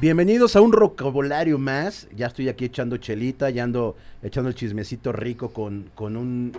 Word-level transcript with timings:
Bienvenidos 0.00 0.54
a 0.54 0.60
un 0.60 0.70
rocabolario 0.70 1.58
más. 1.58 2.06
Ya 2.14 2.28
estoy 2.28 2.48
aquí 2.48 2.66
echando 2.66 2.98
chelita, 2.98 3.50
ya 3.50 3.64
ando 3.64 3.96
echando 4.22 4.48
el 4.48 4.54
chismecito 4.54 5.10
rico 5.10 5.48
con, 5.52 5.90
con 5.96 6.16
un 6.16 6.52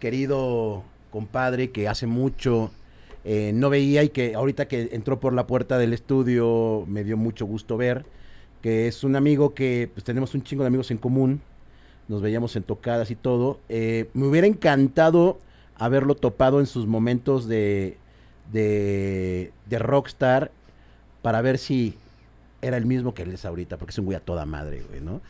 querido 0.00 0.84
compadre 1.10 1.70
que 1.70 1.86
hace 1.86 2.06
mucho 2.06 2.70
eh, 3.26 3.52
no 3.54 3.68
veía 3.68 4.04
y 4.04 4.08
que 4.08 4.34
ahorita 4.34 4.68
que 4.68 4.88
entró 4.92 5.20
por 5.20 5.34
la 5.34 5.46
puerta 5.46 5.76
del 5.76 5.92
estudio 5.92 6.84
me 6.86 7.04
dio 7.04 7.18
mucho 7.18 7.44
gusto 7.44 7.76
ver, 7.76 8.06
que 8.62 8.88
es 8.88 9.04
un 9.04 9.16
amigo 9.16 9.52
que 9.52 9.90
pues 9.92 10.02
tenemos 10.02 10.34
un 10.34 10.42
chingo 10.42 10.62
de 10.62 10.68
amigos 10.68 10.90
en 10.90 10.96
común, 10.96 11.42
nos 12.08 12.22
veíamos 12.22 12.56
en 12.56 12.62
tocadas 12.62 13.10
y 13.10 13.16
todo. 13.16 13.60
Eh, 13.68 14.08
me 14.14 14.26
hubiera 14.26 14.46
encantado 14.46 15.38
haberlo 15.76 16.14
topado 16.14 16.58
en 16.58 16.64
sus 16.64 16.86
momentos 16.86 17.48
de, 17.48 17.98
de, 18.50 19.52
de 19.66 19.78
rockstar 19.78 20.50
para 21.20 21.42
ver 21.42 21.58
si 21.58 21.94
era 22.60 22.76
el 22.76 22.86
mismo 22.86 23.14
que 23.14 23.22
él 23.22 23.32
es 23.32 23.44
ahorita, 23.44 23.76
porque 23.76 23.90
es 23.90 23.98
un 23.98 24.06
güey 24.06 24.16
a 24.16 24.20
toda 24.20 24.46
madre, 24.46 24.82
güey, 24.88 25.00
¿no? 25.00 25.20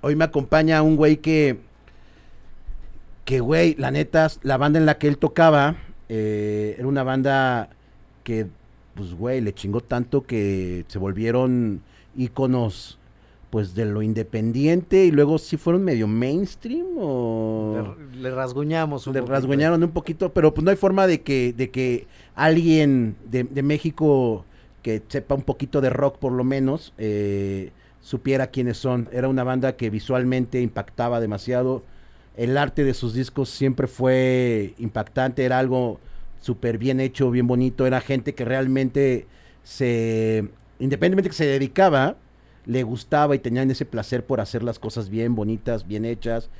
Hoy 0.00 0.16
me 0.16 0.24
acompaña 0.24 0.82
un 0.82 0.96
güey 0.96 1.18
que, 1.18 1.60
que 3.24 3.40
güey, 3.40 3.76
la 3.76 3.90
neta, 3.92 4.28
la 4.42 4.56
banda 4.56 4.78
en 4.78 4.86
la 4.86 4.98
que 4.98 5.06
él 5.06 5.16
tocaba, 5.16 5.76
eh, 6.08 6.74
era 6.76 6.88
una 6.88 7.04
banda 7.04 7.70
que, 8.24 8.48
pues, 8.94 9.14
güey, 9.14 9.40
le 9.40 9.54
chingó 9.54 9.80
tanto 9.80 10.22
que 10.22 10.84
se 10.88 10.98
volvieron 10.98 11.82
íconos 12.16 12.98
pues 13.52 13.74
de 13.74 13.84
lo 13.84 14.00
independiente 14.00 15.04
y 15.04 15.10
luego 15.10 15.36
sí 15.36 15.58
fueron 15.58 15.84
medio 15.84 16.08
mainstream 16.08 16.86
o 16.98 17.94
le, 18.10 18.22
le 18.22 18.30
rasguñamos 18.34 19.06
un 19.06 19.12
le 19.12 19.20
rasguñaron 19.20 19.84
un 19.84 19.90
poquito 19.90 20.32
pero 20.32 20.54
pues 20.54 20.64
no 20.64 20.70
hay 20.70 20.76
forma 20.76 21.06
de 21.06 21.20
que 21.20 21.52
de 21.52 21.70
que 21.70 22.06
alguien 22.34 23.14
de, 23.30 23.44
de 23.44 23.62
México 23.62 24.46
que 24.82 25.02
sepa 25.08 25.34
un 25.34 25.42
poquito 25.42 25.80
de 25.80 25.90
rock 25.90 26.18
por 26.18 26.32
lo 26.32 26.44
menos 26.44 26.92
eh, 26.98 27.70
supiera 28.00 28.48
quiénes 28.48 28.76
son. 28.76 29.08
Era 29.12 29.28
una 29.28 29.44
banda 29.44 29.76
que 29.76 29.88
visualmente 29.88 30.60
impactaba 30.60 31.20
demasiado. 31.20 31.82
El 32.36 32.58
arte 32.58 32.84
de 32.84 32.94
sus 32.94 33.14
discos 33.14 33.48
siempre 33.48 33.86
fue 33.86 34.74
impactante 34.78 35.44
era 35.44 35.58
algo 35.58 36.00
súper 36.40 36.78
bien 36.78 37.00
hecho 37.00 37.30
bien 37.30 37.46
bonito. 37.46 37.86
Era 37.86 38.00
gente 38.00 38.34
que 38.34 38.44
realmente 38.44 39.26
se 39.62 40.48
independientemente 40.80 41.30
que 41.30 41.36
se 41.36 41.46
dedicaba 41.46 42.16
le 42.66 42.82
gustaba 42.82 43.34
y 43.34 43.38
tenían 43.38 43.70
ese 43.70 43.84
placer 43.84 44.24
por 44.24 44.40
hacer 44.40 44.62
las 44.62 44.78
cosas 44.78 45.08
bien 45.08 45.34
bonitas, 45.34 45.86
bien 45.86 46.04
hechas 46.04 46.50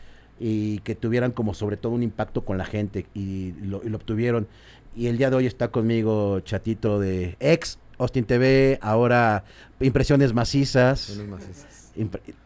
y 0.40 0.78
que 0.80 0.94
tuvieran 0.94 1.32
como 1.32 1.54
sobre 1.54 1.76
todo 1.76 1.92
un 1.92 2.02
impacto 2.02 2.44
con 2.44 2.58
la 2.58 2.64
gente 2.64 3.06
y 3.14 3.52
lo, 3.62 3.82
y 3.84 3.88
lo 3.88 3.96
obtuvieron. 3.96 4.48
Y 4.96 5.06
el 5.06 5.16
día 5.16 5.30
de 5.30 5.36
hoy 5.36 5.46
está 5.46 5.68
conmigo 5.68 6.40
Chatito 6.40 6.98
de 6.98 7.36
ex 7.40 7.78
Austin 7.98 8.24
TV, 8.24 8.78
ahora 8.82 9.44
Impresiones 9.80 10.32
Macizas. 10.34 11.18
macizas. 11.28 11.92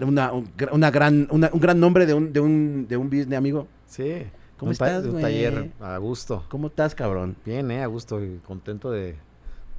Una, 0.01 0.33
un, 0.33 0.51
una 0.73 0.91
gran, 0.91 1.29
una, 1.31 1.51
un 1.53 1.61
gran 1.61 1.81
nombre 1.81 2.05
de 2.05 2.15
un, 2.15 2.33
de 2.33 2.41
un, 2.41 2.87
de 2.89 2.97
un 2.97 3.09
business 3.09 3.39
amigo. 3.39 3.67
Sí. 3.87 4.25
¿Cómo 4.59 4.73
estás, 4.73 5.05
Un 5.05 5.21
taller 5.21 5.71
a 5.81 5.99
gusto. 5.99 6.45
¿Cómo 6.49 6.69
estás, 6.69 6.95
cabrón? 6.95 7.37
Bien, 7.45 7.71
eh, 7.71 7.83
a 7.83 7.87
gusto 7.87 8.25
y 8.25 8.39
contento 8.39 8.91
de, 8.91 9.17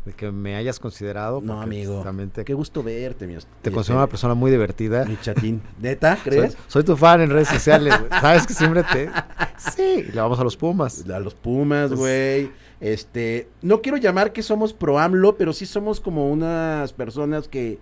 de 0.08 0.14
que 0.14 0.32
me 0.32 0.56
hayas 0.56 0.80
considerado. 0.80 1.42
No, 1.44 1.62
amigo. 1.62 2.04
Qué 2.46 2.54
gusto 2.54 2.82
verte, 2.82 3.28
mi 3.28 3.36
Te 3.62 3.72
considero 3.72 4.00
una 4.00 4.08
persona 4.08 4.34
muy 4.34 4.50
divertida. 4.50 5.06
Mi 5.06 5.18
chatín. 5.22 5.62
¿Neta? 5.80 6.18
¿Crees? 6.24 6.54
Soy, 6.54 6.62
soy 6.68 6.84
tu 6.84 6.96
fan 6.98 7.22
en 7.22 7.30
redes 7.30 7.50
sociales. 7.50 7.94
Sabes 8.10 8.48
que 8.48 8.54
siempre 8.54 8.84
te. 8.84 9.10
Sí, 9.58 10.04
le 10.14 10.22
vamos 10.22 10.40
a 10.40 10.44
los 10.44 10.56
Pumas. 10.56 11.04
A 11.10 11.20
los 11.20 11.34
Pumas, 11.34 11.88
Pues- 11.90 12.00
güey. 12.00 12.52
Este, 12.80 13.50
no 13.64 13.82
quiero 13.82 13.98
llamar 13.98 14.32
que 14.34 14.44
somos 14.44 14.72
pro 14.72 15.00
AMLO, 15.00 15.36
pero 15.36 15.52
sí 15.52 15.66
somos 15.66 16.00
como 16.00 16.30
unas 16.30 16.94
personas 16.94 17.48
que, 17.48 17.80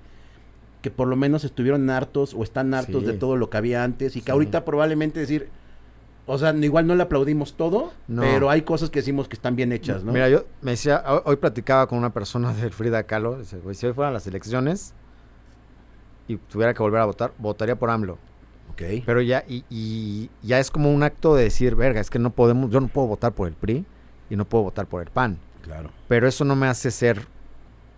que 0.82 0.90
por 0.90 1.10
lo 1.10 1.18
menos 1.18 1.44
estuvieron 1.44 1.90
hartos 1.90 2.34
o 2.34 2.44
están 2.44 2.74
hartos 2.74 3.02
Sí. 3.02 3.08
de 3.08 3.14
todo 3.14 3.36
lo 3.36 3.50
que 3.50 3.58
había 3.58 3.84
antes 3.84 4.16
y 4.16 4.22
que 4.22 4.28
Sí. 4.28 4.32
ahorita 4.32 4.64
probablemente 4.64 5.20
decir, 5.20 5.50
o 6.28 6.38
sea, 6.38 6.54
igual 6.56 6.88
no 6.88 6.96
le 6.96 7.04
aplaudimos 7.04 7.56
todo, 7.56 7.92
No. 8.08 8.22
pero 8.24 8.50
hay 8.50 8.64
cosas 8.64 8.90
que 8.90 9.00
decimos 9.00 9.28
que 9.28 9.36
están 9.36 9.56
bien 9.56 9.72
hechas, 9.72 10.04
¿no? 10.04 10.12
Mira, 10.12 10.28
yo 10.30 10.46
me 10.62 10.72
decía, 10.72 11.04
hoy, 11.26 11.36
platicaba 11.36 11.88
con 11.88 11.98
una 12.00 12.12
persona 12.12 12.54
del 12.54 12.72
Frida 12.72 13.04
Kahlo. 13.04 13.38
Dice, 13.40 13.58
güey, 13.58 13.76
si 13.76 13.86
hoy 13.86 13.94
fueran 13.94 14.14
las 14.14 14.26
elecciones 14.28 14.94
y 16.28 16.38
tuviera 16.38 16.74
que 16.74 16.82
volver 16.82 17.02
a 17.02 17.06
votar, 17.06 17.32
votaría 17.38 17.76
por 17.76 17.90
AMLO. 17.90 18.18
ok. 18.72 19.04
Pero 19.06 19.22
ya, 19.22 19.44
y, 19.48 19.64
y 19.70 20.30
ya 20.42 20.60
es 20.60 20.72
como 20.72 20.92
un 20.92 21.04
acto 21.04 21.36
de 21.36 21.44
decir, 21.44 21.76
verga, 21.76 22.02
es 22.02 22.10
que 22.10 22.18
no 22.20 22.32
podemos, 22.32 22.72
yo 22.72 22.82
no 22.82 22.88
puedo 22.88 23.08
votar 23.08 23.32
por 23.34 23.48
el 23.48 23.54
PRI 23.54 23.86
y 24.30 24.36
no 24.36 24.46
puedo 24.46 24.64
votar 24.64 24.88
por 24.88 25.02
el 25.04 25.10
PAN. 25.10 25.38
claro. 25.62 25.92
Pero 26.08 26.28
eso 26.28 26.44
no 26.46 26.56
me 26.56 26.66
hace 26.68 26.90
ser 26.90 27.28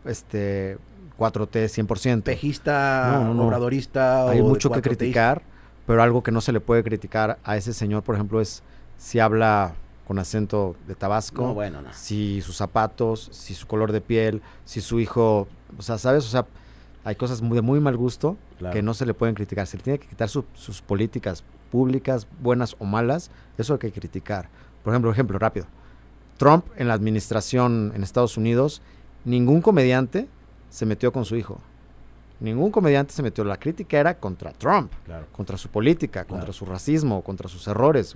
este 0.05 0.77
4T 1.17 1.67
100%. 1.87 2.21
Pejista, 2.23 3.09
No, 3.23 3.33
no, 3.33 3.47
obradorista. 3.47 4.29
Hay 4.29 4.39
o 4.39 4.43
de 4.43 4.49
mucho 4.49 4.69
que 4.71 4.81
criticar, 4.81 5.41
pero 5.87 6.03
algo 6.03 6.21
que 6.21 6.31
no 6.31 6.41
se 6.41 6.51
le 6.51 6.59
puede 6.59 6.83
criticar 6.83 7.39
a 7.43 7.57
ese 7.57 7.73
señor, 7.73 8.03
por 8.03 8.13
ejemplo, 8.13 8.39
es 8.41 8.61
si 8.97 9.19
habla 9.19 9.73
con 10.05 10.19
acento 10.19 10.75
de 10.87 10.93
Tabasco, 10.95 11.41
No, 11.41 11.53
bueno, 11.55 11.81
no. 11.81 11.91
si 11.93 12.41
sus 12.41 12.55
zapatos, 12.57 13.29
si 13.33 13.55
su 13.55 13.65
color 13.67 13.91
de 13.91 14.01
piel, 14.01 14.41
si 14.65 14.81
su 14.81 14.99
hijo, 14.99 15.47
o 15.77 15.81
sea, 15.81 15.97
¿sabes? 15.97 16.23
O 16.25 16.29
sea, 16.29 16.45
hay 17.03 17.15
cosas 17.15 17.41
muy, 17.41 17.55
de 17.55 17.61
muy 17.61 17.79
mal 17.79 17.97
gusto 17.97 18.37
Claro. 18.59 18.73
que 18.73 18.81
no 18.81 18.93
se 18.93 19.05
le 19.05 19.13
pueden 19.13 19.33
criticar. 19.35 19.65
Se 19.67 19.77
le 19.77 19.83
tiene 19.83 19.99
que 19.99 20.07
quitar 20.07 20.29
su- 20.29 20.45
sus 20.53 20.81
políticas 20.81 21.43
públicas, 21.71 22.27
buenas 22.41 22.75
o 22.79 22.85
malas, 22.85 23.31
eso 23.57 23.73
hay 23.73 23.79
que 23.79 23.91
criticar. 23.91 24.49
Por 24.83 24.93
ejemplo, 24.93 25.11
ejemplo 25.11 25.37
rápido. 25.39 25.65
Trump 26.37 26.65
en 26.77 26.87
la 26.87 26.93
administración 26.93 27.91
en 27.95 28.03
Estados 28.03 28.37
Unidos, 28.37 28.81
ningún 29.25 29.61
comediante 29.61 30.27
se 30.69 30.85
metió 30.85 31.11
con 31.11 31.25
su 31.25 31.35
hijo. 31.35 31.59
Ningún 32.39 32.71
comediante 32.71 33.13
se 33.13 33.23
metió. 33.23 33.43
La 33.43 33.57
crítica 33.57 33.97
era 33.99 34.17
contra 34.19 34.51
Trump, 34.53 34.91
Claro. 35.05 35.25
contra 35.31 35.57
su 35.57 35.69
política, 35.69 36.23
Claro. 36.23 36.27
contra 36.27 36.53
su 36.53 36.65
racismo, 36.65 37.21
contra 37.23 37.49
sus 37.49 37.67
errores. 37.67 38.15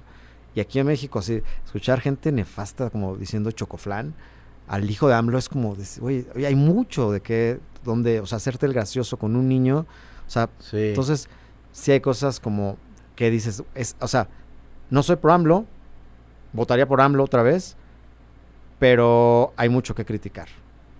Y 0.54 0.60
aquí 0.60 0.80
en 0.80 0.88
México, 0.88 1.20
así, 1.20 1.42
escuchar 1.66 2.02
gente 2.02 2.32
nefasta 2.32 2.90
como 2.90 3.16
diciendo 3.16 3.52
chocoflán 3.52 4.14
al 4.68 4.90
hijo 4.90 5.08
de 5.08 5.16
AMLO 5.16 5.38
es 5.38 5.50
como, 5.50 5.76
oye, 6.02 6.26
oye, 6.36 6.46
hay 6.48 6.56
mucho 6.56 7.12
de 7.12 7.22
que, 7.22 7.60
donde, 7.84 8.20
o 8.22 8.26
sea, 8.26 8.38
hacerte 8.38 8.66
el 8.66 8.74
gracioso 8.74 9.18
con 9.18 9.36
un 9.36 9.50
niño, 9.50 9.86
o 10.28 10.30
sea, 10.30 10.50
Sí. 10.60 10.78
entonces, 10.90 11.28
sí 11.74 11.92
hay 11.92 12.00
cosas 12.00 12.40
como 12.40 12.78
que 13.16 13.30
dices, 13.32 13.64
es, 13.76 13.96
o 14.00 14.08
sea, 14.08 14.28
no 14.90 15.04
soy 15.04 15.16
pro 15.18 15.34
AMLO, 15.34 15.66
votaría 16.54 16.88
por 16.88 17.02
AMLO 17.02 17.24
otra 17.24 17.44
vez, 17.44 17.76
pero 18.80 19.54
hay 19.58 19.70
mucho 19.70 19.94
que 19.96 20.06
criticar. 20.06 20.48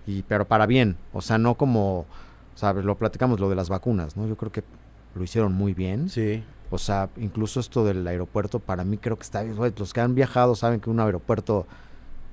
Y, 0.06 0.22
pero 0.22 0.44
para 0.46 0.66
bien, 0.66 0.96
o 1.12 1.20
sea, 1.20 1.38
no 1.38 1.54
como, 1.54 2.06
sabes, 2.54 2.84
lo 2.84 2.96
platicamos 2.96 3.40
lo 3.40 3.48
de 3.48 3.56
las 3.56 3.68
vacunas, 3.68 4.16
¿no? 4.16 4.26
Yo 4.26 4.36
creo 4.36 4.52
que 4.52 4.62
lo 5.14 5.22
hicieron 5.24 5.52
muy 5.52 5.74
bien. 5.74 6.08
sí. 6.08 6.42
O 6.74 6.78
sea, 6.78 7.10
incluso 7.18 7.60
esto 7.60 7.84
del 7.84 8.06
aeropuerto, 8.06 8.58
para 8.58 8.82
mí 8.82 8.96
creo 8.96 9.16
que 9.18 9.24
está 9.24 9.42
bien. 9.42 9.56
Los 9.76 9.92
que 9.92 10.00
han 10.00 10.14
viajado 10.14 10.54
saben 10.54 10.80
que 10.80 10.88
un 10.88 11.00
aeropuerto 11.00 11.66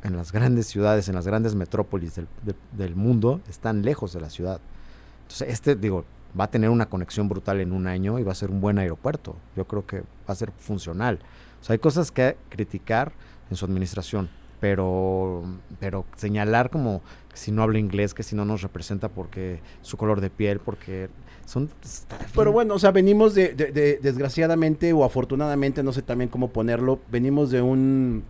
en 0.01 0.15
las 0.15 0.31
grandes 0.31 0.65
ciudades, 0.67 1.09
en 1.09 1.15
las 1.15 1.27
grandes 1.27 1.55
metrópolis 1.55 2.15
del, 2.15 2.25
de- 2.45 2.55
del 2.71 2.95
mundo, 2.95 3.41
están 3.49 3.81
lejos 3.81 4.13
de 4.13 4.21
la 4.21 4.29
ciudad. 4.29 4.61
Entonces, 5.23 5.49
este, 5.49 5.75
digo, 5.75 6.05
va 6.39 6.45
a 6.45 6.49
tener 6.49 6.69
una 6.69 6.85
conexión 6.85 7.27
brutal 7.27 7.59
en 7.59 7.73
un 7.73 7.85
año 7.85 8.17
y 8.17 8.23
va 8.23 8.31
a 8.31 8.35
ser 8.35 8.49
un 8.49 8.61
buen 8.61 8.79
aeropuerto. 8.79 9.35
Yo 9.57 9.65
creo 9.65 9.85
que 9.85 9.99
va 9.99 10.05
a 10.27 10.35
ser 10.35 10.53
funcional. 10.57 11.19
O 11.61 11.65
sea, 11.65 11.73
hay 11.73 11.79
cosas 11.79 12.09
que 12.09 12.37
criticar 12.47 13.11
en 13.51 13.57
su 13.57 13.65
administración, 13.65 14.29
pero, 14.59 15.43
pero 15.79 16.05
señalar 16.15 16.69
como 16.69 17.01
que 17.29 17.37
si 17.37 17.51
no 17.51 17.63
habla 17.63 17.79
inglés, 17.79 18.13
que 18.13 18.23
si 18.23 18.35
no 18.35 18.45
nos 18.45 18.61
representa 18.61 19.09
porque 19.09 19.59
su 19.81 19.97
color 19.97 20.19
de 20.21 20.29
piel, 20.29 20.59
porque 20.59 21.09
son... 21.45 21.69
Pero 22.35 22.51
bueno, 22.51 22.75
o 22.75 22.79
sea, 22.79 22.91
venimos 22.91 23.33
de, 23.35 23.53
de- 23.53 23.71
de- 23.71 23.99
desgraciadamente 24.01 24.93
o 24.93 25.03
afortunadamente, 25.03 25.81
no 25.83 25.93
sé 25.93 26.01
también 26.01 26.29
cómo 26.29 26.49
ponerlo, 26.49 26.99
venimos 27.11 27.51
de 27.51 27.61
un 27.61 28.23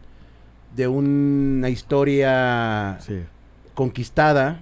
de 0.75 0.87
una 0.87 1.69
historia 1.69 2.97
Sí. 3.01 3.21
conquistada 3.73 4.59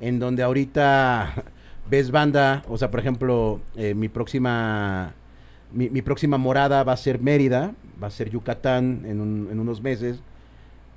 en 0.00 0.18
donde 0.18 0.42
ahorita 0.42 1.34
ves 1.90 2.10
banda, 2.10 2.62
o 2.68 2.78
sea, 2.78 2.90
por 2.90 3.00
ejemplo, 3.00 3.60
eh, 3.76 3.94
mi 3.94 4.08
próxima 4.08 5.12
mi, 5.72 5.90
mi 5.90 6.02
próxima 6.02 6.38
morada 6.38 6.82
va 6.84 6.92
a 6.92 6.96
ser 6.96 7.20
Mérida, 7.20 7.74
va 8.02 8.06
a 8.06 8.10
ser 8.10 8.30
Yucatán 8.30 9.02
en, 9.06 9.20
un- 9.20 9.48
en 9.50 9.58
unos 9.60 9.82
meses 9.82 10.20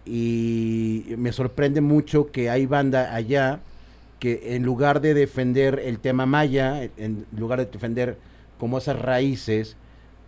y 0.07 1.15
me 1.17 1.31
sorprende 1.33 1.81
mucho 1.81 2.31
que 2.31 2.49
hay 2.49 2.65
banda 2.65 3.13
allá 3.13 3.59
que 4.19 4.55
en 4.55 4.63
lugar 4.63 5.01
de 5.01 5.13
defender 5.13 5.79
el 5.83 5.99
tema 5.99 6.25
maya, 6.25 6.89
en 6.97 7.25
lugar 7.37 7.59
de 7.59 7.65
defender 7.65 8.17
como 8.57 8.77
esas 8.77 8.99
raíces, 8.99 9.75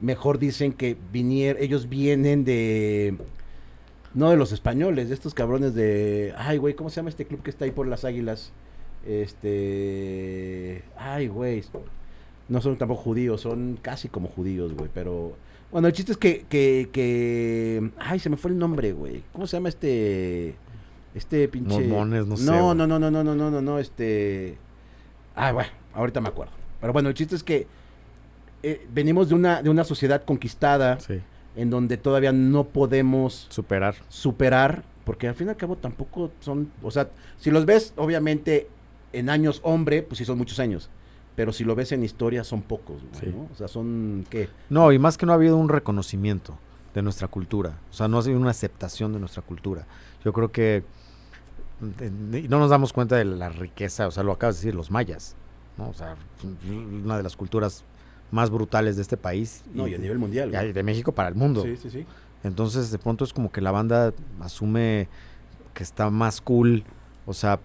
mejor 0.02 0.38
dicen 0.38 0.74
que 0.74 0.98
vinier, 1.12 1.58
ellos 1.60 1.90
vienen 1.90 2.44
de 2.44 3.16
no 4.14 4.30
de 4.30 4.38
los 4.38 4.52
españoles, 4.52 5.10
de 5.10 5.16
estos 5.16 5.34
cabrones 5.34 5.74
de 5.76 6.34
ay 6.38 6.58
güey, 6.58 6.74
¿cómo 6.74 6.90
se 6.90 6.98
llama 6.98 7.10
este 7.10 7.26
club 7.26 7.42
que 7.42 7.50
está 7.50 7.66
ahí 7.66 7.72
por 7.72 7.88
las 7.88 8.06
Águilas? 8.06 8.52
Este, 9.08 10.84
ay 10.98 11.28
güey, 11.28 11.64
No 12.50 12.62
son 12.62 12.78
tampoco 12.78 13.02
judíos, 13.02 13.42
son 13.42 13.80
casi 13.82 14.10
como 14.10 14.28
judíos, 14.28 14.74
güey, 14.74 14.90
pero... 14.94 15.36
Bueno, 15.72 15.88
el 15.88 15.94
chiste 15.94 16.12
es 16.14 16.18
que, 16.18 16.46
que, 16.50 16.90
que... 16.92 17.92
Ay, 18.00 18.20
se 18.20 18.30
me 18.30 18.38
fue 18.38 18.52
el 18.52 18.58
nombre, 18.58 18.92
güey. 18.92 19.24
¿Cómo 19.32 19.46
se 19.48 19.58
llama 19.58 19.70
este... 19.70 20.56
Este 21.14 21.48
pinche... 21.48 21.80
Mormones, 21.82 22.26
no 22.28 22.38
sé, 22.38 22.46
No, 22.46 22.64
güey. 22.66 22.78
no, 22.78 22.88
no, 22.88 23.00
no, 23.00 23.12
no, 23.12 23.24
no, 23.24 23.36
no, 23.36 23.52
no, 23.52 23.62
no, 23.62 23.80
este... 23.80 24.58
Ah, 25.36 25.52
bueno, 25.52 25.70
ahorita 25.94 26.22
me 26.22 26.30
acuerdo. 26.30 26.54
Pero 26.82 26.94
bueno, 26.94 27.10
el 27.10 27.16
chiste 27.16 27.36
es 27.36 27.44
que 27.44 27.68
eh, 28.64 28.88
venimos 28.92 29.30
de 29.30 29.36
una, 29.36 29.62
de 29.62 29.70
una 29.70 29.84
sociedad 29.84 30.24
conquistada 30.24 31.00
Sí, 31.00 31.20
en 31.56 31.70
donde 31.70 31.98
todavía 31.98 32.32
no 32.32 32.64
podemos 32.66 33.48
superar. 33.50 33.96
superar, 34.10 34.84
porque 35.06 35.28
al 35.28 35.36
fin 35.36 35.48
y 35.48 35.50
al 35.52 35.58
cabo 35.58 35.76
tampoco 35.78 36.32
son, 36.40 36.72
o 36.82 36.92
sea, 36.92 37.10
si 37.38 37.52
los 37.52 37.66
ves 37.66 37.94
obviamente 37.96 38.68
en 39.14 39.30
años 39.30 39.60
hombre, 39.64 40.04
pues 40.04 40.18
sí 40.20 40.26
son 40.26 40.38
muchos 40.38 40.60
años, 40.60 40.90
pero 41.40 41.54
si 41.54 41.64
lo 41.64 41.74
ves 41.74 41.94
en 41.94 42.04
historia 42.04 42.44
son 42.44 42.62
pocos, 42.62 42.98
güey, 43.02 43.22
Sí. 43.22 43.28
¿no? 43.34 43.48
O 43.50 43.56
sea, 43.56 43.70
son, 43.70 44.26
¿qué? 44.30 44.50
No, 44.70 44.92
y 44.92 45.00
más 45.00 45.18
que 45.18 45.26
no 45.26 45.32
ha 45.32 45.36
habido 45.36 45.56
un 45.56 45.70
reconocimiento 45.70 46.58
de 46.94 47.02
nuestra 47.02 47.30
cultura. 47.30 47.78
O 47.90 47.94
sea, 47.94 48.10
no 48.10 48.18
ha 48.18 48.24
sido 48.24 48.38
una 48.38 48.50
aceptación 48.50 49.14
de 49.14 49.20
nuestra 49.20 49.42
cultura. 49.42 49.88
Yo 50.26 50.34
creo 50.34 50.52
que 50.52 50.84
mm, 51.80 52.36
y 52.36 52.48
no 52.50 52.60
nos 52.60 52.70
damos 52.70 52.92
cuenta 52.92 53.16
de 53.16 53.24
la 53.24 53.48
riqueza, 53.48 54.06
o 54.08 54.12
sea, 54.12 54.22
lo 54.24 54.34
acabas 54.34 54.56
de 54.58 54.60
decir, 54.66 54.76
los 54.76 54.92
mayas, 54.92 55.38
¿no? 55.78 55.88
O 55.88 55.94
sea, 55.94 56.18
una 57.06 57.16
de 57.16 57.24
las 57.24 57.38
culturas 57.38 57.86
más 58.32 58.50
brutales 58.50 58.98
de 58.98 59.02
este 59.04 59.16
país. 59.16 59.64
No, 59.74 59.88
y 59.88 59.96
a 59.96 59.98
nivel 59.98 60.20
mundial. 60.20 60.52
y 60.68 60.74
de 60.74 60.84
México 60.84 61.14
para 61.14 61.30
el 61.30 61.36
mundo. 61.36 61.64
Sí, 61.64 61.78
sí, 61.78 61.90
sí. 61.90 62.06
Entonces, 62.44 62.92
de 62.92 62.98
pronto 63.00 63.24
es 63.24 63.32
como 63.32 63.50
que 63.50 63.62
la 63.62 63.72
banda 63.72 64.14
asume 64.42 65.08
que 65.74 65.84
está 65.84 66.10
más 66.10 66.42
cool, 66.42 66.84
o 67.26 67.34
sea, 67.34 67.62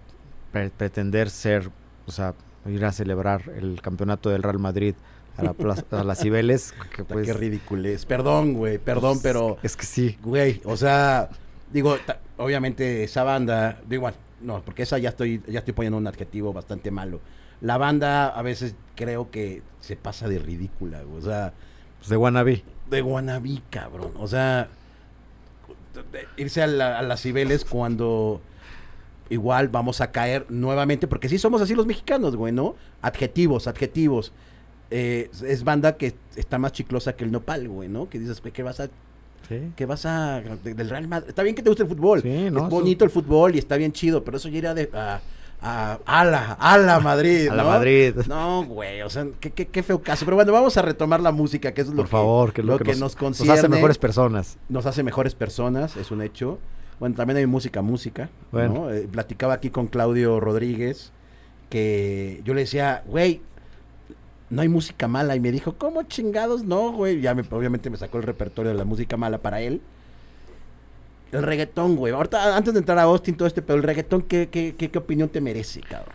pre- 0.53 0.69
pretender 0.69 1.29
ser, 1.29 1.69
o 2.07 2.11
sea, 2.11 2.33
ir 2.67 2.83
a 2.85 2.91
celebrar 2.91 3.43
el 3.57 3.81
campeonato 3.81 4.29
del 4.29 4.43
Real 4.43 4.59
Madrid 4.59 4.95
a, 5.37 5.43
la 5.43 5.53
plaza- 5.53 5.85
a 5.91 6.03
las 6.03 6.19
Cibeles, 6.19 6.73
que 6.95 7.03
pues, 7.03 7.25
qué 7.27 7.33
ridiculez. 7.33 8.05
Perdón, 8.05 8.53
güey, 8.53 8.77
perdón, 8.77 9.13
pues, 9.13 9.23
pero, 9.23 9.57
Es 9.63 9.75
que 9.75 9.85
sí. 9.85 10.17
güey, 10.23 10.61
o 10.65 10.77
sea, 10.77 11.29
digo, 11.71 11.97
obviamente 12.37 13.03
esa 13.03 13.23
banda, 13.23 13.77
digo, 13.87 14.01
igual, 14.01 14.15
no, 14.41 14.61
porque 14.63 14.83
esa 14.83 14.97
ya 14.97 15.09
estoy, 15.09 15.41
ya 15.47 15.59
estoy 15.59 15.73
poniendo 15.73 15.97
un 15.97 16.07
adjetivo 16.07 16.53
bastante 16.53 16.91
malo. 16.91 17.19
La 17.61 17.77
banda 17.77 18.27
a 18.27 18.41
veces 18.41 18.75
creo 18.95 19.31
que 19.31 19.61
se 19.79 19.95
pasa 19.95 20.27
de 20.27 20.39
ridícula, 20.39 21.01
güey, 21.03 21.19
o 21.19 21.25
sea, 21.25 21.53
Pues 21.99 22.09
de 22.09 22.17
Wannabe. 22.17 22.63
de 22.89 23.01
Guanabí, 23.01 23.61
cabrón. 23.69 24.11
O 24.17 24.27
sea, 24.27 24.67
irse 26.37 26.61
a, 26.61 26.67
la- 26.67 26.99
a 26.99 27.01
las 27.01 27.21
Cibeles 27.21 27.65
cuando 27.65 28.41
igual 29.29 29.69
vamos 29.69 30.01
a 30.01 30.11
caer 30.11 30.45
nuevamente, 30.49 31.07
porque 31.07 31.29
sí 31.29 31.37
somos 31.37 31.61
así 31.61 31.73
los 31.75 31.85
mexicanos, 31.85 32.35
güey, 32.35 32.53
¿no? 32.53 32.75
Adjetivos, 33.01 33.67
adjetivos. 33.67 34.33
Eh, 34.91 35.29
es 35.45 35.63
banda 35.63 35.97
que 35.97 36.13
está 36.35 36.57
más 36.59 36.71
chiclosa 36.71 37.15
que 37.15 37.23
el 37.23 37.31
nopal, 37.31 37.67
güey, 37.67 37.89
¿no? 37.89 38.07
Que 38.09 38.19
dices, 38.19 38.41
¿qué 38.53 38.63
vas 38.63 38.79
a, 38.79 38.89
Sí. 39.49 39.71
qué 39.75 39.85
vas 39.85 40.05
a, 40.05 40.41
de- 40.63 40.73
del 40.73 40.89
Real 40.89 41.07
Madrid? 41.07 41.29
Está 41.29 41.43
bien 41.43 41.55
que 41.55 41.63
te 41.63 41.69
guste 41.69 41.83
el 41.83 41.89
fútbol, 41.89 42.21
Sí, 42.21 42.29
no, 42.29 42.35
es 42.45 42.51
eso- 42.55 42.69
bonito 42.69 43.03
el 43.05 43.11
fútbol 43.11 43.55
y 43.55 43.59
está 43.59 43.77
bien 43.77 43.91
chido, 43.93 44.23
pero 44.23 44.37
eso 44.37 44.47
ya 44.49 44.57
ir 44.59 44.67
a, 44.67 44.73
de- 44.75 44.89
a, 44.93 45.19
a, 45.61 45.99
a 46.05 46.23
la, 46.25 46.51
a 46.53 46.77
la 46.77 46.99
Madrid, 46.99 47.47
A 47.51 47.55
la 47.55 47.63
¿no? 47.63 47.69
Madrid. 47.69 48.15
No, 48.27 48.63
güey, 48.65 49.01
o 49.01 49.09
sea, 49.09 49.25
qué, 49.39 49.51
qué, 49.51 49.67
qué 49.67 49.81
feo 49.83 50.01
caso. 50.03 50.23
Pero 50.25 50.35
bueno, 50.35 50.51
vamos 50.51 50.77
a 50.77 50.81
retomar 50.83 51.19
la 51.19 51.31
música, 51.31 51.73
que 51.73 51.81
es 51.81 51.87
lo 51.87 51.95
Por 51.95 52.05
que, 52.05 52.11
favor, 52.11 52.53
que 52.53 52.61
lo, 52.61 52.77
que, 52.77 52.95
nos, 52.95 53.19
nos 53.19 53.39
nos 53.39 53.49
hace 53.49 53.67
mejores 53.67 53.97
personas. 53.97 54.57
Nos 54.69 54.85
hace 54.85 55.01
mejores 55.01 55.33
personas, 55.33 55.97
es 55.97 56.11
un 56.11 56.21
hecho. 56.21 56.59
Bueno, 56.99 57.15
también 57.15 57.37
hay 57.37 57.45
música, 57.45 57.81
música. 57.81 58.29
Bueno. 58.51 58.73
¿no? 58.73 58.91
Eh, 58.91 59.07
platicaba 59.11 59.53
aquí 59.55 59.69
con 59.69 59.87
Claudio 59.87 60.39
Rodríguez 60.39 61.11
que 61.69 62.41
yo 62.45 62.53
le 62.53 62.61
decía, 62.61 63.03
güey, 63.07 63.41
no 64.49 64.61
hay 64.61 64.69
música 64.69 65.07
mala. 65.07 65.35
Y 65.35 65.39
me 65.39 65.51
dijo, 65.51 65.75
¿cómo 65.77 66.03
chingados? 66.03 66.63
No, 66.63 66.91
güey. 66.93 67.19
Ya 67.21 67.33
me, 67.33 67.43
obviamente 67.51 67.89
me 67.89 67.97
sacó 67.97 68.17
el 68.17 68.23
repertorio 68.23 68.71
de 68.71 68.77
la 68.77 68.85
música 68.85 69.17
mala 69.17 69.39
para 69.39 69.61
él. 69.61 69.81
El 71.31 71.43
reggaetón, 71.43 71.95
güey. 71.97 72.13
Ahorita, 72.13 72.55
antes 72.55 72.73
de 72.73 72.79
entrar 72.79 72.97
a 72.99 73.03
Austin, 73.03 73.35
todo 73.35 73.47
este, 73.47 73.61
pero 73.61 73.77
el 73.77 73.83
reggaetón, 73.83 74.21
¿qué, 74.21 74.47
qué, 74.49 74.75
qué, 74.77 74.89
qué 74.89 74.97
opinión 74.97 75.27
te 75.27 75.41
merece, 75.41 75.81
cabrón? 75.81 76.13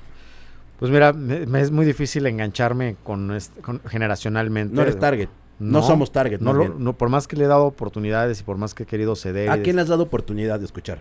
Pues 0.79 0.91
mira, 0.91 1.13
me, 1.13 1.45
me 1.47 1.61
es 1.61 1.71
muy 1.71 1.85
difícil 1.85 2.25
engancharme 2.27 2.97
con, 3.03 3.33
este- 3.35 3.61
con- 3.61 3.81
generacionalmente. 3.83 4.75
No 4.75 4.81
eres 4.83 4.99
target. 4.99 5.29
No, 5.61 5.83
somos 5.83 6.11
target. 6.11 6.41
No 6.41 6.53
lo- 6.53 6.75
no, 6.79 6.95
por 6.97 7.09
más 7.11 7.29
que 7.29 7.37
le 7.37 7.45
he 7.45 7.49
dado 7.49 7.67
oportunidades 7.67 8.41
y 8.41 8.43
por 8.43 8.57
más 8.57 8.75
que 8.75 8.83
he 8.83 8.87
querido 8.87 9.15
ceder. 9.15 9.51
¿A 9.51 9.63
quién 9.63 9.77
le 9.77 9.83
has 9.83 9.89
dado 9.89 10.03
oportunidad 10.05 10.59
de 10.59 10.65
escuchar? 10.65 11.01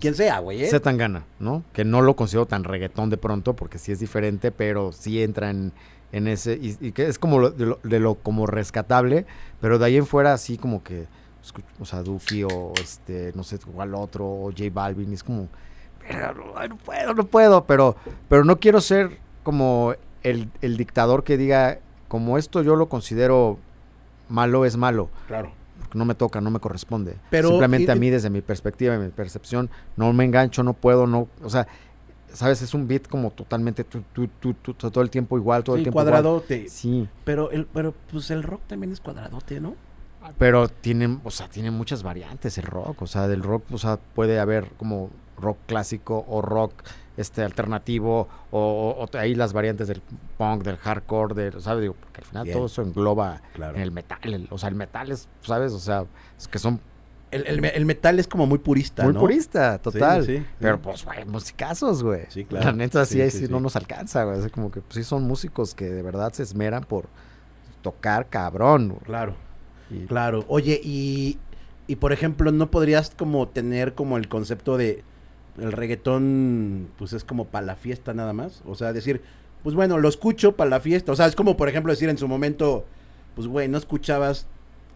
Quien 0.00 0.14
sea, 0.14 0.40
güey, 0.40 0.64
¿eh? 0.64 0.66
Z 0.66 0.80
Tangana, 0.80 1.24
¿no? 1.38 1.62
Que 1.72 1.84
no 1.84 2.02
lo 2.02 2.16
considero 2.16 2.46
tan 2.46 2.64
reggaetón 2.64 3.08
de 3.10 3.16
pronto 3.16 3.54
porque 3.54 3.78
sí 3.78 3.92
es 3.92 4.00
diferente, 4.00 4.50
pero 4.50 4.90
sí 4.92 5.22
entra 5.22 5.50
en, 5.50 5.72
en 6.10 6.26
ese 6.26 6.54
y, 6.54 6.76
y 6.80 6.90
que 6.92 7.06
es 7.06 7.18
como 7.20 7.38
lo- 7.38 7.50
de, 7.50 7.66
lo, 7.66 7.78
de 7.84 8.00
lo 8.00 8.16
como 8.16 8.46
rescatable, 8.46 9.24
pero 9.60 9.78
de 9.78 9.84
ahí 9.86 9.96
en 9.96 10.06
fuera 10.06 10.32
así 10.32 10.58
como 10.58 10.82
que 10.82 11.06
o 11.78 11.84
sea, 11.84 12.02
Duki 12.02 12.42
o 12.42 12.72
este 12.82 13.32
no 13.36 13.44
sé 13.44 13.58
cuál 13.60 13.94
otro 13.94 14.26
o 14.26 14.50
J 14.50 14.64
Balvin, 14.72 15.12
es 15.12 15.22
como 15.22 15.48
"Verga, 16.02 16.34
no, 16.34 16.66
no 16.68 16.76
puedo, 16.76 17.14
no 17.14 17.24
puedo, 17.24 17.64
pero 17.64 17.94
pero 18.28 18.44
no 18.44 18.58
quiero 18.58 18.80
ser 18.80 19.18
como 19.44 19.94
el, 20.24 20.50
el 20.60 20.76
dictador 20.76 21.22
que 21.22 21.36
diga 21.38 21.78
como 22.08 22.36
esto 22.36 22.62
yo 22.62 22.74
lo 22.74 22.88
considero 22.88 23.58
malo 24.28 24.64
es 24.64 24.76
malo 24.76 25.08
Claro. 25.26 25.52
porque 25.80 25.98
no 25.98 26.04
me 26.04 26.14
toca, 26.14 26.40
no 26.40 26.50
me 26.50 26.60
corresponde. 26.60 27.16
Pero- 27.30 27.48
Simplemente 27.50 27.86
y- 27.86 27.90
a 27.90 27.94
mí, 27.96 28.10
desde 28.10 28.30
mi 28.30 28.40
perspectiva 28.40 28.94
y 28.94 28.98
mi 28.98 29.08
percepción, 29.08 29.70
no 29.96 30.12
me 30.12 30.24
engancho, 30.24 30.62
no 30.62 30.72
puedo, 30.74 31.06
no, 31.06 31.28
o 31.42 31.50
sea, 31.50 31.66
sabes, 32.32 32.60
es 32.62 32.74
un 32.74 32.86
beat 32.86 33.06
como 33.08 33.30
totalmente 33.30 33.84
tu, 33.84 34.02
tu, 34.12 34.28
tu, 34.28 34.54
tu, 34.54 34.74
tu- 34.74 34.90
todo 34.90 35.02
el 35.02 35.10
tiempo 35.10 35.36
igual, 35.38 35.64
todo 35.64 35.76
Sí, 35.76 35.80
el 35.80 35.84
tiempo 35.84 35.96
cuadradote. 35.96 36.56
igual. 36.56 36.70
Sí, 36.70 37.08
Pero 37.24 37.50
el, 37.50 37.66
pero 37.66 37.94
pues 38.10 38.30
el 38.30 38.42
rock 38.42 38.60
también 38.66 38.92
es 38.92 39.00
cuadradote, 39.00 39.60
¿no? 39.60 39.74
Pero 40.38 40.68
tienen, 40.68 41.20
o 41.24 41.30
sea, 41.30 41.48
tiene 41.48 41.70
muchas 41.70 42.02
variantes 42.02 42.58
el 42.58 42.64
rock, 42.64 43.02
o 43.02 43.06
sea, 43.06 43.28
del 43.28 43.42
rock, 43.42 43.64
o 43.72 43.78
sea, 43.78 43.96
puede 43.96 44.38
haber 44.40 44.68
como 44.76 45.10
rock 45.38 45.58
clásico 45.66 46.24
o 46.28 46.42
rock 46.42 46.72
este 47.16 47.42
alternativo 47.42 48.28
o, 48.50 48.58
o- 48.60 49.04
o 49.04 49.18
ahí 49.18 49.34
las 49.34 49.52
variantes 49.52 49.88
del 49.88 50.02
punk, 50.36 50.62
del 50.62 50.76
hardcore, 50.76 51.34
del, 51.34 51.60
¿sabes? 51.60 51.82
Digo, 51.82 51.94
porque 51.98 52.20
al 52.20 52.26
final 52.26 52.44
Bien. 52.44 52.56
todo 52.56 52.66
eso 52.66 52.82
engloba 52.82 53.42
Claro. 53.54 53.76
en 53.76 53.82
el 53.82 53.90
metal, 53.90 54.18
el- 54.22 54.48
o 54.50 54.58
sea, 54.58 54.68
el 54.68 54.74
metal 54.76 55.10
es, 55.10 55.28
¿sabes? 55.42 55.72
O 55.72 55.78
sea, 55.80 56.04
es 56.38 56.46
que 56.48 56.58
son 56.58 56.80
El, 57.30 57.46
el 57.46 57.60
me- 57.60 57.68
el 57.68 57.84
metal 57.84 58.18
es 58.18 58.26
como 58.26 58.46
muy 58.46 58.58
purista, 58.58 59.02
muy 59.04 59.12
¿no? 59.12 59.20
purista, 59.20 59.78
total. 59.78 60.24
sí, 60.24 60.38
sí. 60.38 60.46
Pero 60.60 60.80
pues, 60.80 61.04
güey, 61.04 61.24
musicazos, 61.26 62.02
güey. 62.02 62.22
Sí, 62.30 62.44
claro. 62.46 62.66
La 62.66 62.72
neta, 62.72 63.04
sí, 63.04 63.20
ahí 63.20 63.30
sí, 63.30 63.46
no 63.50 63.60
nos 63.60 63.76
alcanza, 63.76 64.24
güey. 64.24 64.38
Es 64.38 64.50
como 64.50 64.70
que 64.70 64.80
pues, 64.80 64.94
sí 64.94 65.04
son 65.04 65.24
músicos 65.24 65.74
que 65.74 65.90
de 65.90 66.00
verdad 66.02 66.32
se 66.32 66.42
esmeran 66.42 66.84
por 66.84 67.06
tocar 67.82 68.28
cabrón. 68.28 68.88
güey. 68.88 69.00
Claro, 69.02 69.34
Y- 69.90 70.06
claro. 70.06 70.44
Oye, 70.48 70.80
y, 70.82 71.38
y 71.86 71.96
por 71.96 72.12
ejemplo, 72.12 72.52
¿no 72.52 72.70
podrías 72.70 73.10
como 73.16 73.48
tener 73.48 73.94
como 73.94 74.16
el 74.16 74.28
concepto 74.28 74.76
de 74.76 75.02
el 75.58 75.72
reggaetón, 75.72 76.88
pues 76.98 77.12
es 77.12 77.24
como 77.24 77.46
para 77.46 77.66
la 77.66 77.76
fiesta 77.76 78.14
nada 78.14 78.32
más? 78.32 78.62
O 78.66 78.74
sea, 78.74 78.92
decir, 78.92 79.20
pues 79.62 79.74
bueno, 79.74 79.98
lo 79.98 80.08
escucho 80.08 80.52
para 80.56 80.70
la 80.70 80.80
fiesta. 80.80 81.12
O 81.12 81.16
sea, 81.16 81.26
es 81.26 81.34
como 81.36 81.56
por 81.56 81.68
ejemplo 81.68 81.92
decir 81.92 82.08
en 82.08 82.18
su 82.18 82.28
momento, 82.28 82.84
pues 83.34 83.46
güey, 83.48 83.68
no 83.68 83.78
escuchabas 83.78 84.46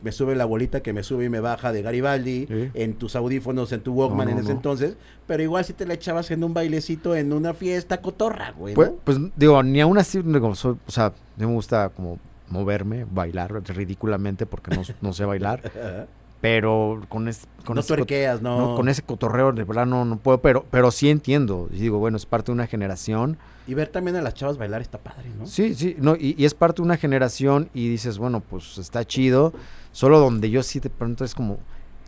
me 0.02 0.10
sube 0.10 0.34
la 0.34 0.44
bolita 0.46 0.82
que 0.82 0.92
me 0.92 1.04
sube 1.04 1.26
y 1.26 1.28
me 1.28 1.38
baja 1.38 1.70
de 1.70 1.80
Garibaldi 1.80 2.46
Sí. 2.48 2.70
en 2.74 2.94
tus 2.94 3.14
audífonos, 3.14 3.70
en 3.70 3.82
tu 3.82 3.92
Walkman 3.92 4.26
No, 4.26 4.32
no, 4.34 4.38
en 4.38 4.38
ese 4.44 4.48
no. 4.52 4.56
entonces, 4.56 4.96
pero 5.28 5.44
igual 5.44 5.64
si 5.64 5.74
te 5.74 5.86
la 5.86 5.94
echabas 5.94 6.28
en 6.32 6.42
un 6.42 6.52
bailecito 6.52 7.14
en 7.14 7.32
una 7.32 7.54
fiesta 7.54 8.00
cotorra, 8.00 8.50
güey. 8.50 8.74
Pues, 8.74 8.90
pues, 9.04 9.18
digo, 9.36 9.62
ni 9.62 9.80
aún 9.80 9.98
así, 9.98 10.20
digo, 10.20 10.56
soy- 10.56 10.76
o 10.88 10.90
sea, 10.90 11.12
no 11.36 11.46
me 11.48 11.54
gusta 11.54 11.88
como 11.90 12.18
moverme, 12.52 13.04
bailar 13.10 13.52
ridículamente 13.68 14.46
porque 14.46 14.74
no, 14.76 14.82
no 15.00 15.12
sé 15.12 15.24
bailar, 15.24 15.60
pero 16.40 17.00
con, 17.08 17.28
es, 17.28 17.46
con 17.64 17.74
no 17.76 17.80
ese 17.80 17.92
cot- 17.94 17.96
tuerqueas, 17.98 18.42
no. 18.42 18.58
no, 18.70 18.74
con 18.76 18.88
ese 18.88 19.02
cotorreo 19.02 19.52
de 19.52 19.64
verdad 19.64 19.86
no, 19.86 20.04
no 20.04 20.16
puedo, 20.18 20.40
pero, 20.42 20.64
pero 20.70 20.90
sí 20.90 21.08
entiendo. 21.08 21.68
Y 21.72 21.76
digo, 21.78 21.98
bueno, 21.98 22.16
es 22.16 22.26
parte 22.26 22.46
de 22.46 22.54
una 22.54 22.66
generación. 22.66 23.38
Y 23.66 23.74
ver 23.74 23.88
también 23.88 24.16
a 24.16 24.22
las 24.22 24.34
chavas 24.34 24.58
bailar 24.58 24.82
está 24.82 24.98
padre, 24.98 25.30
¿no? 25.38 25.46
Sí, 25.46 25.74
sí, 25.74 25.94
no, 25.98 26.16
y, 26.16 26.34
y 26.36 26.44
es 26.44 26.54
parte 26.54 26.82
de 26.82 26.86
una 26.86 26.96
generación 26.96 27.70
y 27.74 27.88
dices, 27.88 28.18
bueno, 28.18 28.40
pues 28.40 28.76
está 28.78 29.04
chido. 29.04 29.52
Solo 29.92 30.18
donde 30.18 30.50
yo 30.50 30.62
sí 30.64 30.80
de 30.80 30.90
pronto 30.90 31.24
es 31.24 31.34
como 31.34 31.58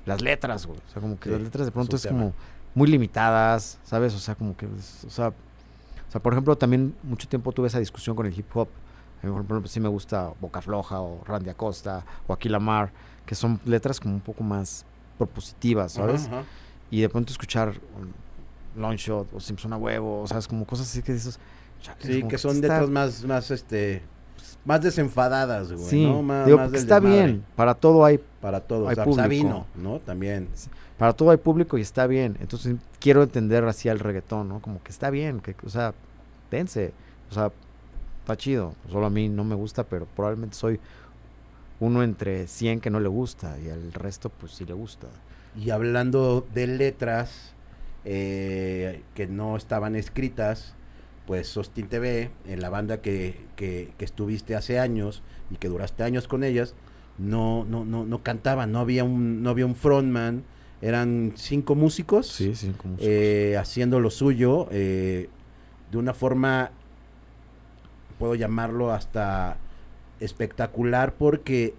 las 0.05 0.21
letras, 0.21 0.67
güey. 0.67 0.79
O 0.79 0.93
sea, 0.93 1.01
como 1.01 1.19
que 1.19 1.29
Sí, 1.29 1.35
las 1.35 1.43
letras 1.43 1.67
de 1.67 1.73
pronto 1.73 1.95
es 1.97 2.03
tema. 2.03 2.19
como 2.19 2.33
muy 2.75 2.89
limitadas, 2.89 3.79
¿sabes? 3.85 4.15
O 4.15 4.19
sea, 4.19 4.35
como 4.35 4.57
que, 4.57 4.67
o 4.67 5.11
sea, 5.11 5.29
o 5.29 6.11
sea, 6.11 6.21
por 6.21 6.33
ejemplo, 6.33 6.57
también 6.57 6.95
mucho 7.05 7.29
tiempo 7.29 7.53
tuve 7.53 7.69
esa 7.69 7.79
discusión 7.79 8.17
con 8.17 8.27
el 8.27 8.37
hip 8.37 8.47
hop. 8.57 8.69
A 9.25 9.27
mí, 9.27 9.33
por 9.33 9.43
ejemplo, 9.43 9.69
sí 9.69 9.81
me 9.81 9.89
gusta 9.89 10.33
Boca 10.41 10.61
Floja 10.61 11.01
o 11.01 11.23
Randy 11.25 11.49
Acosta 11.51 12.05
o 12.27 12.33
Aquila 12.33 12.59
Mar, 12.59 12.93
que 13.25 13.35
son 13.35 13.59
letras 13.65 13.99
como 14.01 14.15
un 14.15 14.21
poco 14.21 14.45
más 14.45 14.85
propositivas, 15.19 15.93
¿sabes? 15.93 16.29
Y 16.91 17.01
de 17.01 17.09
pronto 17.09 17.33
escuchar 17.33 17.71
um, 17.71 18.81
Long 18.81 18.97
Shot 18.97 19.33
o 19.33 19.41
Simpson 19.41 19.73
a 19.73 19.77
huevo, 19.77 20.21
o 20.23 20.27
sea, 20.27 20.39
es 20.39 20.47
como 20.49 20.67
cosas 20.67 20.89
así 20.89 21.03
que 21.03 21.13
dices. 21.15 21.39
Sí, 22.01 22.23
que 22.25 22.39
son 22.39 22.57
está- 22.57 22.69
letras 22.69 22.91
más, 22.91 23.25
más, 23.25 23.51
este, 23.51 24.03
más 24.65 24.81
desenfadadas, 24.83 25.73
güey, 25.73 25.85
Sí, 25.89 26.05
¿no? 26.07 26.23
Más, 26.23 26.47
digo, 26.47 26.59
más 26.59 26.67
porque 26.67 26.79
del 26.79 26.83
está 26.85 27.01
bien, 27.01 27.45
para 27.57 27.75
todo 27.75 28.05
hay, 28.05 28.21
Para 28.41 28.61
todos. 28.61 28.89
hay 28.89 28.93
O 28.93 28.95
sea, 28.97 29.05
público. 29.05 29.23
Sabino, 29.23 29.67
¿no? 29.75 30.01
También. 30.01 30.49
para 30.99 31.13
todo 31.13 31.31
hay 31.31 31.37
público 31.39 31.77
y 31.79 31.81
está 31.83 32.07
bien. 32.07 32.37
Entonces 32.41 32.77
quiero 33.01 33.23
entender 33.23 33.65
así 33.65 33.89
al 33.89 33.99
reggaetón, 34.01 34.49
¿no? 34.49 34.61
Como 34.61 34.83
que 34.83 34.91
está 34.93 35.11
bien, 35.11 35.41
que, 35.41 35.55
o 35.65 35.69
sea, 35.71 35.93
dense, 36.51 36.93
o 37.31 37.35
sea, 37.35 37.51
está 38.25 38.37
chido. 38.37 38.75
Solo 38.91 39.07
a 39.07 39.11
mí 39.11 39.29
no 39.29 39.45
me 39.45 39.55
gusta, 39.55 39.85
pero 39.85 40.07
probablemente 40.07 40.57
soy 40.57 40.81
uno 41.81 42.03
entre 42.03 42.47
100 42.49 42.81
que 42.81 42.89
no 42.91 42.99
le 42.99 43.09
gusta 43.09 43.59
y 43.61 43.69
al 43.69 43.93
resto 43.93 44.31
pues 44.31 44.53
sí 44.53 44.65
le 44.65 44.73
gusta. 44.73 45.09
Y 45.63 45.71
hablando 45.71 46.47
de 46.55 46.67
letras 46.67 47.53
eh, 48.07 49.03
que 49.15 49.27
no 49.27 49.57
estaban 49.57 49.95
escritas, 49.95 50.75
pues 51.27 51.49
Sostin 51.49 51.89
TV, 51.89 52.31
en 52.47 52.61
la 52.61 52.71
banda 52.71 53.01
que, 53.03 53.39
que, 53.57 53.93
que, 53.99 54.05
estuviste 54.05 54.57
hace 54.57 54.79
años 54.79 55.23
y 55.51 55.57
que 55.57 55.69
duraste 55.69 56.03
años 56.03 56.27
con 56.27 56.45
ellas, 56.45 56.75
no, 57.19 57.65
no, 57.65 57.85
no, 57.85 58.05
no 58.05 58.23
cantaban, 58.23 58.73
no 58.73 58.81
había 58.81 59.05
un, 59.05 59.43
no 59.43 59.51
había 59.51 59.67
un 59.67 59.75
frontman, 59.75 60.43
eran 60.83 61.33
cinco 61.37 61.75
músicos, 61.75 62.27
Sí, 62.27 62.55
cinco 62.55 62.89
músicos. 62.89 63.07
eh, 63.09 63.57
haciendo 63.59 64.01
lo 64.01 64.11
suyo 64.11 64.69
eh, 64.71 65.29
de 65.91 65.99
una 65.99 66.13
forma, 66.13 66.73
puedo 68.19 68.35
llamarlo 68.35 68.93
hasta 68.93 69.57
espectacular, 70.21 71.15
porque 71.15 71.75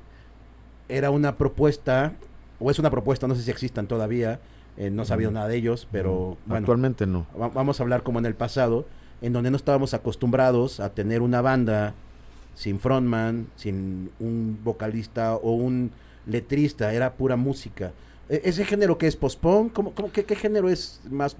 era 0.89 1.09
una 1.09 1.35
propuesta, 1.37 2.13
o 2.59 2.69
es 2.71 2.79
una 2.79 2.89
propuesta, 2.89 3.27
no 3.27 3.35
sé 3.35 3.43
si 3.43 3.51
existan 3.51 3.87
todavía, 3.87 4.39
eh, 4.77 4.89
no 4.89 5.03
he 5.03 5.05
sabido 5.05 5.31
nada 5.31 5.47
de 5.47 5.55
ellos, 5.57 5.87
pero 5.91 6.37
bueno, 6.45 6.63
Actualmente 6.63 7.05
no. 7.07 7.25
va- 7.39 7.47
vamos 7.49 7.79
a 7.79 7.83
hablar 7.83 8.03
como 8.03 8.19
en 8.19 8.25
el 8.25 8.35
pasado, 8.35 8.85
en 9.21 9.33
donde 9.33 9.49
no 9.49 9.57
estábamos 9.57 9.93
acostumbrados 9.93 10.79
a 10.79 10.89
tener 10.93 11.21
una 11.21 11.41
banda 11.41 11.93
sin 12.53 12.79
frontman, 12.79 13.47
sin 13.55 14.11
un 14.19 14.59
vocalista 14.63 15.35
o 15.35 15.53
un 15.53 15.91
letrista, 16.27 16.93
era 16.93 17.13
pura 17.13 17.35
música. 17.35 17.91
E- 18.29 18.41
¿Ese 18.45 18.65
género 18.65 18.97
que 18.97 19.07
es 19.07 19.15
post-punk? 19.15 19.73
¿Cómo, 19.73 19.93
cómo- 19.93 20.11
qué, 20.11 20.25
qué 20.25 20.35
género 20.35 20.69
es 20.69 21.01
más? 21.09 21.35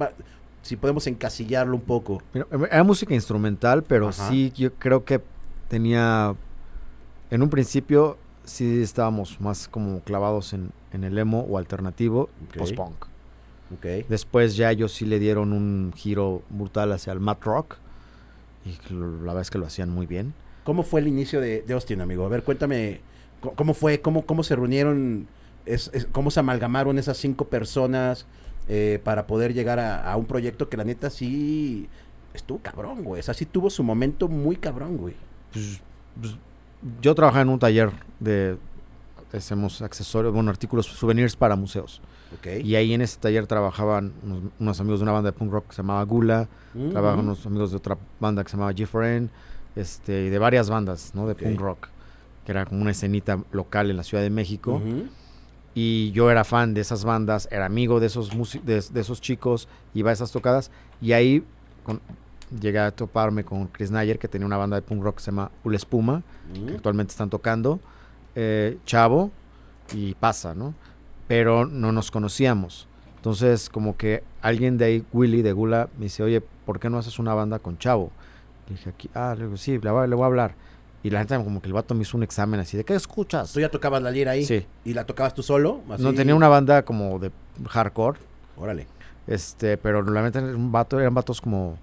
Si 0.65 0.75
podemos 0.77 1.05
encasillarlo 1.05 1.75
un 1.75 1.84
poco. 1.84 2.24
Mira, 2.34 2.48
Era 2.72 2.84
música 2.84 3.13
instrumental, 3.13 3.84
pero 3.84 4.07
Ajá. 4.07 4.29
sí, 4.29 4.51
yo 4.55 4.74
creo 4.74 5.05
que 5.05 5.22
tenía. 5.67 6.34
En 7.29 7.43
un 7.43 7.51
principio, 7.51 8.17
sí 8.45 8.81
estábamos 8.81 9.39
más 9.39 9.67
como 9.67 10.00
clavados 10.00 10.53
en, 10.53 10.72
en 10.91 11.03
el 11.03 11.19
emo 11.19 11.41
o 11.41 11.60
alternativo, 11.60 12.29
Ok. 12.50 12.57
post-punk. 12.57 13.05
Ok. 13.75 14.07
Después, 14.10 14.55
ya 14.55 14.72
ellos 14.72 14.91
sí 14.91 15.05
le 15.05 15.19
dieron 15.19 15.53
un 15.53 15.93
giro 15.95 16.41
brutal 16.50 16.91
hacia 16.93 17.13
el 17.13 17.19
mat 17.19 17.43
rock. 17.43 17.75
Y 18.65 18.72
la 18.91 19.05
verdad 19.05 19.41
es 19.41 19.51
que 19.51 19.60
lo 19.60 19.67
hacían 19.67 19.91
muy 19.91 20.07
bien. 20.07 20.34
¿Cómo 20.63 20.81
fue 20.81 21.00
el 21.00 21.07
inicio 21.07 21.41
de, 21.41 21.62
de 21.62 21.74
Austin, 21.75 22.01
amigo? 22.01 22.25
A 22.25 22.29
ver, 22.29 22.41
cuéntame, 22.41 23.01
¿cómo 23.55 23.75
fue? 23.75 24.01
¿Cómo, 24.01 24.25
cómo 24.25 24.41
se 24.41 24.55
reunieron? 24.55 25.27
Es, 25.67 25.91
es- 25.93 26.07
¿Cómo 26.12 26.31
se 26.31 26.39
amalgamaron 26.39 26.98
esas 26.98 27.17
cinco 27.17 27.45
personas 27.50 28.25
eh, 28.67 29.00
para 29.03 29.27
poder 29.27 29.53
llegar 29.53 29.79
a, 29.79 30.12
a 30.12 30.15
un 30.17 30.25
proyecto 30.25 30.69
que 30.69 30.77
la 30.77 30.84
neta 30.84 31.10
sí 31.10 31.88
estuvo 32.34 32.60
cabrón, 32.60 33.03
güey? 33.03 33.19
O 33.19 33.24
sea, 33.24 33.34
sí 33.34 33.45
tuvo 33.45 33.69
su 33.69 33.84
momento 33.84 34.27
muy 34.27 34.55
cabrón, 34.55 34.98
güey. 34.98 35.15
Pues, 35.53 35.81
pues, 36.19 36.36
yo 37.01 37.15
trabajaba 37.15 37.41
en 37.41 37.50
un 37.50 37.60
taller 37.60 37.91
de. 38.19 38.57
Hacemos 39.34 39.81
accesorios, 39.81 40.34
bueno, 40.34 40.50
artículos, 40.50 40.86
souvenirs 40.86 41.36
para 41.36 41.55
museos. 41.55 42.01
Ok. 42.38 42.63
Y 42.63 42.75
ahí 42.75 42.93
en 42.93 43.01
ese 43.01 43.19
taller 43.19 43.48
trabajaban 43.48 44.13
unos, 44.24 44.43
unos 44.60 44.79
amigos 44.79 45.00
de 45.00 45.03
una 45.03 45.12
banda 45.12 45.31
de 45.31 45.38
punk 45.38 45.51
rock 45.51 45.67
que 45.67 45.75
se 45.75 45.81
llamaba 45.81 46.03
Gula. 46.03 46.48
Mm, 46.74 46.91
Trabajaban 46.91 47.25
unos 47.25 47.45
amigos 47.45 47.72
de 47.72 47.77
otra 47.77 47.98
banda 48.19 48.43
que 48.43 48.50
se 48.50 48.55
llamaba 48.55 48.72
G4N, 48.74 49.29
este, 49.75 50.25
y 50.25 50.29
de 50.29 50.39
varias 50.39 50.69
bandas, 50.69 51.12
¿no? 51.15 51.27
De 51.27 51.36
punk 51.36 51.60
rock, 51.60 51.89
que 52.45 52.51
era 52.51 52.65
como 52.65 52.81
una 52.81 52.91
escenita 52.91 53.39
local 53.51 53.89
en 53.89 53.98
la 53.98 54.03
Ciudad 54.03 54.24
de 54.24 54.29
México. 54.29 54.81
Y 55.75 56.12
yo 56.13 56.32
era 56.32 56.44
fan 56.46 56.74
de 56.74 56.82
esas 56.82 57.03
bandas, 57.03 57.48
era 57.51 57.65
amigo 57.65 58.00
de 58.00 58.08
esos, 58.08 58.32
de, 58.65 58.82
de 58.82 59.01
esos 59.01 59.20
chicos, 59.22 59.67
iba 59.94 60.10
a 60.10 60.13
esas 60.13 60.32
tocadas. 60.32 60.72
Y 61.01 61.12
ahí 61.12 61.44
con- 61.84 62.00
llegué 62.62 62.79
a 62.79 62.91
toparme 62.91 63.44
con 63.44 63.67
Chris 63.67 63.91
Nayer, 63.91 64.17
que 64.17 64.27
tenía 64.29 64.48
una 64.48 64.55
banda 64.58 64.77
de 64.77 64.82
punk 64.82 65.03
rock 65.03 65.17
que 65.17 65.24
se 65.24 65.32
llama 65.32 65.51
Ula 65.63 65.75
Espuma, 65.77 66.24
Mm. 66.53 66.65
que 66.67 66.74
actualmente 66.75 67.12
están 67.12 67.29
tocando. 67.29 67.79
eh, 68.38 68.77
Chavo 68.86 69.32
y 69.94 70.13
Pasa, 70.15 70.53
¿no? 70.55 70.74
Pero 71.27 71.65
no 71.65 71.91
nos 71.91 72.12
conocíamos. 72.12 72.88
Entonces, 73.17 73.70
como 73.70 73.96
que 73.98 74.24
alguien 74.41 74.77
de 74.77 74.86
ahí, 74.86 75.05
Willy 75.13 75.41
de 75.41 75.53
Gula, 75.53 75.89
me 75.98 76.03
dice, 76.05 76.22
oye, 76.22 76.41
¿por 76.41 76.79
qué 76.79 76.89
no 76.89 76.98
haces 76.98 77.17
una 77.17 77.34
banda 77.34 77.60
con 77.60 77.77
Chavo? 77.77 78.12
Le 78.70 78.75
dije, 78.75 78.89
aquí, 78.91 79.10
ah, 79.15 79.34
le 79.38 79.46
digo, 79.46 79.58
sí, 79.58 79.79
le 79.79 79.89
voy, 79.89 80.08
le 80.08 80.15
voy 80.15 80.24
a 80.24 80.27
hablar. 80.27 80.55
Y 81.05 81.12
la 81.12 81.19
gente, 81.19 81.35
como 81.43 81.62
que 81.62 81.67
el 81.67 81.74
vato 81.74 81.93
me 81.93 82.01
hizo 82.01 82.17
un 82.17 82.24
examen 82.24 82.59
así, 82.59 82.77
¿de 82.77 82.83
qué 82.83 82.95
escuchas? 82.95 83.53
¿Tú 83.53 83.59
ya 83.59 83.69
tocabas 83.69 84.01
la 84.01 84.09
lira 84.09 84.31
ahí? 84.31 84.43
Sí. 84.43 84.65
¿Y 84.83 84.93
la 84.95 85.05
tocabas 85.05 85.35
tú 85.35 85.43
solo? 85.43 85.81
Así- 85.91 86.01
No, 86.01 86.15
tenía 86.15 86.33
una 86.33 86.47
banda 86.47 86.83
como 86.83 87.19
de 87.19 87.31
hardcore, 87.69 88.17
Órale. 88.57 88.88
este, 89.27 89.77
pero 89.77 90.01
realmente 90.01 90.39
era 90.39 90.47
un 90.47 90.71
vato, 90.71 91.00
eran 91.00 91.13
vatos 91.13 91.41
como 91.41 91.77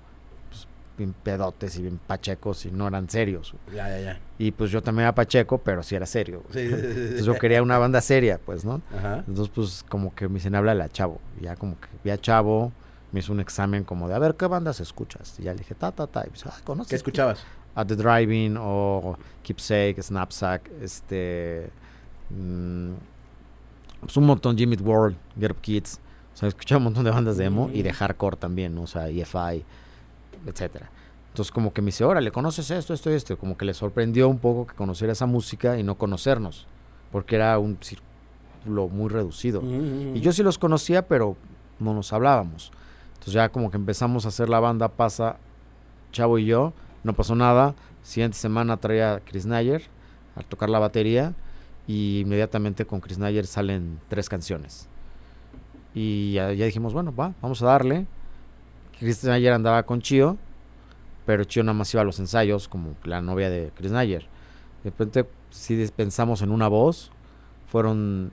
pues, 0.51 0.67
bien 0.99 1.13
pedotes 1.23 1.77
y 1.79 1.83
bien 1.83 2.01
pachecos 2.05 2.67
y 2.67 2.73
no 2.73 2.89
eran 2.89 3.09
serios. 3.09 3.55
Ya, 3.73 3.89
ya, 3.91 4.01
ya. 4.01 4.21
Y 4.39 4.51
pues 4.51 4.73
yo 4.73 4.83
también 4.83 5.05
era 5.05 5.15
pacheco, 5.15 5.59
pero 5.59 5.85
sí 5.85 5.95
era 5.95 6.07
serio. 6.07 6.43
Sí, 6.53 6.69
sí, 6.69 6.75
sí, 6.75 6.81
sí. 6.83 6.89
Entonces 7.01 7.27
yo 7.27 7.39
quería 7.39 7.63
una 7.63 7.79
banda 7.79 8.01
seria, 8.01 8.41
pues, 8.45 8.65
¿no? 8.65 8.83
Ajá. 8.93 9.23
Entonces, 9.29 9.53
pues, 9.55 9.85
como 9.89 10.13
que 10.17 10.27
me 10.27 10.35
dicen, 10.35 10.57
háblale 10.57 10.83
a 10.83 10.89
Chavo. 10.89 11.21
Y 11.41 11.45
ya 11.45 11.55
como 11.55 11.79
que 11.79 11.87
vi 12.03 12.11
a 12.11 12.19
Chavo, 12.21 12.73
me 13.13 13.21
hizo 13.21 13.33
un 13.33 13.39
examen 13.39 13.85
como 13.85 14.09
de, 14.09 14.15
a 14.15 14.19
ver, 14.19 14.35
¿qué 14.35 14.47
bandas 14.47 14.81
escuchas? 14.81 15.39
Y 15.39 15.45
ya 15.45 15.53
le 15.53 15.59
dije, 15.59 15.77
ta, 15.77 15.93
ta, 15.93 16.09
ta. 16.09 16.25
Y 16.27 16.31
dice, 16.31 16.49
ah, 16.51 16.57
¿conoces? 16.65 16.89
¿Qué 16.91 16.97
escuchabas? 16.97 17.45
At 17.75 17.87
the 17.87 17.97
Driving 17.97 18.57
o 18.59 19.17
Keepsake, 19.43 20.03
Snapsack, 20.03 20.71
este... 20.83 21.71
mm, 22.31 22.93
pues 24.01 24.17
un 24.17 24.27
montón, 24.27 24.57
Jimmy 24.59 24.77
World, 24.77 25.17
Get 25.39 25.51
Up 25.53 25.61
Kids. 25.61 26.01
O 26.35 26.37
sea, 26.37 26.49
escuchaba 26.49 26.79
un 26.79 26.85
montón 26.85 27.05
de 27.05 27.11
bandas 27.11 27.37
de 27.37 27.45
emo 27.45 27.71
y 27.73 27.83
de 27.83 27.91
Mm. 27.91 27.95
hardcore 27.95 28.37
también, 28.37 28.75
¿no? 28.75 28.83
O 28.83 28.87
sea, 28.87 29.09
EFI, 29.09 29.65
etcétera. 30.47 30.91
Entonces 31.31 31.53
como 31.53 31.73
que 31.73 31.81
me 31.83 31.87
dice, 31.87 32.05
órale, 32.05 32.31
¿conoces 32.31 32.71
esto, 32.71 32.93
esto 32.95 33.11
y 33.11 33.15
esto? 33.15 33.39
Como 33.39 33.57
que 33.57 33.65
le 33.65 33.75
sorprendió 33.75 34.29
un 34.29 34.39
poco 34.39 34.67
que 34.67 34.75
conociera 34.75 35.13
esa 35.13 35.27
música 35.27 35.79
y 35.79 35.83
no 35.83 35.95
conocernos, 35.97 36.67
porque 37.11 37.37
era 37.37 37.59
un 37.59 37.79
círculo 37.81 38.89
muy 38.89 39.09
reducido. 39.09 39.61
Ujú. 39.61 40.13
Y 40.15 40.21
yo 40.21 40.33
sí 40.33 40.43
los 40.43 40.59
conocía, 40.59 41.07
pero 41.07 41.37
no 41.79 41.95
nos 41.95 42.13
hablábamos. 42.13 42.71
Entonces 43.15 43.35
ya 43.35 43.49
como 43.51 43.71
que 43.71 43.77
empezamos 43.77 44.25
a 44.27 44.29
hacer 44.29 44.49
la 44.49 44.61
banda, 44.61 44.89
pasa 44.89 45.37
Chavo 46.13 46.39
y 46.39 46.45
yo, 46.47 46.73
no 47.05 47.13
pasó 47.15 47.35
nada. 47.35 47.75
Siguiente 48.03 48.37
semana 48.37 48.77
traía 48.77 49.15
a 49.15 49.21
Chris 49.21 49.47
Nayer 49.47 49.83
a 50.35 50.43
tocar 50.43 50.71
la 50.71 50.79
batería 50.79 51.35
y 51.87 52.21
inmediatamente 52.21 52.87
con 52.87 53.01
Chris 53.01 53.19
Nayer 53.19 53.47
salen 53.47 54.01
tres 54.09 54.29
canciones. 54.29 54.89
Y 55.95 56.33
ya, 56.33 56.53
ya 56.53 56.65
dijimos, 56.65 56.95
bueno, 56.95 57.15
va, 57.15 57.35
vamos 57.43 57.63
a 57.63 57.67
darle. 57.67 58.07
Chris 58.99 59.25
Nayer 59.25 59.53
andaba 59.53 59.83
con 59.85 60.01
Chio, 60.01 60.39
pero 61.27 61.45
Chio 61.45 61.63
nada 61.63 61.75
más 61.75 61.93
iba 61.93 62.03
a 62.03 62.05
los 62.05 62.19
ensayos 62.19 62.69
como 62.69 62.95
la 63.05 63.21
novia 63.21 63.51
de 63.51 63.71
Chris 63.75 63.93
Nayer. 63.93 64.27
De 64.85 64.91
repente 64.91 65.27
sí 65.51 65.89
pensamos 65.95 66.43
en 66.43 66.51
una 66.51 66.69
voz, 66.69 67.11
fueron 67.67 68.33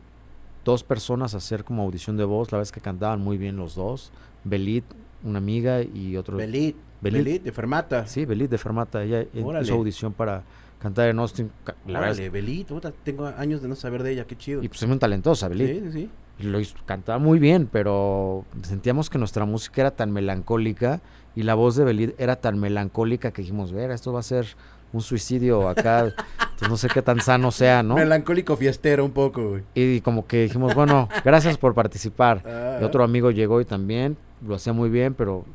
dos 0.64 0.84
personas 0.84 1.34
a 1.34 1.38
hacer 1.38 1.64
como 1.64 1.84
audición 1.84 2.18
de 2.18 2.24
voz, 2.24 2.52
la 2.52 2.60
vez 2.60 2.72
que 2.72 2.82
cantaban 2.82 3.22
muy 3.22 3.38
bien 3.38 3.58
los 3.58 3.76
dos, 3.76 4.12
Belit, 4.44 4.86
una 5.24 5.40
amiga 5.40 5.82
y 5.82 6.16
otro... 6.18 6.38
Belit. 6.38 6.76
Belit. 7.02 7.24
Belit, 7.24 7.44
de 7.44 7.52
Fermata. 7.52 8.08
Sí, 8.08 8.26
Belit 8.26 8.50
de 8.52 8.58
Fermata, 8.58 9.04
ella 9.04 9.26
Órale. 9.44 9.66
hizo 9.66 9.76
audición 9.76 10.14
para 10.14 10.44
cantar 10.80 11.10
en 11.10 11.20
Austin. 11.20 11.52
La 11.88 12.00
es- 12.10 12.18
Órale, 12.18 12.30
Belit. 12.30 12.70
tengo 13.04 13.28
años 13.28 13.62
de 13.62 13.68
no 13.68 13.76
saber 13.76 14.04
de 14.04 14.12
ella. 14.14 14.26
Qué 14.26 14.36
chido. 14.38 14.64
y 14.64 14.68
pues 14.68 14.82
es 14.82 14.88
muy 14.88 14.98
talentosa, 14.98 15.48
Belit. 15.48 15.68
Sí, 15.68 15.82
sí, 15.86 15.92
sí. 15.92 16.10
Y 16.40 16.44
lo 16.44 16.60
hizo- 16.60 16.76
cantaba 16.86 17.20
muy 17.20 17.38
bien, 17.40 17.68
pero 17.72 18.46
sentíamos 18.64 19.10
que 19.10 19.18
nuestra 19.18 19.46
música 19.46 19.82
era 19.82 19.92
tan 19.92 20.12
melancólica 20.12 21.02
y 21.36 21.44
la 21.44 21.54
voz 21.56 21.76
de 21.76 21.84
Belit 21.84 22.16
era 22.20 22.38
tan 22.38 22.60
melancólica 22.60 23.32
que 23.32 23.42
dijimos, 23.42 23.72
ver, 23.74 23.92
esto 23.92 24.14
va 24.14 24.22
a 24.22 24.24
ser 24.24 24.46
un 24.92 25.02
suicidio 25.02 25.68
acá, 25.70 26.00
entonces 26.00 26.70
no 26.70 26.78
sé 26.78 26.88
qué 26.88 27.02
tan 27.02 27.20
sano 27.22 27.52
sea, 27.52 27.84
¿no? 27.84 27.96
Melancólico 27.96 28.56
fiestero 28.58 29.04
un 29.06 29.12
poco, 29.12 29.50
güey. 29.50 29.64
Y 29.76 30.02
como 30.02 30.26
que 30.26 30.44
dijimos, 30.44 30.74
bueno, 30.76 31.08
gracias 31.24 31.58
por 31.58 31.74
participar. 31.76 32.42
Ah, 32.46 32.80
Y 32.82 32.84
otro 32.86 33.04
amigo 33.04 33.30
llegó 33.32 33.60
y 33.62 33.66
también 33.66 34.16
lo 34.48 34.56
hacía 34.56 34.72
muy 34.74 34.90
bien, 34.90 35.14
pero 35.14 35.46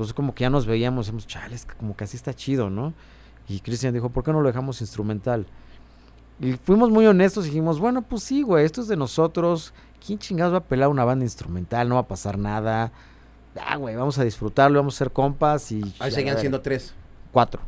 pues 0.00 0.14
como 0.14 0.34
que 0.34 0.40
ya 0.44 0.48
nos 0.48 0.64
veíamos, 0.64 1.04
decíamos, 1.04 1.26
chale, 1.26 1.54
es 1.54 1.66
que 1.66 1.74
como 1.74 1.94
que 1.94 2.04
así 2.04 2.16
está 2.16 2.32
chido, 2.32 2.70
¿no? 2.70 2.94
Y 3.50 3.60
Cristian 3.60 3.92
dijo, 3.92 4.08
¿por 4.08 4.24
qué 4.24 4.32
no 4.32 4.40
lo 4.40 4.46
dejamos 4.46 4.80
instrumental? 4.80 5.44
Y 6.40 6.52
fuimos 6.54 6.88
muy 6.88 7.04
honestos 7.06 7.44
y 7.44 7.48
dijimos, 7.50 7.78
bueno, 7.78 8.00
pues 8.00 8.22
sí, 8.22 8.40
güey, 8.40 8.64
esto 8.64 8.80
es 8.80 8.88
de 8.88 8.96
nosotros. 8.96 9.74
¿Quién 10.02 10.18
chingados 10.18 10.54
va 10.54 10.58
a 10.58 10.64
pelar 10.64 10.88
una 10.88 11.04
banda 11.04 11.26
instrumental? 11.26 11.86
No 11.86 11.96
va 11.96 12.00
a 12.00 12.08
pasar 12.08 12.38
nada. 12.38 12.92
Ah, 13.62 13.76
güey, 13.76 13.94
vamos 13.94 14.18
a 14.18 14.24
disfrutarlo, 14.24 14.78
vamos 14.78 14.94
a 14.94 14.98
ser 14.98 15.10
compas 15.12 15.70
y... 15.70 15.82
Ahí 15.98 16.10
seguían 16.10 16.38
siendo 16.38 16.62
tres. 16.62 16.94
Cuatro. 17.30 17.60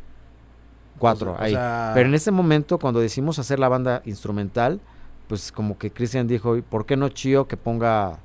Cuatro, 0.97 1.33
O 1.33 1.35
sea- 1.35 1.41
o 1.43 1.45
ahí. 1.45 1.51
sea, 1.51 1.91
Pero 1.93 2.09
en 2.09 2.15
ese 2.15 2.31
momento, 2.31 2.79
cuando 2.79 2.99
decidimos 2.99 3.37
hacer 3.37 3.59
la 3.59 3.69
banda 3.69 4.01
instrumental, 4.05 4.81
pues 5.27 5.51
como 5.51 5.77
que 5.77 5.91
Cristian 5.91 6.27
dijo, 6.27 6.57
"¿Y 6.57 6.63
¿por 6.63 6.87
qué 6.87 6.97
no 6.97 7.09
Chío 7.09 7.47
que 7.47 7.57
ponga 7.57 8.17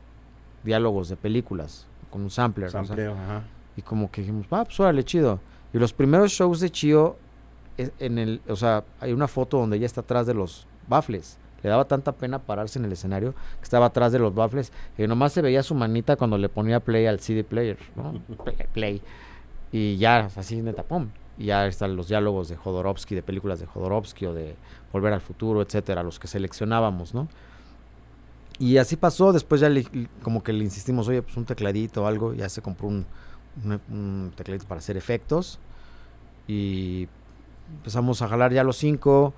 diálogos 0.65 1.11
de 1.11 1.17
películas 1.17 1.87
con 2.09 2.23
un 2.23 2.31
sampler? 2.31 2.69
O 2.69 2.71
sea, 2.71 2.85
Sampleo, 2.87 3.13
ajá. 3.13 3.43
Y 3.79 3.83
como 3.83 4.11
que 4.11 4.23
dijimos, 4.23 4.47
ah, 4.51 4.65
pues 4.65 4.79
órale, 4.81 5.05
chido. 5.05 5.39
Y 5.73 5.79
los 5.79 5.93
primeros 5.93 6.33
shows 6.33 6.59
de 6.61 6.69
Chío, 6.71 7.17
es- 7.77 7.93
en 8.01 8.19
el, 8.19 8.41
o 8.49 8.57
sea, 8.57 8.83
hay 9.01 9.13
una 9.13 9.29
foto 9.29 9.57
donde 9.59 9.77
ella 9.77 9.87
está 9.87 10.01
atrás 10.01 10.27
de 10.27 10.35
los 10.35 10.67
baffles. 10.89 11.39
Le 11.63 11.71
daba 11.71 11.85
tanta 11.87 12.13
pena 12.13 12.39
pararse 12.41 12.79
en 12.79 12.85
el 12.85 12.93
escenario 12.93 13.33
que 13.33 13.63
estaba 13.65 13.87
atrás 13.87 14.11
de 14.13 14.19
los 14.19 14.35
baffles 14.35 14.73
y 14.97 15.07
nomás 15.07 15.33
se 15.33 15.43
veía 15.43 15.63
su 15.63 15.75
manita 15.75 16.17
cuando 16.17 16.39
le 16.39 16.49
ponía 16.49 16.81
play 16.81 17.07
al 17.07 17.21
CD 17.21 17.45
player, 17.45 17.79
¿no? 17.97 18.13
play, 18.45 18.57
play. 18.73 19.03
Y 19.73 19.97
ya, 19.97 20.29
así 20.37 20.57
neta, 20.63 20.83
pum. 20.83 21.09
y 21.37 21.47
ya 21.47 21.67
están 21.69 21.95
los 21.95 22.09
diálogos 22.09 22.49
de 22.49 22.57
Jodorowsky, 22.57 23.15
de 23.15 23.23
películas 23.23 23.61
de 23.61 23.67
Jodorowsky 23.67 24.27
o 24.27 24.35
de 24.35 24.57
Volver 24.93 25.13
al 25.13 25.21
Futuro, 25.21 25.63
etcétera, 25.63 26.03
los 26.03 26.19
que 26.19 26.27
seleccionábamos, 26.27 27.15
¿no? 27.15 27.29
Y 28.59 28.79
así 28.79 28.97
pasó, 28.97 29.33
después 29.33 29.61
ya 29.61 29.69
le- 29.69 29.87
como 30.23 30.43
que 30.43 30.53
le 30.53 30.65
insistimos, 30.65 31.07
oye, 31.09 31.23
pues 31.23 31.37
un 31.37 31.45
tecladito 31.45 32.03
o 32.03 32.07
algo, 32.07 32.35
ya 32.35 32.49
se 32.49 32.61
compró 32.61 32.89
un, 32.89 33.07
un- 33.65 34.33
tecladito 34.37 34.67
para 34.67 34.79
hacer 34.79 34.97
efectos 34.97 35.59
y 36.47 37.09
empezamos 37.77 38.23
a 38.23 38.29
jalar 38.29 38.53
ya 38.53 38.65
los 38.65 38.77
cinco, 38.77 39.35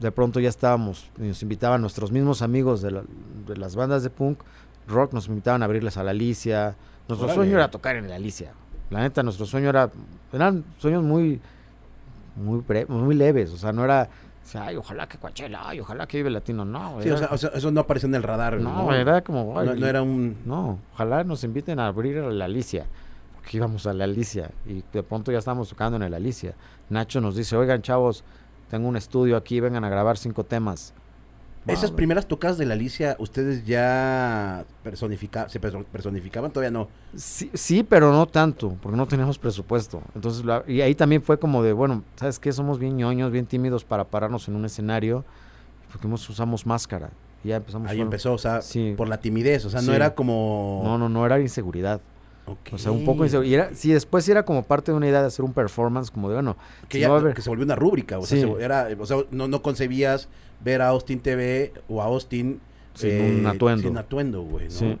de 0.00 0.10
pronto 0.10 0.40
ya 0.40 0.48
estábamos, 0.48 1.10
nos 1.16 1.42
invitaban 1.42 1.80
nuestros 1.80 2.12
mismos 2.12 2.42
amigos 2.42 2.82
de, 2.82 2.90
la- 2.90 3.04
de 3.46 3.56
las 3.56 3.76
bandas 3.76 4.02
de 4.02 4.10
punk, 4.10 4.40
rock, 4.88 5.12
nos 5.12 5.28
invitaban 5.28 5.62
a 5.62 5.64
abrirles 5.66 5.96
a 5.96 6.02
la 6.04 6.10
Alicia, 6.10 6.76
nuestro 7.08 7.26
Órale. 7.26 7.34
sueño 7.42 7.56
era 7.56 7.70
tocar 7.70 7.96
en 7.96 8.08
la 8.08 8.16
Alicia, 8.16 8.52
la 8.90 9.00
neta, 9.00 9.22
nuestro 9.22 9.46
sueño 9.46 9.68
era, 9.68 9.90
eran 10.32 10.64
sueños 10.78 11.02
muy, 11.02 11.40
muy, 12.36 12.60
bre- 12.60 12.86
muy 12.88 13.14
leves, 13.14 13.52
o 13.52 13.56
sea, 13.56 13.72
no 13.72 13.84
era, 13.84 14.08
o 14.44 14.48
sea, 14.48 14.64
ay, 14.66 14.76
ojalá 14.76 15.08
que 15.08 15.18
Coachella, 15.18 15.60
ay, 15.64 15.80
ojalá 15.80 16.06
que 16.06 16.18
Vive 16.18 16.30
Latino, 16.30 16.64
no, 16.64 17.00
Sí, 17.00 17.08
era- 17.08 17.16
o 17.16 17.18
sea, 17.18 17.28
o 17.32 17.38
sea, 17.38 17.50
eso 17.54 17.70
no 17.70 17.80
apareció 17.80 18.08
en 18.08 18.14
el 18.16 18.22
radar. 18.22 18.60
no, 18.60 18.84
No, 18.84 18.92
era 18.94 19.22
como, 19.22 19.58
ay, 19.58 19.68
no, 19.68 19.74
no 19.76 19.86
era 19.86 20.02
un... 20.02 20.36
no, 20.44 20.78
ojalá 20.92 21.24
nos 21.24 21.42
inviten 21.44 21.78
a 21.80 21.86
abrir 21.86 22.18
a 22.18 22.30
la 22.30 22.44
Alicia. 22.44 22.86
Porque 23.46 23.58
íbamos 23.58 23.86
a 23.86 23.92
la 23.92 24.02
Alicia 24.02 24.50
y 24.66 24.82
de 24.92 25.04
pronto 25.04 25.30
ya 25.30 25.38
estábamos 25.38 25.68
tocando 25.68 26.04
en 26.04 26.10
la 26.10 26.16
Alicia. 26.16 26.56
Nacho 26.90 27.20
nos 27.20 27.36
dice, 27.36 27.56
oigan 27.56 27.80
chavos, 27.80 28.24
tengo 28.68 28.88
un 28.88 28.96
estudio 28.96 29.36
aquí, 29.36 29.60
vengan 29.60 29.84
a 29.84 29.88
grabar 29.88 30.18
cinco 30.18 30.42
temas. 30.42 30.92
Esas 31.68 31.92
primeras 31.92 32.26
tocadas 32.26 32.58
de 32.58 32.66
la 32.66 32.74
Alicia, 32.74 33.14
¿ustedes 33.20 33.64
ya 33.64 34.64
personifica, 34.82 35.48
se 35.48 35.60
perso- 35.60 35.84
personificaban? 35.84 36.50
Todavía 36.50 36.72
no. 36.72 36.88
Sí, 37.14 37.48
sí, 37.54 37.84
pero 37.84 38.10
no 38.10 38.26
tanto, 38.26 38.76
porque 38.82 38.96
no 38.96 39.06
teníamos 39.06 39.38
presupuesto. 39.38 40.02
Entonces, 40.16 40.44
la- 40.44 40.64
y 40.66 40.80
ahí 40.80 40.96
también 40.96 41.22
fue 41.22 41.38
como 41.38 41.62
de, 41.62 41.72
bueno, 41.72 42.02
¿sabes 42.16 42.40
qué? 42.40 42.50
Somos 42.52 42.80
bien 42.80 42.96
ñoños, 42.96 43.30
bien 43.30 43.46
tímidos 43.46 43.84
para 43.84 44.02
pararnos 44.02 44.48
en 44.48 44.56
un 44.56 44.64
escenario, 44.64 45.24
porque 45.92 46.08
hemos- 46.08 46.28
usamos 46.28 46.66
máscara. 46.66 47.10
Y 47.44 47.48
ya 47.50 47.56
empezamos 47.56 47.88
Ahí 47.90 47.96
solo- 47.98 48.06
empezó, 48.06 48.32
o 48.32 48.38
sea, 48.38 48.60
Sí. 48.60 48.94
por 48.96 49.06
la 49.06 49.18
timidez, 49.20 49.64
o 49.66 49.70
sea, 49.70 49.82
no 49.82 49.92
era 49.92 50.16
como... 50.16 50.80
No, 50.82 50.98
no, 50.98 51.08
no, 51.08 51.24
era 51.24 51.38
inseguridad. 51.40 52.00
O 52.72 52.78
sea, 52.78 52.92
un 52.92 53.04
poco 53.04 53.24
inseguro. 53.24 53.46
Y 53.48 53.54
era, 53.54 53.74
sí, 53.74 53.92
después 53.92 54.28
era 54.28 54.44
como 54.44 54.62
parte 54.62 54.92
de 54.92 54.96
una 54.96 55.08
idea 55.08 55.20
de 55.20 55.26
hacer 55.26 55.44
un 55.44 55.52
performance, 55.52 56.10
como 56.10 56.28
de, 56.28 56.34
bueno, 56.34 56.56
Que, 56.88 56.98
si 56.98 57.00
ya, 57.02 57.08
no 57.08 57.34
que 57.34 57.42
se 57.42 57.48
volvió 57.50 57.64
una 57.64 57.74
rúbrica, 57.74 58.18
o 58.18 58.22
sea, 58.26 58.38
Sí. 58.40 58.46
se- 58.46 58.62
era, 58.64 58.88
o 58.98 59.06
sea, 59.06 59.18
no, 59.30 59.48
no 59.48 59.62
concebías 59.62 60.28
ver 60.62 60.80
a 60.82 60.88
Austin 60.88 61.20
TV 61.20 61.72
o 61.88 62.00
a 62.00 62.04
Austin 62.06 62.60
Sin 62.94 63.40
un 63.40 63.46
atuendo. 63.46 63.82
Sin 63.88 63.98
atuendo, 63.98 64.42
güey, 64.42 64.66
¿no? 64.66 64.70
Sí. 64.70 64.98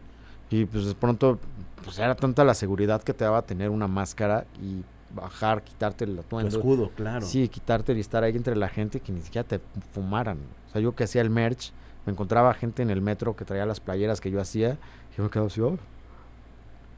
Y 0.50 0.64
pues 0.66 0.86
de 0.86 0.94
pronto, 0.94 1.38
pues 1.84 1.98
era 1.98 2.14
tanta 2.14 2.44
la 2.44 2.54
seguridad 2.54 3.02
que 3.02 3.14
te 3.14 3.24
daba 3.24 3.42
tener 3.42 3.70
una 3.70 3.86
máscara 3.88 4.44
y 4.60 4.82
bajar, 5.14 5.62
quitarte 5.62 6.04
el 6.04 6.14
Tu 6.16 6.20
atuendo. 6.20 6.56
escudo, 6.58 6.90
claro. 6.96 7.24
Sí, 7.24 7.48
quitarte 7.48 7.92
y 7.94 8.00
estar 8.00 8.22
ahí 8.24 8.36
entre 8.36 8.54
la 8.56 8.68
gente 8.68 9.00
que 9.00 9.12
ni 9.12 9.20
siquiera 9.22 9.46
te 9.46 9.60
fumaran. 9.92 10.38
O 10.68 10.72
sea, 10.72 10.80
yo 10.80 10.94
que 10.94 11.04
hacía 11.04 11.22
el 11.22 11.30
merch, 11.30 11.72
me 12.04 12.12
encontraba 12.12 12.52
gente 12.54 12.82
en 12.82 12.90
el 12.90 13.00
metro 13.00 13.34
que 13.34 13.44
traía 13.44 13.64
las 13.66 13.80
playeras 13.80 14.20
que 14.20 14.30
yo 14.30 14.40
hacía, 14.40 14.76
y 15.12 15.16
yo 15.16 15.24
me 15.24 15.30
quedaba 15.30 15.46
así, 15.46 15.60
oh. 15.60 15.78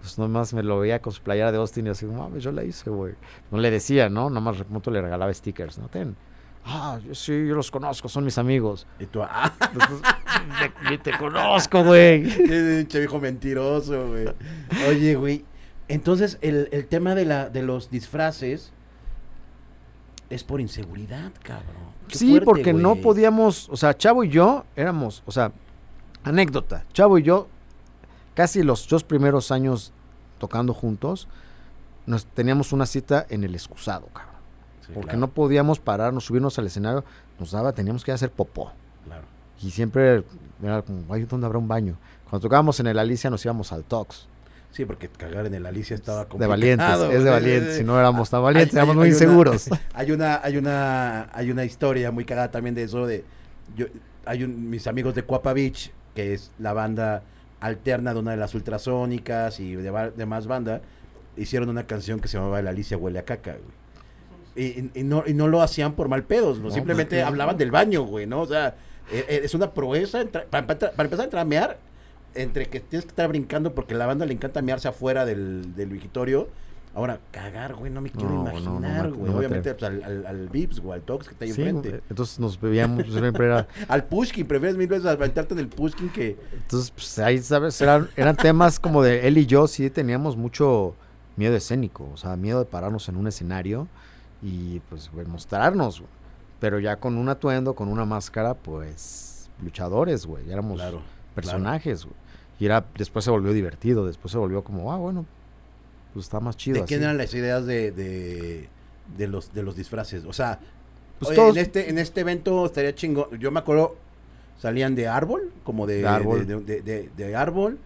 Pues 0.01 0.19
nomás 0.19 0.55
me 0.55 0.63
lo 0.63 0.79
veía 0.79 1.01
con 1.03 1.13
su 1.13 1.23
playera 1.23 1.51
de 1.53 1.59
Austin 1.59 1.87
y 1.87 1.91
así, 1.91 2.07
mames, 2.07 2.43
yo 2.45 2.53
la 2.53 2.63
hice, 2.65 2.89
güey. 2.91 3.15
No 3.51 3.59
le 3.59 3.71
decía, 3.71 4.09
¿no? 4.09 4.31
Nomás 4.31 4.59
de 4.59 4.65
pronto 4.65 4.91
le 4.91 5.01
regalaba 5.03 5.33
stickers, 5.35 5.79
¿no? 5.79 5.89
Ten. 5.89 6.17
Ah, 6.65 6.99
yo 7.05 7.15
sí, 7.15 7.33
yo 7.47 7.55
los 7.55 7.71
conozco, 7.71 8.09
son 8.09 8.25
mis 8.25 8.37
amigos. 8.39 8.87
Y 9.01 9.07
tú, 9.07 9.23
ah, 9.23 9.53
Entonces, 9.73 10.01
"Ni- 10.85 10.91
ni 10.91 10.99
te 10.99 11.17
conozco, 11.17 11.83
güey. 11.83 12.23
pinche 12.49 12.99
viejo 13.01 13.19
mentiroso, 13.19 14.09
güey. 14.09 14.27
Oye, 14.89 15.15
güey, 15.17 15.45
entonces 15.89 16.39
el, 16.43 16.69
el 16.73 16.87
tema 16.87 17.15
de, 17.15 17.25
la, 17.25 17.49
de 17.49 17.63
los 17.63 17.91
disfraces 17.91 18.73
es 20.31 20.45
por 20.45 20.61
inseguridad, 20.61 21.33
cabrón. 21.43 21.89
Qué 22.09 22.17
Sí, 22.19 22.31
fuerte, 22.31 22.45
porque 22.47 22.73
no 22.73 22.97
podíamos, 22.97 23.69
o 23.71 23.77
sea, 23.77 23.97
Chavo 23.97 24.25
y 24.25 24.29
yo 24.29 24.65
éramos, 24.77 25.23
o 25.27 25.33
sea, 25.33 25.53
anécdota, 26.25 26.85
Chavo 26.93 27.19
y 27.19 27.23
yo, 27.23 27.49
casi 28.39 28.63
los 28.63 28.87
dos 28.89 29.03
primeros 29.03 29.51
años 29.51 29.93
tocando 30.39 30.73
juntos, 30.73 31.27
nos 32.07 32.25
teníamos 32.25 32.73
una 32.73 32.87
cita 32.87 33.27
en 33.29 33.43
el 33.43 33.53
excusado, 33.53 34.07
cabrón. 34.15 34.35
Sí, 34.87 34.93
porque 34.95 35.09
claro, 35.09 35.19
no 35.19 35.29
podíamos 35.29 35.81
pararnos, 35.81 36.25
subirnos 36.27 36.57
al 36.61 36.67
escenario, 36.67 37.05
nos 37.41 37.51
daba, 37.51 37.73
teníamos 37.73 38.05
que 38.05 38.13
hacer 38.13 38.31
popó. 38.31 38.71
claro. 39.05 39.25
Y 39.61 39.73
siempre 39.73 40.23
era 40.63 40.83
como, 40.83 41.13
ay, 41.13 41.25
¿dónde 41.25 41.47
habrá 41.47 41.59
un 41.59 41.67
baño? 41.67 41.97
Cuando 42.31 42.47
tocábamos 42.47 42.79
en 42.79 42.87
el 42.87 42.97
Alicia 43.01 43.29
nos 43.29 43.45
íbamos 43.45 43.73
al 43.73 43.83
Tox. 43.83 44.29
Sí, 44.71 44.85
porque 44.85 45.09
cagar 45.09 45.47
en 45.47 45.55
el 45.55 45.67
Alicia 45.67 45.97
estaba 45.97 46.21
De 46.21 46.27
complicado. 46.29 46.51
valientes, 46.51 47.17
es 47.19 47.25
de 47.25 47.31
valientes. 47.31 47.77
Si 47.79 47.83
no 47.83 47.99
éramos 47.99 48.31
tan 48.31 48.41
valientes, 48.45 48.73
Hay- 48.75 48.79
éramos 48.79 48.93
hay- 48.93 48.99
muy 48.99 49.07
hay 49.09 49.13
una- 49.15 49.25
inseguros. 49.25 49.69
Hay 49.95 50.13
una, 50.13 50.41
hay 50.45 50.57
una, 50.59 51.29
hay 51.33 51.51
una 51.51 51.65
historia 51.65 52.13
muy 52.13 52.25
cagada 52.25 52.53
también 52.53 52.77
de 52.77 52.85
eso 52.85 53.05
de 53.05 53.25
yo, 53.77 53.87
hay 54.25 54.45
un, 54.45 54.71
mis 54.71 54.87
amigos 54.87 55.17
de 55.17 55.25
Cuapa 55.25 55.53
Beach, 55.53 55.91
que 56.15 56.35
es 56.35 56.53
la 56.61 56.73
banda 56.73 57.25
alterna 57.61 58.15
de 58.15 58.21
una 58.21 58.31
de 58.33 58.37
las 58.37 58.55
ultrasónicas 58.55 59.61
y 59.61 59.75
de, 59.77 60.27
más 60.27 60.47
banda, 60.47 60.81
hicieron 61.37 61.69
una 61.69 61.87
canción 61.87 62.21
que 62.21 62.29
se 62.29 62.37
llamaba 62.39 62.61
La 62.63 62.71
Alicia 62.71 62.97
huele 62.97 63.19
a 63.19 63.25
caca, 63.25 63.53
güey. 63.53 63.79
Y, 64.67 64.91
y- 64.95 65.03
no, 65.05 65.23
y 65.27 65.35
no 65.35 65.47
lo 65.47 65.63
hacían 65.63 65.93
por 65.93 66.09
mal 66.09 66.25
pedos, 66.25 66.59
¿no? 66.59 66.69
No, 66.69 66.75
simplemente 66.75 67.17
pues, 67.17 67.27
hablaban 67.27 67.57
del 67.57 67.71
baño, 67.71 68.03
güey, 68.03 68.27
¿no? 68.27 68.41
O 68.41 68.47
sea, 68.47 68.75
e- 69.13 69.25
e- 69.29 69.45
es 69.45 69.55
una 69.55 69.73
proeza 69.73 70.25
para, 70.51 70.67
para- 70.67 70.79
para 70.93 71.05
empezar 71.05 71.21
a 71.21 71.25
entrar 71.25 71.43
a 71.43 71.45
mear, 71.45 71.79
entre 72.35 72.67
que 72.67 72.81
tienes 72.81 73.05
que 73.05 73.11
estar 73.11 73.29
brincando 73.29 73.75
porque 73.75 73.95
a 73.95 73.97
la 73.99 74.07
banda 74.07 74.27
le 74.27 74.33
encanta 74.35 74.61
mearse 74.63 74.89
afuera 74.89 75.25
del, 75.25 75.75
del 75.77 75.89
vigitorio. 75.91 76.49
Ahora, 76.99 77.21
cagar, 77.31 77.75
güey, 77.77 77.93
no 77.93 78.01
me 78.01 78.11
quiero 78.11 78.29
No, 78.29 78.45
no, 78.45 78.51
no 78.53 78.59
imaginar, 78.59 79.11
güey. 79.13 79.33
Obviamente, 79.33 79.73
pues, 79.73 79.83
al, 79.91 80.03
al, 80.03 80.27
al 80.27 80.49
Vips 80.49 80.83
o 80.85 80.93
al 80.93 81.03
Tox 81.03 81.29
que 81.29 81.33
está 81.35 81.45
ahí 81.45 81.53
Sí, 81.53 81.61
enfrente. 81.63 81.89
güey. 81.91 82.03
entonces 82.11 82.41
nos 82.41 82.61
bebíamos, 82.61 83.07
siempre 83.07 83.47
era, 83.47 83.69
Al 83.89 84.05
Pushkin, 84.05 84.47
prefieres 84.49 84.77
mil 84.77 84.89
veces 84.89 85.07
aventarte 85.07 85.55
en 85.55 85.61
el 85.61 85.69
Pushkin 85.69 86.09
que... 86.09 86.37
Entonces, 86.53 86.91
pues 86.91 87.19
ahí, 87.21 87.39
¿sabes? 87.39 87.81
Eran, 87.81 88.09
eran 88.17 88.35
temas 88.37 88.81
como 88.81 89.03
de 89.03 89.29
él 89.29 89.39
y 89.39 89.47
yo, 89.47 89.69
sí 89.69 89.89
teníamos 89.91 90.37
mucho 90.37 90.95
miedo 91.37 91.55
escénico, 91.55 92.09
o 92.13 92.17
sea, 92.17 92.35
miedo 92.37 92.59
de 92.59 92.65
pararnos 92.65 93.09
en 93.09 93.17
un 93.17 93.29
escenario 93.29 93.87
y 94.43 94.81
pues 94.91 95.09
güey, 95.13 95.25
mostrarnos, 95.27 96.01
güey. 96.01 96.11
pero 96.59 96.81
ya 96.81 96.97
con 96.97 97.17
un 97.17 97.29
atuendo, 97.29 97.75
con 97.75 97.87
una 97.89 98.05
máscara, 98.05 98.55
pues 98.55 99.49
luchadores, 99.63 100.27
güey, 100.27 100.51
éramos 100.51 100.81
Claro, 100.81 101.01
personajes, 101.35 102.05
güey. 102.05 102.17
Y 102.61 102.67
era, 102.67 102.85
después 102.97 103.25
se 103.25 103.31
volvió 103.31 103.53
divertido, 103.53 104.05
después 104.05 104.33
se 104.33 104.39
volvió 104.39 104.65
como, 104.65 104.93
ah, 104.93 104.97
bueno, 104.97 105.25
pues 106.15 106.27
está 106.27 106.41
más 106.41 106.57
chido. 106.57 106.81
¿De 106.81 106.85
quién 106.85 107.03
eran 107.03 107.17
las 107.19 107.33
ideas 107.35 107.67
de, 107.67 107.93
de, 107.93 108.69
de 109.17 109.27
los, 109.29 109.53
de 109.53 109.63
los 109.63 109.77
disfraces? 109.77 110.25
O 110.25 110.33
sea, 110.33 110.59
Pues 111.19 111.31
oye, 111.31 111.37
todos- 111.37 111.57
en, 111.57 111.63
este, 111.63 111.91
en 111.91 111.99
este 111.99 112.21
evento 112.23 112.67
estaría 112.67 112.95
chingón. 112.95 113.27
Yo 113.39 113.51
me 113.51 113.61
acuerdo, 113.61 113.97
salían 114.59 114.95
de 114.95 115.09
árbol, 115.09 115.51
como 115.65 115.87
de, 115.87 115.99
De 116.03 116.07
árbol. 116.09 116.47
de, 116.47 116.61
de- 116.61 116.83
de- 116.83 117.11
de 117.17 117.37
árbol. 117.37 117.79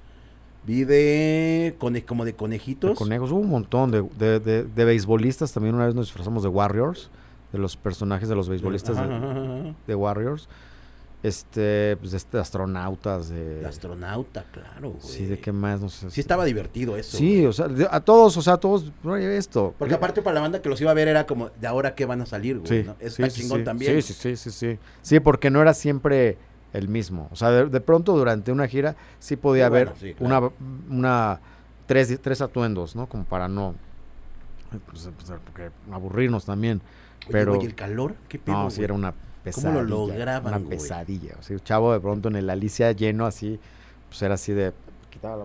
Vi 0.64 0.84
de, 0.84 1.74
cone- 1.78 2.04
como 2.04 2.24
de 2.24 2.30
de 2.32 2.36
conejitos. 2.36 2.96
conejos, 2.96 3.32
hubo 3.32 3.40
un 3.40 3.48
montón 3.50 3.90
de, 3.90 4.02
de, 4.16 4.38
de, 4.38 4.62
de 4.62 4.84
beisbolistas, 4.84 5.52
también 5.52 5.74
una 5.74 5.86
vez 5.86 5.94
nos 5.96 6.06
disfrazamos 6.06 6.44
de 6.44 6.48
Warriors, 6.50 7.10
de 7.52 7.58
los 7.58 7.76
personajes 7.76 8.28
de 8.28 8.36
los 8.36 8.48
beisbolistas 8.48 8.96
Ajá, 8.96 9.08
de- 9.08 9.14
ajá, 9.16 9.30
ajá. 9.30 9.74
de 9.86 9.94
Warriors. 9.96 10.48
Este, 11.22 11.96
pues 11.98 12.10
de 12.10 12.16
este 12.16 12.38
astronautas, 12.38 13.28
de. 13.28 13.60
El 13.60 13.66
astronauta, 13.66 14.44
claro, 14.50 14.90
güey. 14.90 15.00
Sí, 15.02 15.26
de 15.26 15.38
qué 15.38 15.52
más, 15.52 15.80
no 15.80 15.88
sé. 15.88 16.10
Sí 16.10 16.20
estaba 16.20 16.44
divertido 16.44 16.96
eso. 16.96 17.16
Sí, 17.16 17.34
güey. 17.34 17.46
o 17.46 17.52
sea, 17.52 17.68
a 17.90 18.00
todos, 18.00 18.36
o 18.36 18.42
sea, 18.42 18.54
a 18.54 18.56
todos, 18.58 18.90
oye, 19.04 19.36
esto. 19.36 19.72
Porque 19.78 19.94
aparte 19.94 20.20
para 20.20 20.34
la 20.34 20.40
banda 20.40 20.60
que 20.60 20.68
los 20.68 20.80
iba 20.80 20.90
a 20.90 20.94
ver 20.94 21.06
era 21.06 21.24
como, 21.26 21.50
¿de 21.60 21.66
ahora 21.68 21.94
qué 21.94 22.06
van 22.06 22.22
a 22.22 22.26
salir, 22.26 22.58
güey? 22.58 22.82
Sí, 22.82 22.86
¿no? 22.86 22.96
Eso 22.98 23.16
sí, 23.16 23.22
está 23.22 23.30
sí, 23.30 23.42
chingón 23.42 23.58
sí. 23.60 23.64
también. 23.64 24.02
Sí, 24.02 24.12
sí, 24.14 24.36
sí, 24.36 24.36
sí, 24.36 24.50
sí. 24.50 24.78
Sí, 25.00 25.20
porque 25.20 25.48
no 25.50 25.62
era 25.62 25.74
siempre 25.74 26.38
el 26.72 26.88
mismo. 26.88 27.28
O 27.30 27.36
sea, 27.36 27.50
de, 27.52 27.66
de 27.66 27.80
pronto 27.80 28.16
durante 28.16 28.50
una 28.50 28.66
gira 28.66 28.96
sí 29.20 29.36
podía 29.36 29.64
Sí, 29.64 29.66
haber 29.66 29.84
bueno, 29.90 30.00
sí, 30.00 30.14
claro. 30.14 30.52
una, 30.88 30.96
una 30.96 31.40
tres, 31.86 32.18
tres 32.20 32.40
atuendos, 32.40 32.96
¿no? 32.96 33.06
Como 33.06 33.24
para 33.24 33.46
no, 33.46 33.76
pues, 34.90 35.08
pues, 35.16 35.32
aburrirnos 35.92 36.44
también. 36.46 36.80
Oye, 37.26 37.28
pero- 37.30 37.60
el 37.60 37.74
calor, 37.76 38.16
qué 38.28 38.40
pedo, 38.40 38.56
No, 38.64 38.70
sí 38.72 38.82
era 38.82 38.94
una 38.94 39.14
¿Cómo 39.54 39.72
lo 39.72 39.82
lograban, 39.82 40.46
Una 40.54 40.58
güey? 40.58 40.78
pesadilla. 40.78 41.34
O 41.38 41.42
sea, 41.42 41.54
el 41.54 41.62
chavo 41.64 41.92
de 41.92 42.00
pronto 42.00 42.28
en 42.28 42.36
el 42.36 42.48
Alicia 42.50 42.92
lleno 42.92 43.26
así, 43.26 43.58
pues 44.08 44.22
era 44.22 44.34
así 44.34 44.52
de, 44.52 44.72
quitaba 45.10 45.36
la, 45.38 45.44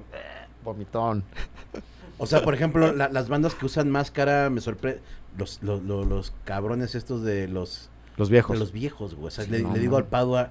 vomitón. 0.63 1.23
O 2.19 2.25
sea, 2.27 2.43
por 2.43 2.53
ejemplo, 2.53 2.91
la- 2.93 3.10
las 3.10 3.29
bandas 3.29 3.53
que 3.55 3.65
usan 3.65 3.89
máscara 3.89 4.49
me 4.49 4.62
sorprende. 4.62 5.01
Los, 5.38 5.62
los, 5.62 5.83
los, 5.83 6.07
los 6.07 6.33
cabrones 6.45 6.95
estos 6.95 7.21
de 7.23 7.47
los, 7.47 7.89
Los 8.17 8.29
viejos. 8.31 8.55
de 8.55 8.60
los 8.60 8.71
viejos, 8.71 9.13
güey. 9.13 9.27
O 9.27 9.31
sea, 9.31 9.45
Sí, 9.45 9.51
le, 9.51 9.62
no, 9.62 9.71
le 9.73 9.79
digo 9.79 9.97
al 9.97 10.05
Padua, 10.05 10.49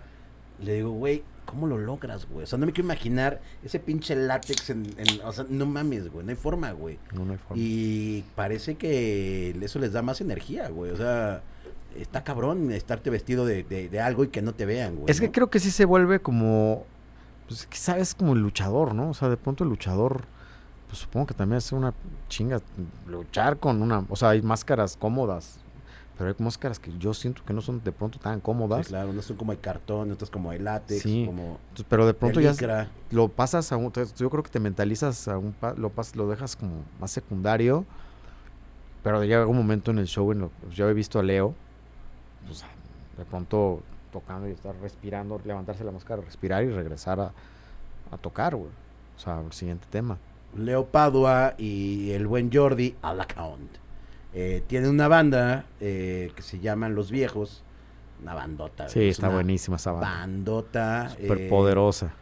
le 0.63 0.75
digo, 0.75 0.91
güey, 0.93 1.25
¿cómo 1.45 1.67
lo 1.67 1.77
logras, 1.77 2.27
güey? 2.29 2.45
O 2.45 2.47
sea, 2.47 2.57
no 2.57 2.67
me 2.67 2.73
quiero 2.73 2.87
imaginar 2.87 3.41
ese 3.65 3.81
pinche 3.81 4.15
látex 4.15 4.71
en, 4.71 4.87
en- 4.97 5.21
o 5.25 5.33
sea, 5.33 5.45
no 5.49 5.67
mames, 5.67 6.09
güey, 6.13 6.25
no 6.25 6.31
hay 6.31 6.37
forma, 6.37 6.71
güey. 6.71 6.99
No, 7.13 7.25
no 7.25 7.33
hay 7.33 7.39
forma. 7.39 7.61
Y 7.61 8.25
parece 8.37 8.77
que 8.77 9.57
eso 9.61 9.81
les 9.81 9.93
da 9.93 10.03
más 10.03 10.21
energía, 10.21 10.69
güey. 10.69 10.93
O 10.93 10.97
sea, 10.97 11.43
está 11.95 12.25
cabrón 12.25 12.71
estarte 12.73 13.11
vestido 13.11 13.47
de, 13.47 13.63
de- 13.63 13.89
de 13.89 14.01
algo 14.01 14.25
y 14.25 14.29
que 14.29 14.43
no 14.43 14.53
te 14.55 14.67
vean, 14.67 14.97
güey. 14.97 15.11
Es 15.11 15.21
que 15.21 15.27
¿no? 15.27 15.33
creo 15.33 15.51
que 15.51 15.61
sí 15.61 15.71
se 15.71 15.85
vuelve 15.85 16.21
como, 16.21 16.85
pues 17.49 17.67
quizás 17.67 17.99
es 17.99 18.15
como 18.15 18.33
el 18.35 18.41
luchador, 18.41 18.95
¿no? 18.95 19.11
O 19.11 19.15
sea, 19.15 19.29
de 19.29 19.37
pronto 19.37 19.65
el 19.65 19.71
luchador 19.71 20.25
pues 20.89 20.99
supongo 21.01 21.27
que 21.27 21.35
también 21.35 21.59
es 21.59 21.73
una 21.73 21.93
chinga 22.29 22.61
luchar 23.09 23.59
con 23.59 23.83
una, 23.83 24.05
o 24.09 24.15
sea, 24.15 24.29
hay 24.31 24.41
máscaras 24.43 24.97
cómodas, 24.97 25.59
pero 26.17 26.31
hay 26.31 26.37
máscaras 26.39 26.79
que 26.79 26.97
yo 26.97 27.13
siento 27.13 27.43
que 27.45 27.53
no 27.53 27.61
son 27.61 27.83
de 27.83 27.91
pronto 27.91 28.21
tan 28.21 28.37
Sí, 28.37 28.41
cómodas. 28.43 28.87
claro, 28.87 29.13
no 29.13 29.21
son 29.21 29.37
como 29.37 29.51
el 29.51 29.59
cartón, 29.59 30.13
otras 30.13 30.31
como 30.31 30.53
el 30.53 30.63
látex, 30.63 31.03
Sí. 31.03 31.25
como 31.27 31.59
pero 31.89 32.07
de 32.07 32.15
pronto 32.15 32.41
ya 32.41 32.55
lo 33.11 33.27
pasas 33.29 33.73
a 33.73 33.77
un, 33.77 33.93
yo 34.17 34.31
creo 34.31 34.43
que 34.45 34.51
te 34.51 34.61
mentalizas 34.61 35.27
a 35.27 35.39
un, 35.39 35.57
lo 35.77 35.91
pas, 35.91 36.15
lo 36.15 36.29
dejas 36.29 36.55
como 36.55 36.85
más 37.01 37.11
secundario, 37.11 37.85
pero 39.03 39.23
llega 39.25 39.45
un 39.47 39.57
momento 39.57 39.91
en 39.91 39.99
el 39.99 40.07
show 40.07 40.31
en 40.33 40.39
lo 40.41 40.49
pues, 40.51 40.75
yo 40.77 40.89
he 40.89 40.95
visto 40.95 41.19
a 41.19 41.23
Leo, 41.25 41.55
pues, 42.45 42.65
de 43.17 43.25
pronto 43.25 43.83
tocando 44.13 44.49
y 44.49 44.53
estar 44.53 44.75
respirando, 44.81 45.41
levantarse 45.45 45.85
la 45.85 45.93
máscara, 45.93 46.23
respirar 46.23 46.65
y 46.65 46.71
regresar 46.71 47.21
a, 47.21 47.33
a 48.11 48.19
tocar, 48.19 48.57
güey. 48.57 48.71
O 49.17 49.19
sea, 49.19 49.41
el 49.41 49.53
siguiente 49.53 49.87
tema. 49.91 50.19
Leo 50.57 50.87
Padua 50.87 51.55
y 51.59 52.11
el 52.13 52.27
buen 52.27 52.51
Jordi 52.53 52.95
Alacount. 53.03 53.77
Eh, 54.33 54.63
tienen 54.67 54.91
una 54.91 55.09
banda 55.09 55.65
eh, 55.81 56.31
que 56.35 56.43
se 56.43 56.61
llaman 56.61 56.95
Los 56.95 57.11
Viejos. 57.11 57.63
Una 58.23 58.35
bandota. 58.35 58.89
Sí, 58.89 59.01
es 59.05 59.17
está 59.17 59.29
buenísima 59.29 59.77
esa 59.77 59.93
banda. 59.93 60.09
Bandota. 60.09 61.09
Súper 61.11 61.41
eh, 61.43 61.49
poderosa. 61.49 62.13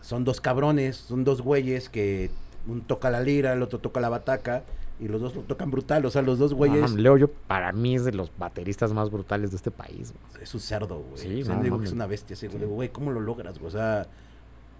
son 0.00 0.24
dos 0.24 0.40
cabrones, 0.40 0.96
son 0.96 1.24
dos 1.24 1.42
güeyes 1.42 1.88
que 1.88 2.30
un 2.66 2.82
toca 2.82 3.10
la 3.10 3.20
lira, 3.20 3.52
el 3.52 3.62
otro 3.62 3.78
toca 3.78 4.00
la 4.00 4.08
bataca 4.08 4.64
y 4.98 5.08
los 5.08 5.20
dos 5.20 5.34
lo 5.34 5.42
tocan 5.42 5.70
brutal. 5.70 6.04
O 6.06 6.10
sea, 6.10 6.22
los 6.22 6.38
dos 6.38 6.54
güeyes 6.54 6.90
No, 6.92 6.96
Leo, 6.96 7.16
yo 7.16 7.28
para 7.30 7.72
mí 7.72 7.94
es 7.96 8.04
de 8.04 8.12
los 8.12 8.30
bateristas 8.38 8.92
más 8.92 9.10
brutales 9.10 9.50
de 9.50 9.56
este 9.56 9.70
país. 9.70 10.12
güey. 10.32 10.42
es 10.42 10.54
un 10.54 10.60
cerdo, 10.60 11.00
güey. 11.00 11.18
Sí, 11.22 11.42
O 11.42 11.44
sea, 11.44 11.54
no, 11.54 11.58
no 11.60 11.64
digo 11.64 11.76
que 11.76 11.80
mames. 11.80 11.88
es 11.90 11.94
una 11.94 12.06
bestia. 12.06 12.36
Sí. 12.36 12.48
Digo, 12.48 12.68
güey, 12.68 12.88
¿cómo 12.90 13.10
lo 13.12 13.20
logras? 13.20 13.58
güey? 13.58 13.68
O 13.68 13.70
sea, 13.70 14.06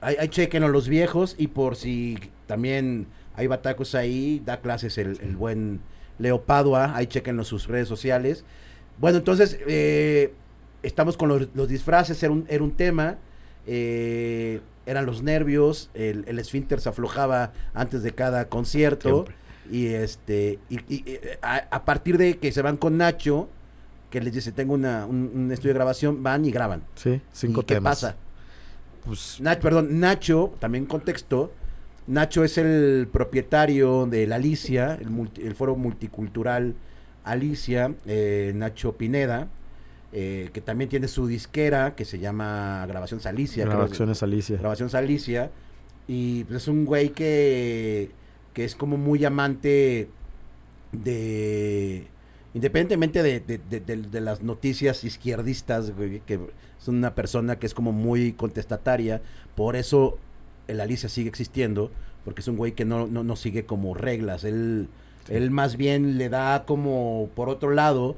hay, 0.01 0.17
hay 0.19 0.29
chequenlo 0.29 0.69
los 0.69 0.89
viejos 0.89 1.35
y 1.39 1.49
por 1.49 1.77
si 1.77 2.19
también 2.47 3.07
hay 3.35 3.47
batacos 3.47 3.95
ahí, 3.95 4.41
da 4.45 4.61
clases 4.61 4.97
el, 4.99 5.19
el 5.21 5.37
buen 5.37 5.81
Leo 6.19 6.43
Padua, 6.43 6.97
ahí 6.97 7.07
chequenlo 7.07 7.45
sus 7.45 7.67
redes 7.67 7.89
sociales. 7.89 8.45
Bueno, 8.99 9.19
entonces, 9.19 9.59
eh, 9.67 10.33
estamos 10.83 11.19
con 11.19 11.29
los, 11.29 11.49
los 11.55 11.69
disfraces, 11.69 12.23
era 12.23 12.33
un, 12.33 12.47
era 12.49 12.65
un 12.65 12.73
tema. 12.73 13.19
eh, 13.67 14.61
eran 14.87 15.05
los 15.05 15.21
nervios, 15.21 15.91
el, 15.95 16.25
el 16.29 16.39
esfínter 16.39 16.81
se 16.81 16.89
aflojaba 16.89 17.53
antes 17.75 18.05
de 18.05 18.13
cada 18.15 18.49
concierto. 18.49 19.09
Siempre. 19.25 19.35
Y 19.71 19.87
este, 19.89 20.59
y, 20.71 20.77
y, 20.95 21.03
eh, 21.07 21.39
a, 21.43 21.57
a 21.71 21.85
partir 21.85 22.19
de 22.19 22.39
que 22.39 22.53
se 22.53 22.63
van 22.63 22.77
con 22.77 22.97
Nacho, 22.97 23.49
que 24.11 24.21
les 24.21 24.33
dice, 24.33 24.53
tengo 24.53 24.75
una, 24.75 25.07
un, 25.07 25.31
un 25.35 25.53
estudio 25.53 25.71
de 25.73 25.79
grabación, 25.79 26.23
van 26.23 26.45
y 26.45 26.51
graban. 26.51 26.83
Sí, 26.95 27.21
cinco 27.33 27.61
¿Y 27.63 27.65
qué 27.65 27.75
temas. 27.75 28.01
pasa? 28.03 28.17
Pues, 29.05 29.41
Nacho, 29.41 29.61
perdón, 29.61 30.01
Nacho, 30.01 30.55
también 30.59 30.87
contexto, 30.87 31.53
Nacho 32.07 32.45
es 32.45 32.57
el 32.59 33.09
propietario 33.13 34.07
de 34.07 34.27
la 34.27 34.37
Alicia, 34.37 34.95
el, 35.01 35.11
multi- 35.11 35.43
el 35.45 35.55
foro 35.55 35.75
multicultural 35.77 36.75
Alicia, 37.25 37.95
eh, 38.07 38.53
Nacho 38.55 38.97
Pineda, 38.97 39.49
eh, 40.13 40.51
que 40.53 40.61
también 40.61 40.89
tiene 40.89 41.09
su 41.09 41.27
disquera 41.27 41.95
que 41.97 42.05
se 42.05 42.19
llama 42.21 42.85
Grabación 42.87 43.21
Salicia. 43.21 43.65
creo 43.65 43.73
que- 43.77 43.83
grabaciones 43.83 44.23
Alicia. 44.23 44.57
Grabación 44.59 44.89
Salicia. 44.91 45.51
Y 46.09 46.45
pues, 46.45 46.63
es 46.63 46.69
un 46.69 46.85
güey 46.85 47.09
que, 47.11 48.11
que 48.57 48.65
es 48.65 48.75
como 48.75 48.97
muy 48.97 49.23
amante 49.27 50.09
de... 50.93 52.07
Independientemente 52.55 53.23
de, 53.23 53.41
de- 53.41 53.59
de- 53.59 53.81
de- 53.81 54.21
las 54.23 54.43
noticias 54.43 55.05
izquierdistas, 55.05 55.95
güey, 55.95 56.21
que 56.21 56.41
es 56.81 56.89
una 56.89 57.15
persona 57.15 57.59
que 57.59 57.67
es 57.67 57.75
como 57.75 57.93
muy 57.93 58.33
contestataria, 58.33 59.21
por 59.57 59.77
eso 59.77 60.17
el 60.69 60.81
Alicia 60.81 61.11
sigue 61.11 61.29
existiendo, 61.29 61.91
porque 62.25 62.41
es 62.41 62.49
un 62.49 62.57
güey 62.57 62.73
que 62.73 62.87
no, 62.87 63.07
no, 63.09 63.23
no 63.25 63.37
sigue 63.37 63.67
como 63.67 63.93
reglas, 63.93 64.45
él, 64.45 64.89
Sí. 65.27 65.35
él 65.35 65.51
más 65.51 65.77
bien 65.77 66.17
le 66.17 66.31
da 66.31 66.65
como 66.65 67.29
por 67.35 67.51
otro 67.51 67.73
lado, 67.73 68.17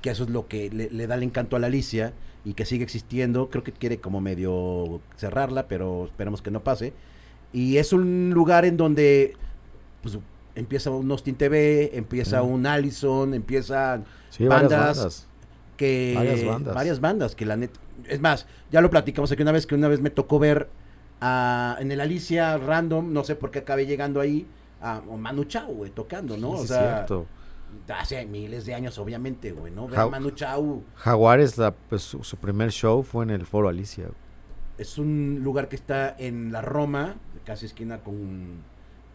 que 0.00 0.10
eso 0.10 0.22
es 0.22 0.30
lo 0.30 0.46
que 0.46 0.70
le, 0.70 0.88
le 0.90 1.08
da 1.08 1.16
el 1.16 1.24
encanto 1.24 1.56
a 1.56 1.58
la 1.58 1.66
Alicia 1.66 2.12
y 2.44 2.54
que 2.54 2.66
sigue 2.66 2.84
existiendo. 2.84 3.50
Creo 3.50 3.64
que 3.64 3.72
quiere 3.72 3.98
como 3.98 4.20
medio 4.20 5.00
cerrarla, 5.16 5.66
pero 5.66 6.04
esperemos 6.04 6.40
que 6.40 6.50
no 6.52 6.62
pase. 6.62 6.92
Y 7.52 7.78
es 7.78 7.92
un 7.92 8.30
lugar 8.34 8.64
en 8.64 8.76
donde 8.76 9.34
pues, 10.02 10.18
empieza 10.54 10.90
un 10.90 11.10
Austin 11.10 11.34
TV, 11.36 11.96
empieza 11.96 12.42
un 12.42 12.66
Allison, 12.66 13.32
empiezan 13.34 14.04
Sí, 14.30 14.46
varias 14.46 14.70
bandas. 14.70 14.96
bandas. 14.98 15.28
que 15.76 16.12
Varias 16.16 16.44
bandas. 16.44 16.74
varias 16.74 17.00
bandas 17.00 17.34
que 17.34 17.46
la 17.46 17.56
neta 17.56 17.80
es 18.08 18.20
más 18.20 18.46
ya 18.70 18.80
lo 18.80 18.90
platicamos 18.90 19.30
aquí 19.32 19.42
una 19.42 19.52
vez 19.52 19.66
que 19.66 19.74
una 19.74 19.88
vez 19.88 20.00
me 20.00 20.10
tocó 20.10 20.38
ver 20.38 20.68
a, 21.20 21.76
en 21.80 21.90
el 21.92 22.00
Alicia 22.00 22.58
Random 22.58 23.12
no 23.12 23.24
sé 23.24 23.36
por 23.36 23.50
qué 23.50 23.60
acabé 23.60 23.86
llegando 23.86 24.20
ahí 24.20 24.46
a 24.80 25.00
Manu 25.00 25.44
Chao 25.44 25.68
güey 25.72 25.90
tocando 25.90 26.36
no 26.36 26.56
Sí, 26.58 26.62
o 26.64 26.66
sea 26.66 26.94
cierto. 27.06 27.26
hace 27.94 28.24
miles 28.26 28.66
de 28.66 28.74
años 28.74 28.98
obviamente 28.98 29.52
güey 29.52 29.72
no 29.72 29.88
ver 29.88 30.00
a 30.00 30.08
Manu 30.08 30.30
Chao 30.32 30.82
Jaguares, 30.96 31.56
la, 31.58 31.72
pues, 31.72 32.02
su, 32.02 32.22
su 32.24 32.36
primer 32.36 32.70
show 32.70 33.02
fue 33.02 33.24
en 33.24 33.30
el 33.30 33.46
Foro 33.46 33.68
Alicia. 33.68 34.06
es 34.78 34.98
un 34.98 35.40
lugar 35.42 35.68
que 35.68 35.76
está 35.76 36.14
en 36.18 36.52
la 36.52 36.60
Roma 36.62 37.14
casi 37.44 37.66
esquina 37.66 37.98
con 38.00 38.62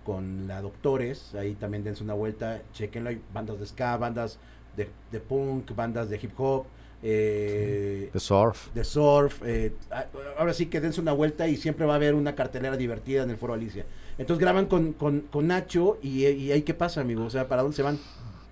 con 0.08 0.48
la 0.48 0.62
Doctores 0.62 1.36
ahí 1.36 1.54
también 1.56 1.84
dense 1.84 2.02
una 2.02 2.14
vuelta 2.14 2.62
chequenlo 2.72 3.10
hay 3.10 3.22
bandas 3.34 3.60
de 3.60 3.66
ska 3.66 3.98
bandas 3.98 4.40
de, 4.78 4.88
de 5.12 5.20
punk 5.20 5.76
bandas 5.76 6.10
de 6.10 6.16
hip 6.16 6.32
hop 6.40 6.64
eh, 7.04 8.10
De 8.14 8.20
surf. 8.20 8.74
de 8.74 8.84
surf. 8.84 9.42
eh, 9.46 9.74
a- 9.92 10.06
ahora 10.40 10.54
sí 10.54 10.68
que 10.68 10.80
dense 10.80 11.02
una 11.02 11.12
vuelta 11.12 11.48
y 11.48 11.58
siempre 11.58 11.86
va 11.86 11.94
a 11.94 11.96
haber 11.98 12.16
una 12.16 12.36
cartelera 12.36 12.78
divertida 12.78 13.24
en 13.24 13.30
el 13.30 13.38
Foro 13.38 13.54
Alicia. 13.54 13.86
Entonces 14.18 14.40
graban 14.42 14.66
con, 14.68 14.94
con, 14.94 15.22
con 15.30 15.46
Nacho 15.48 15.98
y, 16.02 16.26
y 16.26 16.52
ahí 16.54 16.62
qué 16.64 16.74
pasa, 16.74 17.02
amigo. 17.02 17.24
O 17.26 17.30
sea, 17.30 17.48
¿para 17.48 17.62
dónde 17.62 17.76
se 17.76 17.84
van? 17.84 18.00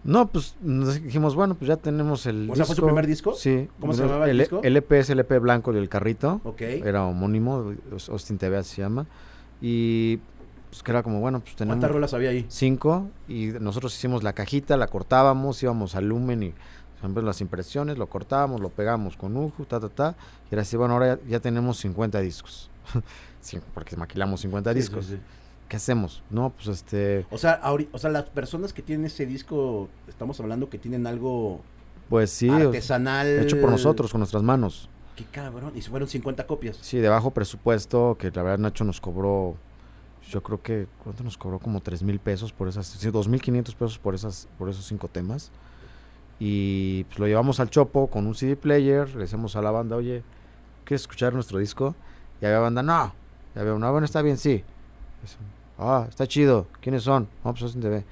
No, 0.03 0.27
pues 0.27 0.55
nos 0.61 1.01
dijimos, 1.01 1.33
bueno, 1.33 1.55
pues 1.55 1.69
ya 1.69 1.77
tenemos 1.77 2.27
el 2.27 2.47
O 2.51 2.55
sea, 2.55 2.65
¿fue 2.65 2.75
su 2.75 2.85
primer 2.85 3.07
disco? 3.07 3.33
Sí. 3.33 3.67
¿Cómo 3.79 3.93
se 3.93 4.03
llamaba 4.03 4.29
el 4.29 4.37
disco? 4.37 4.61
LP 4.63 4.99
es 4.99 5.09
LP 5.09 5.39
blanco 5.39 5.73
del 5.73 5.89
carrito. 5.89 6.41
Ok. 6.43 6.61
Era 6.61 7.03
homónimo, 7.05 7.73
Austin 8.09 8.37
TV 8.37 8.57
así 8.57 8.75
se 8.75 8.81
llama. 8.83 9.07
Y 9.61 10.19
pues 10.75 10.83
que 10.83 10.91
era 10.91 11.03
como, 11.03 11.21
bueno, 11.21 11.39
pues 11.39 11.55
tenemos 11.55 11.75
¿Cuántas 11.75 11.91
rolas 11.91 12.13
había 12.13 12.31
ahí? 12.31 12.45
cinco 12.49 13.07
y 13.29 13.47
nosotros 13.61 13.95
hicimos 13.95 14.23
la 14.23 14.33
cajita, 14.33 14.75
la 14.75 14.87
cortábamos, 14.87 15.63
íbamos 15.63 15.95
al 15.95 16.09
Lumen 16.09 16.43
y 16.43 16.53
siempre 16.99 17.23
las 17.23 17.39
impresiones, 17.39 17.97
lo 17.97 18.07
cortábamos, 18.07 18.59
lo 18.59 18.67
pegamos 18.69 19.15
con 19.15 19.37
Uju, 19.37 19.63
ta, 19.65 19.79
ta, 19.79 19.87
ta. 19.87 20.15
Y 20.51 20.55
era 20.55 20.63
así, 20.63 20.75
bueno, 20.75 20.95
ahora 20.95 21.15
ya, 21.23 21.29
ya 21.29 21.39
tenemos 21.39 21.77
50 21.77 22.19
discos. 22.19 22.69
Sí, 23.39 23.59
porque 23.75 23.95
maquilamos 23.95 24.41
50 24.41 24.71
Sí, 24.71 24.75
discos. 24.79 25.05
sí. 25.05 25.19
¿Qué 25.69 25.77
hacemos? 25.77 26.23
No, 26.31 26.49
pues 26.49 26.67
este, 26.67 27.27
O 27.29 27.37
sea, 27.37 27.61
ahori- 27.61 27.87
o 27.91 27.99
sea, 27.99 28.09
las 28.09 28.23
personas 28.23 28.73
que 28.73 28.81
tienen 28.81 29.05
ese 29.05 29.27
disco, 29.27 29.87
estamos 30.07 30.39
hablando 30.39 30.67
que 30.69 30.79
tienen 30.79 31.05
algo 31.07 31.61
pues 32.09 32.31
sí, 32.31 32.49
artesanal. 32.49 33.27
hecho 33.39 33.61
por 33.61 33.69
nosotros, 33.69 34.11
con 34.11 34.19
nuestras 34.19 34.41
manos. 34.43 34.89
Qué 35.15 35.25
cabrón. 35.25 35.73
Y 35.75 35.81
fueron 35.81 36.09
50 36.09 36.47
copias. 36.47 36.77
Sí, 36.81 36.97
de 36.97 37.07
bajo 37.07 37.31
presupuesto, 37.31 38.17
que 38.19 38.31
la 38.31 38.41
verdad 38.41 38.57
Nacho 38.57 38.83
nos 38.83 38.99
cobró, 38.99 39.55
yo 40.29 40.41
creo 40.43 40.61
que, 40.61 40.87
¿cuánto 41.03 41.23
nos 41.23 41.37
cobró? 41.37 41.59
Como 41.59 41.81
3 41.81 42.03
mil 42.03 42.19
pesos 42.19 42.51
por 42.51 42.67
esas, 42.67 42.87
sí, 42.87 43.09
2.500 43.09 43.63
pesos 43.75 43.99
por, 43.99 44.15
esas, 44.15 44.47
por 44.57 44.69
esos 44.69 44.85
cinco 44.85 45.07
temas. 45.07 45.51
Y 46.39 47.05
pues 47.05 47.19
lo 47.19 47.27
llevamos 47.27 47.59
al 47.59 47.69
Chopo 47.69 48.07
con 48.07 48.27
un 48.27 48.35
CD 48.35 48.55
player, 48.55 49.09
le 49.15 49.21
decimos 49.21 49.55
a 49.55 49.61
la 49.61 49.71
banda, 49.71 49.95
oye, 49.95 50.23
¿quieres 50.83 51.01
escuchar 51.01 51.33
nuestro 51.33 51.59
disco? 51.59 51.95
Y 52.41 52.45
había 52.45 52.59
banda, 52.59 52.83
no. 52.83 53.13
Y 53.55 53.59
había 53.59 53.73
una, 53.73 53.87
"Ah, 53.87 53.91
bueno, 53.91 54.05
está 54.05 54.21
bien, 54.21 54.37
sí. 54.37 54.63
Eso, 55.23 55.37
Ah, 55.77 56.05
está 56.09 56.25
chido. 56.25 56.67
¿Quiénes 56.81 57.03
son? 57.03 57.27
No, 57.43 57.51
pues 57.51 57.63
Austin 57.63 57.81
TV. 57.81 58.05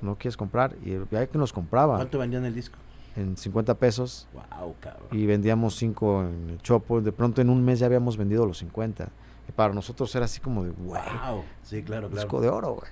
¿No 0.00 0.16
quieres 0.16 0.36
comprar? 0.36 0.74
Y 0.84 0.96
ya 1.12 1.26
que 1.28 1.38
nos 1.38 1.52
compraba 1.52 1.94
¿Cuánto 1.96 2.18
vendían 2.18 2.44
el 2.44 2.54
disco? 2.54 2.76
en 3.14 3.36
50 3.36 3.74
pesos 3.74 4.26
Wow, 4.32 4.74
cabrón. 4.80 5.06
y 5.12 5.24
vendíamos 5.26 5.76
5 5.76 6.22
en 6.22 6.50
el 6.50 6.58
Chopo. 6.60 7.00
De 7.00 7.12
pronto 7.12 7.40
en 7.40 7.50
un 7.50 7.64
mes 7.64 7.78
ya 7.78 7.86
habíamos 7.86 8.16
vendido 8.16 8.46
los 8.46 8.58
50. 8.58 9.10
Para 9.56 9.74
nosotros 9.74 10.14
era 10.14 10.24
así 10.24 10.40
como 10.40 10.64
de, 10.64 10.70
wow. 10.70 11.44
Sí, 11.62 11.82
claro, 11.82 12.08
claro. 12.08 12.22
disco 12.22 12.40
de 12.40 12.48
oro, 12.48 12.74
güey. 12.76 12.90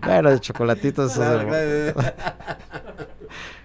bueno, 0.04 0.30
de 0.30 0.40
chocolatitos. 0.40 1.12
Claro, 1.14 1.52
de-. 1.52 1.94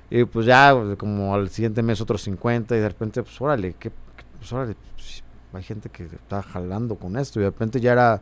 Y 0.10 0.24
pues 0.24 0.46
ya, 0.46 0.72
güey, 0.72 0.96
como 0.96 1.34
al 1.36 1.50
siguiente 1.50 1.84
mes 1.84 2.00
otros 2.00 2.22
50 2.22 2.76
y 2.76 2.80
de 2.80 2.88
repente, 2.88 3.22
pues 3.24 3.40
órale, 3.42 3.74
que, 3.74 3.92
pues 4.38 4.54
órale, 4.54 4.76
pues, 4.96 5.24
hay 5.54 5.64
gente 5.64 5.90
que 5.90 6.06
está 6.06 6.42
jalando 6.42 6.96
con 6.96 7.18
esto 7.18 7.40
y 7.40 7.44
de 7.44 7.50
repente 7.50 7.82
ya 7.82 7.92
era 7.92 8.22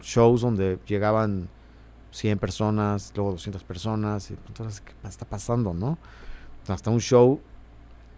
shows 0.00 0.40
donde 0.40 0.78
llegaban 0.86 1.48
100 2.10 2.38
personas, 2.38 3.12
luego 3.14 3.32
200 3.32 3.64
personas 3.64 4.30
y 4.30 4.34
entonces, 4.46 4.80
¿qué 4.80 4.92
está 5.06 5.26
pasando, 5.26 5.74
no? 5.74 5.98
Hasta 6.68 6.90
un 6.90 7.00
show 7.00 7.40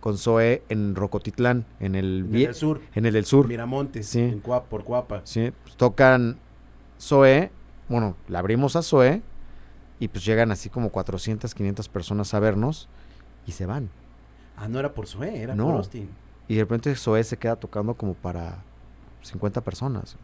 con 0.01 0.19
Zoe 0.19 0.63
en 0.69 0.95
Rocotitlán, 0.95 1.65
en 1.81 1.95
el, 1.95 2.27
En 2.31 2.37
el 2.37 2.55
sur. 2.55 2.81
en 2.95 3.07
el 3.07 3.13
del 3.13 3.25
sur. 3.25 3.49
Miramontes. 3.49 4.07
Sí. 4.07 4.21
En 4.21 4.41
por 4.41 4.85
Cuapa. 4.85 5.21
Sí, 5.25 5.53
pues, 5.65 5.77
tocan 5.77 6.39
Zoe, 7.01 7.51
bueno, 7.89 8.17
la 8.29 8.39
abrimos 8.41 8.77
a 8.77 8.83
Zoe 8.83 9.23
y 9.99 10.09
pues 10.09 10.25
llegan 10.25 10.51
así 10.53 10.69
como 10.69 10.91
400, 10.91 11.55
500 11.55 11.89
personas 11.89 12.33
a 12.35 12.41
vernos 12.41 12.89
y 13.47 13.53
se 13.53 13.67
van. 13.67 13.89
Ah, 14.57 14.69
no 14.69 14.79
era 14.79 14.93
por 14.95 15.07
Sue, 15.07 15.41
era 15.43 15.55
No. 15.55 15.67
por 15.67 15.75
Austin. 15.77 16.09
Y 16.49 16.55
de 16.55 16.61
repente 16.63 16.95
Zoe 16.95 17.23
se 17.25 17.37
queda 17.37 17.57
tocando 17.57 17.95
como 17.95 18.15
para 18.15 18.63
50 19.23 19.61
personas. 19.63 20.17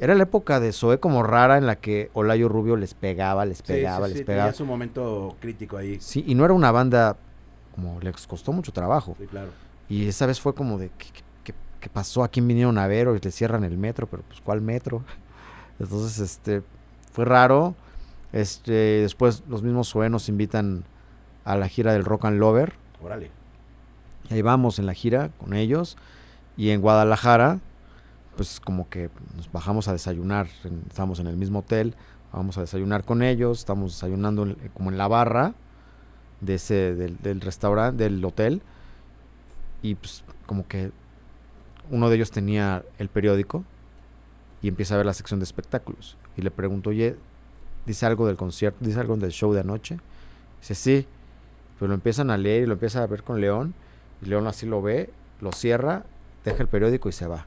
Era 0.00 0.14
la 0.14 0.24
época 0.24 0.58
de 0.60 0.72
Zoé 0.72 0.98
como 0.98 1.22
rara 1.22 1.58
en 1.58 1.66
la 1.66 1.76
que 1.76 2.10
Olayo 2.12 2.48
Rubio 2.48 2.76
les 2.76 2.94
pegaba, 2.94 3.44
les 3.44 3.58
Sí, 3.58 3.64
pegaba, 3.66 4.06
sí, 4.06 4.12
les 4.12 4.18
sí, 4.20 4.24
pegaba. 4.24 4.44
tenía 4.50 4.56
su 4.58 4.66
momento 4.66 5.36
crítico 5.40 5.76
ahí. 5.76 5.98
Sí, 6.00 6.24
y 6.26 6.34
no 6.34 6.44
era 6.44 6.54
una 6.54 6.72
banda 6.72 7.16
como 7.74 8.00
les 8.00 8.26
costó 8.26 8.52
mucho 8.52 8.72
trabajo. 8.72 9.16
Sí, 9.18 9.26
claro. 9.26 9.50
Y 9.88 10.06
esa 10.08 10.26
vez 10.26 10.40
fue 10.40 10.54
como 10.54 10.78
de, 10.78 10.90
¿qué, 10.98 11.06
qué- 11.12 11.22
qué- 11.44 11.54
qué 11.80 11.88
pasó? 11.88 12.22
¿A 12.24 12.28
quién 12.28 12.46
vinieron 12.48 12.78
a 12.78 12.86
ver? 12.86 13.08
O 13.08 13.14
le 13.14 13.30
cierran 13.30 13.64
el 13.64 13.76
metro, 13.78 14.06
pero 14.06 14.22
pues 14.22 14.40
¿cuál 14.40 14.60
metro? 14.60 15.02
Entonces, 15.80 16.18
este, 16.18 16.62
fue 17.12 17.24
raro. 17.24 17.74
Este, 18.32 18.72
después 19.02 19.42
los 19.48 19.62
mismos 19.62 19.90
Zoé 19.90 20.08
nos 20.08 20.28
invitan 20.28 20.84
a 21.44 21.56
la 21.56 21.68
gira 21.68 21.92
del 21.92 22.04
Rock 22.04 22.24
and 22.26 22.38
Lover. 22.38 22.72
Órale. 23.02 23.30
Y 24.30 24.34
ahí 24.34 24.42
vamos 24.42 24.78
en 24.78 24.86
la 24.86 24.94
gira 24.94 25.30
con 25.38 25.52
ellos. 25.54 25.96
Y 26.56 26.70
en 26.70 26.80
Guadalajara, 26.80 27.58
pues 28.36 28.60
como 28.60 28.88
que 28.88 29.10
nos 29.36 29.50
bajamos 29.52 29.88
a 29.88 29.92
desayunar. 29.92 30.46
en- 30.64 30.84
estamos 30.88 31.18
en 31.20 31.26
el 31.26 31.36
mismo 31.36 31.58
hotel. 31.60 31.94
Vamos 32.32 32.56
a 32.56 32.62
desayunar 32.62 33.04
con 33.04 33.22
ellos. 33.22 33.58
Estamos 33.58 33.92
desayunando 33.92 34.44
en- 34.44 34.56
como 34.72 34.90
en 34.90 34.96
la 34.96 35.08
barra 35.08 35.52
de 36.42 36.56
ese, 36.56 36.94
del, 36.94 37.16
del 37.18 37.40
restaurante, 37.40 38.04
del 38.04 38.22
hotel. 38.22 38.60
Y 39.80 39.94
pues 39.94 40.22
como 40.46 40.68
que 40.68 40.90
uno 41.90 42.10
de 42.10 42.16
ellos 42.16 42.30
tenía 42.30 42.84
el 42.98 43.08
periódico 43.08 43.64
y 44.60 44.68
empieza 44.68 44.94
a 44.94 44.98
ver 44.98 45.06
la 45.06 45.14
sección 45.14 45.40
de 45.40 45.44
espectáculos. 45.44 46.16
Y 46.36 46.42
le 46.42 46.50
pregunto, 46.50 46.90
oye, 46.90 47.16
¿dice 47.86 48.06
algo 48.06 48.26
del 48.26 48.36
concierto? 48.36 48.84
¿Dice 48.84 49.00
algo 49.00 49.16
del 49.16 49.32
show 49.32 49.52
de 49.52 49.60
anoche? 49.60 49.98
Dice, 50.60 50.74
sí. 50.74 51.06
Pero 51.78 51.88
lo 51.88 51.94
empiezan 51.94 52.30
a 52.30 52.36
leer 52.36 52.64
y 52.64 52.66
lo 52.66 52.74
empieza 52.74 53.02
a 53.02 53.06
ver 53.06 53.22
con 53.22 53.40
León. 53.40 53.74
Y 54.20 54.26
León 54.26 54.46
así 54.46 54.66
lo 54.66 54.82
ve, 54.82 55.10
lo 55.40 55.52
cierra, 55.52 56.04
deja 56.44 56.62
el 56.62 56.68
periódico 56.68 57.08
y 57.08 57.12
se 57.12 57.26
va. 57.26 57.46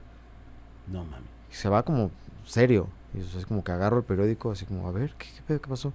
No 0.88 1.06
mami. 1.06 1.26
Y 1.52 1.56
se 1.56 1.70
va 1.70 1.84
como 1.84 2.12
serio. 2.46 2.88
Y 3.14 3.20
es 3.20 3.46
como 3.46 3.64
que 3.64 3.72
agarro 3.72 4.00
el 4.00 4.04
periódico, 4.04 4.52
así 4.52 4.66
como, 4.66 4.88
a 4.88 4.92
ver, 4.92 5.14
¿qué, 5.18 5.28
qué? 5.48 5.60
¿Qué 5.60 5.68
pasó? 5.70 5.94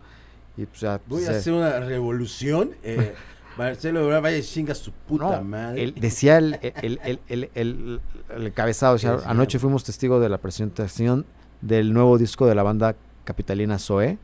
Y 0.57 0.67
pues 0.67 0.81
ya... 0.81 1.01
Voy 1.07 1.25
a 1.25 1.31
hacer 1.31 1.53
una 1.53 1.81
revolución. 1.81 2.73
Eh, 2.83 3.15
Marcelo 3.59 4.05
Ebrard 4.05 4.23
vaya 4.23 4.43
chinga 4.43 4.75
su 4.75 4.93
puta 4.93 5.39
No, 5.39 5.45
madre. 5.45 5.93
decía 5.97 6.39
el, 6.39 6.59
el, 6.63 7.01
el, 7.05 7.21
el, 7.29 7.51
el- 7.55 8.01
el 8.31 8.47
encabezado, 8.47 8.95
o 8.95 8.99
sea, 8.99 9.11
¿Qué 9.11 9.17
decía? 9.17 9.31
anoche 9.31 9.59
fuimos 9.59 9.83
testigos 9.85 10.23
de 10.23 10.29
la 10.29 10.39
presentación 10.39 11.27
del 11.61 11.93
nuevo 11.93 12.17
disco 12.17 12.47
de 12.47 12.55
la 12.55 12.63
banda 12.63 12.95
capitalina 13.25 13.79
Zoe, 13.79 14.19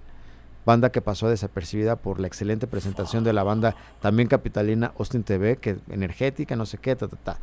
banda 0.65 0.91
que 0.91 1.03
pasó 1.03 1.29
desapercibida 1.29 1.97
por 1.97 2.21
la 2.21 2.29
excelente 2.29 2.67
presentación 2.67 3.25
de 3.25 3.33
la 3.33 3.43
banda 3.43 3.75
también 4.01 4.29
capitalina 4.29 4.93
Austin 4.99 5.23
TV, 5.25 5.57
que 5.57 5.77
energética, 5.91 6.55
no 6.57 6.65
sé 6.65 6.79
qué, 6.79 6.95
ta, 6.97 7.09
ta, 7.09 7.17
ta. 7.17 7.39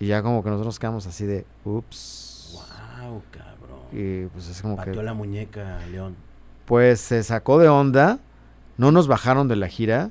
Y 0.00 0.06
ya 0.06 0.22
como 0.22 0.42
que 0.42 0.48
nosotros 0.48 0.66
nos 0.68 0.78
quedamos 0.78 1.06
así 1.06 1.26
de, 1.26 1.44
ups. 1.64 2.52
Wow, 2.54 3.22
cabrón. 3.30 3.80
Y 3.92 4.26
pues 4.26 4.48
es 4.48 4.60
como 4.62 4.76
Pateó 4.76 4.94
que, 4.94 5.02
la 5.02 5.14
muñeca, 5.14 5.80
León. 5.92 6.16
Pues 6.68 7.00
se 7.00 7.22
sacó 7.24 7.58
de 7.58 7.68
onda, 7.68 8.18
no 8.76 8.92
nos 8.92 9.08
bajaron 9.08 9.48
de 9.48 9.56
la 9.56 9.68
gira, 9.68 10.10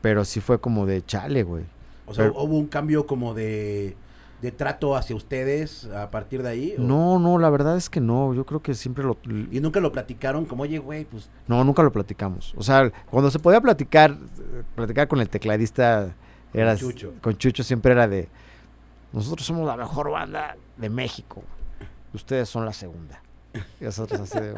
pero 0.00 0.24
sí 0.24 0.40
fue 0.40 0.60
como 0.60 0.86
de 0.86 1.04
chale, 1.04 1.42
güey. 1.42 1.64
O 2.06 2.14
sea, 2.14 2.26
Pero- 2.30 2.40
hubo 2.42 2.56
un 2.56 2.68
cambio 2.68 3.06
como 3.06 3.34
de, 3.34 3.96
de 4.40 4.52
trato 4.52 4.94
hacia 4.96 5.16
ustedes 5.16 5.86
a 5.86 6.10
partir 6.12 6.42
de 6.44 6.48
ahí. 6.50 6.74
o- 6.78 6.80
No, 6.82 7.18
no, 7.18 7.38
la 7.38 7.50
verdad 7.50 7.76
es 7.76 7.90
que 7.90 8.00
no. 8.00 8.32
Yo 8.34 8.46
creo 8.46 8.62
que 8.62 8.74
siempre 8.74 9.02
lo. 9.02 9.16
Y 9.50 9.58
nunca 9.60 9.80
lo 9.80 9.90
platicaron 9.90 10.44
como, 10.44 10.62
oye, 10.62 10.78
güey, 10.78 11.04
pues 11.04 11.28
No, 11.48 11.64
nunca 11.64 11.82
lo 11.82 11.90
platicamos. 11.90 12.54
O 12.56 12.62
sea, 12.62 12.92
cuando 13.10 13.30
se 13.30 13.40
podía 13.40 13.60
platicar, 13.60 14.16
platicar 14.76 15.08
con 15.08 15.20
el 15.20 15.28
tecladista, 15.28 16.14
era. 16.54 16.76
Chucho. 16.76 17.14
Con 17.20 17.36
Chucho 17.36 17.64
siempre 17.64 17.90
era 17.92 18.06
de. 18.06 18.28
Nosotros 19.12 19.44
somos 19.46 19.66
la 19.66 19.76
mejor 19.76 20.10
banda 20.10 20.56
de 20.76 20.88
México. 20.90 21.42
Ustedes 22.14 22.48
son 22.48 22.64
la 22.64 22.72
segunda. 22.72 23.20
Y 23.80 23.84
nosotros 23.84 24.20
así 24.20 24.38
de. 24.38 24.54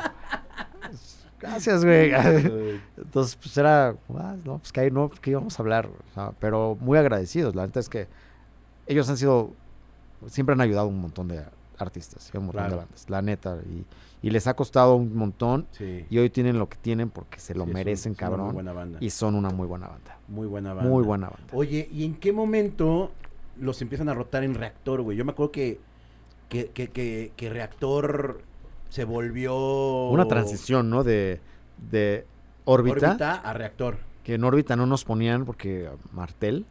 Gracias, 1.41 1.85
güey. 1.85 2.13
Entonces, 2.97 3.37
pues 3.37 3.57
era. 3.57 3.95
ah, 4.17 4.37
no, 4.45 4.59
pues 4.59 4.73
que 4.73 4.81
ahí 4.81 4.91
no, 4.91 5.09
que 5.11 5.31
íbamos 5.31 5.59
a 5.59 5.63
hablar. 5.63 5.87
o 5.87 6.15
sea, 6.15 6.33
pero 6.41 6.77
muy 6.81 6.99
agradecidos. 6.99 7.55
La 7.55 7.67
neta 7.67 7.81
es 7.81 7.89
que 7.89 8.09
ellos 8.87 9.09
han 9.09 9.17
sido. 9.17 9.51
Siempre 10.27 10.53
han 10.55 10.61
ayudado 10.61 10.87
a 10.87 10.91
un 10.91 11.01
montón 11.01 11.29
de 11.29 11.45
artistas 11.79 12.31
y 12.33 12.37
a 12.37 12.41
un 12.41 12.47
montón 12.47 12.69
de 12.71 12.77
bandas. 12.77 13.09
La 13.09 13.23
neta. 13.23 13.57
Y, 13.71 13.85
y 14.27 14.31
les 14.31 14.49
ha 14.49 14.55
costado 14.55 14.97
un 14.97 15.15
montón. 15.15 15.67
Sí. 15.71 16.05
Y 16.11 16.19
hoy 16.19 16.29
tienen 16.29 16.59
lo 16.59 16.69
que 16.69 16.77
tienen 16.77 17.09
porque 17.09 17.39
se 17.39 17.55
lo 17.55 17.61
Sí, 17.65 17.71
son- 17.71 17.75
merecen, 17.75 18.13
son 18.15 18.19
cabrón. 18.19 18.47
Muy 18.47 18.55
buena 18.55 18.73
banda. 18.73 18.99
Y 19.01 19.11
son 19.11 19.37
una 19.37 19.51
muy 19.51 19.69
buena 19.69 19.87
banda. 19.87 20.19
Muy 20.27 20.49
buena 20.49 20.75
banda. 20.75 20.91
Muy 20.91 21.05
buena 21.05 21.29
banda. 21.29 21.47
Oye, 21.53 21.89
¿y 21.93 22.05
en 22.05 22.17
qué 22.17 22.33
momento 22.33 23.13
los 23.61 23.81
empiezan 23.81 24.09
a 24.09 24.15
rotar 24.15 24.43
en 24.43 24.55
reactor, 24.55 25.03
güey? 25.03 25.17
Yo 25.17 25.25
me 25.25 25.31
acuerdo 25.31 25.53
que, 25.53 25.79
que, 26.49 26.67
que, 26.71 26.89
que, 26.89 27.31
que 27.37 27.49
reactor 27.51 28.43
se 28.89 29.05
volvió... 29.05 30.09
Una 30.09 30.27
transición, 30.29 30.91
¿no? 30.91 31.05
De, 31.05 31.41
de 31.91 32.27
órbita, 32.65 33.09
órbita 33.11 33.35
a 33.35 33.53
reactor. 33.53 33.99
Que 34.25 34.35
en 34.35 34.45
órbita 34.45 34.77
no 34.77 34.87
nos 34.87 35.05
ponían 35.05 35.45
porque 35.45 35.89
Martel 36.13 36.67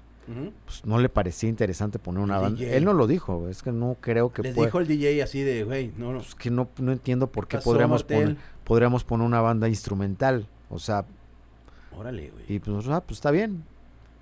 pues, 0.65 0.83
no 0.85 0.99
le 0.99 1.07
parecía 1.09 1.47
interesante 1.49 1.99
poner 1.99 2.21
una 2.21 2.37
banda. 2.39 2.61
Él 2.63 2.83
no 2.83 2.93
lo 2.93 3.07
dijo. 3.07 3.47
Es 3.47 3.63
que 3.63 3.71
no 3.71 3.95
creo 4.01 4.31
que 4.33 4.41
Les 4.43 4.53
pueda- 4.53 4.67
dijo 4.67 4.79
el 4.79 4.87
DJ 4.87 5.23
así 5.23 5.41
de, 5.41 5.63
güey, 5.63 5.93
no, 5.97 6.11
no. 6.11 6.19
pues, 6.19 6.35
que 6.35 6.51
no, 6.51 6.67
no 6.79 6.91
entiendo 6.91 7.27
por 7.27 7.47
qué 7.47 7.57
pasó, 7.57 7.71
podríamos 7.71 8.03
poner, 8.03 8.35
podríamos 8.65 9.03
poner 9.05 9.25
una 9.25 9.39
banda 9.41 9.69
instrumental. 9.69 10.47
O 10.69 10.79
sea, 10.79 11.05
Órale, 11.97 12.29
güey. 12.31 12.43
y 12.49 12.59
pues, 12.59 12.87
ah, 12.89 13.01
pues 13.01 13.17
está 13.17 13.31
bien. 13.31 13.63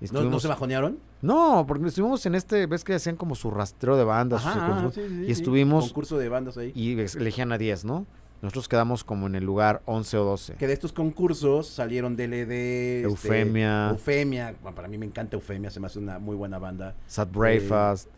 ¿No, 0.00 0.12
¿No 0.12 0.18
estuvimos- 0.20 0.42
se 0.42 0.48
bajonearon? 0.48 0.98
No, 1.22 1.64
porque 1.66 1.86
estuvimos 1.86 2.24
en 2.26 2.34
este, 2.34 2.66
ves 2.66 2.84
que 2.84 2.94
hacían 2.94 3.16
como 3.16 3.34
su 3.34 3.50
rastreo 3.50 3.96
de 3.96 4.04
bandas. 4.04 4.42
su 4.42 4.48
Ajá, 4.48 4.68
concurso, 4.68 5.00
sí, 5.00 5.08
sí, 5.08 5.24
y 5.26 5.30
estuvimos 5.32 5.84
Concurso 5.86 6.18
de 6.18 6.28
bandas 6.28 6.58
ahí. 6.58 6.72
y 6.74 6.98
elegían 7.00 7.50
a 7.52 7.58
10, 7.58 7.84
¿no? 7.84 8.06
Nosotros 8.42 8.68
quedamos 8.68 9.02
como 9.02 9.26
en 9.26 9.34
el 9.34 9.44
lugar 9.44 9.80
11 9.86 10.18
o 10.18 10.24
12. 10.24 10.54
Que 10.56 10.66
de 10.66 10.74
estos 10.74 10.92
concursos 10.92 11.66
salieron 11.68 12.16
DLD, 12.16 12.42
este, 12.42 13.02
Eufemia. 13.04 13.88
Eufemia, 13.90 14.54
bueno, 14.62 14.74
para 14.74 14.88
mí 14.88 14.98
me 14.98 15.06
encanta 15.06 15.36
Eufemia, 15.36 15.70
se 15.70 15.80
me 15.80 15.86
hace 15.86 15.98
una 15.98 16.18
muy 16.18 16.36
buena 16.36 16.58
banda. 16.58 16.94
Sad 17.06 17.28
Breakfast. 17.32 18.08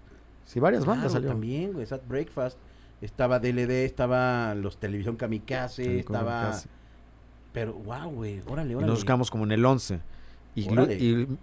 Sí, 0.44 0.58
varias 0.58 0.84
bandas 0.84 1.12
salieron. 1.12 1.36
también, 1.36 1.72
güey, 1.74 1.86
Sad 1.86 2.00
Breakfast. 2.08 2.58
Estaba 3.00 3.38
DLD, 3.38 3.84
estaba 3.84 4.56
los 4.56 4.78
Televisión 4.78 5.14
Kamikaze, 5.14 6.00
estaba... 6.00 6.52
Pero, 7.52 7.74
wow, 7.74 8.10
güey, 8.10 8.40
órale, 8.48 8.72
Y 8.72 8.74
órale. 8.74 8.92
nos 8.92 9.04
quedamos 9.04 9.30
como 9.30 9.44
en 9.44 9.52
el 9.52 9.64
11. 9.64 10.00
Y, 10.54 10.68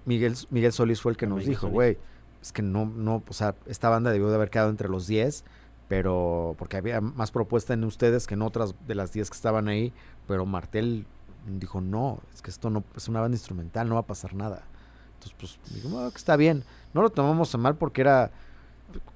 Miguel, 0.05 0.35
Miguel 0.49 0.71
Solís 0.73 1.01
fue 1.01 1.11
el 1.11 1.17
que 1.17 1.25
Ah, 1.25 1.29
nos 1.29 1.37
Miguel 1.39 1.49
dijo, 1.51 1.67
güey, 1.69 1.97
es 2.41 2.51
que 2.51 2.61
no, 2.61 2.85
no, 2.85 3.23
o 3.27 3.33
sea, 3.33 3.55
esta 3.65 3.89
banda 3.89 4.11
debió 4.11 4.29
de 4.29 4.35
haber 4.35 4.49
quedado 4.49 4.69
entre 4.69 4.89
los 4.89 5.07
10, 5.07 5.43
pero 5.87 6.55
porque 6.57 6.77
había 6.77 6.99
más 7.01 7.31
propuesta 7.31 7.73
en 7.73 7.83
ustedes 7.83 8.27
que 8.27 8.33
en 8.33 8.41
otras 8.41 8.75
de 8.87 8.95
las 8.95 9.13
10 9.13 9.29
que 9.29 9.35
estaban 9.35 9.67
ahí, 9.67 9.93
pero 10.27 10.45
Martel 10.45 11.05
dijo, 11.47 11.79
no, 11.81 12.19
es 12.33 12.41
que 12.41 12.49
esto 12.49 12.69
no 12.69 12.83
es 12.95 13.07
una 13.07 13.21
banda 13.21 13.35
instrumental, 13.35 13.87
no 13.87 13.95
va 13.95 14.01
a 14.01 14.07
pasar 14.07 14.33
nada. 14.33 14.63
Entonces, 15.13 15.35
pues, 15.39 15.81
digo, 15.83 15.99
"Ah, 15.99 16.09
que 16.11 16.17
está 16.17 16.35
bien. 16.35 16.63
No 16.93 17.01
lo 17.01 17.09
tomamos 17.09 17.53
a 17.55 17.57
mal 17.57 17.75
porque 17.75 18.01
era 18.01 18.31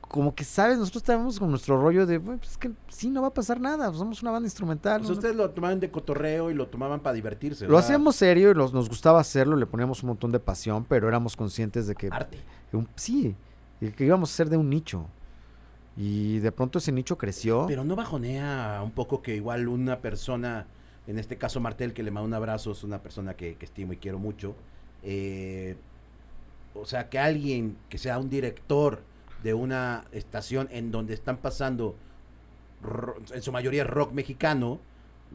como 0.09 0.35
que, 0.35 0.43
¿sabes? 0.43 0.77
Nosotros 0.77 1.03
estábamos 1.03 1.39
con 1.39 1.49
nuestro 1.49 1.79
rollo 1.81 2.05
de, 2.05 2.17
"Güey, 2.17 2.37
pues 2.39 2.51
es 2.51 2.57
que 2.57 2.71
sí, 2.89 3.09
no 3.09 3.21
va 3.21 3.27
a 3.29 3.33
pasar 3.33 3.61
nada, 3.61 3.93
somos 3.93 4.21
una 4.21 4.31
banda 4.31 4.47
instrumental. 4.47 5.01
No- 5.01 5.07
no- 5.07 5.13
ustedes 5.13 5.35
lo 5.35 5.49
tomaban 5.51 5.79
de 5.79 5.89
cotorreo 5.91 6.49
y 6.51 6.53
lo 6.55 6.67
tomaban 6.67 6.99
para 6.99 7.13
divertirse. 7.13 7.65
lo 7.67 7.77
hacíamos 7.77 8.15
serio 8.17 8.51
y 8.51 8.53
los- 8.55 8.73
nos 8.73 8.89
gustaba 8.89 9.21
hacerlo, 9.21 9.55
le 9.55 9.65
poníamos 9.67 10.03
un 10.03 10.07
montón 10.09 10.31
de 10.33 10.39
pasión, 10.39 10.83
pero 10.83 11.07
éramos 11.07 11.37
conscientes 11.37 11.87
de 11.87 11.95
que 11.95 12.09
Arte. 12.11 12.39
un- 12.73 12.89
sí, 12.95 13.35
y 13.79 13.91
que 13.91 14.03
íbamos 14.05 14.31
a 14.31 14.35
ser 14.35 14.49
de 14.49 14.57
un 14.57 14.69
nicho. 14.69 15.05
Y 15.95 16.39
de 16.39 16.51
pronto 16.51 16.79
ese 16.79 16.91
nicho 16.91 17.17
creció. 17.17 17.65
Pero 17.67 17.83
no 17.83 17.95
bajonea 17.95 18.81
un 18.83 18.91
poco 18.91 19.21
que 19.21 19.35
igual 19.35 19.67
una 19.67 19.99
persona, 19.99 20.65
en 21.07 21.19
este 21.19 21.37
caso 21.37 21.59
Martel, 21.59 21.93
que 21.93 22.03
le 22.03 22.11
mando 22.11 22.25
un 22.27 22.33
abrazo, 22.33 22.71
es 22.71 22.83
una 22.83 22.99
persona 22.99 23.33
que, 23.35 23.55
que 23.55 23.65
estimo 23.65 23.93
y 23.93 23.97
quiero 23.97 24.17
mucho. 24.19 24.55
eh, 25.03 25.77
o 26.75 26.85
sea, 26.85 27.09
que 27.09 27.17
alguien 27.19 27.77
que 27.89 27.97
sea 27.97 28.19
un 28.19 28.29
director 28.29 29.01
de 29.43 29.53
una 29.53 30.05
estación 30.11 30.67
en 30.71 30.91
donde 30.91 31.13
están 31.13 31.37
pasando, 31.37 31.95
en 33.33 33.41
su 33.41 33.51
mayoría 33.51 33.83
rock 33.83 34.11
mexicano, 34.13 34.79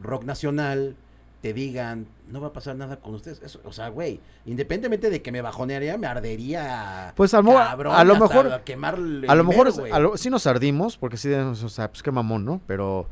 rock 0.01 0.23
nacional, 0.23 0.95
te 1.41 1.53
digan, 1.53 2.07
no 2.31 2.41
va 2.41 2.47
a 2.47 2.53
pasar 2.53 2.75
nada 2.75 2.97
con 2.99 3.13
ustedes. 3.13 3.39
Eso, 3.43 3.59
o 3.65 3.71
sea, 3.71 3.89
güey, 3.89 4.19
independientemente 4.47 5.09
de 5.11 5.21
que 5.21 5.31
me 5.31 5.41
bajonearía, 5.41 5.95
me 5.97 6.07
ardería. 6.07 7.13
Pues 7.15 7.33
a 7.35 7.43
cabrón, 7.43 7.93
a 7.95 8.03
lo 8.03 8.17
mejor- 8.17 8.61
quemar 8.63 8.95
el 8.95 9.25
a 9.27 9.35
lo 9.35 9.43
mejor 9.43 9.71
a 9.91 9.99
lo- 9.99 10.17
sí 10.17 10.29
nos 10.31 10.47
ardimos, 10.47 10.97
porque 10.97 11.17
sí, 11.17 11.31
o 11.31 11.53
sea, 11.69 11.89
pues 11.91 12.01
qué 12.01 12.11
mamón, 12.11 12.45
¿no? 12.45 12.61
Pero, 12.65 13.07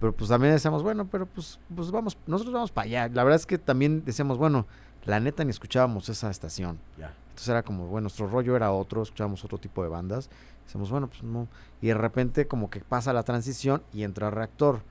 pero 0.00 0.12
pues 0.14 0.30
también 0.30 0.54
decíamos, 0.54 0.82
bueno, 0.82 1.06
pero 1.10 1.26
pues, 1.26 1.58
pues 1.74 1.90
vamos, 1.90 2.16
nosotros 2.26 2.54
vamos 2.54 2.72
para 2.72 2.86
allá. 2.86 3.08
La 3.12 3.22
verdad 3.22 3.38
es 3.40 3.46
que 3.46 3.58
también 3.58 4.02
decíamos, 4.04 4.38
bueno, 4.38 4.66
la 5.06 5.20
neta 5.20 5.44
ni 5.44 5.50
escuchábamos 5.50 6.08
esa 6.08 6.30
estación. 6.30 6.78
Ya. 6.98 7.14
Entonces 7.30 7.48
era 7.48 7.62
como, 7.62 7.86
bueno, 7.86 8.02
nuestro 8.04 8.28
rollo 8.28 8.56
era 8.56 8.72
otro, 8.72 9.02
escuchábamos 9.02 9.44
otro 9.44 9.58
tipo 9.58 9.82
de 9.82 9.88
bandas. 9.88 10.30
Decíamos, 10.64 10.90
bueno, 10.90 11.08
pues 11.08 11.22
no. 11.22 11.48
Y 11.82 11.88
de 11.88 11.94
repente 11.94 12.46
como 12.46 12.70
que 12.70 12.80
pasa 12.80 13.12
la 13.12 13.22
transición 13.22 13.82
y 13.92 14.02
entra 14.04 14.30
reactor. 14.30 14.82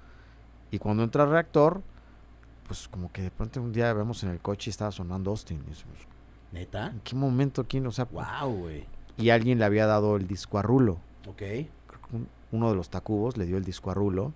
Y 0.72 0.80
cuando 0.80 1.04
entra 1.04 1.26
reactor, 1.26 1.82
pues 2.68 2.88
como 2.88 3.12
que 3.12 3.22
de 3.24 3.32
pronto 3.32 3.62
un 3.62 3.72
día 3.74 3.92
vemos 3.94 4.24
en 4.24 4.30
el 4.30 4.40
coche 4.40 4.70
y 4.70 4.72
estaba 4.72 4.92
sonando 4.92 5.32
Austin. 5.32 5.64
Y 5.66 5.70
decimos, 5.70 5.98
¿Neta? 6.52 6.88
¿en 6.88 7.00
qué 7.00 7.16
momento 7.16 7.66
quién? 7.68 7.88
O 7.88 7.92
sea, 7.92 8.06
Wow, 8.06 8.52
güey. 8.56 8.86
y 9.18 9.30
alguien 9.30 9.58
le 9.60 9.66
había 9.66 9.86
dado 9.88 10.16
el 10.16 10.28
disco 10.28 10.58
a 10.60 10.62
Rulo. 10.62 11.00
Ok. 11.28 11.38
Creo 11.38 11.68
que 12.10 12.16
un- 12.16 12.28
uno 12.52 12.70
de 12.70 12.76
los 12.76 12.90
Tacubos 12.90 13.38
le 13.38 13.46
dio 13.46 13.58
el 13.58 13.64
disco 13.64 13.90
a 13.90 13.94
Rulo. 13.94 14.34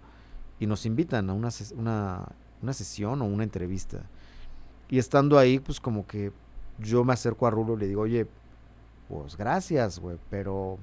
y 0.59 0.65
nos 0.65 0.87
invitan 0.87 1.29
a 1.29 1.33
una, 1.33 1.49
ses- 1.49 1.71
una, 1.77 2.29
una 2.63 2.73
sesión 2.73 3.21
o 3.21 3.25
una 3.25 3.43
entrevista. 3.43 4.01
Y 4.89 4.99
estando 4.99 5.37
ahí, 5.37 5.59
pues 5.59 5.79
como 5.79 6.07
que 6.07 6.31
yo 6.79 7.03
me 7.03 7.13
acerco 7.13 7.47
a 7.47 7.49
Rulo 7.49 7.73
y 7.75 7.79
le 7.79 7.87
digo, 7.87 8.01
oye, 8.01 8.27
pues 9.09 9.35
gracias, 9.37 9.99
güey, 9.99 10.17
pero, 10.29 10.77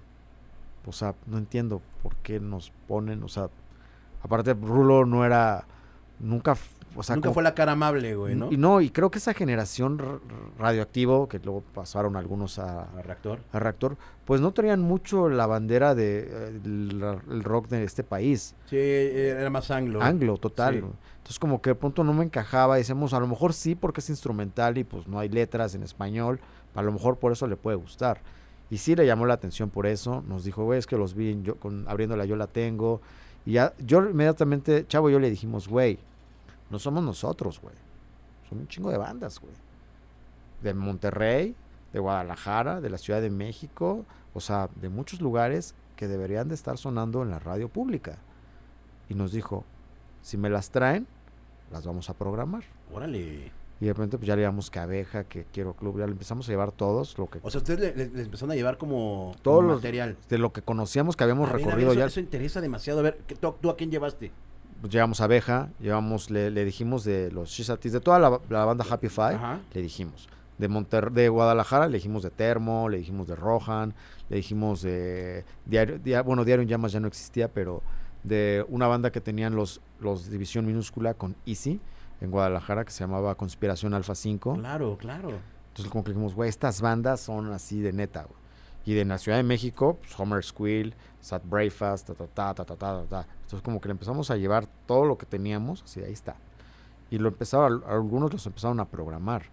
o 0.86 0.92
sea, 0.92 1.14
no 1.26 1.38
entiendo 1.38 1.80
por 2.02 2.16
qué 2.16 2.40
nos 2.40 2.72
ponen, 2.88 3.22
o 3.22 3.28
sea, 3.28 3.48
aparte 4.22 4.54
Rulo 4.54 5.04
no 5.04 5.24
era, 5.24 5.66
nunca, 6.18 6.56
o 6.96 7.02
sea, 7.02 7.16
Nunca 7.16 7.26
como- 7.28 7.34
fue 7.34 7.42
la 7.42 7.54
cara 7.54 7.72
amable, 7.72 8.14
güey, 8.14 8.34
¿no? 8.34 8.50
y 8.52 8.56
no, 8.56 8.80
y 8.80 8.90
creo 8.90 9.10
que 9.10 9.18
esa 9.18 9.34
generación 9.34 10.00
radioactivo, 10.58 11.28
que 11.28 11.38
luego 11.38 11.62
pasaron 11.74 12.16
algunos 12.16 12.58
a, 12.58 12.82
A 12.84 13.02
reactor. 13.02 13.40
a 13.52 13.58
reactor, 13.58 13.96
pues 14.24 14.40
no 14.40 14.52
tenían 14.52 14.80
mucho 14.80 15.28
la 15.28 15.46
bandera 15.46 15.94
de 15.94 16.28
eh, 16.30 16.60
el, 16.64 17.42
rock 17.44 17.68
de 17.68 17.84
este 17.84 18.04
país. 18.04 18.54
Sí, 18.66 18.76
era 18.78 19.50
más 19.50 19.70
anglo. 19.70 20.02
Anglo, 20.02 20.36
total. 20.36 20.74
Sí. 20.74 20.84
Entonces 21.18 21.38
como 21.38 21.60
que 21.62 21.70
de 21.70 21.74
pronto 21.74 22.04
no 22.04 22.12
me 22.12 22.24
encajaba. 22.24 22.76
Decíamos, 22.76 23.14
a 23.14 23.20
lo 23.20 23.26
mejor 23.26 23.52
sí 23.52 23.74
porque 23.74 24.00
es 24.00 24.10
instrumental 24.10 24.76
y 24.78 24.84
pues 24.84 25.06
no 25.08 25.18
hay 25.18 25.28
letras 25.28 25.74
en 25.74 25.82
español. 25.82 26.38
A 26.74 26.82
lo 26.82 26.92
mejor 26.92 27.16
por 27.18 27.32
eso 27.32 27.46
le 27.46 27.56
puede 27.56 27.76
gustar. 27.76 28.20
Y 28.70 28.78
sí 28.78 28.94
le 28.96 29.06
llamó 29.06 29.26
la 29.26 29.34
atención 29.34 29.70
por 29.70 29.86
eso. 29.86 30.22
Nos 30.26 30.44
dijo, 30.44 30.64
güey, 30.64 30.78
es 30.78 30.86
que 30.86 30.96
los 30.96 31.14
vi 31.14 31.40
yo, 31.42 31.56
con, 31.56 31.86
abriéndola 31.88 32.24
yo 32.24 32.36
la 32.36 32.46
tengo. 32.46 33.00
Y 33.46 33.52
ya, 33.52 33.72
yo 33.78 34.02
inmediatamente, 34.08 34.86
chavo, 34.86 35.08
y 35.10 35.12
yo 35.12 35.18
le 35.18 35.30
dijimos, 35.30 35.68
güey, 35.68 35.98
no 36.70 36.78
somos 36.78 37.02
nosotros, 37.04 37.60
güey. 37.60 37.74
Son 38.48 38.58
un 38.58 38.68
chingo 38.68 38.90
de 38.90 38.98
bandas, 38.98 39.40
güey. 39.40 39.54
De 40.62 40.74
Monterrey, 40.74 41.54
de 41.92 41.98
Guadalajara, 42.00 42.80
de 42.80 42.90
la 42.90 42.98
Ciudad 42.98 43.20
de 43.20 43.30
México, 43.30 44.04
o 44.32 44.40
sea, 44.40 44.68
de 44.76 44.88
muchos 44.88 45.20
lugares 45.20 45.74
que 45.96 46.08
deberían 46.08 46.48
de 46.48 46.54
estar 46.54 46.76
sonando 46.78 47.22
en 47.22 47.30
la 47.30 47.38
radio 47.38 47.68
pública. 47.68 48.18
Y 49.08 49.14
nos 49.14 49.32
dijo, 49.32 49.64
si 50.22 50.36
me 50.36 50.50
las 50.50 50.70
traen, 50.70 51.06
las 51.70 51.86
vamos 51.86 52.10
a 52.10 52.14
programar. 52.14 52.64
Órale. 52.92 53.52
Y 53.80 53.86
de 53.86 53.92
repente 53.92 54.16
pues 54.18 54.26
ya 54.28 54.36
le 54.36 54.42
llevamos 54.42 54.70
que 54.70 54.78
abeja, 54.78 55.24
que 55.24 55.44
quiero 55.52 55.74
club, 55.74 55.98
ya 55.98 56.06
le 56.06 56.12
empezamos 56.12 56.48
a 56.48 56.52
llevar 56.52 56.70
todos, 56.72 57.18
lo 57.18 57.28
que 57.28 57.40
O 57.42 57.50
sea, 57.50 57.58
ustedes 57.58 57.80
le- 57.80 57.94
le- 58.06 58.10
les 58.14 58.26
empezaron 58.26 58.52
a 58.52 58.54
llevar 58.54 58.78
como, 58.78 59.34
Todos 59.42 59.62
como 59.62 59.74
material. 59.74 60.16
de 60.28 60.38
lo 60.38 60.52
que 60.52 60.62
conocíamos 60.62 61.16
que 61.16 61.24
habíamos 61.24 61.48
A 61.50 61.52
ver, 61.52 61.54
a 61.54 61.56
ver, 61.58 61.66
recorrido 61.66 61.90
eso, 61.92 61.98
ya. 62.00 62.06
eso 62.06 62.20
interesa 62.20 62.60
demasiado. 62.60 63.00
A 63.00 63.02
ver, 63.02 63.18
¿qué- 63.26 63.34
¿tú, 63.34 63.52
tú 63.60 63.70
a 63.70 63.76
quién 63.76 63.90
llevaste? 63.90 64.30
Pues 64.84 64.92
llevamos 64.92 65.22
abeja, 65.22 65.70
llevamos, 65.80 66.30
le, 66.30 66.50
le 66.50 66.62
dijimos 66.62 67.04
de 67.04 67.30
los 67.30 67.48
Shizatis, 67.48 67.90
de 67.90 68.00
toda 68.00 68.18
la, 68.18 68.38
la 68.50 68.66
banda 68.66 68.84
Happy 68.86 69.08
Five, 69.08 69.36
Ajá. 69.36 69.60
le 69.72 69.80
dijimos. 69.80 70.28
De 70.58 70.68
Monter 70.68 71.10
de 71.10 71.30
Guadalajara 71.30 71.88
le 71.88 71.94
dijimos 71.94 72.22
de 72.22 72.28
Termo, 72.28 72.90
le 72.90 72.98
dijimos 72.98 73.26
de 73.26 73.34
Rohan, 73.34 73.94
le 74.28 74.36
dijimos 74.36 74.82
de 74.82 75.46
Diario, 75.64 75.98
bueno, 76.24 76.44
Diario 76.44 76.64
en 76.64 76.68
Llamas 76.68 76.92
ya 76.92 77.00
no 77.00 77.08
existía, 77.08 77.48
pero 77.48 77.82
de 78.24 78.62
una 78.68 78.86
banda 78.86 79.10
que 79.10 79.22
tenían 79.22 79.56
los, 79.56 79.80
los 80.00 80.28
División 80.28 80.66
Minúscula 80.66 81.14
con 81.14 81.34
Easy 81.46 81.80
en 82.20 82.30
Guadalajara 82.30 82.84
que 82.84 82.90
se 82.90 83.04
llamaba 83.04 83.34
Conspiración 83.36 83.94
Alfa 83.94 84.14
5. 84.14 84.52
Claro, 84.58 84.98
claro. 84.98 85.30
Entonces 85.68 85.90
como 85.90 86.04
que 86.04 86.10
dijimos, 86.10 86.34
güey, 86.34 86.50
estas 86.50 86.82
bandas 86.82 87.20
son 87.22 87.54
así 87.54 87.80
de 87.80 87.94
neta, 87.94 88.24
güey. 88.24 88.43
Y 88.86 88.94
de 88.94 89.04
la 89.04 89.18
Ciudad 89.18 89.38
de 89.38 89.42
México, 89.44 89.98
pues 90.00 90.18
Homer 90.18 90.42
Squill, 90.44 90.94
Sat 91.20 91.42
Breakfast, 91.48 92.06
ta 92.08 92.14
ta 92.14 92.26
ta 92.26 92.54
ta 92.54 92.64
ta 92.64 92.76
ta 92.76 93.02
ta. 93.08 93.26
Entonces 93.42 93.62
como 93.62 93.80
que 93.80 93.88
le 93.88 93.92
empezamos 93.92 94.30
a 94.30 94.36
llevar 94.36 94.66
todo 94.86 95.04
lo 95.06 95.16
que 95.16 95.26
teníamos, 95.26 95.82
así 95.82 96.00
ahí 96.00 96.12
está. 96.12 96.36
Y 97.10 97.18
lo 97.18 97.28
empezaron, 97.28 97.82
algunos 97.86 98.32
los 98.32 98.44
empezaron 98.46 98.80
a 98.80 98.84
programar. 98.86 99.44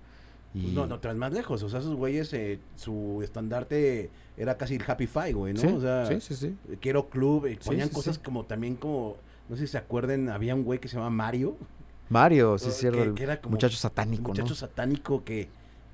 Y 0.53 0.71
No, 0.73 0.85
no 0.85 0.99
te 0.99 1.07
vas 1.07 1.15
más 1.15 1.31
lejos. 1.31 1.63
O 1.63 1.69
sea, 1.69 1.79
esos 1.79 1.95
güeyes, 1.95 2.33
eh, 2.33 2.59
su 2.75 3.21
estandarte 3.23 4.09
era 4.35 4.57
casi 4.57 4.75
el 4.75 4.83
Happy 4.85 5.07
Five, 5.07 5.33
güey, 5.33 5.53
¿no? 5.53 5.61
sí, 5.61 5.67
o 5.67 5.79
sea, 5.79 6.05
sí, 6.07 6.19
sí, 6.19 6.35
sí. 6.35 6.57
quiero 6.81 7.07
club. 7.09 7.45
eh, 7.45 7.57
ponían 7.63 7.87
sí, 7.87 7.93
cosas 7.93 8.19
como 8.19 8.45
también 8.45 8.75
como, 8.75 9.15
no 9.47 9.55
sé 9.55 9.65
si 9.65 9.71
se 9.71 9.77
acuerden, 9.77 10.29
había 10.29 10.53
un 10.55 10.63
güey 10.63 10.79
que 10.79 10.89
se 10.89 10.97
llama 10.97 11.09
Mario. 11.09 11.55
Mario, 12.09 12.57
sí, 12.57 12.67
es 12.67 12.75
cierto, 12.77 12.97
que- 12.97 13.03
el 13.05 13.13
que 13.13 13.23
era 13.23 13.39
como 13.39 13.51
muchacho 13.53 13.77
satánico, 13.77 14.27
muchacho 14.29 14.49
¿no? 14.49 14.55
satánico 14.55 15.23
que, 15.23 15.47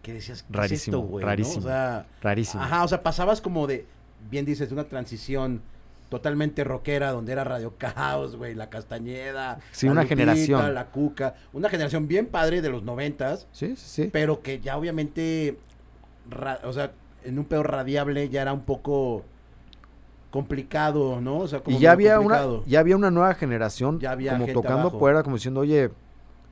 que 0.08 0.14
decías, 0.14 0.44
¿qué 0.44 0.58
Rarísimo, 0.58 0.76
es 0.76 0.88
esto, 0.88 1.00
güey? 1.02 1.22
¿no? 1.24 1.28
rarísimo. 1.30 1.60
O 1.60 1.68
sea, 1.68 2.06
Rarísimo. 2.22 2.64
ajá, 2.64 2.84
o 2.84 2.88
sea, 2.88 3.04
pasabas 3.04 3.42
como 3.42 3.68
de, 3.68 3.86
bien 4.32 4.46
dices, 4.46 4.70
de 4.70 4.74
una 4.74 4.86
transición 4.86 5.62
totalmente 6.10 6.64
rockera, 6.64 7.12
donde 7.12 7.34
era 7.34 7.44
Radio 7.44 7.74
Caos, 7.78 8.38
güey, 8.38 8.56
La 8.56 8.70
Castañeda. 8.70 9.60
Sí, 9.72 9.86
la 9.88 9.92
una 9.92 10.02
Lupita, 10.04 10.16
generación. 10.16 10.74
La 10.74 10.86
Cuca, 10.86 11.36
una 11.52 11.70
generación 11.70 12.08
bien 12.08 12.28
padre 12.28 12.62
de 12.62 12.70
los 12.70 12.84
noventas, 12.84 13.46
Sí, 13.52 13.76
sí, 13.76 14.04
sí. 14.04 14.10
pero 14.14 14.42
que 14.42 14.60
ya 14.62 14.78
obviamente, 14.78 15.58
ra- 16.30 16.62
o 16.64 16.72
sea, 16.72 16.92
en 17.26 17.38
un 17.38 17.44
pedo 17.46 17.64
radiable 17.64 18.30
ya 18.30 18.42
era 18.44 18.54
un 18.54 18.62
poco 18.62 19.26
complicado, 20.32 21.20
¿no? 21.22 21.40
O 21.40 21.48
sea, 21.48 21.60
como 21.62 21.78
Y 21.78 21.80
ya 21.82 21.92
había, 21.92 22.20
una, 22.20 22.38
complicado. 22.40 22.64
ya 22.68 22.80
había 22.80 22.96
una 22.96 23.12
nueva 23.12 23.34
generación 23.34 24.00
Ya 24.00 24.12
había 24.12 24.34
como 24.38 24.48
tocando 24.54 24.82
abajo. 24.82 25.00
fuera, 25.00 25.24
como 25.24 25.36
diciendo, 25.38 25.62
oye, 25.62 25.90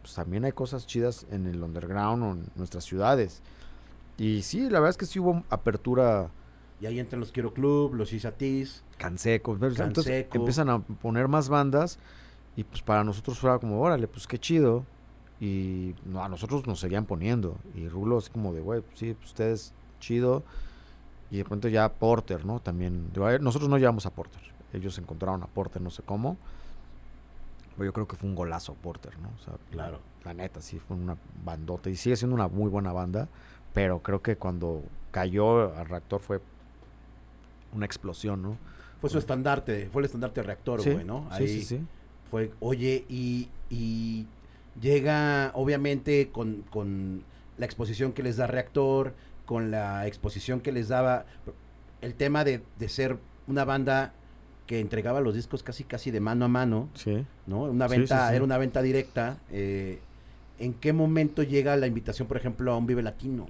pues 0.05 0.13
también 0.13 0.45
hay 0.45 0.51
cosas 0.51 0.85
chidas 0.85 1.25
en 1.31 1.47
el 1.47 1.63
underground 1.63 2.23
o 2.23 2.31
en 2.33 2.45
nuestras 2.55 2.83
ciudades. 2.83 3.41
Y 4.19 4.43
sí, 4.43 4.61
la 4.69 4.79
verdad 4.79 4.91
es 4.91 4.97
que 4.97 5.07
sí 5.07 5.19
hubo 5.19 5.43
apertura 5.49 6.29
Y 6.79 6.85
ahí 6.85 6.99
entran 6.99 7.19
los 7.19 7.31
Quiero 7.31 7.55
Club, 7.55 7.95
los 7.95 8.13
Isatis. 8.13 8.83
¿ves? 9.57 9.79
Entonces 9.79 10.05
Canseco. 10.05 10.37
empiezan 10.37 10.69
a 10.69 10.79
poner 10.79 11.27
más 11.27 11.49
bandas 11.49 11.97
y 12.55 12.63
pues 12.65 12.83
para 12.83 13.03
nosotros 13.03 13.39
fuera 13.39 13.57
como, 13.57 13.81
órale, 13.81 14.07
pues 14.07 14.27
qué 14.27 14.37
chido. 14.37 14.85
Y 15.41 15.95
no, 16.05 16.23
a 16.23 16.29
nosotros 16.29 16.67
nos 16.67 16.79
seguían 16.79 17.05
poniendo. 17.05 17.57
Y 17.73 17.87
Rulo 17.87 18.19
así 18.19 18.29
como 18.29 18.53
de, 18.53 18.61
güey, 18.61 18.81
pues, 18.81 18.99
sí, 18.99 19.15
pues, 19.15 19.29
ustedes 19.29 19.73
chido. 19.99 20.43
Y 21.31 21.37
de 21.37 21.45
pronto 21.45 21.67
ya 21.67 21.91
Porter, 21.91 22.45
¿no? 22.45 22.59
También. 22.59 23.09
digo, 23.11 23.27
nosotros 23.39 23.71
no 23.71 23.79
llevamos 23.79 24.05
a 24.05 24.11
Porter. 24.11 24.41
Ellos 24.71 24.99
encontraron 24.99 25.41
a 25.41 25.47
Porter, 25.47 25.81
no 25.81 25.89
sé 25.89 26.03
cómo. 26.03 26.37
Yo 27.77 27.91
creo 27.93 28.07
que 28.07 28.15
fue 28.15 28.29
un 28.29 28.35
golazo 28.35 28.73
Porter, 28.75 29.17
¿no? 29.19 29.29
O 29.35 29.43
sea, 29.43 29.53
Claro. 29.71 29.99
La 30.23 30.33
neta, 30.33 30.61
sí, 30.61 30.79
fue 30.79 30.95
una 30.97 31.17
bandota. 31.43 31.89
Y 31.89 31.95
sigue 31.95 32.15
siendo 32.15 32.35
una 32.35 32.47
muy 32.47 32.69
buena 32.69 32.91
banda. 32.93 33.27
Pero 33.73 33.99
creo 34.01 34.21
que 34.21 34.37
cuando 34.37 34.83
cayó 35.11 35.75
al 35.75 35.85
reactor 35.87 36.21
fue 36.21 36.39
una 37.73 37.85
explosión, 37.85 38.41
¿no? 38.41 38.57
Fue 38.99 39.09
su 39.09 39.17
estandarte, 39.17 39.89
fue 39.91 40.01
el 40.01 40.05
estandarte 40.05 40.41
reactor, 40.41 40.81
Sí, 40.81 40.91
güey, 40.91 41.03
¿no? 41.03 41.27
sí, 41.31 41.43
Ahí 41.43 41.47
sí, 41.47 41.61
sí. 41.63 41.81
fue, 42.31 42.51
oye, 42.61 43.05
y, 43.09 43.49
y 43.69 44.25
llega 44.81 45.51
obviamente 45.53 46.29
con, 46.31 46.63
con 46.71 47.23
la 47.57 47.65
exposición 47.65 48.13
que 48.13 48.23
les 48.23 48.37
da 48.37 48.47
reactor, 48.47 49.13
con 49.45 49.69
la 49.71 50.07
exposición 50.07 50.61
que 50.61 50.71
les 50.71 50.87
daba 50.87 51.25
el 52.01 52.15
tema 52.15 52.43
de, 52.45 52.63
de 52.79 52.89
ser 52.89 53.17
una 53.47 53.65
banda 53.65 54.13
que 54.67 54.79
entregaba 54.79 55.21
los 55.21 55.35
discos 55.35 55.61
casi 55.63 55.83
casi 55.83 56.09
de 56.11 56.19
mano 56.19 56.45
a 56.45 56.47
mano, 56.47 56.89
Sí. 56.95 57.23
¿no? 57.47 57.63
Una 57.63 57.87
Sí, 57.87 57.97
venta, 57.97 58.23
sí, 58.25 58.29
sí. 58.29 58.35
era 58.35 58.43
una 58.43 58.57
venta 58.57 58.81
directa. 58.81 59.37
eh, 59.51 59.99
¿En 60.57 60.73
qué 60.73 60.93
momento 60.93 61.43
llega 61.43 61.75
la 61.75 61.85
invitación, 61.87 62.27
por 62.27 62.37
ejemplo, 62.37 62.71
a 62.71 62.77
un 62.77 62.87
Vive 62.87 63.03
Latino? 63.03 63.45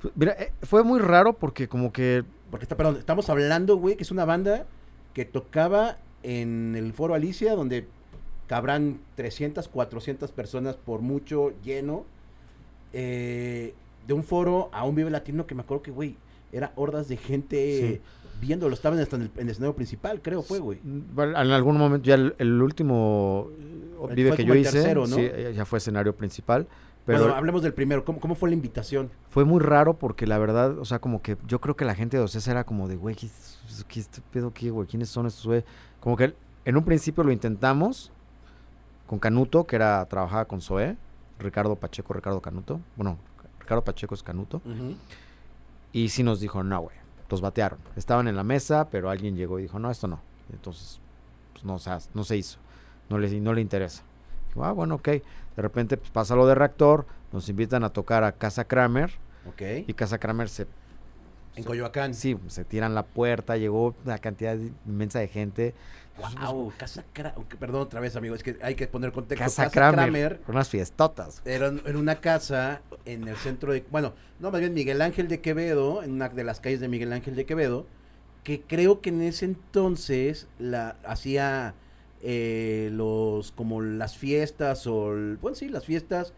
Fu- 0.00 0.10
Mira, 0.16 0.32
eh, 0.38 0.52
fue 0.62 0.82
muy 0.82 0.98
raro 1.00 1.34
porque 1.34 1.68
como 1.68 1.92
que 1.92 2.24
Porque 2.50 2.64
está, 2.64 2.76
perdón, 2.76 2.96
estamos 2.98 3.28
hablando, 3.28 3.76
güey, 3.76 3.96
que 3.96 4.02
es 4.04 4.10
una 4.10 4.24
banda 4.24 4.66
que 5.14 5.24
tocaba 5.24 5.98
en 6.22 6.74
el 6.76 6.92
Foro 6.94 7.14
Alicia, 7.14 7.54
donde 7.54 7.86
cabrán 8.46 9.00
300, 9.16 9.68
400 9.68 10.30
personas 10.32 10.76
por 10.76 11.00
mucho, 11.00 11.52
lleno. 11.62 12.04
eh, 12.92 13.74
de 14.06 14.14
un 14.14 14.22
foro 14.22 14.70
a 14.72 14.84
un 14.84 14.94
Vive 14.94 15.10
Latino 15.10 15.46
que 15.46 15.54
me 15.54 15.62
acuerdo 15.62 15.82
que, 15.82 15.90
güey, 15.90 16.16
era 16.52 16.72
hordas 16.76 17.08
de 17.08 17.16
gente 17.16 18.00
viéndolo. 18.40 18.74
Estaban 18.74 18.98
hasta 18.98 19.16
en 19.16 19.22
el, 19.22 19.30
en 19.36 19.42
el 19.42 19.48
escenario 19.50 19.74
principal, 19.74 20.20
creo 20.22 20.42
fue, 20.42 20.58
güey. 20.58 20.80
Mm, 20.82 21.14
bueno, 21.14 21.40
en 21.40 21.50
algún 21.50 21.76
momento 21.76 22.06
ya 22.06 22.14
el, 22.14 22.34
el 22.38 22.60
último 22.62 23.50
eh, 23.58 24.14
vive 24.14 24.32
que 24.36 24.44
yo 24.44 24.54
hice, 24.54 24.72
tercero, 24.72 25.06
¿no? 25.06 25.16
sí, 25.16 25.22
eh, 25.22 25.52
ya 25.56 25.64
fue 25.64 25.78
escenario 25.78 26.14
principal, 26.14 26.66
pero 27.04 27.20
Bueno, 27.20 27.34
hablemos 27.34 27.62
del 27.62 27.72
primero. 27.72 28.04
¿Cómo, 28.04 28.18
cómo 28.20 28.34
fue 28.34 28.48
la 28.48 28.54
invitación? 28.54 29.10
fue 29.28 29.44
muy 29.44 29.60
raro 29.60 29.94
porque 29.94 30.26
la 30.26 30.38
verdad, 30.38 30.78
o 30.78 30.84
sea, 30.84 30.98
como 30.98 31.22
que 31.22 31.36
yo 31.46 31.60
creo 31.60 31.76
que 31.76 31.84
la 31.84 31.94
gente 31.94 32.16
de 32.16 32.22
Ocesa 32.22 32.50
era 32.50 32.64
como 32.64 32.88
de, 32.88 32.96
güey, 32.96 33.14
¿qué, 33.14 33.28
qué 33.88 34.00
este 34.00 34.20
pedo 34.32 34.52
qué, 34.52 34.70
güey? 34.70 34.88
¿Quiénes 34.88 35.08
son 35.08 35.26
estos, 35.26 35.46
güey? 35.46 35.64
Como 36.00 36.16
que 36.16 36.34
en 36.64 36.76
un 36.76 36.84
principio 36.84 37.22
lo 37.22 37.30
intentamos 37.32 38.10
con 39.06 39.18
Canuto, 39.20 39.64
que 39.64 39.76
era 39.76 40.04
trabajaba 40.06 40.46
con 40.46 40.60
Zoé, 40.60 40.96
Ricardo 41.38 41.76
Pacheco, 41.76 42.12
Ricardo 42.12 42.40
Canuto, 42.40 42.80
bueno, 42.96 43.18
Ricardo 43.60 43.84
Pacheco 43.84 44.14
es 44.14 44.22
Canuto, 44.22 44.60
y 45.92 46.08
sí 46.08 46.22
nos 46.22 46.40
dijo, 46.40 46.62
no, 46.64 46.80
güey, 46.80 46.96
los 47.30 47.40
batearon. 47.40 47.78
Estaban 47.96 48.28
en 48.28 48.36
la 48.36 48.44
mesa, 48.44 48.88
pero 48.90 49.10
alguien 49.10 49.36
llegó 49.36 49.58
y 49.58 49.62
dijo, 49.62 49.78
no, 49.78 49.90
esto 49.90 50.06
no. 50.08 50.20
Entonces, 50.52 51.00
pues 51.52 51.64
no, 51.64 51.78
se 51.78 51.90
no 52.14 52.24
se 52.24 52.36
hizo. 52.36 52.58
No 53.08 53.18
le, 53.18 53.40
no 53.40 53.52
le 53.52 53.60
interesa. 53.60 54.02
Dijo, 54.48 54.64
ah, 54.64 54.72
bueno, 54.72 54.96
ok. 54.96 55.08
De 55.08 55.22
repente 55.62 55.96
pues, 55.96 56.10
pasa 56.10 56.36
lo 56.36 56.46
de 56.46 56.54
reactor, 56.54 57.06
nos 57.32 57.48
invitan 57.48 57.84
a 57.84 57.90
tocar 57.90 58.24
a 58.24 58.32
Casa 58.32 58.64
Kramer, 58.64 59.12
Ok. 59.48 59.62
y 59.86 59.94
Casa 59.94 60.18
Kramer 60.18 60.48
se... 60.48 60.66
en 61.56 61.64
Coyoacán. 61.64 62.14
Sí, 62.14 62.36
se 62.48 62.64
tiran 62.64 62.94
la 62.94 63.04
puerta, 63.04 63.56
llegó 63.56 63.94
una 64.04 64.18
cantidad 64.18 64.56
inmensa 64.86 65.18
de 65.20 65.28
gente. 65.28 65.74
Wow, 66.18 66.72
Casa 66.78 67.04
Kramer. 67.12 67.34
Perdón 67.58 67.82
otra 67.82 68.00
vez, 68.00 68.16
amigo. 68.16 68.34
Es 68.34 68.42
que 68.42 68.56
hay 68.62 68.74
que 68.74 68.86
poner 68.86 69.12
contexto. 69.12 69.44
Casa, 69.44 69.70
Kramer, 69.70 70.40
unas 70.48 70.68
fiestotas. 70.68 71.42
Era, 71.44 71.72
era 71.84 71.98
una 71.98 72.20
casa 72.20 72.80
en 73.04 73.28
el 73.28 73.36
centro 73.36 73.72
de, 73.72 73.84
bueno, 73.90 74.14
no, 74.40 74.50
más 74.50 74.60
bien 74.60 74.74
Miguel 74.74 75.02
Ángel 75.02 75.28
de 75.28 75.40
Quevedo, 75.40 76.02
en 76.02 76.12
una 76.12 76.28
de 76.28 76.44
las 76.44 76.60
calles 76.60 76.80
de 76.80 76.88
Miguel 76.88 77.12
Ángel 77.12 77.36
de 77.36 77.44
Quevedo, 77.46 77.86
que 78.44 78.62
creo 78.62 79.00
que 79.00 79.10
en 79.10 79.22
ese 79.22 79.44
entonces 79.44 80.46
la 80.58 80.96
hacía 81.04 81.74
eh, 82.22 82.90
los, 82.92 83.52
como 83.52 83.82
las 83.82 84.16
fiestas 84.16 84.86
o, 84.86 85.12
el- 85.12 85.36
bueno, 85.36 85.54
sí, 85.54 85.68
las 85.68 85.84
fiestas, 85.84 86.32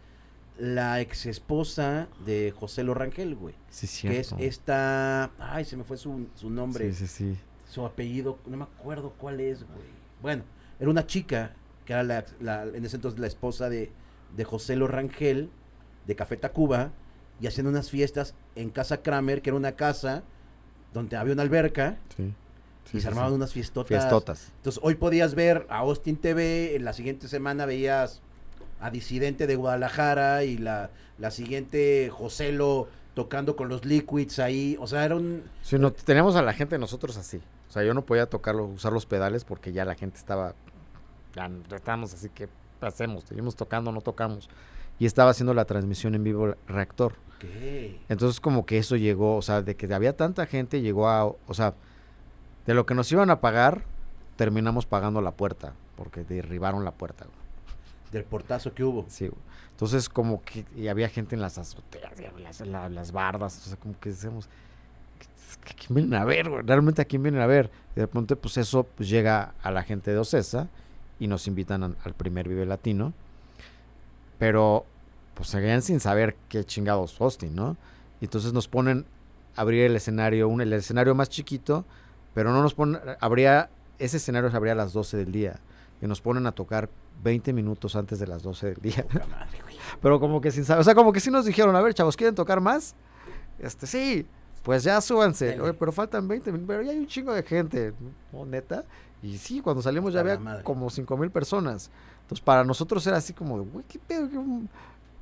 la 0.59 1.01
ex 1.01 1.27
esposa 1.27 2.09
de 2.27 2.53
José 2.59 2.83
Lorangel, 2.83 3.37
güey. 3.37 3.55
Sí, 3.71 4.09
Que 4.09 4.19
es 4.21 4.35
esta, 4.41 5.31
ay, 5.39 5.65
se 5.65 5.77
me 5.77 5.85
fue 5.85 5.97
su, 5.97 6.27
su 6.35 6.51
nombre, 6.51 6.93
Sí, 6.93 7.07
sí, 7.07 7.07
sí. 7.07 7.37
Su 7.69 7.85
apellido, 7.87 8.39
no 8.47 8.57
me 8.57 8.65
acuerdo 8.65 9.13
cuál 9.19 9.41
es, 9.41 9.59
güey. 9.65 9.87
Bueno, 10.23 10.43
era 10.81 10.91
una 10.91 11.07
chica 11.07 11.53
que 11.85 11.93
era 11.93 12.03
la, 12.03 12.25
la- 12.41 12.65
en 12.65 12.85
ese 12.85 12.97
entonces 12.97 13.21
la 13.21 13.27
esposa 13.27 13.69
de, 13.69 13.91
de 14.37 14.45
José 14.45 14.75
Lorangel, 14.77 15.51
de 16.07 16.17
Café 16.17 16.37
Tacuba, 16.37 16.91
y 17.41 17.47
hacían 17.47 17.67
unas 17.67 17.91
fiestas 17.91 18.35
en 18.57 18.71
Casa 18.71 19.03
Kramer, 19.03 19.43
que 19.43 19.51
era 19.51 19.57
una 19.57 19.73
casa 19.73 20.23
donde 20.93 21.17
había 21.17 21.35
una 21.35 21.43
alberca, 21.43 21.97
Sí. 22.17 22.33
y 22.87 22.91
se 22.97 23.01
sí, 23.03 23.07
armaban 23.07 23.33
unas 23.35 23.53
fiestotas. 23.53 23.89
Fiestotas. 23.89 24.53
Entonces, 24.57 24.81
hoy 24.83 24.95
podías 24.97 25.35
ver 25.35 25.67
a 25.69 25.79
Austin 25.79 26.17
TV, 26.17 26.75
en 26.75 26.85
la 26.85 26.93
siguiente 26.95 27.29
semana 27.29 27.67
veías 27.67 28.23
a 28.81 28.91
Disidente 28.91 29.47
de 29.47 29.57
Guadalajara 29.57 30.45
y 30.45 30.57
la, 30.57 30.91
la 31.19 31.31
siguiente 31.31 32.09
Joselo 32.11 32.89
tocando 33.15 33.57
con 33.57 33.69
los 33.69 33.85
Liquids 33.85 34.39
ahí, 34.39 34.77
o 34.81 34.87
sea, 34.87 35.05
era 35.05 35.17
un... 35.17 35.43
Sí, 35.63 35.77
no, 35.79 35.93
teníamos 35.93 36.37
a 36.37 36.43
la 36.43 36.53
gente 36.53 36.79
nosotros 36.79 37.17
así. 37.17 37.41
O 37.69 37.71
sea, 37.71 37.85
yo 37.85 37.93
no 37.95 38.03
podía 38.07 38.27
tocarlo, 38.27 38.65
usar 38.65 38.93
los 38.93 39.07
pedales 39.07 39.45
porque 39.45 39.73
ya 39.73 39.85
la 39.85 39.95
gente 39.95 40.17
estaba. 40.19 40.55
Ya 41.35 41.51
estábamos 41.77 42.15
así 42.15 42.29
que 42.31 42.49
hacemos, 42.81 43.25
seguimos 43.25 43.57
tocando, 43.57 43.93
no 43.93 44.01
tocamos. 44.01 44.49
Y 44.99 45.07
estaba 45.07 45.31
haciendo 45.31 45.55
la 45.55 45.65
transmisión 45.65 46.15
en 46.15 46.25
vivo 46.25 46.55
reactor. 46.67 47.15
¿Qué? 47.39 48.01
Entonces 48.09 48.41
como 48.41 48.67
que 48.67 48.79
eso 48.79 48.97
llegó, 48.97 49.37
o 49.37 49.43
sea, 49.43 49.63
de 49.63 49.77
que 49.77 49.93
había 49.95 50.17
tanta 50.17 50.47
gente, 50.47 50.81
llegó 50.81 51.09
a, 51.09 51.27
o 51.27 51.37
sea, 51.55 51.75
de 52.67 52.75
lo 52.75 52.85
que 52.87 52.95
nos 52.95 53.11
iban 53.13 53.31
a 53.31 53.41
pagar, 53.41 53.85
terminamos 54.37 54.87
pagando 54.87 55.21
la 55.21 55.31
puerta, 55.33 55.75
porque 55.97 56.25
derribaron 56.25 56.85
la 56.85 56.91
puerta. 56.93 57.27
güey. 57.27 57.37
Del 58.11 58.25
portazo 58.25 58.75
que 58.75 58.83
hubo. 58.83 59.05
Sí, 59.09 59.29
güey. 59.29 59.41
Entonces 59.71 60.09
como 60.09 60.43
que 60.43 60.65
y 60.75 60.89
había 60.89 61.09
gente 61.09 61.37
en 61.37 61.43
las 61.43 61.59
azoteas, 61.59 62.19
en 62.19 62.43
las, 62.43 62.61
la- 62.63 62.89
las 62.89 63.13
bardas, 63.13 63.57
o 63.59 63.69
sea, 63.69 63.77
como 63.79 63.99
que 64.01 64.09
decíamos, 64.09 64.49
¿a 65.57 65.75
quién 65.75 65.95
vienen 65.95 66.15
a 66.15 66.25
ver? 66.25 66.49
güey? 66.51 66.63
Realmente 66.65 67.03
a 67.03 67.05
quién 67.05 67.23
vienen 67.23 67.41
a 67.41 67.47
ver. 67.47 67.71
Y 67.97 68.01
de 68.01 68.07
pronto 68.09 68.37
pues 68.37 68.57
eso 68.57 68.85
pues, 68.85 69.09
llega 69.09 69.55
a 69.63 69.71
la 69.71 69.83
gente 69.83 70.11
de 70.11 70.19
Ocesa 70.19 70.69
y 71.19 71.27
nos 71.27 71.47
invitan 71.47 71.83
a- 71.83 71.95
al 72.05 72.15
primer 72.15 72.49
Vive 72.49 72.67
Latino, 72.67 73.13
pero 74.39 74.85
pues 75.35 75.49
seguían 75.49 75.83
sin 75.83 76.01
saber 76.01 76.37
qué 76.49 76.65
chingados 76.65 77.21
Austin, 77.21 77.55
¿no? 77.55 77.77
Y 78.21 78.25
entonces 78.25 78.53
nos 78.53 78.69
ponen 78.69 79.05
a 79.57 79.61
abrir 79.63 79.85
el 79.85 79.97
escenario, 79.97 80.49
un, 80.49 80.61
el 80.61 80.73
escenario 80.73 81.15
más 81.15 81.29
chiquito, 81.29 81.85
pero 82.35 82.53
no 82.53 82.63
nos 82.63 82.75
ponen, 82.75 83.01
habría, 83.21 83.71
ese 83.99 84.17
escenario 84.17 84.51
se 84.51 84.57
abría 84.57 84.73
a 84.73 84.77
las 84.77 84.93
12 84.93 85.17
del 85.17 85.33
día 85.33 85.59
y 86.03 86.07
nos 86.07 86.21
ponen 86.21 86.47
a 86.47 86.53
tocar 86.53 86.89
20 87.23 87.53
minutos 87.53 87.97
antes 87.97 88.19
de 88.21 88.27
las 88.29 88.43
12 88.43 88.67
del 88.75 88.77
día. 88.81 89.05
Madre. 89.13 89.59
Pero 90.03 90.21
como 90.21 90.41
que 90.41 90.53
sin 90.53 90.65
saber, 90.65 90.81
o 90.81 90.85
sea, 90.85 90.95
como 90.95 91.13
que 91.13 91.19
sí 91.21 91.31
nos 91.31 91.45
dijeron, 91.45 91.75
a 91.75 91.81
ver, 91.81 91.95
chavos, 91.95 92.17
¿quieren 92.17 92.35
tocar 92.37 92.61
más? 92.61 92.95
Este, 93.59 93.87
sí, 93.89 94.27
pues 94.63 94.85
ya 94.85 95.01
súbanse. 95.01 95.61
Oye, 95.61 95.75
pero 95.75 95.93
faltan 95.93 96.29
20 96.29 96.53
minutos, 96.53 96.69
pero 96.69 96.83
ya 96.83 96.93
hay 96.93 96.99
un 96.99 97.07
chingo 97.07 97.33
de 97.33 97.43
gente, 97.43 97.93
¿no? 98.33 98.45
Neta. 98.45 98.85
Y 99.23 99.39
sí, 99.39 99.61
cuando 99.61 99.83
salimos 99.83 100.13
ya 100.13 100.21
había 100.21 100.63
como 100.63 100.91
5 100.91 101.17
mil 101.17 101.31
personas. 101.31 101.91
Entonces, 102.23 102.45
para 102.45 102.65
nosotros 102.65 103.07
era 103.07 103.17
así 103.17 103.33
como 103.33 103.65
güey, 103.65 103.85
qué 103.89 103.99
pedo, 103.99 104.29
qué... 104.29 104.39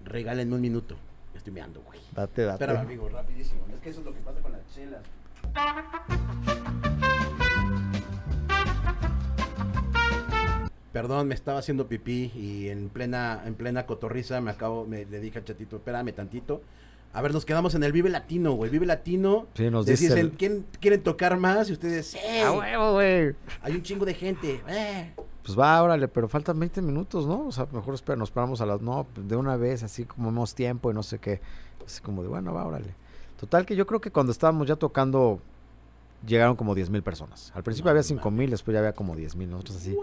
Regálenme 0.04 0.54
un 0.54 0.60
minuto. 0.60 0.96
Estoy 1.34 1.52
meando, 1.52 1.80
güey. 1.82 2.00
Date, 2.12 2.42
date. 2.42 2.64
Espérame, 2.64 2.84
amigo, 2.84 3.08
rapidísimo. 3.08 3.60
Es 3.72 3.80
que 3.80 3.90
eso 3.90 4.00
es 4.00 4.06
lo 4.06 4.14
que 4.14 4.20
pasa 4.20 4.40
con 4.40 4.52
las 4.52 4.62
chelas. 4.74 5.02
Perdón, 10.92 11.28
me 11.28 11.34
estaba 11.34 11.58
haciendo 11.58 11.88
pipí 11.88 12.32
y 12.34 12.68
en 12.70 12.88
plena, 12.88 13.42
en 13.44 13.54
plena 13.54 13.84
cotorriza 13.84 14.40
me 14.40 14.50
acabo, 14.50 14.86
me 14.86 15.04
le 15.04 15.20
dije 15.20 15.38
al 15.38 15.44
chatito, 15.44 15.76
espérame 15.76 16.12
tantito. 16.14 16.62
A 17.16 17.22
ver, 17.22 17.32
nos 17.32 17.46
quedamos 17.46 17.74
en 17.74 17.82
el 17.82 17.92
Vive 17.92 18.10
Latino, 18.10 18.52
güey. 18.52 18.70
Vive 18.70 18.84
Latino. 18.84 19.46
Sí, 19.54 19.70
nos 19.70 19.86
dicen, 19.86 20.18
el- 20.18 20.32
¿quién 20.32 20.66
quieren 20.80 21.02
tocar 21.02 21.38
más? 21.38 21.70
Y 21.70 21.72
ustedes, 21.72 22.08
sí. 22.08 22.18
¡A 22.44 22.52
huevo, 22.52 22.92
güey! 22.92 23.34
Hay 23.62 23.72
un 23.74 23.82
chingo 23.82 24.04
de 24.04 24.12
gente. 24.12 24.62
eh. 24.68 25.14
Pues 25.42 25.58
va, 25.58 25.82
órale, 25.82 26.08
pero 26.08 26.28
faltan 26.28 26.58
20 26.58 26.82
minutos, 26.82 27.26
¿no? 27.26 27.46
O 27.46 27.52
sea, 27.52 27.66
mejor 27.72 27.94
espera, 27.94 28.16
nos 28.16 28.30
paramos 28.30 28.60
a 28.60 28.66
las, 28.66 28.82
no, 28.82 29.06
de 29.16 29.34
una 29.36 29.56
vez, 29.56 29.82
así 29.82 30.04
como 30.04 30.28
hemos 30.28 30.54
tiempo 30.54 30.90
y 30.90 30.94
no 30.94 31.02
sé 31.02 31.18
qué. 31.18 31.40
Así 31.86 32.02
como 32.02 32.20
de, 32.22 32.28
bueno, 32.28 32.52
va, 32.52 32.66
órale. 32.66 32.94
Total 33.40 33.64
que 33.64 33.76
yo 33.76 33.86
creo 33.86 34.00
que 34.00 34.10
cuando 34.10 34.32
estábamos 34.32 34.66
ya 34.68 34.76
tocando, 34.76 35.40
llegaron 36.26 36.54
como 36.56 36.74
10 36.74 36.90
mil 36.90 37.02
personas. 37.02 37.50
Al 37.54 37.62
principio 37.62 37.86
No 37.86 37.90
había 37.92 38.02
5 38.02 38.24
mames. 38.30 38.38
mil, 38.40 38.50
después 38.50 38.74
ya 38.74 38.80
había 38.80 38.92
como 38.92 39.16
10 39.16 39.36
mil. 39.36 39.48
Nosotros 39.48 39.76
así, 39.78 39.96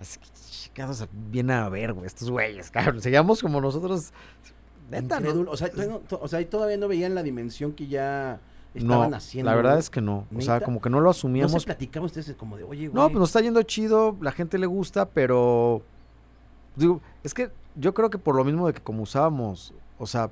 así 0.00 0.18
que 0.18 0.26
chicados, 0.50 1.06
vienen 1.30 1.56
a 1.58 1.68
ver, 1.68 1.92
güey, 1.92 2.06
estos 2.06 2.30
güeyes, 2.30 2.70
cabrón. 2.72 3.00
Seguíamos 3.00 3.42
como 3.42 3.60
nosotros, 3.60 4.12
neta, 4.90 5.20
¿no? 5.20 5.50
O 5.50 5.56
sea, 5.56 5.70
todavía 5.70 5.92
no, 5.94 5.98
to- 6.00 6.18
o 6.22 6.28
sea, 6.28 6.48
todavía 6.48 6.76
no 6.76 6.88
veían 6.88 7.14
la 7.14 7.22
dimensión 7.22 7.72
que 7.72 7.86
ya 7.86 8.40
estaban 8.74 9.10
No, 9.10 9.16
haciendo. 9.16 9.50
la 9.50 9.56
verdad 9.56 9.78
es 9.78 9.90
que 9.90 10.00
no. 10.00 10.26
O 10.36 10.40
sea, 10.40 10.60
como 10.60 10.80
que 10.80 10.90
no 10.90 10.98
lo 10.98 11.04
No 11.04 11.10
asumíamos 11.10 11.62
se 11.62 11.66
platicamos 11.66 12.10
ustedes 12.16 12.36
como 12.36 12.56
de, 12.56 12.64
oye, 12.64 12.88
güey. 12.88 12.94
No, 13.02 13.08
pues 13.08 13.18
nos 13.20 13.28
está 13.30 13.40
yendo 13.40 13.62
chido, 13.62 14.16
la 14.20 14.32
gente 14.32 14.58
le 14.58 14.66
gusta, 14.66 15.06
pero 15.08 15.82
digo, 16.76 17.00
es 17.24 17.34
que 17.34 17.50
yo 17.76 17.94
creo 17.94 18.10
que 18.10 18.18
por 18.18 18.34
lo 18.34 18.44
mismo 18.44 18.66
de 18.66 18.72
que 18.74 18.80
como 18.82 19.02
usábamos, 19.02 19.72
o 19.98 20.06
sea, 20.06 20.30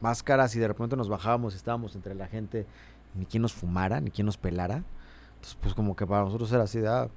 máscaras 0.00 0.54
y 0.56 0.58
de 0.58 0.68
repente 0.68 0.96
nos 0.96 1.08
bajábamos 1.08 1.54
y 1.54 1.56
estábamos 1.56 1.94
entre 1.94 2.14
la 2.14 2.26
gente, 2.26 2.66
ni 3.14 3.26
quien 3.26 3.42
nos 3.42 3.52
fumara, 3.52 4.00
ni 4.00 4.10
quien 4.10 4.26
nos 4.26 4.36
pelara. 4.36 4.82
Entonces, 5.36 5.56
pues 5.60 5.74
como 5.74 5.94
que 5.96 6.06
para 6.06 6.24
nosotros 6.24 6.50
era 6.52 6.64
así 6.64 6.78
de, 6.80 6.88
ah, 6.88 7.08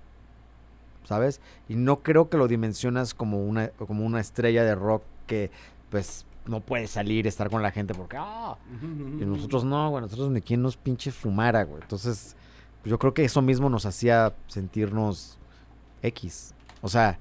¿sabes? 1.06 1.40
Y 1.70 1.76
no 1.76 2.04
creo 2.04 2.30
que 2.30 2.38
lo 2.38 2.48
dimensionas 2.48 3.14
como 3.14 3.44
una 3.44 3.70
como 3.70 4.06
una 4.06 4.20
estrella 4.20 4.64
de 4.64 4.76
rock 4.76 5.04
que 5.26 5.50
pues 5.90 6.26
no 6.50 6.62
puede 6.62 6.88
salir, 6.88 7.28
estar 7.28 7.50
con 7.50 7.62
la 7.62 7.72
gente 7.72 7.94
porque 7.94 8.18
ah, 8.20 8.58
y 8.82 9.26
nosotros 9.26 9.64
no, 9.64 9.90
güey, 9.90 10.02
nosotros 10.02 10.30
ni 10.32 10.42
quien 10.42 10.62
nos 10.62 10.78
pinche 10.78 11.12
fumara, 11.12 11.64
güey. 11.64 11.82
Entonces, 11.82 12.36
pues, 12.82 12.90
yo 12.92 13.00
creo 13.00 13.14
que 13.14 13.24
eso 13.26 13.42
mismo 13.42 13.70
nos 13.70 13.86
hacía 13.86 14.34
sentirnos 14.48 15.38
X. 16.02 16.54
O 16.82 16.90
sea, 16.90 17.20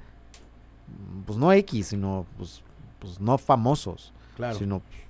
pues 1.25 1.39
no 1.39 1.53
X, 1.53 1.89
sino 1.89 2.27
pues, 2.37 2.63
pues 2.99 3.21
no 3.21 3.39
famosos, 3.39 4.13
Claro. 4.37 4.59
sino 4.59 4.81
pues, 4.81 5.01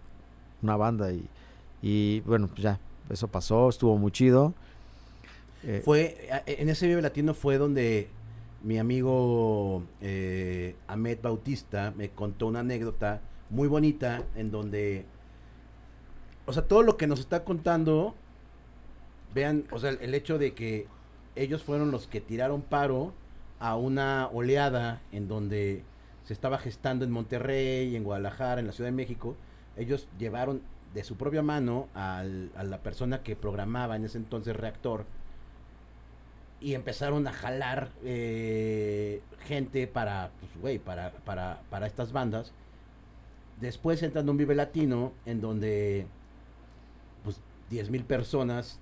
una 0.62 0.76
banda. 0.76 1.12
Y, 1.12 1.28
y 1.82 2.20
bueno, 2.20 2.48
pues 2.48 2.62
ya, 2.62 2.80
eso 3.10 3.28
pasó, 3.28 3.68
estuvo 3.68 3.96
muy 3.98 4.10
chido. 4.12 4.54
Eh, 5.62 5.82
Fue, 5.84 6.28
en 6.46 6.68
ese 6.68 6.86
Vive 6.86 7.02
Latino 7.02 7.34
fue 7.34 7.58
donde 7.58 8.08
mi 8.62 8.78
amigo 8.78 9.82
eh, 10.00 10.76
Ahmed 10.86 11.18
Bautista 11.22 11.92
me 11.96 12.08
contó 12.10 12.46
una 12.46 12.60
anécdota 12.60 13.20
muy 13.51 13.68
bonita 13.68 14.22
en 14.34 14.51
donde, 14.51 15.05
o 16.47 16.53
sea, 16.53 16.66
todo 16.66 16.82
lo 16.82 16.97
que 16.97 17.07
nos 17.07 17.20
está 17.20 17.44
contando, 17.44 18.14
vean, 19.34 19.64
o 19.70 19.78
sea, 19.78 19.90
el, 19.90 20.14
hecho 20.14 20.38
de 20.38 20.55
que 20.55 20.86
ellos 21.34 21.62
fueron 21.62 21.90
los 21.90 22.07
que 22.07 22.20
tiraron 22.20 22.62
paro 22.62 23.12
a 23.61 23.76
una 23.76 24.28
oleada 24.32 25.01
en 25.12 25.28
donde 25.28 25.82
se 26.24 26.32
estaba 26.32 26.59
gestando 26.59 27.05
en 27.05 27.11
Monterrey, 27.11 27.94
en 27.94 28.05
Guadalajara, 28.05 28.61
en 28.61 28.66
la 28.66 28.72
Ciudad 28.72 28.88
de 28.88 28.97
México, 28.97 29.36
ellos 29.76 30.09
llevaron 30.18 30.61
de 30.94 31.05
su 31.05 31.16
propia 31.16 31.42
mano 31.42 31.88
al- 31.94 32.51
a 32.57 32.64
la 32.64 32.78
persona 32.78 33.22
que 33.22 33.36
programaba 33.36 33.97
en 33.97 34.05
ese 34.05 34.18
entonces 34.18 34.57
reactor 34.57 35.05
y 36.61 36.74
empezaron 36.74 37.26
a 37.26 37.32
jalar 37.32 37.90
eh, 38.03 39.20
gente 39.40 39.86
para, 39.86 40.30
pues, 40.40 40.53
güey, 40.61 40.78
para, 40.78 41.11
para, 41.24 41.61
para 41.70 41.86
estas 41.86 42.12
bandas. 42.12 42.53
Después 43.61 44.02
entran 44.02 44.24
en 44.26 44.30
un 44.30 44.36
Vive 44.36 44.54
Latino 44.54 45.12
en 45.24 45.40
donde, 45.40 46.07
pues, 47.24 47.40
10 47.70 47.90
mil 47.90 48.04
personas 48.04 48.80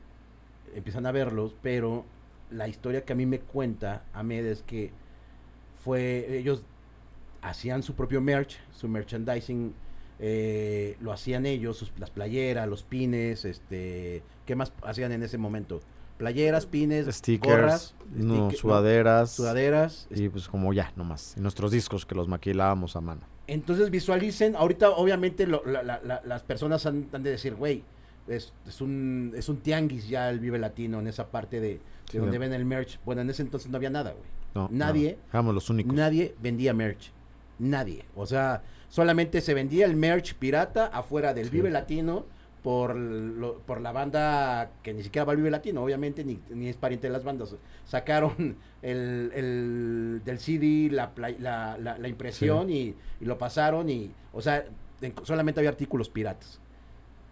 empiezan 0.74 1.06
a 1.06 1.12
verlos, 1.12 1.54
pero 1.62 2.04
la 2.50 2.66
historia 2.68 3.04
que 3.04 3.12
a 3.12 3.16
mí 3.16 3.24
me 3.26 3.40
cuenta 3.40 4.04
Ahmed 4.12 4.44
es 4.46 4.62
que 4.62 4.90
fue, 5.84 6.36
ellos 6.38 6.62
hacían 7.42 7.82
su 7.82 7.94
propio 7.94 8.20
merch, 8.20 8.58
su 8.72 8.88
merchandising, 8.88 9.74
eh, 10.18 10.96
lo 11.00 11.12
hacían 11.12 11.46
ellos, 11.46 11.76
sus- 11.76 11.92
las 11.98 12.10
playeras, 12.10 12.68
los 12.68 12.82
pines, 12.82 13.44
este, 13.44 14.22
¿qué 14.46 14.56
más 14.56 14.72
hacían 14.82 15.12
en 15.12 15.22
ese 15.22 15.38
momento? 15.38 15.80
Playeras, 16.18 16.66
pines, 16.66 17.06
stickers, 17.14 17.52
gorras, 17.54 17.94
no, 18.12 18.48
sticker- 18.50 18.58
sudaderas. 18.60 19.30
sudaderas. 19.32 20.06
Y 20.10 20.28
pues 20.28 20.48
como 20.48 20.72
ya, 20.72 20.92
nomás. 20.96 21.34
Y 21.36 21.40
nuestros 21.40 21.70
discos 21.72 22.06
que 22.06 22.14
los 22.14 22.28
maquilábamos 22.28 22.96
a 22.96 23.00
mano. 23.00 23.22
Entonces 23.46 23.90
visualicen, 23.90 24.56
ahorita 24.56 24.90
obviamente 24.90 25.46
lo- 25.46 25.64
la- 25.66 25.82
la- 25.82 26.00
la- 26.02 26.22
las 26.24 26.42
personas 26.42 26.86
han, 26.86 27.08
han 27.12 27.22
de 27.22 27.30
decir, 27.30 27.54
güey, 27.54 27.82
es, 28.26 28.52
es 28.66 28.80
un, 28.80 29.32
es 29.36 29.48
un 29.50 29.58
tianguis 29.58 30.08
ya 30.08 30.30
el 30.30 30.40
Vive 30.40 30.58
Latino 30.58 30.98
en 31.00 31.06
esa 31.08 31.28
parte 31.30 31.60
de, 31.60 31.68
de 31.68 31.80
Sí, 32.10 32.16
donde 32.18 32.32
de- 32.32 32.38
ven 32.38 32.52
el 32.54 32.64
merch. 32.64 32.98
Bueno, 33.04 33.20
en 33.20 33.28
ese 33.30 33.42
entonces 33.42 33.70
no 33.70 33.76
había 33.76 33.90
nada, 33.90 34.12
güey. 34.12 34.24
No, 34.54 34.68
Nadie- 34.72 35.18
no, 35.24 35.30
éramos 35.30 35.54
los 35.54 35.68
únicos. 35.68 35.92
Nadie 35.94 36.34
vendía 36.40 36.72
merch. 36.72 37.10
Nadie. 37.58 38.04
O 38.16 38.26
sea, 38.26 38.62
solamente 38.88 39.40
se 39.40 39.52
vendía 39.52 39.84
el 39.84 39.94
merch 39.96 40.34
pirata 40.36 40.86
afuera 40.86 41.34
del 41.34 41.46
Sí. 41.46 41.50
Vive 41.56 41.70
Latino 41.70 42.24
por, 42.64 42.96
lo- 42.96 43.58
por 43.58 43.80
la 43.82 43.92
banda 43.92 44.70
que 44.82 44.92
ni 44.94 45.02
siquiera 45.04 45.24
va 45.26 45.32
al 45.32 45.36
Vive 45.36 45.50
Latino, 45.50 45.84
obviamente, 45.84 46.24
ni, 46.24 46.40
ni 46.50 46.68
es 46.68 46.76
pariente 46.76 47.06
de 47.06 47.12
las 47.12 47.22
bandas. 47.22 47.54
Sacaron 47.86 48.56
el, 48.82 49.30
el- 49.34 50.22
del 50.24 50.38
CD 50.40 50.88
la, 50.90 51.12
la, 51.38 51.76
la- 51.78 51.98
la 51.98 52.08
impresión 52.08 52.70
y, 52.70 52.94
y 53.20 53.24
lo 53.26 53.36
pasaron 53.38 53.88
y, 53.90 54.10
o 54.32 54.40
sea, 54.40 54.64
en- 55.02 55.14
solamente 55.24 55.60
había 55.60 55.70
artículos 55.70 56.08
piratas. 56.08 56.58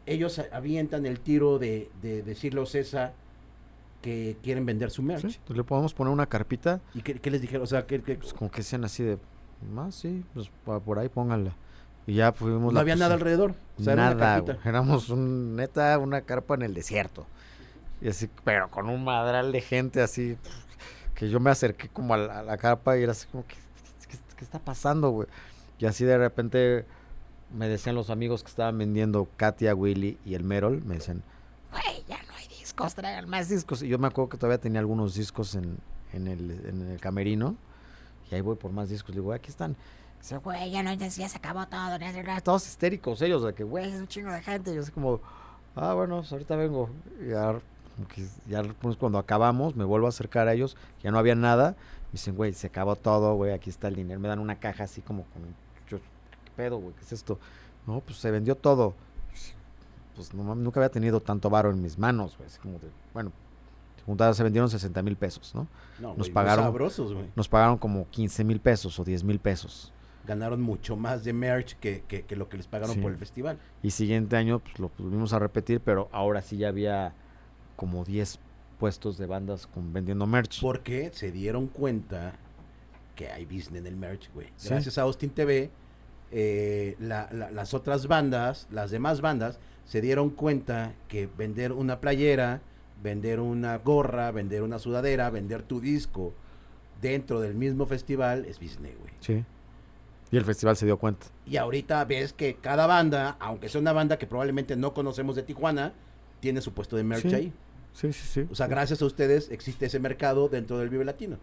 Ellos 0.05 0.39
avientan 0.53 1.07
el 1.07 1.19
tiro 1.21 1.59
de, 1.59 1.89
de 2.03 2.23
decirle 2.23 2.61
a 2.61 2.65
Ocesa 2.65 3.13
que 4.03 4.37
quieren 4.43 4.67
vender 4.67 4.91
su 4.91 5.03
merch. 5.03 5.21
Sí, 5.23 5.27
entonces 5.29 5.57
le 5.57 5.65
podemos 5.65 5.95
poner 5.95 6.13
una 6.13 6.27
carpita, 6.27 6.81
¿Y 6.93 7.03
qué, 7.03 7.15
qué 7.15 7.31
les 7.31 7.41
dijeron? 7.41 7.63
O 7.63 7.67
sea, 7.67 7.87
que, 7.87 7.99
pues 8.01 8.35
como 8.35 8.51
que 8.51 8.63
sean 8.63 8.85
así 8.85 9.03
de, 9.05 9.17
más 9.73 9.95
sí, 9.95 10.25
pues 10.35 10.51
por 10.85 10.99
ahí 10.99 11.09
pónganla. 11.09 11.55
Y 12.07 12.15
ya 12.15 12.33
fuimos 12.33 12.73
no 12.73 12.81
había 12.81 12.97
nada 12.97 13.15
alrededor. 13.15 13.55
O 13.79 13.83
sea, 13.83 13.93
era 13.93 14.07
una 14.07 14.15
Nada, 14.15 14.39
güey. 14.41 14.57
Éramos 14.65 15.09
un, 15.09 15.57
neta, 15.57 15.99
una 15.99 16.23
carpa 16.23 16.55
en 16.55 16.63
el 16.63 16.75
desierto. 16.75 17.27
Y 18.01 18.09
así, 18.09 18.29
pero 18.45 18.71
con 18.71 18.89
un 18.89 19.05
madral 19.05 19.53
de 19.53 19.61
gente 19.61 20.03
así, 20.03 20.37
que 21.15 21.29
yo 21.31 21.39
me 21.39 21.51
acerqué 21.51 21.89
como 21.89 22.15
a 22.15 22.17
la, 22.17 22.39
a 22.41 22.43
la 22.43 22.57
carpa 22.59 22.99
y 22.99 23.03
era 23.05 23.13
así 23.13 23.29
como, 23.29 23.47
¿qué, 23.47 23.55
qué- 24.09 24.19
qué 24.37 24.45
está 24.45 24.59
pasando, 24.59 25.11
güey? 25.11 25.29
Y 25.79 25.87
así 25.87 26.05
de 26.05 26.19
repente 26.19 26.85
me 27.55 27.69
decían 27.69 27.95
los 27.95 28.11
amigos 28.11 28.43
que 28.43 28.49
estaban 28.51 28.77
vendiendo 28.79 29.29
Katia, 29.37 29.75
Willy 29.75 30.19
y 30.25 30.35
el 30.35 30.43
Merol, 30.43 30.83
me 30.85 30.97
decían, 30.97 31.23
güey, 31.71 32.05
ya 32.09 32.17
no 32.29 32.35
hay 32.35 32.49
discos, 32.49 32.95
traigan 32.97 33.29
más 33.31 33.49
discos. 33.49 33.83
Y 33.83 33.89
yo 33.89 33.99
me 33.99 34.09
acuerdo 34.09 34.31
que 34.31 34.39
todavía 34.39 34.59
tenía 34.61 34.81
algunos 34.81 35.15
discos 35.15 35.55
en, 35.55 35.79
en, 36.13 36.27
el, 36.27 36.51
en 36.67 36.91
el 36.91 37.01
camerino. 37.01 37.57
Y 38.31 38.35
ahí 38.35 38.41
voy 38.41 38.57
por 38.57 38.73
más 38.73 38.89
discos. 38.89 39.11
Le 39.15 39.21
digo, 39.21 39.33
aquí 39.33 39.51
están. 39.51 39.77
Dice, 40.23 40.37
güey, 40.39 40.71
ya 40.71 40.83
no, 40.83 40.93
ya, 40.95 41.09
ya 41.09 41.29
se 41.29 41.37
acabó 41.37 41.67
todo. 41.67 41.99
ya 41.99 42.13
se- 42.13 42.25
ya". 42.25 42.41
Todos 42.41 42.67
histéricos 42.67 43.21
ellos, 43.23 43.43
de 43.45 43.53
que, 43.55 43.65
güey, 43.65 43.93
es 43.93 43.99
un 44.01 44.07
chingo 44.09 44.31
de 44.33 44.41
gente. 44.41 44.71
Y 44.71 44.77
yo 44.77 44.81
así 44.83 44.93
como, 44.93 45.21
ah, 45.77 45.93
bueno, 45.95 46.19
pues 46.21 46.33
ahorita 46.33 46.57
vengo. 46.57 46.89
Y 47.21 47.31
ya, 47.31 47.59
ya 48.49 48.63
pues, 48.81 48.97
cuando 48.97 49.19
acabamos, 49.19 49.75
me 49.77 49.85
vuelvo 49.85 50.07
a 50.07 50.11
acercar 50.11 50.47
a 50.49 50.55
ellos. 50.55 50.77
Ya 51.03 51.11
no 51.11 51.19
había 51.19 51.35
nada. 51.35 51.71
Me 52.07 52.13
dicen, 52.13 52.37
güey, 52.37 52.53
se 52.53 52.69
acabó 52.69 52.95
todo, 52.97 53.35
güey, 53.35 53.53
aquí 53.53 53.69
está 53.69 53.89
el 53.89 53.97
dinero. 53.97 54.21
Me 54.21 54.29
dan 54.29 54.39
una 54.39 54.61
caja 54.61 54.85
así 54.85 55.01
como 55.03 55.25
con, 55.25 55.43
yo, 55.89 55.99
¿qué 55.99 56.51
pedo, 56.57 56.79
güey? 56.79 56.95
¿Qué 56.95 57.03
es 57.03 57.13
esto? 57.13 57.39
No, 57.87 58.01
pues 58.01 58.19
se 58.19 58.31
vendió 58.31 58.55
todo. 58.57 58.95
Pues 60.15 60.35
no, 60.35 60.43
mames, 60.45 60.63
nunca 60.63 60.79
había 60.79 60.91
tenido 60.91 61.21
tanto 61.21 61.49
varo 61.51 61.71
en 61.71 61.81
mis 61.83 61.99
manos, 61.99 62.37
güey. 62.37 62.47
Así 62.47 62.59
como 62.61 62.79
de, 62.79 62.89
bueno, 63.15 63.33
juntadas 64.05 64.37
se 64.37 64.43
vendieron 64.43 64.69
60 64.69 65.03
mil 65.03 65.17
pesos, 65.17 65.55
¿no? 65.55 65.67
No, 65.99 66.09
Nos 66.11 66.29
muy 66.29 66.31
pagaron. 66.31 66.65
sabrosos, 66.67 67.15
güey. 67.15 67.27
Nos 67.35 67.49
pagaron 67.49 67.79
como 67.79 68.07
15 68.11 68.45
mil 68.45 68.61
pesos 68.61 68.99
o 69.01 69.05
10 69.05 69.25
mil 69.25 69.39
pesos. 69.41 69.91
Ganaron 70.27 70.63
mucho 70.63 70.97
más 70.97 71.25
de 71.25 71.33
merch 71.33 71.75
que, 71.79 72.03
que- 72.07 72.23
que 72.23 72.37
lo 72.37 72.49
que 72.49 72.57
les 72.57 72.67
pagaron 72.69 72.95
Sí. 72.95 73.01
por 73.01 73.11
el 73.13 73.19
festival. 73.19 73.59
Y 73.83 73.91
siguiente 73.91 74.37
año 74.37 74.61
pues 74.61 74.79
lo 74.79 74.91
volvimos 74.99 75.33
a 75.33 75.39
repetir, 75.39 75.81
pero 75.81 76.09
ahora 76.13 76.43
sí 76.43 76.57
ya 76.59 76.69
había 76.69 77.13
como 77.77 78.05
10 78.05 78.39
puestos 78.79 79.19
de 79.19 79.27
bandas 79.27 79.67
con 79.67 79.93
vendiendo 79.93 80.27
merch. 80.27 80.61
Porque 80.61 81.11
se 81.13 81.33
dieron 81.33 81.67
cuenta 81.67 82.35
que 83.17 83.29
hay 83.31 83.45
business 83.45 83.81
en 83.81 83.87
el 83.87 83.97
merch, 83.97 84.31
güey. 84.33 84.49
Sí. 84.57 84.69
Gracias 84.71 84.97
a 84.99 85.03
Austin 85.03 85.31
TV, 85.31 85.71
eh, 86.31 86.97
la- 86.99 87.29
la- 87.33 87.51
las 87.51 87.75
otras 87.75 88.07
bandas, 88.07 88.67
las 88.71 88.91
demás 88.91 89.21
bandas, 89.21 89.59
se 89.85 90.01
dieron 90.01 90.31
cuenta 90.31 90.95
que 91.09 91.27
vender 91.37 91.73
una 91.73 92.01
playera, 92.01 92.61
vender 93.03 93.41
una 93.41 93.77
gorra, 93.79 94.31
vender 94.31 94.63
una 94.63 94.79
sudadera, 94.79 95.29
vender 95.31 95.63
tu 95.63 95.81
disco 95.81 96.33
dentro 97.01 97.41
del 97.41 97.55
mismo 97.55 97.85
festival 97.87 98.45
es 98.45 98.61
business, 98.61 98.97
güey. 98.99 99.13
Sí. 99.21 99.45
Y 100.33 100.37
el 100.39 100.45
festival 100.45 100.77
se 100.77 100.87
dio 100.87 100.97
cuenta. 100.97 101.27
Y 101.47 101.59
ahorita 101.59 102.05
ves 102.07 102.33
que 102.33 102.57
cada 102.57 102.87
banda, 102.89 103.37
aunque 103.39 103.69
sea 103.69 103.81
una 103.81 103.93
banda 103.93 104.19
que 104.19 104.27
probablemente 104.27 104.75
no 104.75 104.95
conocemos 104.95 105.37
de 105.37 105.43
Tijuana, 105.45 105.93
tiene 106.41 106.61
su 106.61 106.73
puesto 106.73 106.97
de 106.97 107.05
merch 107.05 107.29
Sí. 107.29 107.35
ahí. 107.35 107.53
Sí, 107.93 108.13
sí, 108.13 108.27
sí. 108.27 108.49
O 108.51 108.55
sea, 108.55 108.67
gracias 108.67 109.03
a 109.03 109.05
ustedes 109.05 109.51
existe 109.51 109.87
ese 109.87 110.01
mercado 110.01 110.49
dentro 110.49 110.79
del 110.79 110.89
Vive 110.89 111.05
Latino. 111.05 111.37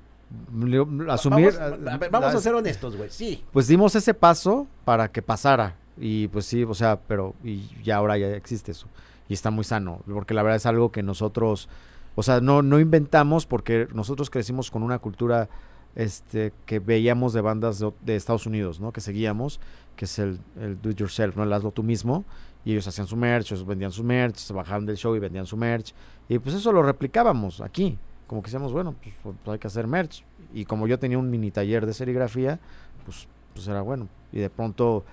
Asumir. 1.09 1.53
Vamos, 1.53 1.87
a, 1.87 1.97
ver, 1.97 2.09
vamos 2.11 2.35
a 2.35 2.39
ser 2.39 2.53
honestos, 2.55 2.95
güey. 2.97 3.09
Sí. 3.09 3.43
Pues 3.51 3.67
dimos 3.67 3.95
ese 3.95 4.13
paso 4.13 4.67
para 4.85 5.11
que 5.11 5.21
pasara. 5.21 5.75
Y 5.97 6.27
pues 6.29 6.45
sí, 6.45 6.63
o 6.63 6.73
sea, 6.73 6.99
pero 7.07 7.35
y 7.43 7.67
ya 7.83 7.97
ahora 7.97 8.17
ya 8.17 8.27
existe 8.29 8.71
eso. 8.71 8.87
Y 9.27 9.33
está 9.33 9.51
muy 9.51 9.63
sano. 9.63 10.01
Porque 10.11 10.33
la 10.33 10.43
verdad 10.43 10.57
es 10.57 10.65
algo 10.65 10.91
que 10.91 11.03
nosotros, 11.03 11.69
o 12.15 12.23
sea, 12.23 12.41
no, 12.41 12.61
no 12.61 12.79
inventamos 12.79 13.45
porque 13.45 13.87
nosotros 13.93 14.29
crecimos 14.29 14.71
con 14.71 14.81
una 14.83 14.99
cultura 14.99 15.49
este, 15.95 16.53
que 16.65 16.79
veíamos 16.79 17.33
de 17.33 17.41
bandas 17.41 17.83
de, 18.01 18.15
Estados 18.15 18.45
Unidos, 18.45 18.79
¿no? 18.79 18.91
Que 18.91 19.01
seguíamos, 19.01 19.59
que 19.95 20.05
es 20.05 20.19
el, 20.19 20.39
do 20.81 20.89
it 20.89 20.97
yourself, 20.97 21.35
¿no? 21.35 21.43
El 21.43 21.53
hazlo 21.53 21.71
tú 21.71 21.83
mismo. 21.83 22.25
Y 22.65 22.71
ellos 22.71 22.87
hacían 22.87 23.07
su 23.07 23.15
merch, 23.15 23.51
ellos 23.51 23.65
vendían 23.65 23.91
su 23.91 24.03
merch, 24.03 24.35
se 24.35 24.53
bajaban 24.53 24.85
del 24.85 24.97
show 24.97 25.15
y 25.15 25.19
vendían 25.19 25.45
su 25.45 25.55
merch. 25.57 25.93
Y 26.27 26.39
pues 26.39 26.55
eso 26.55 26.71
lo 26.71 26.83
replicábamos 26.83 27.61
aquí. 27.61 27.97
Como 28.27 28.41
que 28.41 28.47
decíamos, 28.47 28.73
bueno, 28.73 28.95
pues, 29.01 29.15
pues, 29.23 29.35
hay 29.47 29.59
que 29.59 29.67
hacer 29.67 29.87
merch. 29.87 30.23
Y 30.53 30.65
como 30.65 30.87
yo 30.87 30.99
tenía 30.99 31.17
un 31.17 31.31
mini 31.31 31.51
taller 31.51 31.85
de 31.85 31.93
serigrafía, 31.93 32.59
pues, 33.05 33.27
pues 33.53 33.67
era 33.67 33.81
bueno. 33.81 34.07
Y 34.31 34.39
de 34.39 34.49
pronto 34.49 35.03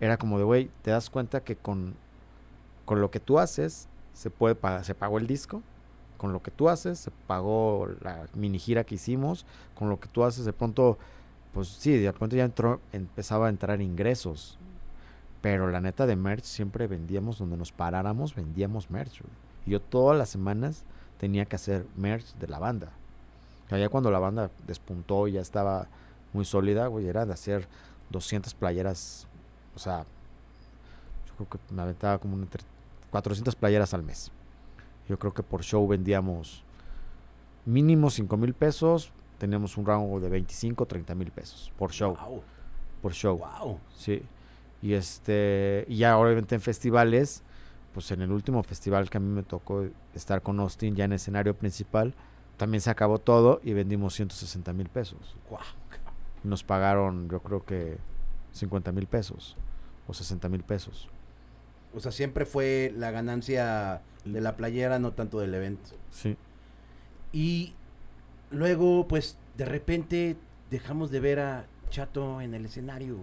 era 0.00 0.16
como 0.16 0.38
de, 0.38 0.44
güey, 0.44 0.70
te 0.82 0.90
das 0.90 1.10
cuenta 1.10 1.42
que 1.42 1.56
con, 1.56 1.94
con 2.84 3.00
lo 3.00 3.10
que 3.10 3.20
tú 3.20 3.38
haces 3.38 3.88
se 4.14 4.30
puede 4.30 4.54
pagar, 4.54 4.84
se 4.84 4.94
pagó 4.94 5.18
el 5.18 5.26
disco, 5.26 5.62
con 6.22 6.32
lo 6.32 6.40
que 6.40 6.52
tú 6.52 6.68
haces 6.68 7.00
se 7.00 7.10
pagó 7.26 7.88
la 8.00 8.28
mini 8.34 8.60
gira 8.60 8.84
que 8.84 8.94
hicimos, 8.94 9.44
con 9.74 9.88
lo 9.90 9.98
que 9.98 10.06
tú 10.06 10.22
haces 10.22 10.44
de 10.44 10.52
pronto, 10.52 10.96
pues 11.52 11.66
sí, 11.66 11.98
de 11.98 12.12
pronto 12.12 12.36
ya 12.36 12.44
entró, 12.44 12.78
empezaba 12.92 13.48
a 13.48 13.50
entrar 13.50 13.80
ingresos. 13.80 14.56
Pero 15.40 15.68
la 15.68 15.80
neta 15.80 16.06
de 16.06 16.14
merch 16.14 16.44
siempre 16.44 16.86
vendíamos 16.86 17.38
donde 17.38 17.56
nos 17.56 17.72
paráramos, 17.72 18.36
vendíamos 18.36 18.88
merch. 18.88 19.20
Y 19.66 19.72
yo 19.72 19.80
todas 19.80 20.16
las 20.16 20.28
semanas 20.28 20.84
tenía 21.18 21.44
que 21.44 21.56
hacer 21.56 21.86
merch 21.96 22.36
de 22.36 22.46
la 22.46 22.60
banda. 22.60 22.92
O 23.66 23.70
sea, 23.70 23.78
ya 23.78 23.88
cuando 23.88 24.12
la 24.12 24.20
banda 24.20 24.48
despuntó 24.64 25.26
y 25.26 25.32
ya 25.32 25.40
estaba 25.40 25.88
muy 26.32 26.44
sólida, 26.44 26.86
güey, 26.86 27.08
era 27.08 27.26
de 27.26 27.32
hacer 27.32 27.66
200 28.10 28.54
playeras, 28.54 29.26
o 29.74 29.80
sea, 29.80 30.06
yo 31.26 31.34
creo 31.34 31.48
que 31.48 31.74
me 31.74 31.82
aventaba 31.82 32.18
como 32.18 32.36
entre 32.36 32.62
400 33.10 33.56
playeras 33.56 33.92
al 33.92 34.04
mes. 34.04 34.30
Yo 35.08 35.18
creo 35.18 35.34
que 35.34 35.42
por 35.42 35.62
show 35.62 35.86
vendíamos 35.86 36.64
mínimo 37.64 38.10
5 38.10 38.36
mil 38.36 38.54
pesos, 38.54 39.12
teníamos 39.38 39.76
un 39.76 39.86
rango 39.86 40.20
de 40.20 40.28
25, 40.28 40.86
30 40.86 41.14
mil 41.14 41.30
pesos 41.30 41.72
por 41.76 41.92
show, 41.92 42.16
Wow. 42.16 42.42
por 43.00 43.12
show. 43.12 43.38
Wow. 43.38 43.78
Sí. 43.94 44.22
Y 44.80 44.94
este, 44.94 45.84
y 45.88 45.96
ya 45.98 46.18
obviamente 46.18 46.54
en 46.54 46.60
festivales, 46.60 47.42
pues 47.94 48.10
en 48.10 48.22
el 48.22 48.32
último 48.32 48.62
festival 48.62 49.10
que 49.10 49.18
a 49.18 49.20
mí 49.20 49.28
me 49.28 49.42
tocó 49.42 49.84
estar 50.14 50.42
con 50.42 50.58
Austin 50.60 50.96
ya 50.96 51.04
en 51.04 51.12
escenario 51.12 51.54
principal, 51.56 52.14
también 52.56 52.80
se 52.80 52.90
acabó 52.90 53.18
todo 53.18 53.60
y 53.62 53.72
vendimos 53.74 54.14
160 54.14 54.72
mil 54.72 54.88
pesos. 54.88 55.36
Wow. 55.50 55.60
Nos 56.44 56.64
pagaron, 56.64 57.28
yo 57.28 57.40
creo 57.40 57.64
que 57.64 57.98
50 58.52 58.90
mil 58.92 59.06
pesos 59.06 59.56
o 60.08 60.14
60 60.14 60.48
mil 60.48 60.62
pesos. 60.64 61.08
O 61.94 62.00
sea, 62.00 62.12
siempre 62.12 62.44
fue 62.46 62.92
la 62.96 63.10
ganancia 63.10 64.00
de 64.24 64.40
la 64.40 64.56
playera, 64.56 64.98
no 64.98 65.12
tanto 65.12 65.40
del 65.40 65.54
evento. 65.54 65.90
Sí. 66.10 66.36
Y 67.32 67.74
luego, 68.50 69.06
pues, 69.08 69.36
de 69.56 69.64
repente 69.64 70.36
dejamos 70.70 71.10
de 71.10 71.20
ver 71.20 71.40
a 71.40 71.66
Chato 71.90 72.40
en 72.40 72.54
el 72.54 72.64
escenario. 72.66 73.18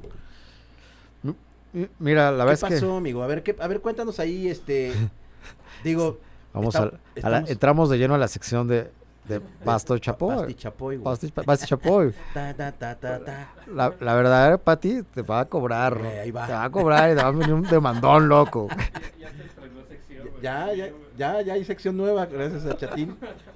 Mira, 2.00 2.32
la 2.32 2.44
¿Qué 2.46 2.50
verdad 2.50 2.54
es 2.54 2.62
pasó, 2.62 2.92
que 2.94 2.98
amigo? 2.98 3.22
A 3.22 3.28
ver, 3.28 3.44
¿qué, 3.44 3.56
a 3.60 3.68
ver, 3.68 3.80
cuéntanos 3.80 4.20
ahí, 4.20 4.48
este... 4.48 4.92
digo, 5.84 6.20
vamos 6.52 6.74
está- 6.74 6.98
a, 7.24 7.28
a 7.28 7.30
la- 7.30 7.40
entramos 7.48 7.92
de 7.92 8.00
lleno 8.00 8.16
a 8.16 8.18
la 8.18 8.28
sección 8.28 8.68
de, 8.68 8.90
de 9.30 9.40
Pasto 9.40 9.96
y 9.96 10.00
Chapoy. 10.02 10.36
Pasti 10.36 10.54
Chapoy, 10.56 10.96
güey. 10.98 11.04
Pasti 11.06 11.32
Pasti 11.32 11.66
Chapoy. 11.68 12.14
Ta, 12.34 12.54
ta, 12.54 12.72
ta, 12.74 12.96
ta, 12.96 13.24
ta. 13.24 13.54
La, 13.68 13.94
la 14.02 14.14
verdadera 14.16 14.58
Pati 14.58 15.04
te 15.04 15.22
va 15.22 15.40
a 15.42 15.46
cobrar. 15.46 15.98
Ahí 16.02 16.32
va. 16.32 16.48
Te 16.48 16.54
va 16.54 16.64
a 16.66 16.70
cobrar 16.70 17.12
y 17.12 17.16
te 17.16 17.22
va 17.22 17.28
a 17.28 17.32
venir 17.32 17.54
un 17.54 17.64
demandón 17.64 18.28
loco. 18.28 18.68
Ya 19.20 19.30
se 19.32 19.44
estrenó 19.46 19.82
sección. 19.88 20.28
güey. 20.30 20.42
Ya, 20.42 20.74
ya, 20.74 20.90
ya, 21.18 21.42
ya 21.42 21.54
hay 21.54 21.64
sección 21.64 21.96
nueva, 21.96 22.26
gracias 22.26 22.66
a 22.66 22.76
Chatín. 22.78 23.16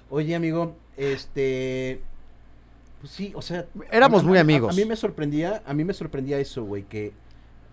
Oye, 0.10 0.36
amigo, 0.36 0.76
este... 0.96 2.02
Pues 3.02 3.12
sí, 3.12 3.34
o 3.36 3.42
sea... 3.42 3.66
Éramos 3.92 4.24
a- 4.24 4.26
muy 4.26 4.38
a- 4.38 4.42
a- 4.42 4.44
amigos. 4.44 4.74
A, 4.74 4.80
mí 4.80 4.86
me 4.86 4.96
sorprendía, 4.96 5.62
a 5.66 5.74
mí 5.74 5.84
me 5.84 5.94
sorprendía 5.94 6.38
eso, 6.40 6.64
güey, 6.64 6.84
que 6.84 7.12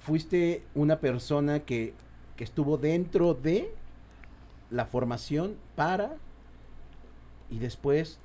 fuiste 0.01 0.62
una 0.74 0.98
persona 0.98 1.61
que, 1.61 1.92
que 2.36 2.44
estuvo 2.44 2.76
dentro 2.78 3.34
de 3.34 3.70
la 4.70 4.86
formación 4.86 5.57
para 5.76 6.12
y 7.51 7.59
después 7.59 8.18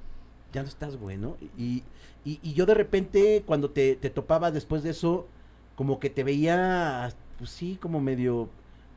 ya 0.53 0.61
no 0.61 0.67
estás 0.69 0.97
bueno. 0.99 1.37
Y, 1.57 1.83
y, 2.23 2.39
y 2.41 2.53
yo 2.53 2.65
de 2.65 2.73
repente, 2.73 3.43
cuando 3.45 3.69
te, 3.71 3.95
te 3.95 4.09
topaba 4.09 4.51
después 4.51 4.83
de 4.83 4.91
eso, 4.91 5.27
como 5.75 5.99
que 5.99 6.09
te 6.09 6.23
veía, 6.23 7.11
pues 7.37 7.49
sí, 7.49 7.77
como 7.81 7.99
medio, 7.99 8.49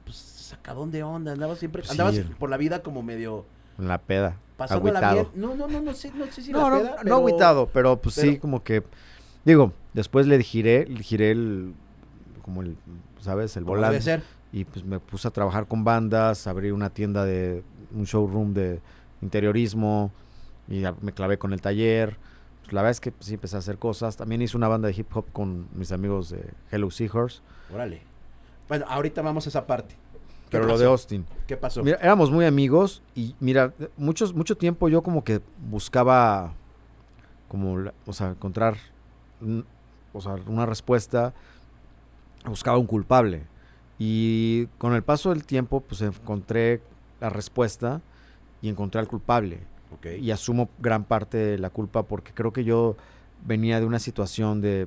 pues 0.05 0.17
sacadón 0.17 0.91
de 0.91 1.03
onda. 1.03 1.33
Andabas 1.33 1.59
siempre, 1.59 1.83
Sí. 1.83 1.91
andabas 1.93 2.19
por 2.39 2.51
la 2.51 2.57
vida 2.57 2.83
como 2.83 3.03
medio 3.03 3.45
la 3.79 3.99
peda. 3.99 4.37
pasándola 4.57 4.99
agüitado. 4.99 5.31
bien. 5.33 5.41
No, 5.43 5.55
no, 5.55 5.69
no, 5.69 5.81
no 5.83 5.95
sé, 5.95 6.13
no 6.15 6.27
sé 6.27 6.43
si 6.43 6.53
no, 6.53 6.69
la 6.71 6.77
no, 6.77 6.83
peda, 6.83 6.97
no 7.05 7.15
agüitado, 7.17 7.69
pero 7.73 7.97
pues 8.01 8.15
sí, 8.15 8.39
como 8.39 8.63
que. 8.63 8.83
Digo, 9.45 9.73
después 9.95 10.27
le 10.27 10.41
giré, 10.43 10.87
le 10.87 11.03
giré 11.03 11.31
el. 11.33 11.75
Como 12.43 12.63
el. 12.63 12.77
¿Sabes? 13.21 13.57
El 13.57 13.65
como 13.65 13.77
debe 13.77 13.87
volante. 13.89 14.05
ser. 14.05 14.23
y 14.53 14.65
pues 14.65 14.85
me 14.85 15.01
puse 15.01 15.27
a 15.29 15.31
trabajar 15.33 15.67
con 15.67 15.85
bandas, 15.85 16.47
abrí 16.47 16.71
una 16.71 16.91
tienda 16.91 17.25
de 17.25 17.63
un 17.93 18.05
showroom 18.05 18.55
de 18.55 18.81
interiorismo 19.23 20.13
y 20.69 20.81
ya 20.81 20.95
me 21.01 21.13
clavé 21.13 21.39
con 21.39 21.53
el 21.53 21.61
taller. 21.61 22.17
Pues 22.61 22.73
la 22.73 22.83
verdad 22.83 22.91
es 22.93 23.01
que 23.01 23.13
pues, 23.13 23.27
sí 23.27 23.35
empecé 23.35 23.57
a 23.57 23.61
hacer 23.61 23.79
cosas. 23.79 24.17
También 24.17 24.43
hice 24.43 24.57
una 24.57 24.69
banda 24.69 24.89
de 24.89 24.95
hip 24.95 25.09
hop 25.15 25.27
con 25.33 25.69
mis 25.75 25.93
amigos 25.93 26.31
de 26.31 26.51
Hello 26.71 26.91
Seahorse. 26.91 27.41
Órale. 27.73 28.03
Bueno, 28.69 28.85
ahorita 28.89 29.23
vamos 29.23 29.47
a 29.47 29.49
esa 29.49 29.67
parte. 29.67 29.95
¿Qué 29.95 30.53
Pero 30.53 30.67
lo 30.67 30.79
de 30.79 30.87
Austin. 30.87 31.27
¿Qué 31.47 31.57
pasó? 31.57 31.83
Mira, 31.83 31.99
éramos 32.01 32.31
muy 32.31 32.45
amigos 32.45 33.03
y 33.15 33.35
mira, 33.39 33.75
muchos, 33.97 34.35
mucho 34.35 34.57
tiempo 34.57 34.89
yo 34.89 35.03
como 35.03 35.23
que 35.23 35.41
buscaba 35.71 36.55
como, 37.49 37.91
o 38.07 38.13
sea, 38.13 38.31
encontrar, 38.31 38.77
o 40.13 40.21
sea, 40.21 40.37
una 40.47 40.67
respuesta, 40.67 41.35
buscaba 42.45 42.79
un 42.79 42.87
culpable. 42.87 43.47
Y 43.99 44.67
con 44.79 44.95
el 44.95 45.03
paso 45.03 45.31
del 45.31 45.45
tiempo, 45.45 45.81
pues 45.81 46.03
encontré 46.03 46.83
la 47.21 47.31
respuesta 47.31 48.01
y 48.63 48.69
encontré 48.69 49.01
al 49.01 49.09
culpable. 49.09 49.61
Y 50.21 50.31
asumo 50.31 50.69
gran 50.79 51.05
parte 51.05 51.39
de 51.39 51.59
la 51.59 51.71
culpa 51.71 52.03
porque 52.03 52.33
creo 52.33 52.53
que 52.53 52.63
yo 52.65 52.97
venía 53.45 53.81
de 53.81 53.87
una 53.87 53.99
situación 53.99 54.61
de 54.61 54.87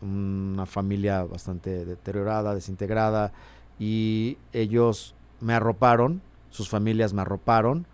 una 0.00 0.66
familia 0.66 1.22
bastante 1.24 1.84
deteriorada, 1.84 2.54
desintegrada, 2.54 3.32
y 3.78 4.38
ellos 4.52 5.14
me 5.40 5.54
arroparon, 5.54 6.22
sus 6.50 6.68
familias 6.68 7.12
me 7.12 7.22
arroparon, 7.22 7.86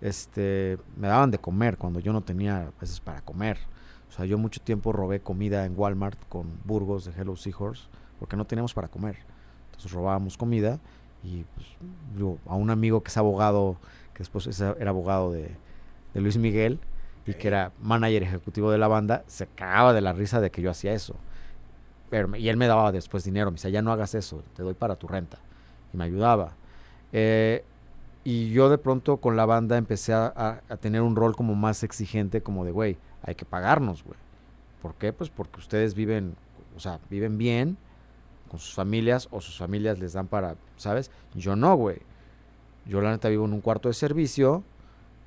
este, 0.00 0.78
me 0.96 1.08
daban 1.08 1.30
de 1.30 1.38
comer 1.38 1.76
cuando 1.76 2.00
yo 2.00 2.12
no 2.12 2.22
tenía 2.22 2.68
a 2.68 2.80
veces 2.80 3.00
para 3.00 3.20
comer. 3.20 3.58
O 4.08 4.12
sea, 4.12 4.24
yo 4.24 4.38
mucho 4.38 4.60
tiempo 4.60 4.92
robé 4.92 5.20
comida 5.20 5.64
en 5.64 5.74
Walmart 5.76 6.18
con 6.28 6.46
Burgos 6.64 7.04
de 7.04 7.12
Hello 7.12 7.36
Seahorse 7.36 7.84
porque 8.18 8.36
no 8.36 8.46
teníamos 8.46 8.74
para 8.74 8.88
comer. 8.88 9.16
Entonces 9.66 9.92
robábamos 9.92 10.36
comida 10.36 10.78
y 11.22 11.44
pues, 11.54 11.66
digo, 12.16 12.38
a 12.46 12.54
un 12.54 12.70
amigo 12.70 13.02
que 13.02 13.08
es 13.08 13.16
abogado, 13.16 13.76
que 14.18 14.24
después 14.24 14.48
es- 14.48 14.60
era 14.60 14.90
abogado 14.90 15.30
de, 15.32 15.48
de 16.12 16.20
Luis 16.20 16.36
Miguel 16.38 16.80
y 17.24 17.34
que 17.34 17.46
era 17.46 17.70
manager 17.80 18.24
ejecutivo 18.24 18.72
de 18.72 18.78
la 18.78 18.88
banda, 18.88 19.22
se 19.28 19.46
cagaba 19.46 19.92
de 19.92 20.00
la 20.00 20.12
risa 20.12 20.40
de 20.40 20.50
que 20.50 20.60
yo 20.60 20.70
hacía 20.72 20.92
eso. 20.92 21.14
Pero, 22.10 22.34
y 22.36 22.48
él 22.48 22.56
me 22.56 22.66
daba 22.66 22.90
después 22.90 23.22
dinero, 23.22 23.50
me 23.52 23.54
decía, 23.56 23.70
ya 23.70 23.80
no 23.82 23.92
hagas 23.92 24.14
eso, 24.16 24.42
te 24.56 24.64
doy 24.64 24.74
para 24.74 24.96
tu 24.96 25.06
renta. 25.06 25.38
Y 25.94 25.96
me 25.96 26.02
ayudaba. 26.04 26.54
Eh, 27.12 27.62
y 28.24 28.50
yo 28.50 28.68
de 28.70 28.78
pronto 28.78 29.18
con 29.18 29.36
la 29.36 29.46
banda 29.46 29.76
empecé 29.76 30.14
a, 30.14 30.26
a- 30.34 30.62
a 30.68 30.76
tener 30.78 31.02
un 31.02 31.14
rol 31.14 31.36
como 31.36 31.54
más 31.54 31.84
exigente, 31.84 32.42
como 32.42 32.64
de, 32.64 32.72
güey, 32.72 32.96
hay 33.22 33.36
que 33.36 33.44
pagarnos, 33.44 34.02
güey. 34.02 34.18
¿Por 34.82 34.94
qué? 34.94 35.12
Pues 35.12 35.30
porque 35.30 35.60
ustedes 35.60 35.94
viven, 35.94 36.34
o 36.76 36.80
sea, 36.80 36.98
viven 37.08 37.38
bien 37.38 37.76
con 38.50 38.58
sus 38.58 38.74
familias 38.74 39.28
o 39.30 39.40
sus 39.40 39.58
familias 39.58 39.98
les 39.98 40.14
dan 40.14 40.26
para, 40.26 40.56
¿sabes? 40.76 41.10
Yo 41.34 41.54
no, 41.56 41.76
güey. 41.76 41.98
Yo 42.88 43.02
la 43.02 43.10
neta 43.10 43.28
vivo 43.28 43.44
en 43.44 43.52
un 43.52 43.60
cuarto 43.60 43.88
de 43.88 43.94
servicio 43.94 44.64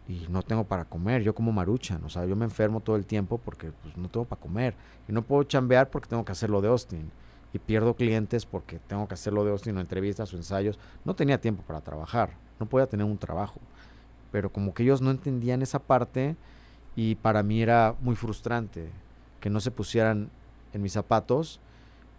y 0.08 0.26
no 0.30 0.42
tengo 0.42 0.64
para 0.64 0.84
comer. 0.84 1.22
Yo 1.22 1.36
como 1.36 1.52
maruchan, 1.52 2.04
o 2.04 2.10
sea, 2.10 2.26
yo 2.26 2.36
me 2.36 2.44
enfermo 2.44 2.80
todo 2.80 2.96
el 2.96 3.06
tiempo 3.06 3.38
porque 3.38 3.72
pues, 3.72 3.96
no 3.96 4.10
tengo 4.10 4.26
para 4.26 4.42
comer. 4.42 4.74
Y 5.08 5.14
no 5.14 5.22
puedo 5.22 5.44
chambear 5.44 5.90
porque 5.90 6.10
tengo 6.10 6.26
que 6.26 6.32
hacerlo 6.32 6.60
de 6.60 6.70
Austin. 6.70 7.12
Y 7.54 7.60
pierdo 7.60 7.96
clientes 7.96 8.46
porque 8.46 8.80
tengo 8.80 9.08
que 9.08 9.14
hacerlo 9.14 9.46
de 9.46 9.52
Austin 9.52 9.78
o 9.78 9.80
entrevistas 9.80 10.34
o 10.34 10.38
ensayos. 10.38 10.80
No 11.06 11.14
tenía 11.14 11.40
tiempo 11.40 11.64
para 11.64 11.82
trabajar, 11.82 12.32
no 12.60 12.66
podía 12.66 12.88
tener 12.88 13.06
un 13.06 13.18
trabajo. 13.18 13.60
Pero 14.32 14.52
como 14.52 14.74
que 14.74 14.84
ellos 14.84 15.02
no 15.02 15.12
entendían 15.12 15.62
esa 15.62 15.80
parte 15.80 16.36
y 16.96 17.16
para 17.16 17.44
mí 17.44 17.62
era 17.62 17.96
muy 18.02 18.16
frustrante 18.16 18.90
que 19.40 19.50
no 19.50 19.60
se 19.60 19.70
pusieran 19.70 20.30
en 20.74 20.82
mis 20.82 20.94
zapatos 20.94 21.60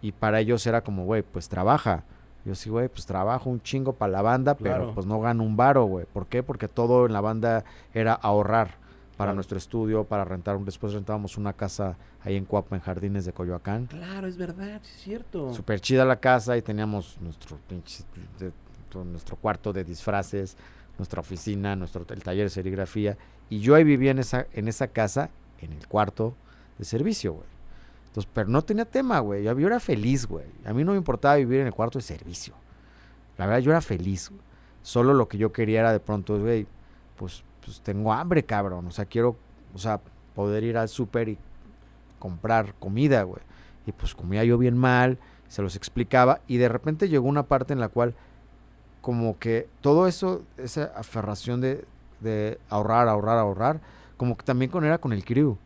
y 0.01 0.11
para 0.11 0.39
ellos 0.39 0.65
era 0.67 0.83
como, 0.83 1.05
güey, 1.05 1.23
pues 1.23 1.49
trabaja. 1.49 2.03
Yo 2.45 2.55
sí, 2.55 2.69
güey, 2.69 2.89
pues 2.89 3.05
trabajo 3.05 3.49
un 3.49 3.61
chingo 3.61 3.93
para 3.93 4.11
la 4.11 4.21
banda, 4.21 4.55
pero 4.55 4.93
pues 4.93 5.05
no 5.05 5.19
gano 5.21 5.43
un 5.43 5.55
varo, 5.55 5.85
güey. 5.85 6.05
¿Por 6.11 6.27
qué? 6.27 6.43
Porque 6.43 6.67
todo 6.67 7.05
en 7.05 7.13
la 7.13 7.21
banda 7.21 7.63
era 7.93 8.13
ahorrar 8.13 8.75
para 9.15 9.27
Claro. 9.29 9.35
nuestro 9.35 9.57
estudio, 9.57 10.03
para 10.03 10.25
rentar. 10.25 10.57
un- 10.57 10.65
Después 10.65 10.91
rentábamos 10.93 11.37
una 11.37 11.53
casa 11.53 11.95
ahí 12.23 12.35
en 12.35 12.43
Cuapa, 12.45 12.75
en 12.75 12.81
Jardines 12.81 13.23
de 13.25 13.31
Coyoacán. 13.31 13.85
Claro, 13.85 14.27
es 14.27 14.35
verdad, 14.37 14.81
es 14.83 14.87
cierto. 15.03 15.53
Súper 15.53 15.79
chida 15.79 16.03
la 16.03 16.17
casa 16.19 16.57
y 16.57 16.61
teníamos 16.61 17.17
nuestro 17.21 17.57
pinche, 17.69 18.03
de- 18.39 18.51
nuestro 19.05 19.37
cuarto 19.37 19.71
de 19.73 19.83
disfraces, 19.83 20.57
nuestra 20.97 21.19
oficina, 21.21 21.75
nuestro 21.75 22.05
el 22.09 22.21
taller 22.23 22.45
de 22.45 22.49
serigrafía. 22.49 23.17
Y 23.49 23.59
yo 23.59 23.73
ahí 23.75 23.83
vivía 23.83 24.11
en 24.11 24.19
esa, 24.19 24.45
en 24.53 24.67
esa 24.67 24.87
casa, 24.87 25.29
en 25.61 25.71
el 25.73 25.87
cuarto 25.87 26.33
de 26.77 26.85
servicio, 26.85 27.33
güey. 27.33 27.47
Entonces, 28.13 28.29
pero 28.31 28.47
no 28.47 28.61
tenía 28.61 28.85
tema, 28.85 29.17
güey. 29.19 29.43
Yo, 29.43 29.57
yo 29.57 29.65
era 29.65 29.79
feliz, 29.79 30.27
güey. 30.27 30.45
A 30.65 30.71
mí 30.71 30.83
no 30.83 30.91
me 30.91 30.99
importaba 30.99 31.33
vivir 31.33 31.61
en 31.61 31.67
el 31.67 31.73
cuarto 31.73 31.97
de 31.97 32.03
servicio. 32.03 32.53
La 33.39 33.47
verdad, 33.47 33.61
yo 33.61 33.71
era 33.71 33.81
feliz. 33.81 34.31
Solo 34.83 35.15
lo 35.15 35.27
que 35.27 35.39
yo 35.39 35.51
quería 35.51 35.79
era 35.79 35.91
de 35.91 35.99
pronto, 35.99 36.39
güey, 36.39 36.67
pues, 37.17 37.43
pues 37.65 37.81
tengo 37.81 38.13
hambre, 38.13 38.43
cabrón. 38.43 38.85
O 38.85 38.91
sea, 38.91 39.05
quiero, 39.05 39.35
o 39.73 39.79
sea, 39.79 39.99
poder 40.35 40.63
ir 40.63 40.77
al 40.77 40.89
súper 40.89 41.27
y 41.27 41.39
comprar 42.19 42.75
comida, 42.75 43.23
güey. 43.23 43.41
Y 43.87 43.93
pues 43.93 44.13
comía 44.13 44.43
yo 44.43 44.59
bien 44.59 44.77
mal, 44.77 45.17
se 45.47 45.63
los 45.63 45.75
explicaba 45.75 46.41
y 46.47 46.57
de 46.57 46.69
repente 46.69 47.09
llegó 47.09 47.27
una 47.27 47.43
parte 47.43 47.73
en 47.73 47.79
la 47.79 47.89
cual 47.89 48.13
como 49.01 49.39
que 49.39 49.67
todo 49.81 50.07
eso, 50.07 50.43
esa 50.57 50.85
aferración 50.95 51.61
de, 51.61 51.83
de 52.19 52.59
ahorrar, 52.69 53.07
ahorrar, 53.07 53.39
ahorrar, 53.39 53.81
como 54.17 54.37
que 54.37 54.45
también 54.45 54.69
con 54.69 54.85
era 54.85 54.99
con 54.99 55.13
el 55.13 55.25
crew. 55.25 55.57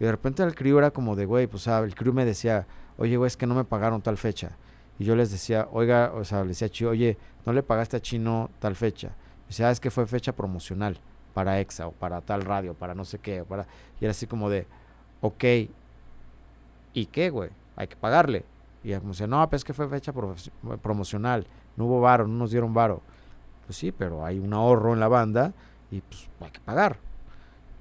Y 0.00 0.04
de 0.04 0.10
repente 0.10 0.42
el 0.42 0.54
crew 0.54 0.78
era 0.78 0.90
como 0.90 1.14
de, 1.14 1.26
güey, 1.26 1.46
pues 1.46 1.66
el 1.66 1.94
crew 1.94 2.14
me 2.14 2.24
decía, 2.24 2.66
oye, 2.96 3.18
güey, 3.18 3.28
es 3.28 3.36
que 3.36 3.46
no 3.46 3.54
me 3.54 3.64
pagaron 3.64 4.00
tal 4.00 4.16
fecha. 4.16 4.56
Y 4.98 5.04
yo 5.04 5.14
les 5.14 5.30
decía, 5.30 5.68
oiga, 5.72 6.12
o 6.14 6.24
sea, 6.24 6.42
le 6.42 6.48
decía 6.48 6.68
a 6.68 6.88
oye, 6.88 7.18
no 7.44 7.52
le 7.52 7.62
pagaste 7.62 7.98
a 7.98 8.00
Chino 8.00 8.50
tal 8.58 8.76
fecha. 8.76 9.12
Y 9.44 9.48
decía, 9.48 9.68
ah, 9.68 9.70
es 9.70 9.78
que 9.78 9.90
fue 9.90 10.06
fecha 10.06 10.32
promocional 10.32 10.98
para 11.34 11.60
EXA 11.60 11.86
o 11.86 11.92
para 11.92 12.22
tal 12.22 12.42
radio, 12.42 12.72
para 12.72 12.94
no 12.94 13.04
sé 13.04 13.18
qué. 13.18 13.44
Para... 13.44 13.66
Y 14.00 14.04
era 14.06 14.12
así 14.12 14.26
como 14.26 14.48
de, 14.48 14.66
ok, 15.20 15.44
¿y 16.94 17.06
qué, 17.06 17.28
güey? 17.28 17.50
Hay 17.76 17.86
que 17.86 17.96
pagarle. 17.96 18.44
Y 18.82 18.94
como 18.94 19.10
decía, 19.10 19.26
no, 19.26 19.48
pues 19.50 19.60
es 19.60 19.64
que 19.64 19.74
fue 19.74 19.86
fecha 19.86 20.14
promocional, 20.82 21.46
no 21.76 21.84
hubo 21.84 22.00
varo, 22.00 22.26
no 22.26 22.34
nos 22.34 22.50
dieron 22.52 22.72
varo. 22.72 23.02
Pues 23.66 23.76
sí, 23.76 23.92
pero 23.92 24.24
hay 24.24 24.38
un 24.38 24.54
ahorro 24.54 24.94
en 24.94 25.00
la 25.00 25.08
banda 25.08 25.52
y 25.90 26.00
pues 26.00 26.28
hay 26.40 26.50
que 26.50 26.60
pagar. 26.60 27.09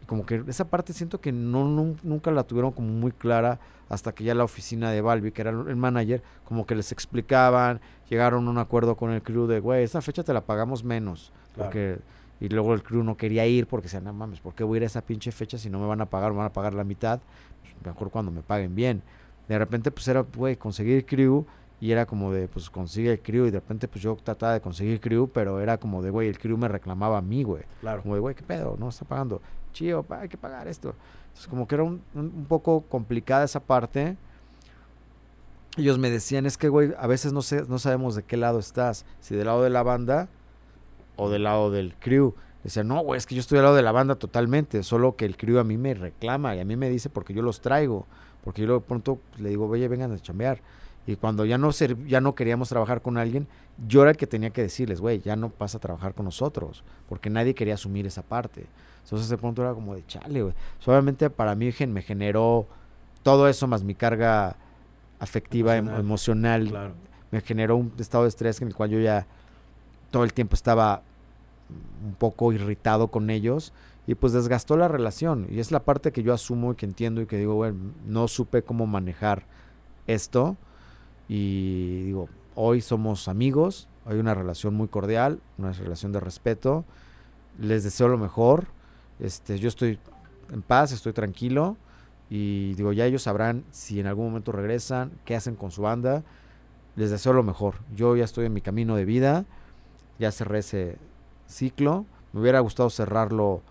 Como 0.10 0.26
que 0.26 0.44
esa 0.48 0.66
parte 0.66 0.92
siento 0.92 1.22
que 1.22 1.32
no, 1.32 1.66
nun- 1.68 2.00
nunca 2.02 2.32
la 2.32 2.44
tuvieron 2.44 2.72
como 2.72 2.88
muy 2.90 3.12
clara 3.12 3.60
hasta 3.90 4.12
que 4.12 4.24
ya 4.24 4.34
la 4.34 4.44
oficina 4.44 4.90
de 4.90 5.02
Balbi, 5.02 5.32
que 5.32 5.42
era 5.42 5.52
el 5.52 5.76
manager, 5.76 6.24
como 6.46 6.66
que 6.66 6.74
les 6.74 6.92
explicaban, 6.92 7.80
llegaron 8.10 8.48
a 8.48 8.50
un 8.50 8.58
acuerdo 8.58 8.96
con 8.98 9.12
el 9.12 9.22
crew 9.22 9.46
de, 9.46 9.60
güey, 9.60 9.84
esta 9.84 10.02
fecha 10.02 10.24
te 10.24 10.34
la 10.34 10.42
pagamos 10.42 10.84
menos. 10.84 11.32
Claro. 11.54 11.70
Porque, 11.70 12.00
y 12.40 12.50
luego 12.50 12.74
el 12.74 12.82
crew 12.82 13.04
no 13.04 13.18
quería 13.18 13.46
ir 13.46 13.68
porque 13.68 13.86
decían, 13.86 14.04
no 14.06 14.14
mames, 14.14 14.40
¿por 14.40 14.56
qué 14.56 14.64
voy 14.64 14.76
a 14.76 14.78
ir 14.78 14.84
a 14.84 14.86
esa 14.88 15.02
pinche 15.02 15.32
fecha 15.32 15.58
si 15.60 15.70
no 15.70 15.80
me 15.80 15.86
van 15.86 16.02
a 16.02 16.06
pagar? 16.08 16.32
Me 16.32 16.38
van 16.38 16.48
a 16.48 16.54
pagar 16.54 16.74
la 16.74 16.84
mitad. 16.84 17.20
Pues, 17.62 17.76
mejor 17.94 18.10
cuando 18.10 18.32
me 18.32 18.42
paguen 18.42 18.74
bien. 18.76 19.04
De 19.48 19.58
repente, 19.60 19.92
pues 19.92 20.08
era, 20.08 20.22
güey, 20.36 20.56
conseguir 20.56 21.06
crew 21.06 21.46
y 21.82 21.92
era 21.92 22.06
como 22.06 22.32
de, 22.32 22.48
pues 22.48 22.70
consigue 22.70 23.12
el 23.14 23.22
crew 23.22 23.46
y 23.46 23.52
de 23.52 23.60
repente, 23.60 23.88
pues 23.88 24.04
yo 24.04 24.16
trataba 24.24 24.54
de 24.54 24.62
conseguir 24.62 25.00
crew, 25.00 25.30
pero 25.32 25.60
era 25.62 25.78
como 25.78 26.02
de, 26.02 26.10
güey, 26.10 26.28
el 26.30 26.38
crew 26.38 26.58
me 26.58 26.68
reclamaba 26.68 27.18
a 27.18 27.22
mí, 27.22 27.44
güey. 27.44 27.64
Claro. 27.82 28.02
Como 28.02 28.16
de, 28.16 28.22
güey, 28.22 28.36
¿qué 28.36 28.44
pedo? 28.44 28.76
No 28.80 28.90
está 28.90 29.06
pagando. 29.06 29.42
Chío, 29.74 30.06
hay 30.10 30.30
que 30.30 30.38
pagar 30.38 30.68
esto. 30.68 30.96
Entonces, 31.28 31.48
como 31.48 31.68
que 31.68 31.76
era 31.76 31.84
un 31.84 32.46
poco 32.48 32.82
complicada 32.82 33.44
esa 33.44 33.60
parte. 33.60 34.18
Ellos 35.78 35.98
me 35.98 36.10
decían, 36.10 36.46
es 36.46 36.58
que, 36.58 36.68
güey, 36.68 36.94
a 36.98 37.08
veces 37.08 37.32
no, 37.32 37.42
sé, 37.42 37.64
no 37.68 37.80
sabemos 37.80 38.16
de 38.16 38.24
qué 38.24 38.38
lado 38.38 38.60
estás. 38.60 39.06
Si 39.22 39.36
del 39.36 39.46
lado 39.46 39.64
de 39.64 39.70
la 39.70 39.84
banda 39.84 40.28
o 41.16 41.30
del 41.30 41.44
lado 41.44 41.72
del 41.72 41.96
crew. 42.00 42.34
Decían, 42.64 42.88
no, 42.88 43.00
güey, 43.02 43.18
es 43.18 43.26
que 43.26 43.36
yo 43.36 43.42
estoy 43.42 43.60
al 43.60 43.66
lado 43.66 43.76
de 43.76 43.84
la 43.84 43.92
banda 43.92 44.16
totalmente. 44.16 44.84
Solo 44.84 45.16
que 45.16 45.26
el 45.26 45.38
crew 45.38 45.60
a 45.60 45.64
mí 45.64 45.78
me 45.78 45.94
reclama 45.94 46.56
y 46.56 46.60
a 46.60 46.66
mí 46.66 46.76
me 46.76 46.90
dice 46.90 47.10
porque 47.10 47.34
yo 47.34 47.42
los 47.42 47.62
traigo. 47.62 48.06
Porque 48.44 48.64
yo 48.64 48.74
de 48.74 48.80
pronto 48.82 49.20
le 49.38 49.50
digo, 49.50 49.68
oye, 49.68 49.88
vengan 49.88 50.12
a 50.12 50.20
chambear. 50.20 50.60
Y 51.08 51.16
cuando 51.16 51.46
ya 51.46 51.58
no, 51.58 51.72
ser- 51.72 52.06
ya 52.08 52.22
no 52.22 52.36
queríamos 52.36 52.70
trabajar 52.70 53.02
con 53.02 53.18
alguien, 53.18 53.48
yo 53.88 54.02
era 54.04 54.12
el 54.12 54.18
que 54.18 54.28
tenía 54.28 54.52
que 54.52 54.62
decirles, 54.62 55.02
güey, 55.02 55.20
ya 55.22 55.36
no 55.36 55.52
vas 55.58 55.74
a 55.76 55.80
trabajar 55.80 56.14
con 56.14 56.26
nosotros. 56.26 56.84
Porque 57.08 57.30
nadie 57.30 57.56
quería 57.56 57.74
asumir 57.76 58.06
esa 58.06 58.22
parte. 58.22 58.68
Entonces 59.04 59.28
de 59.30 59.38
pronto 59.38 59.62
era 59.64 59.74
como 59.74 59.96
de 59.96 60.06
chale, 60.06 60.44
güey. 60.44 60.54
Solamente 60.80 61.30
para 61.32 61.56
mí 61.56 61.72
me 61.88 62.02
generó 62.04 62.68
todo 63.24 63.48
eso 63.48 63.66
más 63.68 63.84
mi 63.84 63.96
carga 63.96 64.56
afectiva, 65.20 65.76
em- 65.78 65.88
Emocional. 65.90 66.62
emocional. 66.62 66.68
Claro. 66.70 66.94
Me 67.32 67.42
generó 67.42 67.78
un 67.78 67.92
estado 67.98 68.24
de 68.24 68.30
estrés 68.30 68.62
en 68.62 68.68
el 68.70 68.76
cual 68.76 68.90
yo 68.92 69.00
ya 69.00 69.26
todo 70.12 70.24
el 70.24 70.34
tiempo 70.34 70.56
estaba 70.56 71.02
un 72.04 72.14
poco 72.16 72.52
irritado 72.54 73.10
con 73.10 73.30
ellos 73.30 73.74
y 74.08 74.16
pues 74.16 74.34
desgastó 74.34 74.78
la 74.78 74.88
relación. 74.88 75.48
Y 75.50 75.60
es 75.60 75.72
la 75.72 75.82
parte 75.82 76.12
que 76.12 76.24
yo 76.24 76.34
asumo 76.34 76.72
y 76.72 76.76
que 76.76 76.86
entiendo 76.88 77.22
y 77.22 77.26
que 77.28 77.38
digo, 77.38 77.56
bueno, 77.56 77.78
no 78.08 78.28
supe 78.28 78.64
cómo 78.64 78.88
manejar 78.88 79.44
esto. 80.08 80.56
Y 81.30 82.04
digo, 82.06 82.28
hoy 82.56 82.82
somos 82.82 83.28
amigos, 83.30 83.88
hay 84.06 84.18
una 84.18 84.34
relación 84.34 84.74
muy 84.74 84.88
cordial, 84.90 85.40
una 85.58 85.72
relación 85.72 86.12
de 86.12 86.20
respeto. 86.20 86.84
Les 87.60 87.84
deseo 87.84 88.08
lo 88.08 88.18
mejor. 88.18 88.66
Este, 89.20 89.60
yo 89.60 89.68
estoy 89.70 90.00
en 90.52 90.62
paz, 90.64 90.92
estoy 90.92 91.14
tranquilo. 91.14 91.78
Y 92.32 92.74
digo, 92.74 92.92
ya 92.94 93.06
ellos 93.06 93.22
sabrán 93.24 93.64
si 93.72 94.00
en 94.00 94.08
algún 94.08 94.26
momento 94.28 94.52
regresan, 94.52 95.12
qué 95.26 95.36
hacen 95.36 95.56
con 95.56 95.72
su 95.72 95.84
banda. 95.84 96.24
les 96.96 97.12
deseo 97.12 97.32
lo 97.34 97.44
mejor. 97.44 97.76
Yo 97.96 98.16
ya 98.18 98.26
estoy 98.26 98.48
en 98.48 98.54
mi 98.54 98.62
camino 98.62 98.96
de 98.96 99.06
vida, 99.06 99.46
ya 100.18 100.32
cerré 100.32 100.60
ese 100.60 100.98
ciclo. 101.48 102.06
Me 102.34 102.42
hubiera 102.42 102.60
gustado 102.60 102.90
cerrarlo 102.90 103.62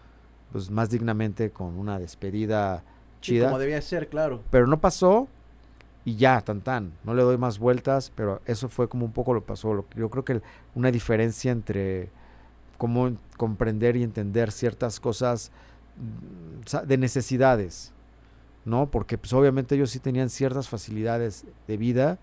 pues 0.52 0.70
más 0.70 0.88
dignamente 0.90 1.50
con 1.50 1.78
una 1.78 1.98
despedida 1.98 2.84
Sí, 3.20 3.32
chida. 3.32 3.46
como 3.48 3.59
debía 3.59 3.82
ser, 3.82 4.09
claro. 4.09 4.42
pero 4.50 4.66
no 4.68 4.80
pasó 4.80 5.28
y 6.09 6.16
ya, 6.16 6.40
tan 6.40 6.62
tan. 6.62 6.92
No 7.04 7.12
le 7.14 7.22
doy 7.22 7.36
más 7.36 7.59
vueltas, 7.59 8.11
pero 8.14 8.40
eso 8.46 8.68
fue 8.68 8.88
como 8.88 9.04
un 9.04 9.12
poco 9.12 9.34
lo 9.34 9.42
pasó. 9.44 9.74
Lo, 9.74 9.84
yo 9.94 10.09
creo 10.09 10.24
que 10.24 10.40
una 10.74 10.90
diferencia 10.90 11.52
entre 11.52 12.09
cómo 12.78 13.09
en- 13.09 13.18
comprender 13.36 13.96
y 13.96 14.02
entender 14.02 14.50
ciertas 14.50 15.00
cosas 15.00 15.50
mm, 15.96 16.86
de 16.86 16.96
necesidades, 16.98 17.92
¿no? 18.64 18.90
Porque 18.90 19.18
pues 19.18 19.32
obviamente 19.34 19.74
ellos 19.74 19.90
sí 19.90 19.98
tenían 20.00 20.30
ciertas 20.30 20.68
facilidades 20.68 21.44
de 21.66 21.76
vida 21.76 22.18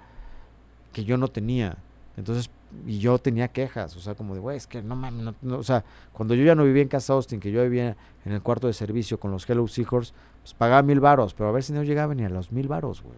que 0.94 1.04
yo 1.04 1.18
no 1.18 1.28
tenía. 1.28 1.78
Entonces, 2.18 2.50
y 2.88 3.00
yo 3.00 3.20
tenía 3.20 3.50
quejas, 3.50 3.96
o 3.96 4.00
sea, 4.00 4.16
como 4.16 4.34
de, 4.34 4.42
güey, 4.42 4.58
es 4.58 4.68
que 4.68 4.82
no 4.82 4.96
mames, 4.96 5.36
no", 5.42 5.58
o 5.58 5.64
sea, 5.64 5.84
cuando 6.14 6.34
yo 6.34 6.44
ya 6.44 6.56
no 6.56 6.64
vivía 6.64 6.82
en 6.82 6.88
Casa 6.90 7.14
Austin, 7.14 7.40
que 7.40 7.52
yo 7.52 7.62
vivía 7.64 7.96
en 8.26 8.32
el 8.32 8.42
cuarto 8.42 8.68
de 8.68 8.74
servicio 8.74 9.20
con 9.20 9.32
los 9.32 9.48
Hello 9.50 9.68
Seahorse, 9.68 10.14
pues 10.42 10.54
pagaba 10.54 10.82
mil 10.82 11.00
varos, 11.00 11.34
pero 11.34 11.50
a 11.50 11.52
ver 11.52 11.64
si 11.64 11.74
no 11.74 11.84
llegaba 11.84 12.16
ni 12.16 12.24
a 12.26 12.30
los 12.30 12.52
mil 12.52 12.68
varos, 12.68 13.02
güey, 13.02 13.16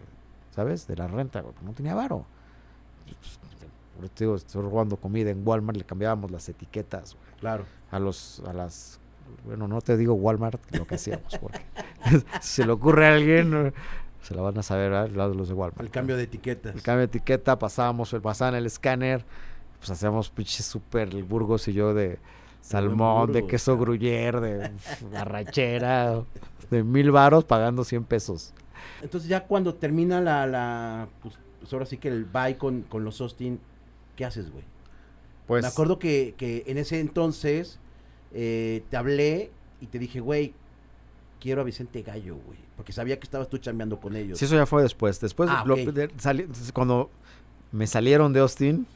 ¿sabes? 0.58 0.88
De 0.88 0.96
la 0.96 1.06
renta, 1.06 1.40
güey, 1.40 1.54
no 1.62 1.70
tenía 1.72 1.94
varo. 1.94 2.26
Pues, 3.04 3.16
pues, 3.20 3.70
por 3.96 4.18
digo, 4.18 4.34
estoy 4.34 4.60
robando 4.62 4.96
comida 4.96 5.30
en 5.30 5.46
Walmart, 5.46 5.78
le 5.78 5.84
cambiábamos 5.84 6.32
las 6.32 6.48
etiquetas, 6.48 7.14
güey, 7.14 7.26
Claro. 7.38 7.64
a 7.92 8.00
los, 8.00 8.42
a 8.44 8.52
las, 8.52 8.98
bueno, 9.44 9.68
no 9.68 9.80
te 9.80 9.96
digo 9.96 10.14
Walmart, 10.14 10.60
lo 10.76 10.84
que 10.84 10.96
hacíamos, 10.96 11.38
porque 11.40 11.60
si 12.42 12.48
se 12.62 12.66
le 12.66 12.72
ocurre 12.72 13.06
a 13.06 13.14
alguien, 13.14 13.72
se 14.20 14.34
la 14.34 14.42
van 14.42 14.58
a 14.58 14.64
saber, 14.64 14.90
¿verdad? 14.90 15.10
Los- 15.10 15.36
los 15.36 15.48
de 15.48 15.54
Walmart. 15.54 15.80
El 15.80 15.90
cambio 15.90 16.16
de 16.16 16.24
etiquetas. 16.24 16.74
El 16.74 16.82
cambio 16.82 16.98
de 17.00 17.04
etiqueta, 17.06 17.56
pasábamos, 17.56 18.14
pasaban 18.20 18.56
el 18.56 18.66
escáner, 18.66 19.24
pues 19.78 19.90
hacíamos 19.92 20.28
pinche 20.30 20.64
súper 20.64 21.08
el 21.14 21.22
Burgos 21.22 21.68
y 21.68 21.72
yo 21.72 21.94
de 21.94 22.18
salmón, 22.62 23.30
de 23.32 23.46
queso 23.46 23.72
claro. 23.76 23.84
gruyere, 23.84 24.40
de 24.40 24.72
arrachera, 25.16 26.20
de 26.68 26.82
mil 26.82 27.12
varos 27.12 27.44
pagando 27.44 27.84
100 27.84 28.02
pesos. 28.04 28.52
Entonces 29.02 29.28
ya 29.28 29.44
cuando 29.46 29.74
termina 29.74 30.20
la, 30.20 30.46
la 30.46 31.08
pues, 31.22 31.34
pues 31.60 31.72
ahora 31.72 31.86
sí 31.86 31.96
que 31.98 32.08
el 32.08 32.24
bye 32.24 32.56
con, 32.56 32.82
con 32.82 33.04
los 33.04 33.20
Austin, 33.20 33.60
¿qué 34.16 34.24
haces, 34.24 34.50
güey? 34.50 34.64
Pues, 35.46 35.62
Me 35.62 35.68
acuerdo 35.68 35.98
que, 35.98 36.34
que 36.36 36.64
en 36.66 36.78
ese 36.78 37.00
entonces 37.00 37.78
eh, 38.34 38.82
te 38.90 38.96
hablé 38.96 39.50
y 39.80 39.86
te 39.86 39.98
dije, 39.98 40.20
güey, 40.20 40.52
quiero 41.40 41.60
a 41.60 41.64
Vicente 41.64 42.02
Gallo, 42.02 42.36
güey. 42.44 42.58
Porque 42.76 42.92
sabía 42.92 43.18
que 43.18 43.24
estabas 43.24 43.48
tú 43.48 43.58
chambeando 43.58 43.98
con 44.00 44.14
ellos. 44.14 44.38
sí, 44.38 44.44
eso 44.44 44.56
ya 44.56 44.66
fue 44.66 44.82
después. 44.82 45.20
Después, 45.20 45.48
Ah, 45.52 45.64
lo- 45.66 45.74
ok. 45.74 45.80
de- 45.80 46.10
sali- 46.18 46.46
cuando 46.72 47.10
me 47.72 47.86
salieron 47.86 48.32
de 48.32 48.40
Austin, 48.40 48.86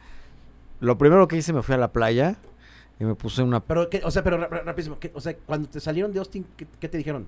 lo 0.80 0.98
primero 0.98 1.26
que 1.28 1.36
hice 1.36 1.52
me 1.52 1.62
fui 1.62 1.74
a 1.74 1.78
la 1.78 1.92
playa 1.92 2.36
y 3.00 3.04
me 3.04 3.14
puse 3.14 3.42
una 3.42 3.60
Pero, 3.60 3.88
¿qué? 3.88 4.00
o 4.04 4.10
sea, 4.10 4.22
pero 4.22 4.36
ra- 4.38 4.48
ra- 4.48 4.62
rapidísimo, 4.62 4.98
¿qué? 4.98 5.10
o 5.14 5.20
sea, 5.20 5.34
cuando 5.36 5.68
te 5.68 5.80
salieron 5.80 6.12
de 6.12 6.18
Austin, 6.18 6.44
¿qué, 6.56 6.66
qué 6.78 6.88
te 6.88 6.98
dijeron? 6.98 7.26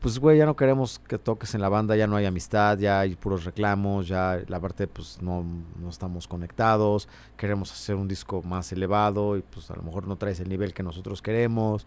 Pues 0.00 0.18
güey, 0.18 0.38
ya 0.38 0.46
no 0.46 0.56
queremos 0.56 0.98
que 0.98 1.18
toques 1.18 1.54
en 1.54 1.60
la 1.60 1.68
banda, 1.68 1.94
ya 1.94 2.06
no 2.06 2.16
hay 2.16 2.24
amistad, 2.24 2.78
ya 2.78 3.00
hay 3.00 3.14
puros 3.16 3.44
reclamos, 3.44 4.08
ya 4.08 4.40
la 4.48 4.58
parte 4.58 4.86
pues 4.86 5.20
no, 5.20 5.44
no 5.78 5.90
estamos 5.90 6.26
conectados, 6.26 7.06
queremos 7.36 7.70
hacer 7.70 7.96
un 7.96 8.08
disco 8.08 8.42
más 8.42 8.72
elevado 8.72 9.36
y 9.36 9.42
pues 9.42 9.70
a 9.70 9.76
lo 9.76 9.82
mejor 9.82 10.06
no 10.06 10.16
traes 10.16 10.40
el 10.40 10.48
nivel 10.48 10.72
que 10.72 10.82
nosotros 10.82 11.20
queremos. 11.20 11.86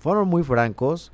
Fueron 0.00 0.28
muy 0.28 0.42
francos. 0.42 1.12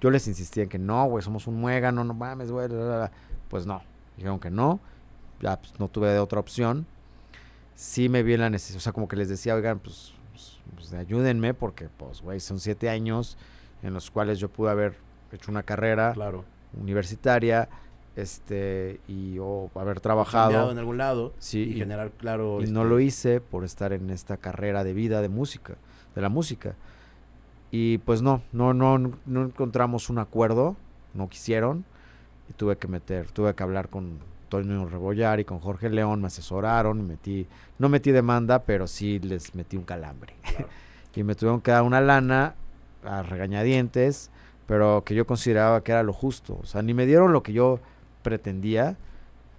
Yo 0.00 0.10
les 0.10 0.28
insistía 0.28 0.62
en 0.64 0.68
que 0.68 0.78
no, 0.78 1.06
güey, 1.06 1.22
somos 1.24 1.46
un 1.48 1.56
muégano, 1.56 2.04
no 2.04 2.14
mames, 2.14 2.52
güey. 2.52 2.68
la, 2.68 2.76
la, 2.76 2.98
la". 2.98 3.12
Pues 3.48 3.66
no, 3.66 3.82
dijeron 4.16 4.38
que 4.38 4.50
no. 4.50 4.78
Ya 5.40 5.60
pues, 5.60 5.72
no 5.80 5.88
tuve 5.88 6.16
otra 6.18 6.38
opción. 6.38 6.86
Sí 7.74 8.08
me 8.08 8.22
vi 8.22 8.34
en 8.34 8.40
la 8.40 8.50
necesidad, 8.50 8.78
o 8.78 8.80
sea, 8.80 8.92
como 8.92 9.08
que 9.08 9.16
les 9.16 9.28
decía, 9.28 9.54
oigan, 9.54 9.80
pues, 9.80 10.14
pues, 10.32 10.60
pues, 10.74 10.92
ayúdenme 10.92 11.54
porque, 11.54 11.88
pues, 11.88 12.22
güey, 12.22 12.40
son 12.40 12.60
siete 12.60 12.88
años 12.88 13.36
en 13.82 13.92
los 13.92 14.10
cuales 14.10 14.38
yo 14.38 14.48
pude 14.48 14.70
haber 14.70 15.05
hecho 15.36 15.50
una 15.50 15.62
carrera 15.62 16.12
Claro. 16.12 16.44
universitaria 16.80 17.68
este 18.16 19.00
y 19.08 19.36
o 19.40 19.70
haber 19.74 20.00
trabajado 20.00 20.70
en 20.72 20.78
algún 20.78 20.96
lado 20.96 21.34
sí 21.38 21.60
y, 21.64 21.70
y, 21.72 21.78
generar, 21.78 22.10
claro. 22.12 22.60
y 22.62 22.70
no 22.70 22.80
este, 22.82 22.88
lo 22.90 23.00
hice 23.00 23.40
por 23.40 23.62
estar 23.64 23.92
en 23.92 24.08
esta 24.10 24.36
carrera 24.38 24.84
de 24.84 24.94
vida 24.94 25.20
de 25.20 25.28
música 25.28 25.74
de 26.14 26.22
la 26.22 26.28
música 26.30 26.74
y 27.70 27.98
pues 27.98 28.22
no 28.22 28.40
no 28.52 28.72
no 28.72 28.98
no 29.26 29.42
encontramos 29.44 30.08
un 30.08 30.18
acuerdo 30.18 30.76
no 31.14 31.28
quisieron 31.28 31.84
y 32.48 32.54
tuve 32.54 32.76
que 32.76 32.88
meter 32.88 33.30
tuve 33.32 33.54
que 33.54 33.62
hablar 33.62 33.88
con 33.90 34.18
Toño 34.48 34.86
Rebollar 34.88 35.40
y 35.40 35.44
con 35.44 35.58
Jorge 35.58 35.90
León 35.90 36.20
me 36.20 36.28
asesoraron 36.28 37.00
y 37.00 37.02
metí 37.02 37.46
no 37.78 37.88
metí 37.90 38.12
demanda 38.12 38.60
pero 38.60 38.86
sí 38.86 39.18
les 39.18 39.54
metí 39.54 39.76
un 39.76 39.84
calambre 39.84 40.34
Claro. 40.42 40.68
y 41.14 41.22
me 41.22 41.34
tuvieron 41.34 41.60
que 41.60 41.70
dar 41.70 41.82
una 41.82 42.00
lana 42.00 42.54
a 43.04 43.22
regañadientes, 43.22 44.30
pero 44.66 45.02
que 45.04 45.14
yo 45.14 45.26
consideraba 45.26 45.82
que 45.82 45.92
era 45.92 46.02
lo 46.02 46.12
justo. 46.12 46.58
O 46.62 46.66
sea, 46.66 46.82
ni 46.82 46.94
me 46.94 47.06
dieron 47.06 47.32
lo 47.32 47.42
que 47.42 47.52
yo 47.52 47.80
pretendía, 48.22 48.96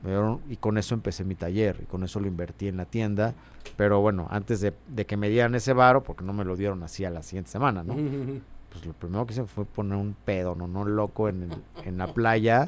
me 0.04 0.12
dieron- 0.12 0.42
y 0.50 0.58
con 0.58 0.78
eso 0.78 0.94
empecé 0.94 1.24
mi 1.24 1.36
taller, 1.36 1.80
y 1.82 1.86
con 1.86 2.04
eso 2.04 2.20
lo 2.20 2.28
invertí 2.28 2.68
en 2.68 2.78
la 2.78 2.86
tienda. 2.86 3.34
Pero 3.76 4.02
bueno, 4.02 4.28
antes 4.30 4.62
de, 4.62 4.74
de 4.88 5.06
que 5.06 5.18
me 5.18 5.30
dieran 5.30 5.56
ese 5.56 5.74
varo, 5.74 6.04
porque 6.04 6.24
no 6.24 6.34
me 6.34 6.44
lo 6.46 6.56
dieron 6.56 6.84
así 6.84 7.06
a 7.06 7.10
la 7.10 7.24
siguiente 7.24 7.52
semana, 7.52 7.84
¿no? 7.84 7.96
Pues 8.70 8.86
lo 8.86 8.92
primero 8.92 9.26
que 9.26 9.32
hice 9.34 9.46
fue 9.46 9.64
poner 9.64 9.98
un 9.98 10.14
pedo, 10.26 10.54
no, 10.54 10.68
no 10.68 10.84
loco 10.84 11.30
en, 11.30 11.44
el- 11.44 11.64
en 11.86 11.98
la 11.98 12.14
playa, 12.14 12.66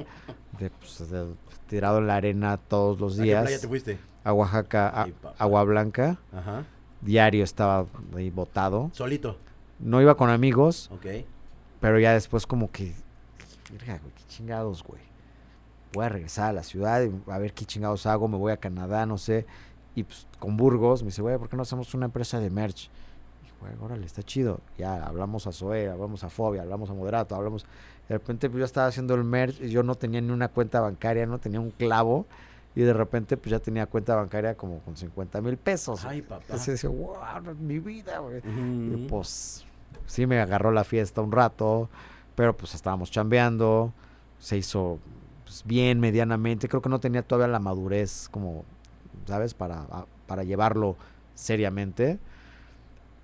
de, 0.57 0.69
pues, 0.69 1.09
de- 1.11 1.27
tirado 1.67 1.97
en 1.99 2.07
la 2.07 2.15
arena 2.15 2.55
todos 2.57 2.99
los 3.01 3.19
¿A 3.19 3.23
qué 3.23 3.29
playa 3.31 3.43
te 3.45 3.49
días, 3.51 3.67
fuiste? 3.67 3.99
a 4.23 4.31
Oaxaca, 4.33 4.87
a-. 4.89 5.07
Agua 5.37 5.63
Blanca, 5.65 6.17
Ajá. 6.33 6.63
diario 7.01 7.43
estaba 7.43 7.85
ahí 8.15 8.29
botado. 8.29 8.89
Solito. 8.93 9.37
No 9.79 10.01
iba 10.01 10.15
con 10.15 10.29
amigos, 10.29 10.89
Ok. 10.93 11.05
Pero 11.79 11.99
ya 11.99 12.13
después 12.13 12.45
como 12.45 12.71
que, 12.71 12.93
verga, 13.71 13.99
güey, 13.99 14.13
qué 14.13 14.23
chingados, 14.27 14.83
güey. 14.83 15.01
Voy 15.93 16.05
a 16.05 16.09
regresar 16.09 16.49
a 16.49 16.53
la 16.53 16.63
ciudad 16.63 17.01
y 17.03 17.31
a 17.31 17.37
ver 17.39 17.53
qué 17.53 17.65
chingados 17.65 18.05
hago, 18.05 18.27
me 18.27 18.37
voy 18.37 18.51
a 18.51 18.57
Canadá, 18.57 19.05
no 19.05 19.17
sé. 19.17 19.45
Y 19.95 20.03
pues 20.03 20.27
con 20.37 20.55
Burgos 20.55 21.01
me 21.01 21.07
dice, 21.07 21.21
güey, 21.21 21.37
¿por 21.37 21.49
qué 21.49 21.55
no 21.55 21.63
hacemos 21.63 21.93
una 21.93 22.05
empresa 22.05 22.39
de 22.39 22.49
merch? 22.49 22.89
Y 23.43 23.59
güey, 23.59 23.73
órale, 23.81 24.05
está 24.05 24.21
chido. 24.21 24.61
Ya 24.77 25.03
hablamos 25.03 25.47
a 25.47 25.51
Zoe, 25.51 25.89
hablamos 25.89 26.23
a 26.23 26.29
Fobia, 26.29 26.61
hablamos 26.61 26.89
a 26.89 26.93
Moderato, 26.93 27.35
hablamos... 27.35 27.65
De 28.07 28.15
repente 28.15 28.49
pues 28.49 28.59
yo 28.59 28.65
estaba 28.65 28.87
haciendo 28.87 29.13
el 29.13 29.23
merch 29.23 29.61
y 29.61 29.69
yo 29.69 29.83
no 29.83 29.93
tenía 29.93 30.19
ni 30.19 30.31
una 30.31 30.47
cuenta 30.47 30.79
bancaria, 30.79 31.25
no 31.25 31.39
tenía 31.39 31.59
un 31.59 31.71
clavo. 31.71 32.25
Y 32.75 32.81
de 32.81 32.93
repente 32.93 33.35
pues 33.35 33.51
ya 33.51 33.59
tenía 33.59 33.85
cuenta 33.87 34.15
bancaria 34.15 34.55
como 34.55 34.79
con 34.79 34.95
50 34.95 35.41
mil 35.41 35.57
pesos. 35.57 36.05
Ay, 36.05 36.21
papá. 36.21 36.41
Entonces 36.41 36.81
decía, 36.81 36.89
wow, 36.89 37.55
mi 37.59 37.79
vida, 37.79 38.19
güey. 38.19 38.41
Y 38.45 39.07
pues 39.07 39.65
sí 40.05 40.25
me 40.27 40.39
agarró 40.39 40.71
la 40.71 40.83
fiesta 40.83 41.21
un 41.21 41.31
rato, 41.31 41.89
pero 42.35 42.55
pues 42.55 42.73
estábamos 42.75 43.11
chambeando, 43.11 43.93
se 44.39 44.57
hizo 44.57 44.99
pues, 45.45 45.63
bien 45.65 45.99
medianamente, 45.99 46.67
creo 46.69 46.81
que 46.81 46.89
no 46.89 46.99
tenía 46.99 47.21
todavía 47.23 47.51
la 47.51 47.59
madurez 47.59 48.29
como, 48.29 48.63
¿sabes? 49.25 49.53
Para, 49.53 49.85
para 50.27 50.43
llevarlo 50.43 50.95
seriamente. 51.35 52.19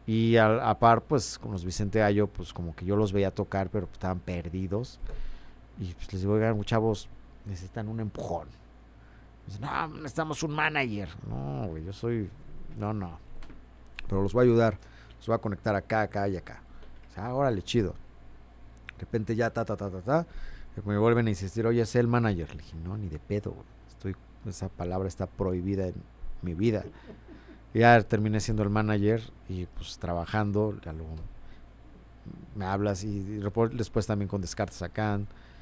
Y 0.08 0.38
al- 0.38 0.60
a, 0.62 0.78
par, 0.78 1.02
pues 1.02 1.40
con 1.40 1.52
los 1.52 1.66
Vicente 1.66 2.00
Gallo, 2.00 2.28
pues 2.28 2.54
como 2.54 2.76
que 2.76 2.86
yo 2.86 2.96
los 2.96 3.12
veía 3.12 3.32
tocar, 3.32 3.70
pero 3.70 3.88
pues, 3.88 3.96
estaban 3.96 4.20
perdidos. 4.20 5.00
Y 5.80 5.94
pues 5.94 6.14
les 6.14 6.22
digo, 6.22 6.34
oigan, 6.34 6.64
chavos, 6.64 7.10
necesitan 7.46 7.88
un 7.88 8.00
empujón. 8.00 8.48
No, 9.60 9.88
necesitamos 9.88 10.42
un 10.44 10.52
manager. 10.52 11.10
No, 11.28 11.68
güey, 11.68 11.84
yo 11.86 11.94
soy... 11.94 12.30
No, 12.78 12.94
no. 12.94 13.18
Pero 14.08 14.22
los 14.22 14.34
voy 14.34 14.46
a 14.46 14.50
ayudar. 14.50 14.78
Los 15.26 15.30
voy 15.30 15.36
a 15.38 15.42
conectar 15.42 15.76
acá, 15.76 16.04
acá 16.04 16.28
y 16.28 16.38
acá. 16.38 16.62
O 17.10 17.14
sea, 17.16 17.34
órale, 17.34 17.64
chido. 17.64 17.96
De 18.94 19.00
repente 19.00 19.36
ya, 19.36 19.50
ta, 19.50 19.66
ta, 19.66 19.76
ta, 19.76 19.90
ta, 19.90 20.02
ta. 20.02 20.28
Me 20.86 21.00
vuelven 21.00 21.26
a 21.26 21.30
insistir, 21.32 21.66
oye, 21.66 21.82
es 21.82 21.96
el 21.96 22.08
manager. 22.08 22.54
Le 22.54 22.62
dije, 22.62 22.76
no, 22.84 22.96
ni 22.96 23.08
de 23.08 23.18
pedo. 23.18 23.56
Estoy, 23.88 24.16
esa 24.46 24.70
palabra 24.70 25.08
está 25.08 25.26
prohibida 25.26 25.88
en 25.88 25.96
mi 26.44 26.54
vida. 26.54 26.84
Ya 27.74 28.00
terminé 28.04 28.40
siendo 28.40 28.62
el 28.62 28.70
manager 28.70 29.24
y 29.50 29.66
pues 29.66 29.98
trabajando. 29.98 30.78
Me 32.54 32.66
hablas 32.66 33.04
y, 33.04 33.40
después 33.74 34.06
también 34.06 34.30
con 34.30 34.42
Descartes 34.42 34.84
acá. 34.84 35.20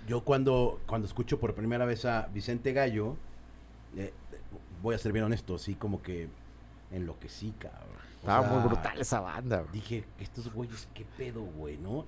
Yo 0.09 0.26
cuando, 0.26 0.82
cuando 0.86 1.07
escucho 1.07 1.39
por 1.39 1.55
primera 1.55 1.86
vez 1.86 2.03
a 2.03 2.28
Vicente 2.34 2.74
Gallo, 2.74 3.16
eh, 3.95 4.11
voy 4.82 4.93
a 4.93 4.97
ser 4.97 5.14
bien 5.14 5.24
honesto, 5.24 5.57
sí, 5.57 5.76
como 5.76 6.01
que 6.01 6.28
enloquecí, 6.91 7.53
cabrón. 7.57 8.12
O 8.24 8.30
Estaba 8.30 8.48
sea, 8.48 8.58
muy 8.58 8.68
brutal 8.68 9.02
esa 9.02 9.20
banda. 9.20 9.66
Dije, 9.72 10.06
estos 10.20 10.52
güeyes, 10.54 10.88
qué 10.94 11.06
pedo, 11.18 11.42
güey, 11.42 11.78
¿no? 11.78 12.06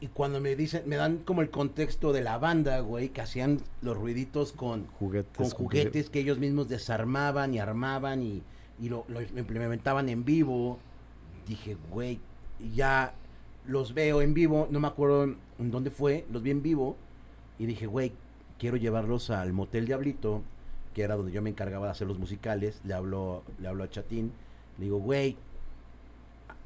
Y 0.00 0.08
cuando 0.08 0.40
me 0.40 0.56
dicen, 0.56 0.82
me 0.86 0.96
dan 0.96 1.18
como 1.18 1.42
el 1.42 1.50
contexto 1.50 2.12
de 2.12 2.22
la 2.22 2.36
banda, 2.38 2.80
güey, 2.80 3.10
que 3.10 3.20
hacían 3.20 3.60
los 3.82 3.96
ruiditos 3.96 4.52
con, 4.52 4.86
Juguetes. 4.98 5.36
con 5.36 5.50
juguetes 5.50 6.10
que 6.10 6.20
ellos 6.20 6.38
mismos 6.38 6.68
desarmaban 6.68 7.54
y 7.54 7.60
armaban 7.60 8.22
y, 8.22 8.42
y 8.80 8.88
lo, 8.88 9.04
lo 9.08 9.20
implementaban 9.20 10.08
en 10.08 10.24
vivo. 10.24 10.78
Dije, 11.46 11.76
güey, 11.90 12.18
ya 12.74 13.14
los 13.64 13.94
veo 13.94 14.22
en 14.22 14.34
vivo, 14.34 14.66
no 14.70 14.80
me 14.80 14.88
acuerdo 14.88 15.24
en 15.24 15.70
dónde 15.70 15.90
fue, 15.90 16.26
los 16.32 16.42
vi 16.42 16.50
en 16.50 16.62
vivo 16.62 16.96
y 17.58 17.66
dije, 17.66 17.86
güey, 17.86 18.12
quiero 18.58 18.76
llevarlos 18.76 19.30
al 19.30 19.52
Motel 19.52 19.86
Diablito 19.86 20.42
que 20.92 21.02
era 21.02 21.16
donde 21.16 21.32
yo 21.32 21.42
me 21.42 21.50
encargaba 21.50 21.86
de 21.86 21.92
hacer 21.92 22.06
los 22.06 22.18
musicales, 22.18 22.80
le 22.84 22.94
hablo, 22.94 23.42
le 23.58 23.68
hablo 23.68 23.84
a 23.84 23.90
Chatín, 23.90 24.32
le 24.78 24.84
digo, 24.84 24.98
güey, 24.98 25.36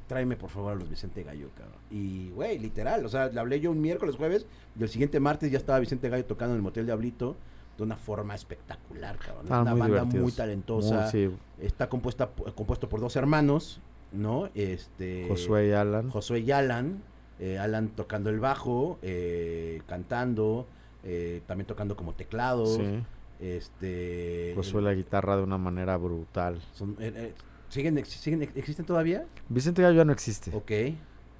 tráeme 0.07 0.35
por 0.37 0.49
favor 0.49 0.71
a 0.71 0.75
los 0.75 0.89
Vicente 0.89 1.23
Gallo, 1.23 1.49
cabrón. 1.57 1.75
Y, 1.91 2.29
güey, 2.29 2.57
literal, 2.59 3.05
o 3.05 3.09
sea, 3.09 3.27
le 3.27 3.39
hablé 3.39 3.59
yo 3.59 3.71
un 3.71 3.81
miércoles, 3.81 4.15
jueves, 4.15 4.45
y 4.79 4.83
el 4.83 4.89
siguiente 4.89 5.19
martes 5.19 5.51
ya 5.51 5.57
estaba 5.57 5.79
Vicente 5.79 6.09
Gallo 6.09 6.25
tocando 6.25 6.53
en 6.53 6.57
el 6.57 6.63
Motel 6.63 6.85
Diablito 6.85 7.35
de 7.77 7.83
una 7.83 7.97
forma 7.97 8.33
espectacular, 8.33 9.17
cabrón. 9.17 9.43
Estaban 9.43 9.61
una 9.63 9.71
muy 9.71 9.79
banda 9.81 9.95
divertidos. 9.97 10.23
muy 10.23 10.31
talentosa. 10.31 11.01
Muy, 11.01 11.11
sí, 11.11 11.29
Está 11.59 11.89
compuesta, 11.89 12.29
compuesto 12.55 12.87
por 12.89 12.99
dos 13.01 13.15
hermanos, 13.15 13.81
¿no? 14.11 14.49
Este... 14.55 15.25
Josué 15.27 15.67
y 15.67 15.71
Alan. 15.73 16.09
Josué 16.09 16.39
y 16.39 16.51
Alan, 16.51 17.03
eh, 17.39 17.59
Alan 17.59 17.89
tocando 17.89 18.29
el 18.29 18.39
bajo, 18.39 18.97
eh, 19.01 19.81
cantando, 19.87 20.65
eh, 21.03 21.41
también 21.45 21.67
tocando 21.67 21.95
como 21.95 22.13
teclados. 22.13 22.75
Sí. 22.75 23.03
Este, 23.39 24.53
Josué 24.55 24.81
la 24.81 24.93
guitarra 24.93 25.37
de 25.37 25.43
una 25.43 25.57
manera 25.59 25.97
brutal. 25.97 26.59
son- 26.73 26.95
eh, 26.99 27.33
¿siguen, 27.69 27.97
ex- 27.97 28.09
siguen, 28.09 28.43
ex- 28.43 28.55
¿Existen 28.55 28.85
todavía? 28.85 29.25
Vicente 29.49 29.81
Gallo 29.81 29.97
ya 29.97 30.05
no 30.05 30.13
existe, 30.13 30.51
Ok. 30.55 30.71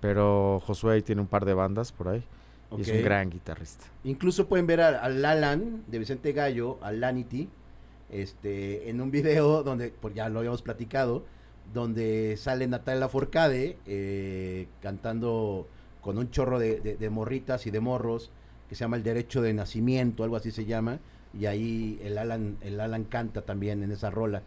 pero 0.02 0.62
Josué 0.66 1.02
tiene 1.02 1.22
un 1.22 1.28
par 1.28 1.46
de 1.46 1.54
bandas 1.54 1.92
por 1.92 2.10
ahí. 2.10 2.24
Y 2.78 2.82
es 2.82 2.90
un 2.90 3.02
gran 3.02 3.30
guitarrista. 3.30 3.86
Incluso 4.04 4.48
pueden 4.50 4.68
ver 4.68 4.82
al, 4.82 4.96
al 4.96 5.24
Alan 5.24 5.84
de 5.88 6.00
Vicente 6.00 6.34
Gallo, 6.34 6.78
al 6.82 7.00
Lanity, 7.00 7.48
este, 8.12 8.90
en 8.90 9.00
un 9.02 9.10
video 9.12 9.64
donde, 9.64 9.90
pues 9.90 10.14
ya 10.14 10.28
lo 10.30 10.40
habíamos 10.40 10.62
platicado, 10.62 11.26
donde 11.74 12.36
sale 12.38 12.68
Natalia 12.68 13.08
Forcade 13.10 13.78
eh, 13.86 14.68
cantando 14.82 15.68
con 16.02 16.18
un 16.18 16.30
chorro 16.30 16.60
de, 16.60 16.80
de- 16.82 16.98
de 16.98 17.10
morritas 17.10 17.66
y 17.68 17.72
de 17.72 17.80
morros, 17.80 18.32
que 18.70 18.76
se 18.76 18.82
llama 18.84 18.98
El 18.98 19.04
Derecho 19.04 19.42
de 19.42 19.54
Nacimiento, 19.54 20.24
algo 20.24 20.36
así 20.36 20.52
se 20.52 20.66
llama, 20.66 21.00
y 21.38 21.46
ahí 21.46 22.00
el 22.04 22.18
Alan, 22.18 22.58
el 22.62 22.80
Alan 22.82 23.04
canta 23.06 23.42
también 23.44 23.82
en 23.84 23.92
esa 23.92 24.10
rola. 24.10 24.44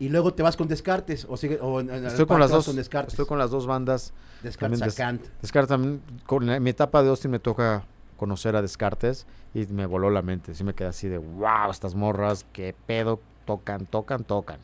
Y 0.00 0.08
luego 0.08 0.32
te 0.34 0.42
vas 0.42 0.56
con 0.56 0.66
Descartes, 0.66 1.26
o, 1.28 1.36
sigue, 1.36 1.58
o 1.60 1.80
Estoy 1.80 2.26
con 2.26 2.40
las 2.40 2.50
dos. 2.50 2.66
con 2.66 2.74
Descartes. 2.74 3.12
Estoy 3.12 3.26
con 3.26 3.38
las 3.38 3.50
dos 3.50 3.66
bandas. 3.66 4.12
Descartes 4.42 4.78
también 4.80 4.90
a 4.90 4.96
Kant. 4.96 5.26
Descartes 5.42 5.68
también, 5.68 6.02
con 6.26 6.46
la- 6.46 6.56
en 6.56 6.62
mi 6.62 6.70
etapa 6.70 7.02
de 7.02 7.10
Austin 7.10 7.30
me 7.30 7.38
toca 7.38 7.84
conocer 8.16 8.56
a 8.56 8.62
Descartes 8.62 9.26
y 9.54 9.66
me 9.66 9.84
voló 9.86 10.08
la 10.10 10.22
mente. 10.22 10.54
Sí 10.54 10.64
me 10.64 10.74
quedé 10.74 10.88
así 10.88 11.06
de, 11.08 11.18
wow, 11.18 11.70
estas 11.70 11.94
morras, 11.94 12.44
qué 12.52 12.74
pedo, 12.86 13.20
tocan, 13.44 13.84
tocan, 13.86 14.24
tocan. 14.24 14.58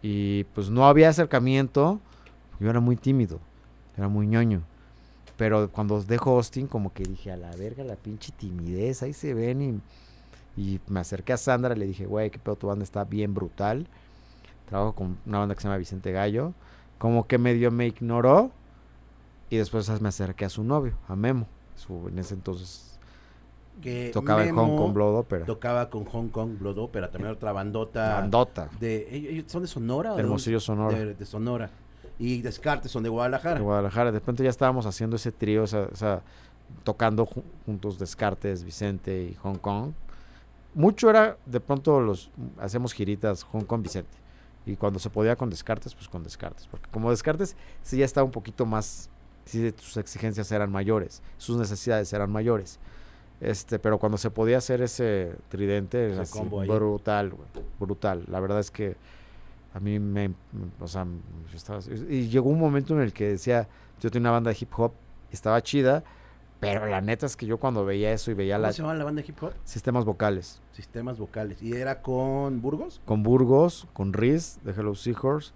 Y 0.00 0.44
pues 0.54 0.70
no 0.70 0.86
había 0.86 1.10
acercamiento, 1.10 2.00
yo 2.58 2.70
era 2.70 2.80
muy 2.80 2.96
tímido, 2.96 3.38
era 3.96 4.08
muy 4.08 4.26
ñoño. 4.26 4.62
Pero 5.36 5.70
cuando 5.70 6.02
dejo 6.02 6.36
Austin, 6.36 6.66
como 6.66 6.92
que 6.92 7.04
dije, 7.04 7.32
a 7.32 7.36
la 7.36 7.50
verga, 7.56 7.84
la 7.84 7.96
pinche 7.96 8.32
timidez, 8.36 9.02
ahí 9.02 9.12
se 9.12 9.34
ven. 9.34 9.82
Y, 10.56 10.60
y 10.60 10.80
me 10.88 11.00
acerqué 11.00 11.32
a 11.32 11.36
Sandra, 11.36 11.74
le 11.74 11.86
dije, 11.86 12.06
güey, 12.06 12.30
qué 12.30 12.38
pedo, 12.38 12.56
tu 12.56 12.66
banda 12.68 12.82
está 12.84 13.04
bien 13.04 13.34
brutal. 13.34 13.86
Trabajo 14.66 14.94
con 14.94 15.18
una 15.26 15.38
banda 15.40 15.54
que 15.54 15.60
se 15.60 15.68
llama 15.68 15.78
Vicente 15.78 16.12
Gallo. 16.12 16.52
Como 16.98 17.26
que 17.26 17.38
medio 17.38 17.70
me 17.70 17.86
ignoró. 17.86 18.50
Y 19.50 19.56
después 19.58 19.88
me 20.00 20.08
acerqué 20.08 20.44
a 20.46 20.48
su 20.48 20.64
novio, 20.64 20.94
a 21.08 21.14
Memo. 21.16 21.46
Su, 21.76 22.08
en 22.08 22.18
ese 22.18 22.34
entonces 22.34 22.98
Que 23.82 24.10
tocaba 24.12 24.44
en 24.44 24.54
Hong 24.54 24.76
Kong 24.76 24.92
Blood 24.94 25.16
Opera. 25.16 25.44
Tocaba 25.44 25.90
con 25.90 26.04
Hong 26.04 26.28
Kong 26.28 26.58
Blood 26.58 26.78
Opera, 26.78 27.10
también 27.10 27.32
otra 27.34 27.52
bandota. 27.52 28.14
Bandota. 28.20 28.68
De, 28.80 29.08
¿ellos- 29.10 29.32
ellos 29.32 29.44
¿Son 29.52 29.62
de 29.62 29.68
Sonora? 29.68 30.14
Hermosillo? 30.16 30.60
Sonora. 30.60 30.96
De, 30.98 31.14
de 31.14 31.26
Sonora. 31.26 31.70
Y 32.18 32.40
Descartes 32.42 32.90
son 32.92 33.02
de 33.02 33.08
Guadalajara. 33.08 33.56
de 33.56 33.62
Guadalajara. 33.64 34.12
De 34.12 34.18
repente 34.20 34.44
ya 34.44 34.50
estábamos 34.50 34.86
haciendo 34.86 35.16
ese 35.16 35.32
trío, 35.32 35.64
o 35.64 35.66
sea, 35.66 35.88
o 35.92 35.96
sea, 35.96 36.22
tocando 36.84 37.26
ju- 37.26 37.42
juntos 37.66 37.98
Descartes, 37.98 38.62
Vicente 38.64 39.22
y 39.24 39.34
Hong 39.42 39.56
Kong. 39.56 39.92
Mucho 40.74 41.10
era, 41.10 41.36
de 41.44 41.60
pronto 41.60 42.00
los 42.00 42.30
hacemos 42.58 42.92
giritas 42.94 43.42
Hong 43.44 43.64
Kong, 43.64 43.82
Vicente. 43.82 44.16
Y 44.66 44.76
cuando 44.76 44.98
se 44.98 45.10
podía 45.10 45.34
con 45.36 45.50
Descartes, 45.50 45.94
pues 45.94 46.08
con 46.08 46.22
Descartes. 46.22 46.66
Porque 46.68 46.88
como 46.90 47.10
Descartes 47.10 47.56
sí 47.82 47.96
ya 47.98 48.04
estaba 48.04 48.24
un 48.24 48.30
poquito 48.30 48.64
más, 48.66 49.10
sí 49.44 49.72
sus 49.78 49.96
exigencias 49.96 50.50
eran 50.52 50.70
mayores, 50.70 51.22
sus 51.38 51.56
necesidades 51.56 52.12
eran 52.12 52.30
mayores. 52.30 52.78
Este, 53.40 53.80
pero 53.80 53.98
cuando 53.98 54.18
se 54.18 54.30
podía 54.30 54.58
hacer 54.58 54.82
ese 54.82 55.34
tridente, 55.48 56.12
era 56.12 56.22
así, 56.22 56.38
brutal, 56.68 57.32
brutal. 57.80 58.24
La 58.28 58.38
verdad 58.38 58.60
es 58.60 58.70
que 58.70 58.94
a 59.74 59.80
mí 59.80 59.98
me, 59.98 60.28
me- 60.28 60.34
o 60.80 60.86
sea, 60.86 61.04
yo 61.50 61.56
estaba- 61.56 61.80
y 62.08 62.28
llegó 62.28 62.50
un 62.50 62.60
momento 62.60 62.94
en 62.94 63.00
el 63.00 63.12
que 63.12 63.30
decía, 63.30 63.66
yo 64.00 64.10
tenía 64.12 64.28
una 64.28 64.32
banda 64.32 64.50
de 64.52 64.58
hip 64.60 64.70
hop, 64.78 64.92
estaba 65.32 65.60
chida, 65.60 66.04
pero 66.62 66.86
la 66.86 67.00
neta 67.00 67.26
es 67.26 67.36
que 67.36 67.44
yo 67.44 67.58
cuando 67.58 67.84
veía 67.84 68.12
eso 68.12 68.30
y 68.30 68.34
veía 68.34 68.54
¿Cómo 68.54 68.68
los 68.68 68.76
se 68.76 68.82
llama 68.82 68.94
la 68.94 69.02
banda 69.02 69.20
de 69.20 69.28
hip 69.28 69.42
hop? 69.42 69.52
sistemas 69.64 70.04
vocales, 70.04 70.60
Sistemas 70.70 71.18
vocales. 71.18 71.60
¿Y 71.60 71.72
era 71.72 72.02
con 72.02 72.62
Burgos? 72.62 73.00
con 73.04 73.24
Burgos, 73.24 73.88
con 73.92 74.12
Riz 74.12 74.60
de 74.62 74.70
Hello 74.70 74.94
Seahorse, 74.94 75.52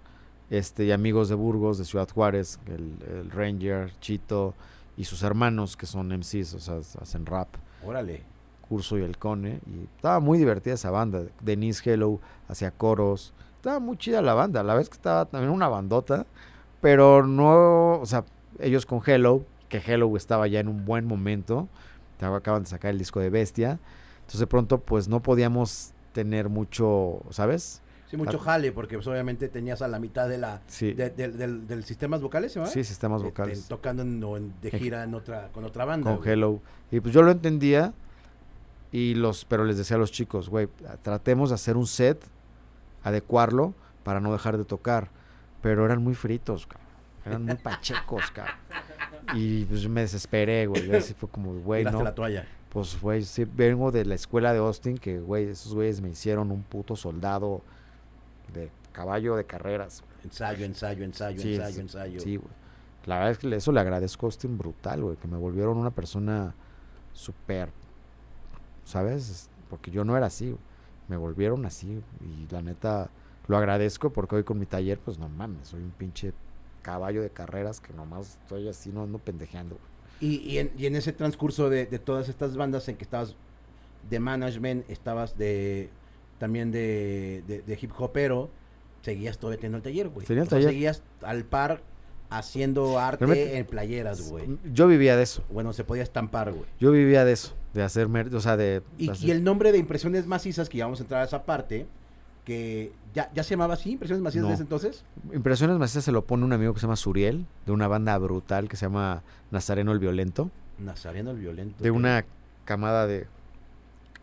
este, 0.49 0.83
y 0.83 0.91
amigos 0.91 1.29
de 1.29 1.35
Burgos, 1.35 1.77
de 1.77 1.85
Ciudad 1.85 2.09
Juárez, 2.13 2.59
el, 2.65 2.97
el 3.09 3.31
Ranger, 3.31 3.93
Chito, 4.01 4.53
y 4.97 5.05
sus 5.05 5.23
hermanos 5.23 5.77
que 5.77 5.85
son 5.85 6.09
MCs, 6.09 6.55
o 6.55 6.59
sea, 6.59 7.01
hacen 7.01 7.25
rap. 7.25 7.47
Órale. 7.85 8.23
Curso 8.67 8.97
y 8.97 9.01
el 9.01 9.17
Cone. 9.17 9.61
Y 9.65 9.85
estaba 9.95 10.19
muy 10.19 10.37
divertida 10.37 10.73
esa 10.73 10.91
banda. 10.91 11.23
Denise 11.39 11.89
Hello 11.89 12.19
hacía 12.49 12.71
coros. 12.71 13.33
Estaba 13.55 13.79
muy 13.79 13.95
chida 13.95 14.21
la 14.21 14.33
banda. 14.33 14.61
La 14.61 14.75
vez 14.75 14.89
que 14.89 14.95
estaba 14.95 15.23
también 15.23 15.53
una 15.53 15.69
bandota. 15.69 16.25
Pero 16.81 17.25
no, 17.25 17.99
o 18.01 18.05
sea, 18.05 18.25
ellos 18.59 18.85
con 18.85 19.01
Hello, 19.05 19.43
que 19.69 19.77
Hello 19.85 20.15
estaba 20.17 20.47
ya 20.47 20.59
en 20.59 20.67
un 20.67 20.85
buen 20.85 21.05
momento. 21.05 21.67
Acaban 22.19 22.63
de 22.63 22.69
sacar 22.69 22.91
el 22.91 22.97
disco 22.97 23.19
de 23.19 23.29
Bestia. 23.29 23.79
Entonces 24.17 24.39
de 24.39 24.47
pronto 24.47 24.79
pues 24.79 25.07
no 25.07 25.21
podíamos 25.21 25.93
tener 26.13 26.49
mucho, 26.49 27.21
¿sabes? 27.29 27.81
Sí, 28.09 28.15
mucho 28.17 28.37
Ah. 28.41 28.43
jale, 28.43 28.71
porque 28.71 28.95
pues, 28.95 29.05
obviamente 29.07 29.49
tenías 29.49 29.81
a 29.81 29.87
la 29.89 29.99
mitad 29.99 30.29
de 30.29 30.37
la 30.37 30.61
Sí, 30.67 30.93
de- 30.93 31.09
del- 31.09 31.83
sistemas 31.83 32.21
vocales, 32.21 32.53
¿se 32.53 32.59
llama? 32.59 32.71
sí, 32.71 32.83
sistemas 32.85 33.21
Este, 33.21 33.29
vocales. 33.29 33.67
tocando 33.67 34.01
en- 34.37 34.53
de 34.61 34.71
gira 34.71 35.03
en 35.03 35.13
otra, 35.13 35.49
con 35.51 35.65
otra 35.65 35.83
banda. 35.85 36.09
con 36.11 36.19
güey. 36.19 36.29
Hello. 36.31 36.61
Y 36.89 37.01
pues 37.01 37.13
yo 37.13 37.21
lo 37.21 37.31
entendía. 37.31 37.93
Y 38.93 39.15
los, 39.15 39.43
pero 39.43 39.65
les 39.65 39.77
decía 39.77 39.97
a 39.97 39.99
los 39.99 40.13
chicos, 40.13 40.47
güey, 40.49 40.69
tratemos 41.01 41.49
de 41.49 41.55
hacer 41.55 41.75
un 41.75 41.85
set, 41.87 42.23
adecuarlo 43.03 43.73
para 44.03 44.19
no 44.21 44.31
dejar 44.31 44.57
de 44.57 44.63
tocar. 44.65 45.09
Pero 45.61 45.85
eran 45.85 46.01
muy 46.01 46.15
fritos, 46.15 46.65
cabrón. 46.67 46.87
Eran 47.25 47.43
muy 47.45 47.55
pachecos, 47.63 48.31
cabrón. 48.31 48.55
Y 49.33 49.65
pues 49.65 49.81
yo 49.81 49.89
me 49.89 50.01
desesperé, 50.01 50.67
güey. 50.67 50.93
Así 50.95 51.13
fue 51.13 51.29
como, 51.29 51.53
güey, 51.59 51.83
no. 51.83 52.03
la 52.03 52.15
toalla. 52.15 52.45
Pues, 52.69 52.99
güey, 53.01 53.23
sí, 53.23 53.45
vengo 53.45 53.91
de 53.91 54.05
la 54.05 54.15
escuela 54.15 54.53
de 54.53 54.59
Austin, 54.59 54.97
que, 54.97 55.19
güey, 55.19 55.45
esos 55.49 55.73
güeyes 55.73 56.01
me 56.01 56.09
hicieron 56.09 56.51
un 56.51 56.63
puto 56.63 56.95
soldado 56.95 57.61
de 58.53 58.69
caballo 58.91 59.35
de 59.35 59.45
carreras. 59.45 60.03
Ensayo, 60.23 60.65
ensayo, 60.65 61.03
ensayo, 61.03 61.41
Sí, 61.41 61.55
ensayo, 61.55 61.81
ensayo. 61.81 62.19
Sí, 62.19 62.35
güey. 62.37 62.49
La 63.05 63.15
verdad 63.15 63.31
es 63.31 63.37
que 63.37 63.55
eso 63.55 63.71
le 63.71 63.79
agradezco 63.79 64.25
a 64.25 64.27
Austin 64.27 64.57
brutal, 64.57 65.01
güey, 65.01 65.15
que 65.15 65.27
me 65.27 65.37
volvieron 65.37 65.77
una 65.77 65.91
persona 65.91 66.53
súper, 67.13 67.69
¿sabes? 68.83 69.29
Es- 69.29 69.49
Porque 69.69 69.91
yo 69.91 70.03
no 70.05 70.15
era 70.17 70.27
así, 70.27 70.47
güey. 70.51 70.59
me 71.07 71.15
volvieron 71.17 71.65
así 71.65 72.01
y 72.21 72.51
la 72.51 72.61
neta 72.61 73.09
lo 73.47 73.57
agradezco 73.57 74.09
porque 74.11 74.35
hoy 74.35 74.43
con 74.43 74.59
mi 74.59 74.65
taller, 74.65 74.99
pues 74.99 75.17
no 75.17 75.29
mames, 75.29 75.69
soy 75.69 75.81
un 75.81 75.91
pinche 75.91 76.33
caballo 76.81 77.21
de 77.21 77.29
carreras 77.29 77.79
que 77.79 77.93
nomás 77.93 78.37
estoy 78.41 78.67
así, 78.67 78.89
no 78.91 79.03
ando 79.03 79.17
pendejeando. 79.19 79.77
Y, 80.19 80.37
y 80.37 80.57
en, 80.59 80.71
y 80.77 80.85
en 80.87 80.95
ese 80.95 81.13
transcurso 81.13 81.69
de, 81.69 81.85
de 81.85 81.99
todas 81.99 82.27
estas 82.29 82.55
bandas 82.57 82.87
en 82.89 82.95
que 82.97 83.03
estabas 83.03 83.35
de 84.09 84.19
management, 84.19 84.89
estabas 84.89 85.37
de 85.37 85.89
también 86.39 86.71
de, 86.71 87.43
de, 87.47 87.61
de 87.61 87.79
hip 87.81 87.91
hopero, 87.97 88.49
seguías 89.01 89.37
todavía 89.37 89.57
teniendo 89.57 89.77
el 89.77 89.83
taller, 89.83 90.09
güey. 90.09 90.25
El 90.29 90.47
taller. 90.47 90.69
seguías 90.69 91.03
al 91.21 91.45
par 91.45 91.81
haciendo 92.29 92.99
arte 92.99 93.25
Realmente- 93.25 93.57
en 93.57 93.65
playeras, 93.65 94.29
güey. 94.29 94.57
Yo 94.73 94.87
vivía 94.87 95.15
de 95.15 95.23
eso, 95.23 95.43
Bueno, 95.49 95.71
se 95.73 95.83
podía 95.83 96.03
estampar, 96.03 96.51
güey. 96.51 96.65
yo 96.79 96.91
vivía 96.91 97.23
de 97.25 97.31
eso, 97.33 97.53
de 97.73 97.83
hacer, 97.83 98.07
o 98.33 98.41
sea, 98.41 98.57
de... 98.57 98.81
Y, 98.97 99.09
hacer- 99.09 99.27
y 99.29 99.31
el 99.31 99.43
nombre 99.43 99.71
de 99.71 99.77
Impresiones 99.77 100.25
Macizas, 100.27 100.67
que 100.69 100.77
ya 100.79 100.85
vamos 100.85 100.99
a 100.99 101.03
entrar 101.03 101.21
a 101.21 101.25
esa 101.25 101.45
parte, 101.45 101.85
que 102.47 102.93
ya, 103.13 103.29
ya 103.33 103.43
se 103.43 103.51
llamaba 103.51 103.73
así, 103.73 103.91
Impresiones 103.91 104.23
Macizas 104.23 104.43
No. 104.45 104.49
desde 104.51 104.63
entonces. 104.63 105.03
Impresiones 105.33 105.77
macizas 105.77 106.05
se 106.05 106.13
lo 106.13 106.23
pone 106.25 106.45
un 106.45 106.53
amigo 106.53 106.73
que 106.73 106.79
se 106.79 106.85
llama 106.85 106.95
Suriel, 106.95 107.45
de 107.65 107.73
una 107.73 107.89
banda 107.89 108.17
brutal 108.17 108.69
que 108.69 108.77
se 108.77 108.85
llama 108.85 109.21
Nazareno 109.51 109.91
el 109.91 109.99
Violento. 109.99 110.49
Nazareno 110.79 111.31
el 111.31 111.37
Violento. 111.39 111.83
de 111.83 111.91
una 111.91 112.23
camada 112.63 113.05
de 113.05 113.27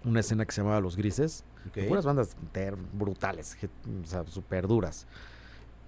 una 0.04 0.20
escena 0.20 0.46
que 0.46 0.52
se 0.52 0.62
llamaba 0.62 0.80
Los 0.80 0.96
Grises. 0.96 1.44
Ok. 1.68 1.86
Puras 1.86 2.06
bandas 2.06 2.34
ter- 2.52 2.76
brutales, 2.94 3.58
o 4.02 4.06
sea, 4.06 4.24
súper 4.26 4.66
duras. 4.68 5.06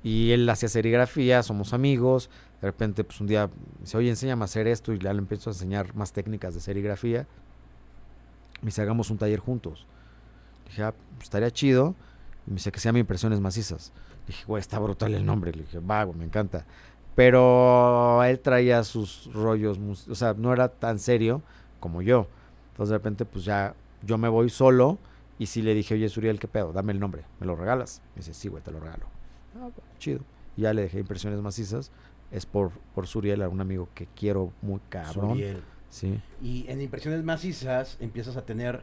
Y 0.03 0.33
él 0.33 0.47
hacía 0.51 0.69
serigrafía, 0.69 1.43
somos 1.43 1.73
amigos. 1.73 2.29
De 2.61 2.69
repente, 2.69 3.03
pues 3.03 3.19
un 3.23 3.29
día 3.29 3.47
me 3.47 3.53
dice, 3.81 3.97
oye, 3.97 4.11
enséñame 4.11 4.43
a 4.43 4.45
hacer 4.45 4.67
esto. 4.67 4.93
Y 4.93 4.99
ya 4.99 5.13
le 5.15 5.21
empiezo 5.21 5.49
a 5.49 5.53
enseñar 5.55 5.95
más 5.95 6.13
técnicas 6.13 6.53
de 6.55 6.61
serigrafía. 6.61 7.27
Me 8.61 8.67
dice, 8.67 8.83
hagamos 8.83 9.09
un 9.11 9.17
taller 9.17 9.39
juntos. 9.41 9.87
dije, 10.69 10.83
ah, 10.83 10.93
pues, 11.17 11.25
estaría 11.25 11.51
chido. 11.51 11.95
Y 12.47 12.51
me 12.51 12.57
dice 12.57 12.71
que 12.73 12.79
se 12.79 12.89
llama 12.89 12.99
Impresiones 12.99 13.41
Macizas. 13.41 13.93
dije, 14.27 14.45
güey, 14.47 14.61
está 14.61 14.79
brutal 14.79 15.15
el 15.15 15.25
nombre. 15.25 15.53
Le 15.53 15.63
dije, 15.63 15.79
va, 15.79 16.05
güey, 16.05 16.19
me 16.19 16.25
encanta. 16.25 16.65
Pero 17.15 18.23
él 18.25 18.41
traía 18.41 18.85
sus 18.85 19.33
rollos, 19.33 19.79
o 20.09 20.15
sea, 20.15 20.35
no 20.35 20.53
era 20.53 20.69
tan 20.69 20.99
serio 20.99 21.43
como 21.81 22.03
yo. 22.03 22.29
Entonces 22.73 22.91
de 22.91 22.99
repente 22.99 23.25
pues 23.25 23.45
ya 23.47 23.75
yo 24.03 24.19
me 24.19 24.29
voy 24.29 24.51
solo 24.51 24.99
Y 25.39 25.47
sí 25.47 25.63
le 25.63 25.75
dije, 25.75 25.95
oye, 25.95 26.09
Suriel, 26.11 26.39
¿qué 26.39 26.47
pedo? 26.47 26.73
Dame 26.73 26.93
el 26.93 27.01
nombre, 27.01 27.25
¿me 27.41 27.47
lo 27.47 27.57
regalas? 27.57 28.03
Me 28.15 28.21
dice, 28.21 28.35
sí, 28.35 28.49
güey, 28.49 28.63
te 28.63 28.71
lo 28.71 28.81
regalo. 28.81 29.07
Ah, 29.59 29.69
chido. 29.99 30.21
Y 30.57 30.63
ya 30.63 30.73
le 30.73 30.83
dejé 30.83 31.01
impresiones 31.01 31.41
macizas. 31.41 31.91
Es 32.31 32.45
por, 32.45 32.71
por 32.95 33.07
Suriel, 33.07 33.43
a 33.43 33.49
un 33.49 33.61
amigo 33.61 33.89
que 33.95 34.07
quiero 34.15 34.53
muy 34.63 34.81
cabrón. 34.89 35.31
Suriel. 35.31 35.63
Sí. 35.89 36.21
Y 36.43 36.67
en 36.69 36.83
impresiones 36.83 37.23
macizas 37.23 37.97
empiezas 38.01 38.37
a 38.37 38.45
tener 38.45 38.83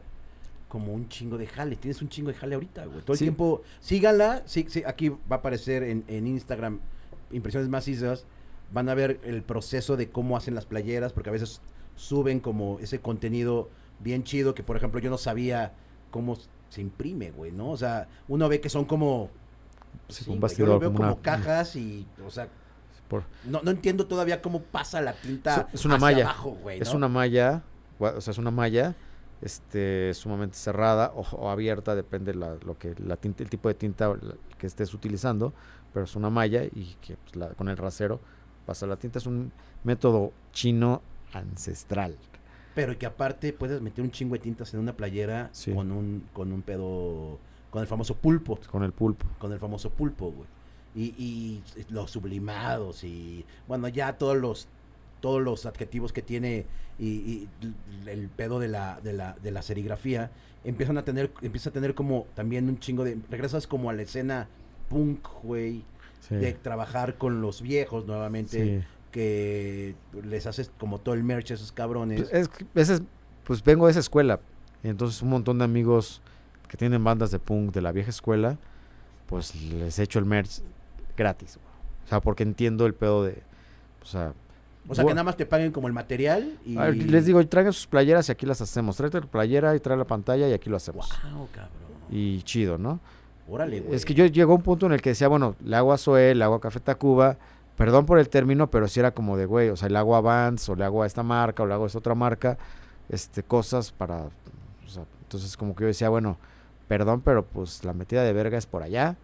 como 0.74 0.92
un 0.92 1.08
chingo 1.08 1.38
de 1.38 1.46
jale. 1.46 1.76
Tienes 1.76 2.02
un 2.02 2.08
chingo 2.08 2.30
de 2.32 2.34
jale 2.34 2.56
ahorita, 2.56 2.84
güey. 2.86 3.00
Todo 3.02 3.12
el 3.12 3.18
tiempo, 3.20 3.62
síganla. 3.78 4.42
Sí, 4.44 4.66
sí, 4.68 4.82
aquí 4.84 5.08
va 5.10 5.18
a 5.30 5.34
aparecer 5.36 5.84
en, 5.84 6.02
en 6.08 6.26
Instagram 6.26 6.80
impresiones 7.30 7.68
macizas. 7.68 8.26
Van 8.72 8.88
a 8.88 8.94
ver 8.94 9.20
el 9.22 9.44
proceso 9.44 9.96
de 9.96 10.10
cómo 10.10 10.36
hacen 10.36 10.56
las 10.56 10.66
playeras, 10.66 11.12
porque 11.12 11.30
a 11.30 11.32
veces 11.32 11.60
suben 11.94 12.40
como 12.40 12.80
ese 12.80 12.98
contenido 12.98 13.70
bien 14.00 14.24
chido 14.24 14.52
que, 14.56 14.64
por 14.64 14.76
ejemplo, 14.76 14.98
yo 14.98 15.10
no 15.10 15.16
sabía 15.16 15.74
cómo 16.10 16.36
se 16.70 16.80
imprime, 16.80 17.30
güey, 17.30 17.52
¿no? 17.52 17.70
O 17.70 17.76
sea, 17.76 18.08
uno 18.26 18.48
ve 18.48 18.60
que 18.60 18.68
son 18.68 18.84
como... 18.84 19.30
Sí, 20.08 20.24
un 20.28 20.40
bastidor, 20.40 20.68
yo 20.70 20.74
lo 20.74 20.80
veo 20.80 20.88
como 20.88 20.98
como, 20.98 21.12
una- 21.12 21.22
cajas 21.22 21.76
y, 21.76 22.04
o 22.26 22.30
sea, 22.32 22.48
Por- 23.06 23.22
no, 23.44 23.62
no 23.62 23.70
entiendo 23.70 24.08
todavía 24.08 24.42
cómo 24.42 24.60
pasa 24.60 25.00
la 25.00 25.12
tinta 25.12 25.68
Es- 25.72 25.84
una 25.84 25.94
hacia 25.94 26.04
malla. 26.06 26.24
abajo, 26.24 26.50
güey, 26.60 26.80
Es 26.80 26.92
una 26.92 27.06
malla, 27.06 27.62
o 28.00 28.20
sea, 28.20 28.32
es 28.32 28.38
una 28.38 28.50
malla 28.50 28.96
este, 29.44 30.12
sumamente 30.14 30.56
cerrada 30.56 31.12
o, 31.14 31.20
o 31.36 31.50
abierta, 31.50 31.94
depende 31.94 32.34
la, 32.34 32.56
lo 32.64 32.76
que 32.78 32.94
la 32.98 33.16
tinta, 33.16 33.42
el 33.42 33.50
tipo 33.50 33.68
de 33.68 33.74
tinta 33.74 34.12
que 34.58 34.66
estés 34.66 34.92
utilizando, 34.94 35.52
pero 35.92 36.04
es 36.06 36.16
una 36.16 36.30
malla 36.30 36.64
y 36.64 36.96
que 37.00 37.16
pues, 37.16 37.36
la- 37.36 37.50
con 37.50 37.68
el 37.68 37.76
rasero 37.76 38.20
pasa 38.66 38.86
la 38.86 38.96
tinta. 38.96 39.18
Es 39.18 39.26
un 39.26 39.52
método 39.84 40.32
chino 40.52 41.02
ancestral. 41.32 42.16
Pero 42.74 42.98
que 42.98 43.06
aparte 43.06 43.52
puedes 43.52 43.80
meter 43.80 44.02
un 44.04 44.10
chingo 44.10 44.32
de 44.34 44.40
tintas 44.40 44.72
en 44.74 44.80
una 44.80 44.96
playera 44.96 45.48
Sí. 45.52 45.72
con 45.72 45.92
un 45.92 46.24
con 46.32 46.50
un 46.52 46.62
pedo 46.62 47.38
con 47.70 47.82
el 47.82 47.86
famoso 47.88 48.14
pulpo, 48.16 48.58
Con 48.70 48.82
el 48.82 48.92
pulpo. 48.92 49.26
con 49.38 49.52
el 49.52 49.58
famoso 49.58 49.90
pulpo, 49.90 50.30
güey. 50.32 50.48
Y, 50.96 51.06
y 51.18 51.62
los 51.90 52.10
sublimados 52.12 53.02
y 53.04 53.44
bueno, 53.66 53.88
ya 53.88 54.16
todos 54.16 54.36
los 54.36 54.68
todos 55.24 55.40
los 55.40 55.64
adjetivos 55.64 56.12
que 56.12 56.20
tiene 56.20 56.66
y, 56.98 57.48
el 58.04 58.28
pedo 58.28 58.58
de 58.60 58.68
la, 58.68 59.00
de 59.00 59.14
la 59.14 59.32
de 59.42 59.50
la 59.50 59.62
serigrafía 59.62 60.30
empiezan 60.64 60.98
a 60.98 61.02
tener 61.06 61.32
empieza 61.40 61.70
a 61.70 61.72
tener 61.72 61.94
como 61.94 62.26
también 62.34 62.68
un 62.68 62.78
chingo 62.78 63.04
de 63.04 63.16
regresas 63.30 63.66
como 63.66 63.88
a 63.88 63.94
la 63.94 64.02
escena 64.02 64.48
punk, 64.90 65.26
güey, 65.42 65.82
Sí. 66.20 66.36
de 66.36 66.52
trabajar 66.52 67.16
con 67.16 67.40
los 67.40 67.62
viejos 67.62 68.06
nuevamente 68.06 68.80
sí. 68.80 68.86
que 69.12 69.94
les 70.22 70.46
haces 70.46 70.70
como 70.78 70.98
todo 70.98 71.14
el 71.14 71.22
merch 71.22 71.52
a 71.52 71.54
esos 71.54 71.72
cabrones. 71.72 72.30
Pues, 72.74 72.90
es 72.90 73.02
pues 73.44 73.62
vengo 73.64 73.86
de 73.86 73.92
esa 73.92 74.00
escuela. 74.00 74.40
Y 74.82 74.88
entonces 74.88 75.22
un 75.22 75.30
montón 75.30 75.58
de 75.58 75.64
amigos 75.64 76.20
que 76.68 76.76
tienen 76.76 77.02
bandas 77.02 77.30
de 77.30 77.38
punk 77.38 77.74
de 77.74 77.80
la 77.80 77.92
vieja 77.92 78.10
escuela, 78.10 78.58
pues 79.26 79.54
les 79.54 79.98
echo 79.98 80.18
el 80.18 80.24
merch 80.26 80.60
gratis. 81.16 81.56
güey. 81.56 81.74
O 82.04 82.08
sea, 82.08 82.20
porque 82.20 82.42
entiendo 82.42 82.86
el 82.86 82.94
pedo 82.94 83.24
de... 83.24 83.42
O 84.02 84.06
sea, 84.06 84.32
O 84.88 84.94
sea, 84.94 85.04
que 85.04 85.10
nada 85.10 85.24
más 85.24 85.36
te 85.36 85.46
paguen 85.46 85.72
como 85.72 85.86
el 85.86 85.94
material 85.94 86.58
y... 86.64 86.76
ver, 86.76 86.94
les 86.96 87.24
digo, 87.24 87.44
traigan 87.46 87.72
sus 87.72 87.86
playeras 87.86 88.28
y 88.28 88.32
aquí 88.32 88.44
las 88.44 88.60
hacemos. 88.60 88.96
Tráete 88.96 89.20
la 89.20 89.26
playera 89.26 89.74
y 89.74 89.80
trae 89.80 89.96
la 89.96 90.04
pantalla 90.04 90.48
y 90.48 90.52
aquí 90.52 90.68
lo 90.68 90.76
hacemos. 90.76 91.08
Wow, 91.32 91.48
cabrón. 91.52 91.70
Y 92.10 92.42
chido, 92.42 92.76
¿no? 92.76 93.00
Órale, 93.48 93.80
güey. 93.80 93.94
Es 93.94 94.04
que 94.04 94.14
yo 94.14 94.26
llegó 94.26 94.52
a 94.52 94.56
un 94.56 94.62
punto 94.62 94.86
en 94.86 94.92
el 94.92 95.02
que 95.02 95.10
decía, 95.10 95.28
bueno, 95.28 95.56
le 95.64 95.76
hago 95.76 95.92
a 95.92 95.98
Zoé, 95.98 96.34
le 96.34 96.44
hago 96.44 96.56
a 96.56 96.60
Café 96.60 96.80
Tacuba, 96.80 97.36
perdón 97.76 98.06
por 98.06 98.18
el 98.18 98.28
término, 98.28 98.70
pero 98.70 98.88
si 98.88 99.00
era 99.00 99.12
como 99.12 99.36
de, 99.36 99.46
güey, 99.46 99.70
o 99.70 99.76
sea, 99.76 99.88
le 99.88 99.98
hago 99.98 100.16
a 100.16 100.20
Vans, 100.20 100.68
o 100.68 100.76
le 100.76 100.84
hago 100.84 101.02
a 101.02 101.06
esta 101.06 101.22
marca, 101.22 101.62
o 101.62 101.66
le 101.66 101.74
hago 101.74 101.84
a 101.84 101.86
esta 101.86 101.98
otra 101.98 102.14
marca, 102.14 102.58
este, 103.08 103.42
cosas 103.42 103.92
para, 103.92 104.24
o 104.24 104.88
sea, 104.88 105.04
entonces 105.22 105.56
como 105.56 105.74
que 105.74 105.82
yo 105.82 105.88
decía, 105.88 106.08
bueno, 106.08 106.38
perdón, 106.88 107.20
pero 107.22 107.44
pues 107.44 107.84
la 107.84 107.92
metida 107.92 108.22
de 108.22 108.32
verga 108.32 108.58
es 108.58 108.66
por 108.66 108.82
allá, 108.82 109.16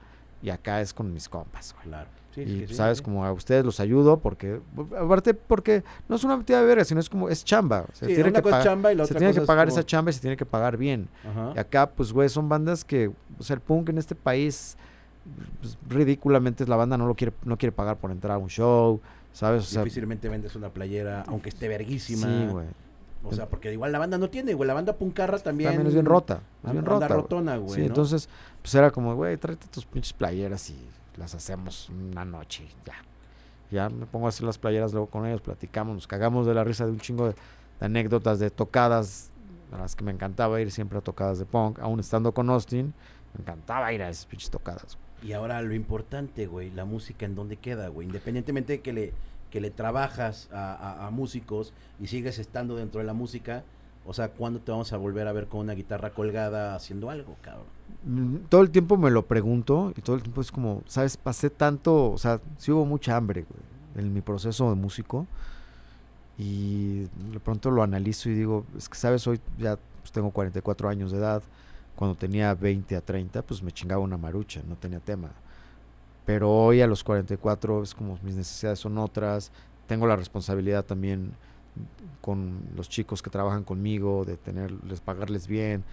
y 0.42 0.50
acá 0.50 0.80
es 0.80 0.92
con 0.92 1.12
mis 1.12 1.28
compas, 1.28 1.74
güey. 1.74 1.88
Claro. 1.88 2.19
Sí, 2.34 2.42
y 2.42 2.66
sí, 2.68 2.74
sabes, 2.74 2.98
sí. 2.98 3.04
como 3.04 3.24
a 3.24 3.32
ustedes 3.32 3.64
los 3.64 3.80
ayudo, 3.80 4.18
porque, 4.20 4.60
aparte, 4.96 5.34
porque 5.34 5.82
no 6.08 6.14
es 6.16 6.22
una 6.24 6.36
metida 6.36 6.60
de 6.60 6.66
verga, 6.66 6.84
sino 6.84 7.00
es 7.00 7.08
como, 7.10 7.28
es 7.28 7.44
chamba, 7.44 7.86
Sí, 7.92 8.06
tiene 8.06 8.32
que 8.32 8.40
pagar- 8.42 8.62
chamba 8.62 8.92
y 8.92 8.94
la 8.96 9.04
se 9.04 9.12
otra 9.12 9.18
tiene 9.18 9.34
que 9.34 9.40
es 9.40 9.46
pagar 9.46 9.66
como- 9.68 9.78
esa 9.78 9.84
chamba 9.86 10.10
y 10.10 10.14
se 10.14 10.20
tiene 10.20 10.36
que 10.36 10.46
pagar 10.46 10.76
bien. 10.76 11.08
Ajá. 11.28 11.52
Y 11.56 11.58
acá, 11.58 11.90
pues, 11.90 12.12
güey, 12.12 12.28
son 12.28 12.48
bandas 12.48 12.84
que, 12.84 13.10
o 13.38 13.42
sea, 13.42 13.54
el 13.54 13.60
punk 13.60 13.88
en 13.88 13.98
este 13.98 14.14
país, 14.14 14.76
pues, 15.60 15.76
ridículamente 15.88 16.66
la 16.66 16.76
banda 16.76 16.96
no 16.96 17.06
lo 17.06 17.14
quiere, 17.14 17.32
no 17.44 17.58
quiere 17.58 17.72
pagar 17.72 17.96
por 17.98 18.10
entrar 18.12 18.36
a 18.36 18.38
un 18.38 18.48
show, 18.48 19.00
¿sabes? 19.32 19.64
O 19.64 19.66
sea, 19.66 19.82
Difícilmente 19.82 20.28
vendes 20.28 20.54
una 20.56 20.68
playera, 20.70 21.24
aunque 21.26 21.48
esté 21.48 21.66
verguísima. 21.68 22.26
sí, 22.26 22.46
güey. 22.50 22.66
O 23.22 23.34
sea, 23.34 23.46
porque 23.50 23.70
igual 23.70 23.92
la 23.92 23.98
banda 23.98 24.16
no 24.16 24.30
tiene, 24.30 24.54
güey. 24.54 24.66
La 24.66 24.72
banda 24.72 24.94
puncarra 24.94 25.38
también... 25.38 25.68
También 25.70 25.88
es 25.88 25.92
bien 25.92 26.06
rota, 26.06 26.40
es 26.64 26.72
bien 26.72 26.86
rota. 26.86 27.06
rotona, 27.08 27.58
güey, 27.58 27.74
Sí, 27.74 27.80
¿no? 27.82 27.86
entonces, 27.88 28.30
pues 28.62 28.74
era 28.74 28.90
como, 28.90 29.14
güey, 29.14 29.36
tráete 29.36 29.66
tus 29.66 29.84
pinches 29.84 30.14
playeras 30.14 30.70
y 30.70 30.76
las 31.20 31.34
hacemos 31.34 31.88
una 31.90 32.24
noche, 32.24 32.66
ya. 32.84 32.94
Ya 33.70 33.88
me 33.88 34.06
pongo 34.06 34.26
a 34.26 34.30
hacer 34.30 34.44
las 34.44 34.58
playeras 34.58 34.92
luego 34.92 35.06
con 35.08 35.26
ellos, 35.26 35.40
platicamos, 35.40 35.94
nos 35.94 36.06
cagamos 36.08 36.46
de 36.46 36.54
la 36.54 36.64
risa 36.64 36.86
de 36.86 36.90
un 36.92 36.98
chingo 36.98 37.28
de, 37.28 37.34
anécdotas, 37.78 38.38
de 38.40 38.50
tocadas, 38.50 39.30
a 39.72 39.78
las 39.78 39.94
que 39.94 40.02
me 40.02 40.10
encantaba 40.10 40.60
ir 40.60 40.72
siempre 40.72 40.98
a 40.98 41.00
tocadas 41.00 41.38
de 41.38 41.44
punk, 41.44 41.78
aún 41.78 42.00
estando 42.00 42.32
con 42.32 42.50
Austin, 42.50 42.92
me 43.34 43.42
encantaba 43.42 43.92
ir 43.92 44.02
a 44.02 44.08
esas 44.08 44.26
pinches 44.26 44.50
tocadas. 44.50 44.98
Y 45.22 45.32
ahora 45.34 45.62
lo 45.62 45.74
importante, 45.74 46.46
güey, 46.48 46.70
la 46.70 46.84
música 46.84 47.26
en 47.26 47.34
dónde 47.36 47.56
queda, 47.56 47.88
güey. 47.88 48.06
Independientemente 48.08 48.72
de 48.74 48.80
que 48.80 48.92
le, 48.92 49.12
que 49.50 49.60
le 49.60 49.70
trabajas 49.70 50.48
a- 50.52 51.06
a 51.06 51.10
músicos 51.10 51.72
y 52.00 52.08
sigues 52.08 52.38
estando 52.38 52.74
dentro 52.74 53.00
de 53.00 53.06
la 53.06 53.12
música, 53.12 53.62
o 54.10 54.12
sea, 54.12 54.28
¿cuándo 54.30 54.58
te 54.58 54.72
vamos 54.72 54.92
a 54.92 54.96
volver 54.96 55.28
a 55.28 55.32
ver 55.32 55.46
con 55.46 55.60
una 55.60 55.72
guitarra 55.72 56.10
colgada 56.10 56.74
haciendo 56.74 57.10
algo, 57.10 57.36
cabrón? 57.42 57.66
Mm, 58.04 58.48
Todo 58.48 58.62
el 58.62 58.70
tiempo 58.70 58.96
me 58.96 59.08
lo 59.08 59.24
pregunto 59.24 59.92
y 59.96 60.00
todo 60.00 60.16
el 60.16 60.22
tiempo 60.22 60.40
es 60.40 60.50
como, 60.50 60.82
¿sabes? 60.86 61.16
Pasé 61.16 61.48
tanto, 61.48 62.10
o 62.10 62.18
sea, 62.18 62.40
sí 62.58 62.72
hubo 62.72 62.84
mucha 62.84 63.16
hambre 63.16 63.46
güey, 63.48 64.04
en 64.04 64.12
mi 64.12 64.20
proceso 64.20 64.68
de 64.68 64.74
músico 64.74 65.28
y 66.36 67.02
de 67.32 67.38
pronto 67.38 67.70
lo 67.70 67.84
analizo 67.84 68.28
y 68.30 68.34
digo, 68.34 68.64
es 68.76 68.88
que, 68.88 68.96
¿sabes? 68.96 69.24
Hoy 69.28 69.40
ya 69.58 69.78
pues, 70.00 70.10
tengo 70.10 70.32
44 70.32 70.88
años 70.88 71.12
de 71.12 71.18
edad, 71.18 71.40
cuando 71.94 72.16
tenía 72.16 72.52
20 72.52 72.96
a 72.96 73.02
30, 73.02 73.42
pues 73.42 73.62
me 73.62 73.70
chingaba 73.70 74.02
una 74.02 74.16
marucha, 74.16 74.60
no 74.68 74.74
tenía 74.74 74.98
tema. 74.98 75.30
Pero 76.26 76.50
hoy 76.50 76.80
a 76.80 76.88
los 76.88 77.04
44 77.04 77.84
es 77.84 77.94
como 77.94 78.18
mis 78.24 78.34
necesidades 78.34 78.80
son 78.80 78.98
otras, 78.98 79.52
tengo 79.86 80.08
la 80.08 80.16
responsabilidad 80.16 80.84
también 80.84 81.32
con 82.20 82.60
los 82.76 82.88
chicos 82.88 83.22
que 83.22 83.30
trabajan 83.30 83.64
conmigo, 83.64 84.24
de 84.24 84.36
tenerles, 84.36 85.00
pagarles 85.00 85.46
bien, 85.46 85.84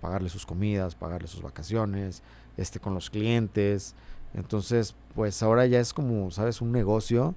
pagarles 0.00 0.32
sus 0.32 0.46
comidas, 0.46 0.94
pagarles 0.94 1.30
sus 1.30 1.42
vacaciones, 1.42 2.22
este, 2.56 2.80
con 2.80 2.94
los 2.94 3.10
clientes. 3.10 3.94
Entonces, 4.34 4.94
pues 5.14 5.42
ahora 5.42 5.66
ya 5.66 5.80
es 5.80 5.92
como, 5.92 6.30
¿sabes? 6.30 6.60
Un 6.60 6.72
negocio 6.72 7.34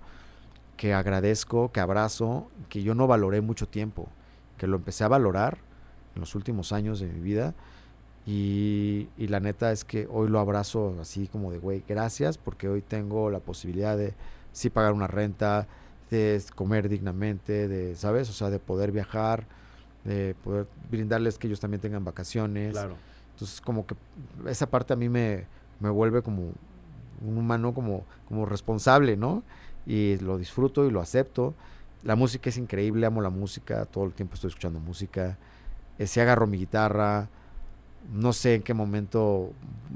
que 0.77 0.93
agradezco, 0.93 1.71
que 1.71 1.79
abrazo, 1.79 2.47
que 2.69 2.83
yo 2.83 2.95
no 2.95 3.07
valoré 3.07 3.41
mucho 3.41 3.67
tiempo, 3.67 4.07
que 4.57 4.67
lo 4.67 4.77
empecé 4.77 5.03
a 5.03 5.07
valorar 5.07 5.57
en 6.15 6.21
los 6.21 6.35
últimos 6.35 6.71
años 6.71 6.99
de 6.99 7.07
mi 7.07 7.19
vida. 7.19 7.53
Y, 8.25 9.09
y 9.17 9.27
la 9.27 9.39
neta 9.39 9.71
es 9.71 9.83
que 9.83 10.07
hoy 10.09 10.29
lo 10.29 10.39
abrazo 10.39 10.95
así 11.01 11.27
como 11.27 11.51
de, 11.51 11.57
güey, 11.57 11.83
gracias, 11.87 12.37
porque 12.37 12.69
hoy 12.69 12.81
tengo 12.81 13.29
la 13.29 13.39
posibilidad 13.39 13.97
de 13.97 14.13
sí 14.53 14.69
pagar 14.69 14.93
una 14.93 15.07
renta, 15.07 15.67
de 16.13 16.43
comer 16.55 16.89
dignamente, 16.89 17.67
de, 17.67 17.95
¿sabes? 17.95 18.29
O 18.29 18.33
sea, 18.33 18.51
de 18.51 18.59
poder 18.59 18.91
viajar, 18.91 19.47
de 20.03 20.35
poder 20.43 20.67
brindarles 20.91 21.39
que 21.39 21.47
ellos 21.47 21.59
también 21.59 21.81
tengan 21.81 22.05
vacaciones. 22.05 22.73
Claro. 22.73 22.95
Entonces, 23.31 23.59
como 23.61 23.87
que 23.87 23.95
esa 24.47 24.67
parte 24.69 24.93
a 24.93 24.95
mí 24.95 25.09
me, 25.09 25.45
me 25.79 25.89
vuelve 25.89 26.21
como 26.21 26.51
un 27.25 27.37
humano 27.37 27.73
como, 27.73 28.05
como 28.27 28.45
responsable, 28.45 29.17
¿no? 29.17 29.43
Y 29.87 30.17
lo 30.17 30.37
disfruto 30.37 30.85
y 30.85 30.91
lo 30.91 31.01
acepto. 31.01 31.55
La 32.03 32.15
música 32.15 32.49
es 32.49 32.57
increíble, 32.57 33.07
amo 33.07 33.21
la 33.21 33.31
música, 33.31 33.85
todo 33.85 34.05
el 34.05 34.13
tiempo 34.13 34.35
estoy 34.35 34.49
escuchando 34.49 34.79
música. 34.79 35.37
Eh, 35.97 36.05
si 36.05 36.19
agarro 36.19 36.45
mi 36.45 36.57
guitarra, 36.57 37.27
no 38.13 38.33
sé 38.33 38.55
en 38.55 38.61
qué 38.61 38.75
momento, 38.75 39.51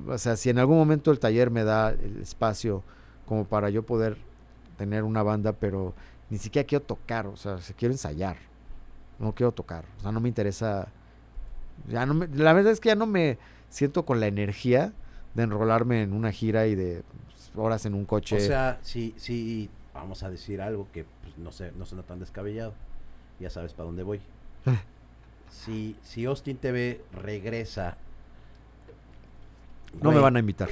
o 0.07 0.17
sea, 0.17 0.35
si 0.35 0.49
en 0.49 0.57
algún 0.57 0.77
momento 0.77 1.11
el 1.11 1.19
taller 1.19 1.51
me 1.51 1.63
da 1.63 1.91
el 1.91 2.21
espacio 2.21 2.83
como 3.27 3.45
para 3.45 3.69
yo 3.69 3.83
poder 3.83 4.17
tener 4.77 5.03
una 5.03 5.23
banda, 5.23 5.53
pero 5.53 5.93
ni 6.29 6.37
siquiera 6.37 6.65
quiero 6.67 6.85
tocar, 6.85 7.27
o 7.27 7.35
sea, 7.35 7.57
si 7.59 7.73
quiero 7.73 7.93
ensayar, 7.93 8.37
no 9.19 9.33
quiero 9.33 9.51
tocar, 9.51 9.85
o 9.97 10.01
sea, 10.01 10.11
no 10.11 10.19
me 10.19 10.29
interesa, 10.29 10.87
ya 11.87 12.05
no 12.05 12.13
me- 12.13 12.27
la 12.27 12.53
verdad 12.53 12.71
es 12.71 12.79
que 12.79 12.89
ya 12.89 12.95
no 12.95 13.05
me 13.07 13.37
siento 13.69 14.05
con 14.05 14.19
la 14.19 14.27
energía 14.27 14.93
de 15.33 15.43
enrolarme 15.43 16.01
en 16.01 16.13
una 16.13 16.31
gira 16.31 16.67
y 16.67 16.75
de 16.75 17.03
pues, 17.27 17.51
horas 17.55 17.85
en 17.85 17.93
un 17.93 18.05
coche. 18.05 18.37
O 18.37 18.39
sea, 18.39 18.79
si, 18.81 19.13
si 19.17 19.69
vamos 19.93 20.23
a 20.23 20.29
decir 20.29 20.61
algo 20.61 20.87
que 20.93 21.05
pues, 21.23 21.37
no 21.37 21.51
sé, 21.51 21.71
no 21.77 21.85
suena 21.85 22.03
tan 22.03 22.19
descabellado, 22.19 22.73
ya 23.39 23.49
sabes 23.49 23.73
para 23.73 23.85
dónde 23.87 24.03
voy. 24.03 24.21
si, 25.49 25.95
si 26.03 26.25
Austin 26.25 26.57
TV 26.57 27.01
regresa. 27.13 27.97
no 30.01 30.11
me 30.11 30.19
van 30.19 30.35
a 30.35 30.39
invitar. 30.39 30.69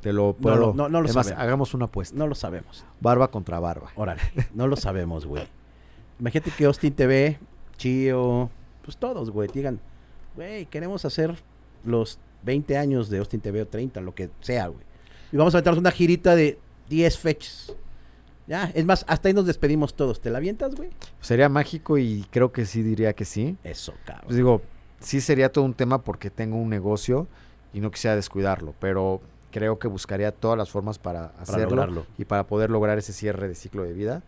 Te 0.00 0.12
lo 0.12 0.28
No, 0.28 0.32
puedo. 0.34 0.56
no, 0.56 0.72
no, 0.74 0.88
no 0.88 1.00
lo 1.00 1.06
Además, 1.08 1.26
sabemos. 1.26 1.42
hagamos 1.44 1.74
una 1.74 1.84
apuesta. 1.86 2.16
No 2.16 2.26
lo 2.26 2.34
sabemos. 2.34 2.84
Barba 3.00 3.30
contra 3.30 3.60
barba. 3.60 3.90
Órale, 3.96 4.22
no 4.54 4.66
lo 4.66 4.76
sabemos, 4.76 5.26
güey. 5.26 5.46
Imagínate 6.18 6.50
que 6.50 6.64
Austin 6.64 6.92
TV, 6.94 7.38
Chio, 7.76 8.50
pues 8.82 8.96
todos, 8.96 9.30
güey, 9.30 9.48
digan, 9.52 9.80
güey, 10.36 10.66
queremos 10.66 11.04
hacer 11.04 11.34
los 11.84 12.18
20 12.42 12.76
años 12.76 13.08
de 13.10 13.18
Austin 13.18 13.40
TV 13.40 13.62
o 13.62 13.66
30, 13.66 14.00
lo 14.00 14.14
que 14.14 14.30
sea, 14.40 14.68
güey. 14.68 14.82
Y 15.32 15.36
vamos 15.36 15.54
a 15.54 15.58
meternos 15.58 15.78
una 15.78 15.90
girita 15.90 16.34
de 16.34 16.58
10 16.88 17.18
fechas. 17.18 17.74
Ya, 18.46 18.64
es 18.74 18.84
más, 18.84 19.04
hasta 19.06 19.28
ahí 19.28 19.34
nos 19.34 19.46
despedimos 19.46 19.94
todos. 19.94 20.20
¿Te 20.20 20.28
la 20.28 20.38
avientas, 20.38 20.74
güey? 20.74 20.90
Sería 21.20 21.48
mágico 21.48 21.98
y 21.98 22.26
creo 22.30 22.50
que 22.52 22.66
sí 22.66 22.82
diría 22.82 23.12
que 23.12 23.24
sí. 23.24 23.56
Eso, 23.62 23.94
cabrón. 24.04 24.24
Pues 24.26 24.36
digo, 24.36 24.60
sí 24.98 25.20
sería 25.20 25.52
todo 25.52 25.64
un 25.64 25.74
tema 25.74 26.02
porque 26.02 26.30
tengo 26.30 26.56
un 26.56 26.68
negocio 26.68 27.28
y 27.72 27.78
no 27.80 27.92
quisiera 27.92 28.16
descuidarlo, 28.16 28.74
pero 28.80 29.20
creo 29.50 29.78
que 29.78 29.88
buscaría 29.88 30.32
todas 30.32 30.56
las 30.58 30.70
formas 30.70 30.98
para 30.98 31.32
hacerlo 31.38 32.04
y 32.18 32.24
para 32.24 32.46
poder 32.46 32.70
lograr 32.70 32.98
ese 32.98 33.12
cierre 33.12 33.48
de 33.48 33.54
ciclo 33.54 33.82
de 33.82 33.92
vida. 33.92 34.22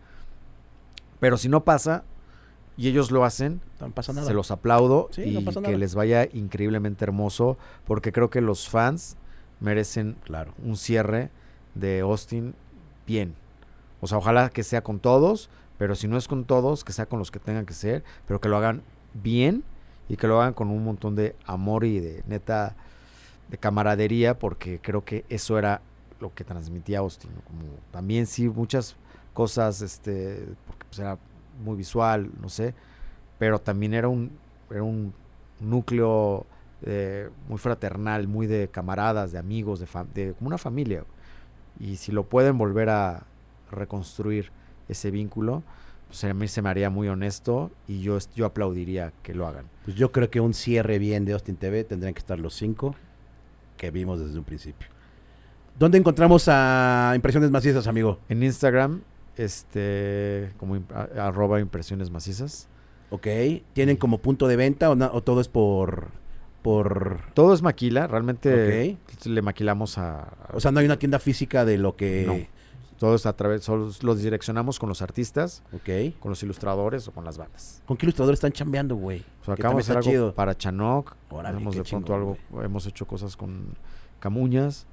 Pero 1.19 1.37
si 1.37 1.49
no 1.49 1.63
pasa 1.63 2.03
y 2.75 2.87
ellos 2.89 3.11
lo 3.11 3.23
hacen, 3.23 3.61
No 3.79 3.89
pasa 3.91 4.13
nada. 4.13 4.27
se 4.27 4.33
los 4.33 4.51
aplaudo 4.51 5.07
Sí, 5.11 5.23
y 5.23 5.31
no 5.31 5.41
pasa 5.45 5.61
que 5.61 5.77
les 5.77 5.95
vaya 5.95 6.27
increíblemente 6.33 7.05
hermoso 7.05 7.57
porque 7.85 8.11
creo 8.11 8.29
que 8.29 8.41
los 8.41 8.67
fans 8.69 9.15
merecen 9.59 10.15
Claro. 10.25 10.53
un 10.63 10.75
cierre 10.75 11.29
de 11.75 12.01
Austin 12.01 12.55
bien. 13.07 13.35
O 14.01 14.07
sea, 14.07 14.17
ojalá 14.17 14.49
que 14.49 14.63
sea 14.63 14.81
con 14.83 14.99
todos, 14.99 15.49
pero 15.77 15.95
si 15.95 16.07
no 16.07 16.17
es 16.17 16.27
con 16.27 16.43
todos, 16.45 16.83
que 16.83 16.91
sea 16.93 17.05
con 17.05 17.19
los 17.19 17.31
que 17.31 17.39
tengan 17.39 17.65
que 17.65 17.73
ser, 17.73 18.03
pero 18.27 18.41
que 18.41 18.49
lo 18.49 18.57
hagan 18.57 18.81
bien 19.13 19.63
y 20.09 20.17
que 20.17 20.27
lo 20.27 20.41
hagan 20.41 20.53
con 20.53 20.69
un 20.69 20.83
montón 20.83 21.15
de 21.15 21.35
amor 21.45 21.85
y 21.85 21.99
de 21.99 22.23
neta 22.27 22.75
de 23.53 23.59
camaradería, 23.59 24.39
porque 24.39 24.79
creo 24.81 25.05
que 25.05 25.25
eso 25.29 25.59
era 25.59 25.79
lo 26.19 26.33
que 26.33 26.43
transmitía 26.43 26.99
Austin. 26.99 27.29
Como 27.45 27.61
también 27.91 28.25
sí 28.25 28.49
muchas 28.49 28.95
cosas, 29.31 29.79
este, 29.83 30.47
porque 30.65 30.85
pues 30.89 30.97
era 30.97 31.19
muy 31.63 31.77
visual, 31.77 32.31
no 32.41 32.49
sé, 32.49 32.73
pero 33.37 33.59
también 33.59 33.93
era 33.93 34.07
un, 34.07 34.31
era 34.71 34.81
un 34.81 35.13
núcleo 35.59 36.47
eh, 36.81 37.29
muy 37.47 37.59
fraternal, 37.59 38.27
muy 38.27 38.47
de 38.47 38.69
camaradas, 38.69 39.31
de 39.31 39.37
amigos, 39.37 39.79
de, 39.79 39.87
de 40.15 40.33
como 40.33 40.47
una 40.47 40.57
familia. 40.57 41.03
Y 41.79 41.97
si 41.97 42.11
lo 42.11 42.23
pueden 42.23 42.57
volver 42.57 42.89
a 42.89 43.23
reconstruir 43.69 44.49
ese 44.89 45.11
vínculo, 45.11 45.61
pues 46.07 46.23
a 46.23 46.33
mí 46.33 46.47
se 46.47 46.63
me 46.63 46.69
haría 46.69 46.89
muy 46.89 47.07
honesto 47.07 47.69
y 47.87 48.01
yo, 48.01 48.17
yo 48.35 48.47
aplaudiría 48.47 49.13
que 49.21 49.35
lo 49.35 49.45
hagan. 49.45 49.67
Pues 49.85 49.95
yo 49.95 50.11
creo 50.11 50.31
que 50.31 50.39
un 50.39 50.55
cierre 50.55 50.97
bien 50.97 51.23
de 51.23 51.33
Austin 51.33 51.55
TV 51.55 51.83
tendrían 51.83 52.15
que 52.15 52.19
estar 52.19 52.39
los 52.39 52.55
cinco 52.55 52.95
que 53.83 53.91
vimos 53.91 54.17
desde 54.21 54.37
un 54.39 54.45
principio. 54.45 54.87
¿Dónde 55.77 55.97
encontramos 55.97 56.45
a 56.47 57.11
Impresiones 57.17 57.51
Macizas, 57.51 57.85
amigo? 57.85 58.17
En 58.29 58.41
Instagram, 58.41 59.01
este, 59.35 60.51
como 60.55 60.75
a- 60.93 61.27
arroba 61.27 61.59
impresiones 61.59 62.09
macizas. 62.09 62.69
Ok. 63.09 63.27
¿Tienen 63.73 63.97
como 63.97 64.19
punto 64.19 64.47
de 64.47 64.55
venta 64.55 64.89
o, 64.89 64.93
o 64.93 65.21
todo 65.21 65.41
es 65.41 65.49
por... 65.49 66.11
por... 66.61 67.19
Todo 67.33 67.53
es 67.53 67.61
maquila, 67.61 68.07
realmente 68.07 68.97
le 69.25 69.41
maquilamos 69.41 69.97
a... 69.97 70.31
O 70.53 70.61
sea, 70.61 70.71
no 70.71 70.79
hay 70.79 70.85
una 70.85 70.97
tienda 70.97 71.19
física 71.19 71.65
de 71.65 71.77
lo 71.77 71.97
que... 71.97 72.23
No. 72.25 72.52
Todo 73.03 73.15
es 73.15 73.25
a 73.25 73.35
través, 73.35 73.65
solo 73.65 73.91
lo 74.01 74.15
direccionamos 74.15 74.79
con 74.79 74.87
los 74.87 75.01
artistas, 75.01 75.61
con 76.21 76.29
los 76.29 76.41
ilustradores 76.41 77.05
o 77.09 77.11
con 77.11 77.25
las 77.25 77.37
bandas. 77.37 77.81
¿Con 77.85 77.97
qué 77.97 78.05
ilustrador 78.05 78.33
están 78.33 78.53
chambeando, 78.53 78.95
güey? 78.95 79.25
O 79.41 79.43
sea, 79.43 79.55
acabamos 79.55 79.85
de 79.85 79.91
hacer 79.91 79.97
algo 79.97 80.09
chido. 80.09 80.33
para 80.33 80.57
Chanoc, 80.57 81.13
Órale, 81.29 81.59
hemos 81.59 81.75
de 81.75 81.83
pronto 81.83 82.13
chingón, 82.13 82.37
algo, 82.53 82.63
hemos 82.63 82.87
hecho 82.87 83.05
cosas 83.05 83.35
con 83.35 83.75
Camuñas, 84.21 84.87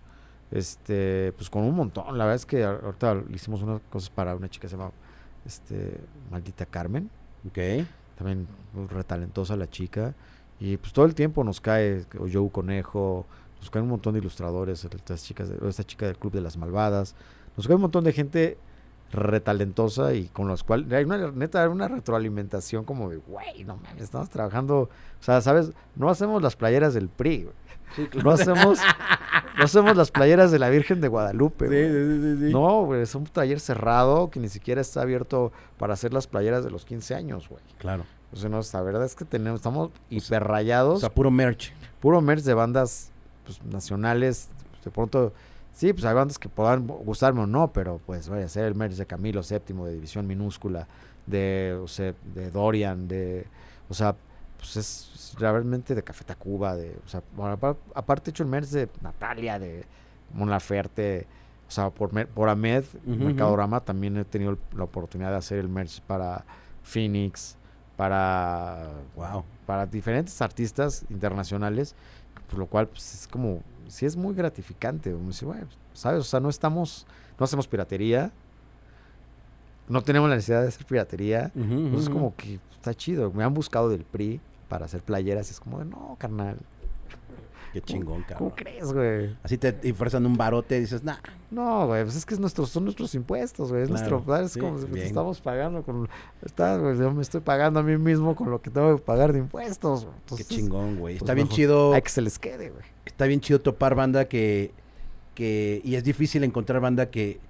este, 0.50 1.32
pues 1.36 1.48
con 1.48 1.62
un 1.62 1.72
montón. 1.76 2.18
La 2.18 2.24
verdad 2.24 2.34
es 2.34 2.46
que 2.46 2.64
ahorita 2.64 3.14
le 3.14 3.36
hicimos 3.36 3.62
unas 3.62 3.80
cosas 3.88 4.10
para 4.10 4.34
una 4.34 4.48
chica 4.48 4.62
que 4.62 4.70
se 4.70 4.76
llama 4.76 4.90
este, 5.46 6.00
Maldita 6.32 6.66
Carmen, 6.66 7.08
Ok. 7.46 7.86
también 8.18 8.48
retalentosa 8.88 9.54
la 9.54 9.70
chica. 9.70 10.16
Y 10.58 10.78
pues 10.78 10.92
todo 10.92 11.04
el 11.04 11.14
tiempo 11.14 11.44
nos 11.44 11.60
cae 11.60 12.04
o 12.18 12.26
Joe 12.28 12.50
Conejo, 12.50 13.24
nos 13.60 13.70
cae 13.70 13.82
un 13.82 13.88
montón 13.88 14.14
de 14.14 14.18
ilustradores, 14.18 14.84
estas 14.84 15.22
chicas, 15.22 15.48
esta 15.48 15.84
chica 15.84 16.06
del 16.06 16.18
Club 16.18 16.32
de 16.32 16.40
las 16.40 16.56
Malvadas, 16.56 17.14
nos 17.60 17.66
cae 17.66 17.76
un 17.76 17.82
montón 17.82 18.04
de 18.04 18.12
gente 18.14 18.56
retalentosa 19.12 20.14
y 20.14 20.28
con 20.28 20.48
los 20.48 20.64
cuales 20.64 20.90
hay 20.92 21.04
una 21.04 21.30
neta 21.32 21.68
una 21.68 21.88
retroalimentación 21.88 22.84
como 22.84 23.10
de 23.10 23.16
güey 23.16 23.64
no 23.64 23.76
mames 23.76 24.02
estamos 24.04 24.30
trabajando 24.30 24.82
o 24.82 24.88
sea 25.22 25.40
sabes 25.40 25.72
no 25.96 26.08
hacemos 26.08 26.42
las 26.42 26.56
playeras 26.56 26.94
del 26.94 27.08
PRI 27.08 27.44
güey. 27.44 28.08
no 28.24 28.30
hacemos 28.30 28.78
no 29.58 29.64
hacemos 29.64 29.96
las 29.96 30.10
playeras 30.10 30.50
de 30.52 30.58
la 30.58 30.70
Virgen 30.70 31.00
de 31.00 31.08
Guadalupe 31.08 31.66
Sí, 31.66 31.70
güey. 31.70 31.88
sí, 31.88 32.22
sí, 32.38 32.46
sí. 32.46 32.52
no 32.52 32.84
güey 32.84 33.02
es 33.02 33.14
un 33.14 33.24
taller 33.24 33.60
cerrado 33.60 34.30
que 34.30 34.40
ni 34.40 34.48
siquiera 34.48 34.80
está 34.80 35.02
abierto 35.02 35.52
para 35.76 35.94
hacer 35.94 36.14
las 36.14 36.26
playeras 36.26 36.64
de 36.64 36.70
los 36.70 36.84
15 36.84 37.14
años 37.14 37.48
güey 37.48 37.62
Claro. 37.78 38.04
o 38.32 38.36
sea, 38.36 38.48
no, 38.48 38.60
la 38.72 38.82
verdad 38.82 39.04
es 39.04 39.14
que 39.16 39.24
tenemos, 39.24 39.58
estamos 39.58 39.88
O 39.88 39.92
hiperrayados. 40.08 41.00
sea, 41.00 41.10
puro 41.10 41.30
merch. 41.30 41.72
puro 42.00 42.20
merch 42.20 42.42
de 42.44 42.54
bandas 42.54 43.10
pues, 43.44 43.60
nacionales. 43.64 44.48
De 44.84 44.90
pronto, 44.90 45.32
sí, 45.80 45.94
pues 45.94 46.04
hay 46.04 46.12
bandas 46.12 46.38
que 46.38 46.50
puedan 46.50 46.86
gustarme 46.86 47.40
o 47.40 47.46
no, 47.46 47.72
pero 47.72 48.02
pues 48.04 48.28
vaya 48.28 48.44
a 48.44 48.48
ser 48.50 48.66
el 48.66 48.74
merch 48.74 48.96
de 48.96 49.06
Camilo 49.06 49.40
VII, 49.40 49.74
de 49.86 49.92
División 49.94 50.26
Minúscula, 50.26 50.86
de, 51.24 51.74
o 51.82 51.88
sea, 51.88 52.12
de 52.34 52.50
Dorian, 52.50 53.08
de, 53.08 53.46
o 53.88 53.94
sea, 53.94 54.14
pues 54.58 54.76
es 54.76 55.34
realmente 55.38 55.94
de 55.94 56.02
Café 56.02 56.24
Tacuba, 56.24 56.76
de, 56.76 56.98
o 57.02 57.08
sea, 57.08 57.22
bueno, 57.34 57.58
aparte 57.94 58.28
he 58.28 58.30
hecho 58.30 58.42
el 58.42 58.50
merch 58.50 58.68
de 58.68 58.90
Natalia, 59.00 59.58
de 59.58 59.86
Mon 60.34 60.50
Laferte, 60.50 61.26
o 61.66 61.70
sea, 61.70 61.88
por, 61.88 62.10
por 62.26 62.50
Ahmed, 62.50 62.84
Mercadorama, 63.06 63.80
también 63.80 64.18
he 64.18 64.24
tenido 64.26 64.58
la 64.76 64.84
oportunidad 64.84 65.30
de 65.30 65.36
hacer 65.38 65.60
el 65.60 65.70
merch 65.70 66.02
para 66.02 66.44
Phoenix, 66.82 67.56
para 67.96 68.90
Wow. 69.16 69.44
para 69.64 69.86
diferentes 69.86 70.42
artistas 70.42 71.06
internacionales, 71.08 71.94
por 72.50 72.58
lo 72.58 72.66
cual 72.66 72.86
pues, 72.86 73.14
es 73.14 73.26
como, 73.26 73.62
sí 73.90 74.06
es 74.06 74.16
muy 74.16 74.34
gratificante, 74.34 75.12
decir, 75.12 75.46
"Güey, 75.46 75.60
¿sabes? 75.92 76.20
O 76.20 76.24
sea, 76.24 76.40
no 76.40 76.48
estamos, 76.48 77.06
no 77.38 77.44
hacemos 77.44 77.66
piratería, 77.68 78.30
no 79.88 80.02
tenemos 80.02 80.28
la 80.28 80.36
necesidad 80.36 80.62
de 80.62 80.68
hacer 80.68 80.86
piratería, 80.86 81.50
entonces 81.54 82.04
es 82.04 82.08
como 82.10 82.34
que 82.36 82.60
está 82.72 82.94
chido, 82.94 83.32
me 83.32 83.42
han 83.44 83.52
buscado 83.52 83.88
del 83.88 84.04
PRI 84.04 84.40
para 84.68 84.84
hacer 84.86 85.02
playeras 85.02 85.48
y 85.48 85.52
es 85.52 85.60
como 85.60 85.80
de, 85.80 85.84
no, 85.86 86.16
carnal, 86.18 86.56
Qué 87.72 87.80
chingón, 87.80 88.22
cabrón. 88.22 88.38
¿cómo 88.38 88.54
crees, 88.56 88.92
güey? 88.92 89.36
Así 89.42 89.56
te 89.58 89.92
ofrecen 89.92 90.26
un 90.26 90.36
barote 90.36 90.76
y 90.76 90.80
dices, 90.80 91.04
nah. 91.04 91.18
No, 91.50 91.86
güey, 91.86 92.02
pues 92.04 92.16
es 92.16 92.26
que 92.26 92.34
es 92.34 92.40
nuestro, 92.40 92.66
son 92.66 92.84
nuestros 92.84 93.14
impuestos, 93.14 93.70
güey. 93.70 93.82
Es 93.82 93.88
Claro, 93.88 94.22
nuestro. 94.26 94.36
Es 94.44 94.52
sí, 94.52 94.60
como 94.60 94.78
si 94.78 94.86
bien. 94.86 95.06
estamos 95.06 95.40
pagando 95.40 95.82
con. 95.82 96.08
Está, 96.42 96.76
güey, 96.78 96.98
yo 96.98 97.12
me 97.12 97.22
estoy 97.22 97.40
pagando 97.40 97.80
a 97.80 97.82
mí 97.82 97.96
mismo 97.96 98.34
con 98.34 98.50
lo 98.50 98.60
que 98.60 98.70
tengo 98.70 98.96
que 98.96 99.02
pagar 99.02 99.32
de 99.32 99.38
impuestos. 99.38 100.04
güey. 100.04 100.38
Qué 100.38 100.44
chingón, 100.44 100.96
güey. 100.98 101.14
pues 101.14 101.22
Está 101.22 101.34
bien 101.34 101.48
chido. 101.48 101.92
Hay 101.94 102.02
que 102.02 102.08
se 102.10 102.22
les 102.22 102.38
quede, 102.38 102.70
güey. 102.70 102.84
está 103.06 103.26
bien 103.26 103.40
chido 103.40 103.60
topar 103.60 103.94
banda 103.94 104.24
que, 104.26 104.72
que 105.34 105.80
y 105.84 105.94
es 105.94 106.04
difícil 106.04 106.44
encontrar 106.44 106.80
banda 106.80 107.10
que, 107.10 107.40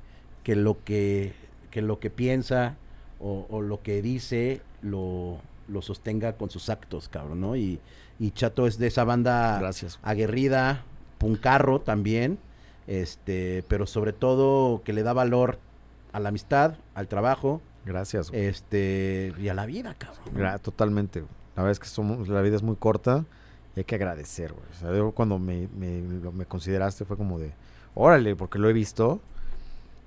que 0.43 0.57
lo 0.57 0.83
que 0.85 1.33
que 1.71 1.83
lo 1.83 2.01
que 2.01 2.11
piensa 2.11 2.77
o, 3.21 3.47
o 3.49 3.63
lo 3.63 3.81
que 3.83 4.03
dice 4.03 4.61
lo, 4.83 5.39
lo 5.69 5.83
sostenga 5.83 6.33
con 6.37 6.51
sus 6.51 6.69
actos, 6.69 7.09
cabrón, 7.09 7.41
¿no? 7.41 7.55
Y, 7.55 7.79
y 8.21 8.33
Chato 8.33 8.67
es 8.67 8.79
de 8.79 8.87
esa 8.87 9.03
banda 9.05 9.59
Gracias. 9.59 9.99
aguerrida, 10.03 10.85
puncarro 11.19 11.81
también, 11.81 12.39
este, 12.87 13.65
pero 13.67 13.87
sobre 13.87 14.13
todo 14.13 14.83
que 14.85 14.93
le 14.93 15.03
da 15.03 15.15
valor 15.15 15.59
a 16.13 16.21
la 16.21 16.29
amistad, 16.29 16.75
al 16.95 17.09
trabajo, 17.09 17.63
Gracias. 17.87 18.31
güey. 18.31 18.45
este, 18.45 19.33
y 19.39 19.49
a 19.49 19.55
la 19.55 19.65
vida, 19.65 19.95
cabrón. 19.95 20.61
totalmente. 20.61 21.21
güey. 21.21 21.33
La 21.57 21.63
verdad 21.63 21.73
es 21.73 21.81
que 21.81 21.87
somos, 21.87 22.29
la 22.29 22.43
vida 22.43 22.57
es 22.57 22.63
muy 22.63 22.77
corta 22.77 23.25
y 23.75 23.81
hay 23.81 23.85
que 23.85 23.95
agradecer, 23.95 24.53
güey. 24.53 24.67
O 24.71 24.75
sea, 24.79 24.95
yo 24.95 25.13
cuando 25.13 25.39
me, 25.39 25.69
me, 25.69 26.45
consideraste 26.45 27.07
fue 27.07 27.17
como 27.17 27.39
de, 27.39 27.53
órale, 27.95 28.37
porque 28.37 28.59
lo 28.59 28.69
he 28.69 28.75
visto. 28.75 29.21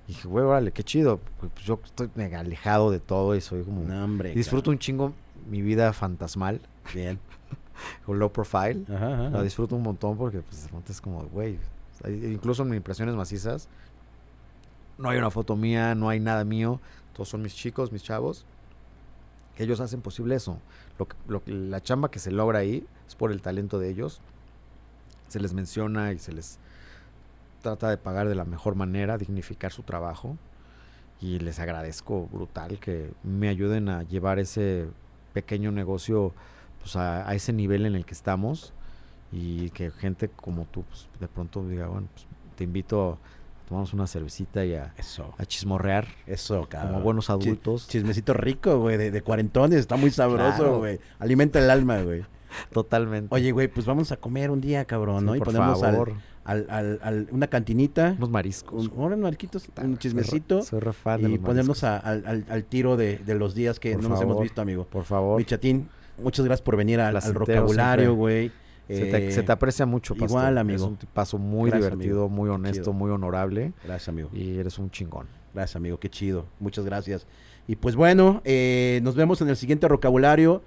Y 0.06 0.12
dije, 0.12 0.28
güey, 0.28 0.44
órale, 0.44 0.70
qué 0.70 0.84
chido. 0.84 1.18
Pues 1.40 1.52
yo 1.64 1.80
estoy 1.84 2.10
mega 2.14 2.38
alejado 2.40 2.92
de 2.92 3.00
todo 3.00 3.34
y 3.34 3.40
soy 3.40 3.64
como... 3.64 3.82
No, 3.82 4.04
hombre. 4.04 4.34
disfruto 4.34 4.70
un 4.70 4.78
chingo 4.78 5.14
mi 5.48 5.62
vida 5.62 5.92
fantasmal. 5.92 6.60
Bien. 6.94 7.18
o 8.06 8.14
low 8.14 8.30
profile. 8.32 8.84
Ajá, 8.88 9.14
ajá. 9.14 9.30
La 9.30 9.42
disfruto 9.42 9.76
un 9.76 9.82
montón 9.82 10.16
porque 10.16 10.40
pues 10.40 10.68
es 10.88 11.00
como, 11.00 11.24
güey, 11.24 11.58
incluso 12.06 12.62
en 12.62 12.70
mis 12.70 12.76
impresiones 12.76 13.14
macizas 13.14 13.68
no 14.98 15.08
hay 15.08 15.18
una 15.18 15.30
foto 15.30 15.56
mía, 15.56 15.94
no 15.94 16.08
hay 16.08 16.20
nada 16.20 16.44
mío, 16.44 16.80
todos 17.12 17.28
son 17.28 17.42
mis 17.42 17.54
chicos, 17.54 17.92
mis 17.92 18.02
chavos, 18.02 18.44
ellos 19.58 19.80
hacen 19.80 20.00
posible 20.00 20.34
eso. 20.34 20.58
Lo 20.98 21.08
lo 21.28 21.42
la 21.46 21.82
chamba 21.82 22.10
que 22.10 22.18
se 22.18 22.30
logra 22.30 22.60
ahí 22.60 22.86
es 23.06 23.14
por 23.14 23.32
el 23.32 23.42
talento 23.42 23.78
de 23.78 23.90
ellos. 23.90 24.20
Se 25.28 25.40
les 25.40 25.52
menciona 25.52 26.12
y 26.12 26.18
se 26.18 26.32
les 26.32 26.58
trata 27.62 27.88
de 27.88 27.96
pagar 27.96 28.28
de 28.28 28.34
la 28.34 28.44
mejor 28.44 28.74
manera, 28.74 29.18
dignificar 29.18 29.72
su 29.72 29.82
trabajo. 29.82 30.36
Y 31.20 31.38
les 31.38 31.58
agradezco 31.58 32.26
brutal 32.26 32.78
que 32.78 33.12
me 33.22 33.48
ayuden 33.48 33.88
a 33.88 34.02
llevar 34.02 34.38
ese 34.38 34.88
pequeño 35.32 35.72
negocio 35.72 36.32
pues, 36.84 36.96
a, 36.96 37.26
a 37.26 37.34
ese 37.34 37.52
nivel 37.54 37.86
en 37.86 37.94
el 37.96 38.04
que 38.04 38.12
estamos 38.14 38.72
y 39.32 39.70
que 39.70 39.90
gente 39.90 40.28
como 40.28 40.66
tú 40.66 40.84
pues, 40.84 41.08
de 41.18 41.26
pronto 41.26 41.66
diga, 41.66 41.88
bueno, 41.88 42.06
pues, 42.12 42.26
te 42.56 42.64
invito 42.64 43.18
a 43.64 43.68
tomarnos 43.68 43.94
una 43.94 44.06
cervecita 44.06 44.64
y 44.64 44.74
a, 44.74 44.92
Eso. 44.98 45.32
a 45.38 45.46
chismorrear 45.46 46.06
Eso, 46.26 46.66
cabrón. 46.68 46.92
como 46.92 47.02
buenos 47.04 47.30
adultos. 47.30 47.88
Chismecito 47.88 48.34
rico, 48.34 48.78
güey, 48.78 48.96
de, 48.98 49.10
de 49.10 49.22
cuarentones. 49.22 49.80
Está 49.80 49.96
muy 49.96 50.10
sabroso, 50.10 50.56
Claro. 50.58 50.78
güey. 50.78 51.00
Alimenta 51.18 51.58
el 51.58 51.70
alma, 51.70 52.00
güey. 52.02 52.24
Totalmente. 52.72 53.34
Oye, 53.34 53.50
güey, 53.52 53.66
pues 53.68 53.86
vamos 53.86 54.12
a 54.12 54.16
comer 54.16 54.50
un 54.50 54.60
día, 54.60 54.84
cabrón, 54.84 55.20
Sí, 55.20 55.24
¿no? 55.26 55.36
Y 55.36 55.40
ponemos 55.40 55.82
al- 55.82 56.14
al, 56.44 56.66
al, 56.68 57.00
al- 57.02 57.28
una 57.32 57.46
cantinita, 57.48 58.14
Unos 58.18 58.30
mariscos. 58.30 58.88
un, 58.88 58.92
unos 59.02 59.18
marquitos, 59.18 59.66
un 59.78 59.84
Soy 59.92 59.96
chismecito 59.98 60.62
Soy 60.62 60.80
fan 60.92 61.22
de 61.22 61.30
y 61.30 61.36
los 61.36 61.40
ponernos 61.44 61.82
a- 61.84 61.96
al, 61.96 62.24
al- 62.26 62.44
al 62.48 62.64
tiro 62.64 62.96
de, 62.96 63.16
de 63.18 63.34
los 63.34 63.54
días 63.54 63.80
que 63.80 63.94
Por 63.94 64.02
no 64.02 64.10
nos 64.10 64.20
hemos 64.20 64.40
visto, 64.40 64.60
amigo. 64.60 64.84
Por 64.84 65.04
favor. 65.04 65.38
Mi 65.38 65.44
chatín, 65.46 65.88
muchas 66.22 66.44
gracias 66.44 66.62
por 66.64 66.76
venir 66.76 67.00
al, 67.00 67.16
al 67.16 67.32
vocabulario, 67.32 68.14
güey. 68.14 68.50
Se 68.88 69.06
te, 69.06 69.28
Eh, 69.28 69.32
se 69.32 69.42
te 69.42 69.50
aprecia 69.52 69.86
mucho, 69.86 70.14
Pastor. 70.14 70.28
igual, 70.28 70.58
amigo. 70.58 70.76
Es 70.76 70.82
un 70.90 70.96
tipazo 70.96 71.38
muy 71.38 71.70
Gracias, 71.70 71.90
divertido, 71.92 72.24
amigo. 72.24 72.28
muy 72.28 72.50
honesto, 72.50 72.92
muy 72.92 73.10
honorable. 73.10 73.72
Gracias, 73.82 74.08
amigo. 74.10 74.28
Y 74.34 74.58
eres 74.58 74.78
un 74.78 74.90
chingón. 74.90 75.26
Gracias, 75.54 75.76
amigo. 75.76 75.98
Qué 75.98 76.10
chido. 76.10 76.46
Muchas 76.60 76.84
gracias. 76.84 77.26
Y 77.66 77.76
pues 77.76 77.96
bueno, 77.96 78.42
eh, 78.44 79.00
nos 79.02 79.14
vemos 79.14 79.40
en 79.40 79.48
el 79.48 79.56
siguiente 79.56 79.86
vocabulario. 79.88 80.62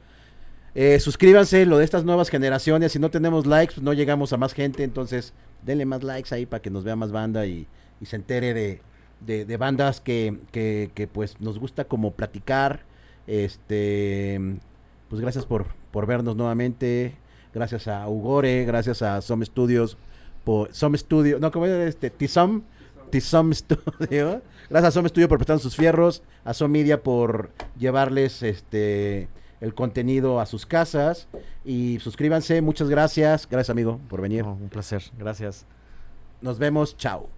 Eh, 0.74 1.00
suscríbanse, 1.00 1.66
lo 1.68 1.78
de 1.78 1.84
estas 1.86 2.06
nuevas 2.06 2.30
generaciones. 2.30 2.92
Si 2.92 2.98
no 3.00 3.12
tenemos 3.12 3.46
likes, 3.46 3.76
pues 3.76 3.84
no 3.84 3.94
llegamos 3.94 4.34
a 4.34 4.38
más 4.38 4.54
gente. 4.54 4.84
Entonces, 4.84 5.34
denle 5.64 5.86
más 5.86 6.02
likes 6.04 6.34
ahí 6.34 6.48
para 6.48 6.62
que 6.62 6.72
nos 6.72 6.84
vea 6.84 6.96
más 6.96 7.12
banda 7.12 7.46
y, 7.46 7.68
y 8.02 8.06
se 8.08 8.16
entere 8.16 8.54
de, 8.56 8.82
de- 9.26 9.46
de 9.46 9.58
bandas 9.58 10.02
que, 10.02 10.40
que- 10.52 10.90
que, 10.96 11.08
pues 11.08 11.40
nos 11.40 11.60
gusta 11.60 11.86
como 11.86 12.12
platicar. 12.14 12.82
Este, 13.28 14.40
pues 15.10 15.22
gracias 15.22 15.46
por, 15.46 15.68
por 15.92 16.06
vernos 16.06 16.36
nuevamente. 16.36 17.16
Gracias 17.54 17.88
a 17.88 18.08
Ugore, 18.08 18.66
gracias 18.66 19.02
a 19.02 19.22
Some 19.22 19.46
Studios, 19.46 19.98
por 20.44 20.74
Some 20.74 20.98
Studio, 20.98 21.40
no, 21.40 21.52
¿cómo 21.52 21.66
es 21.66 21.90
este? 21.90 22.10
Tisom, 22.10 22.62
Tisom 23.10 23.54
Studio. 23.54 24.42
Gracias 24.70 24.90
a 24.90 24.92
Some 24.92 25.10
Studio 25.10 25.30
por 25.30 25.38
prestar 25.38 25.60
sus 25.60 25.76
fierros, 25.76 26.24
a 26.44 26.54
Some 26.54 26.80
Media 26.80 27.02
por 27.02 27.52
llevarles 27.78 28.44
este 28.44 29.30
el 29.60 29.74
contenido 29.74 30.40
a 30.40 30.46
sus 30.46 30.66
casas 30.66 31.28
y 31.66 32.00
suscríbanse, 32.00 32.62
muchas 32.62 32.90
gracias. 32.90 33.48
Gracias, 33.50 33.70
amigo, 33.72 34.00
por 34.08 34.22
venir. 34.22 34.44
Un 34.44 34.70
placer. 34.70 35.02
Gracias. 35.18 35.66
Nos 36.42 36.60
vemos, 36.60 36.96
chao. 36.98 37.30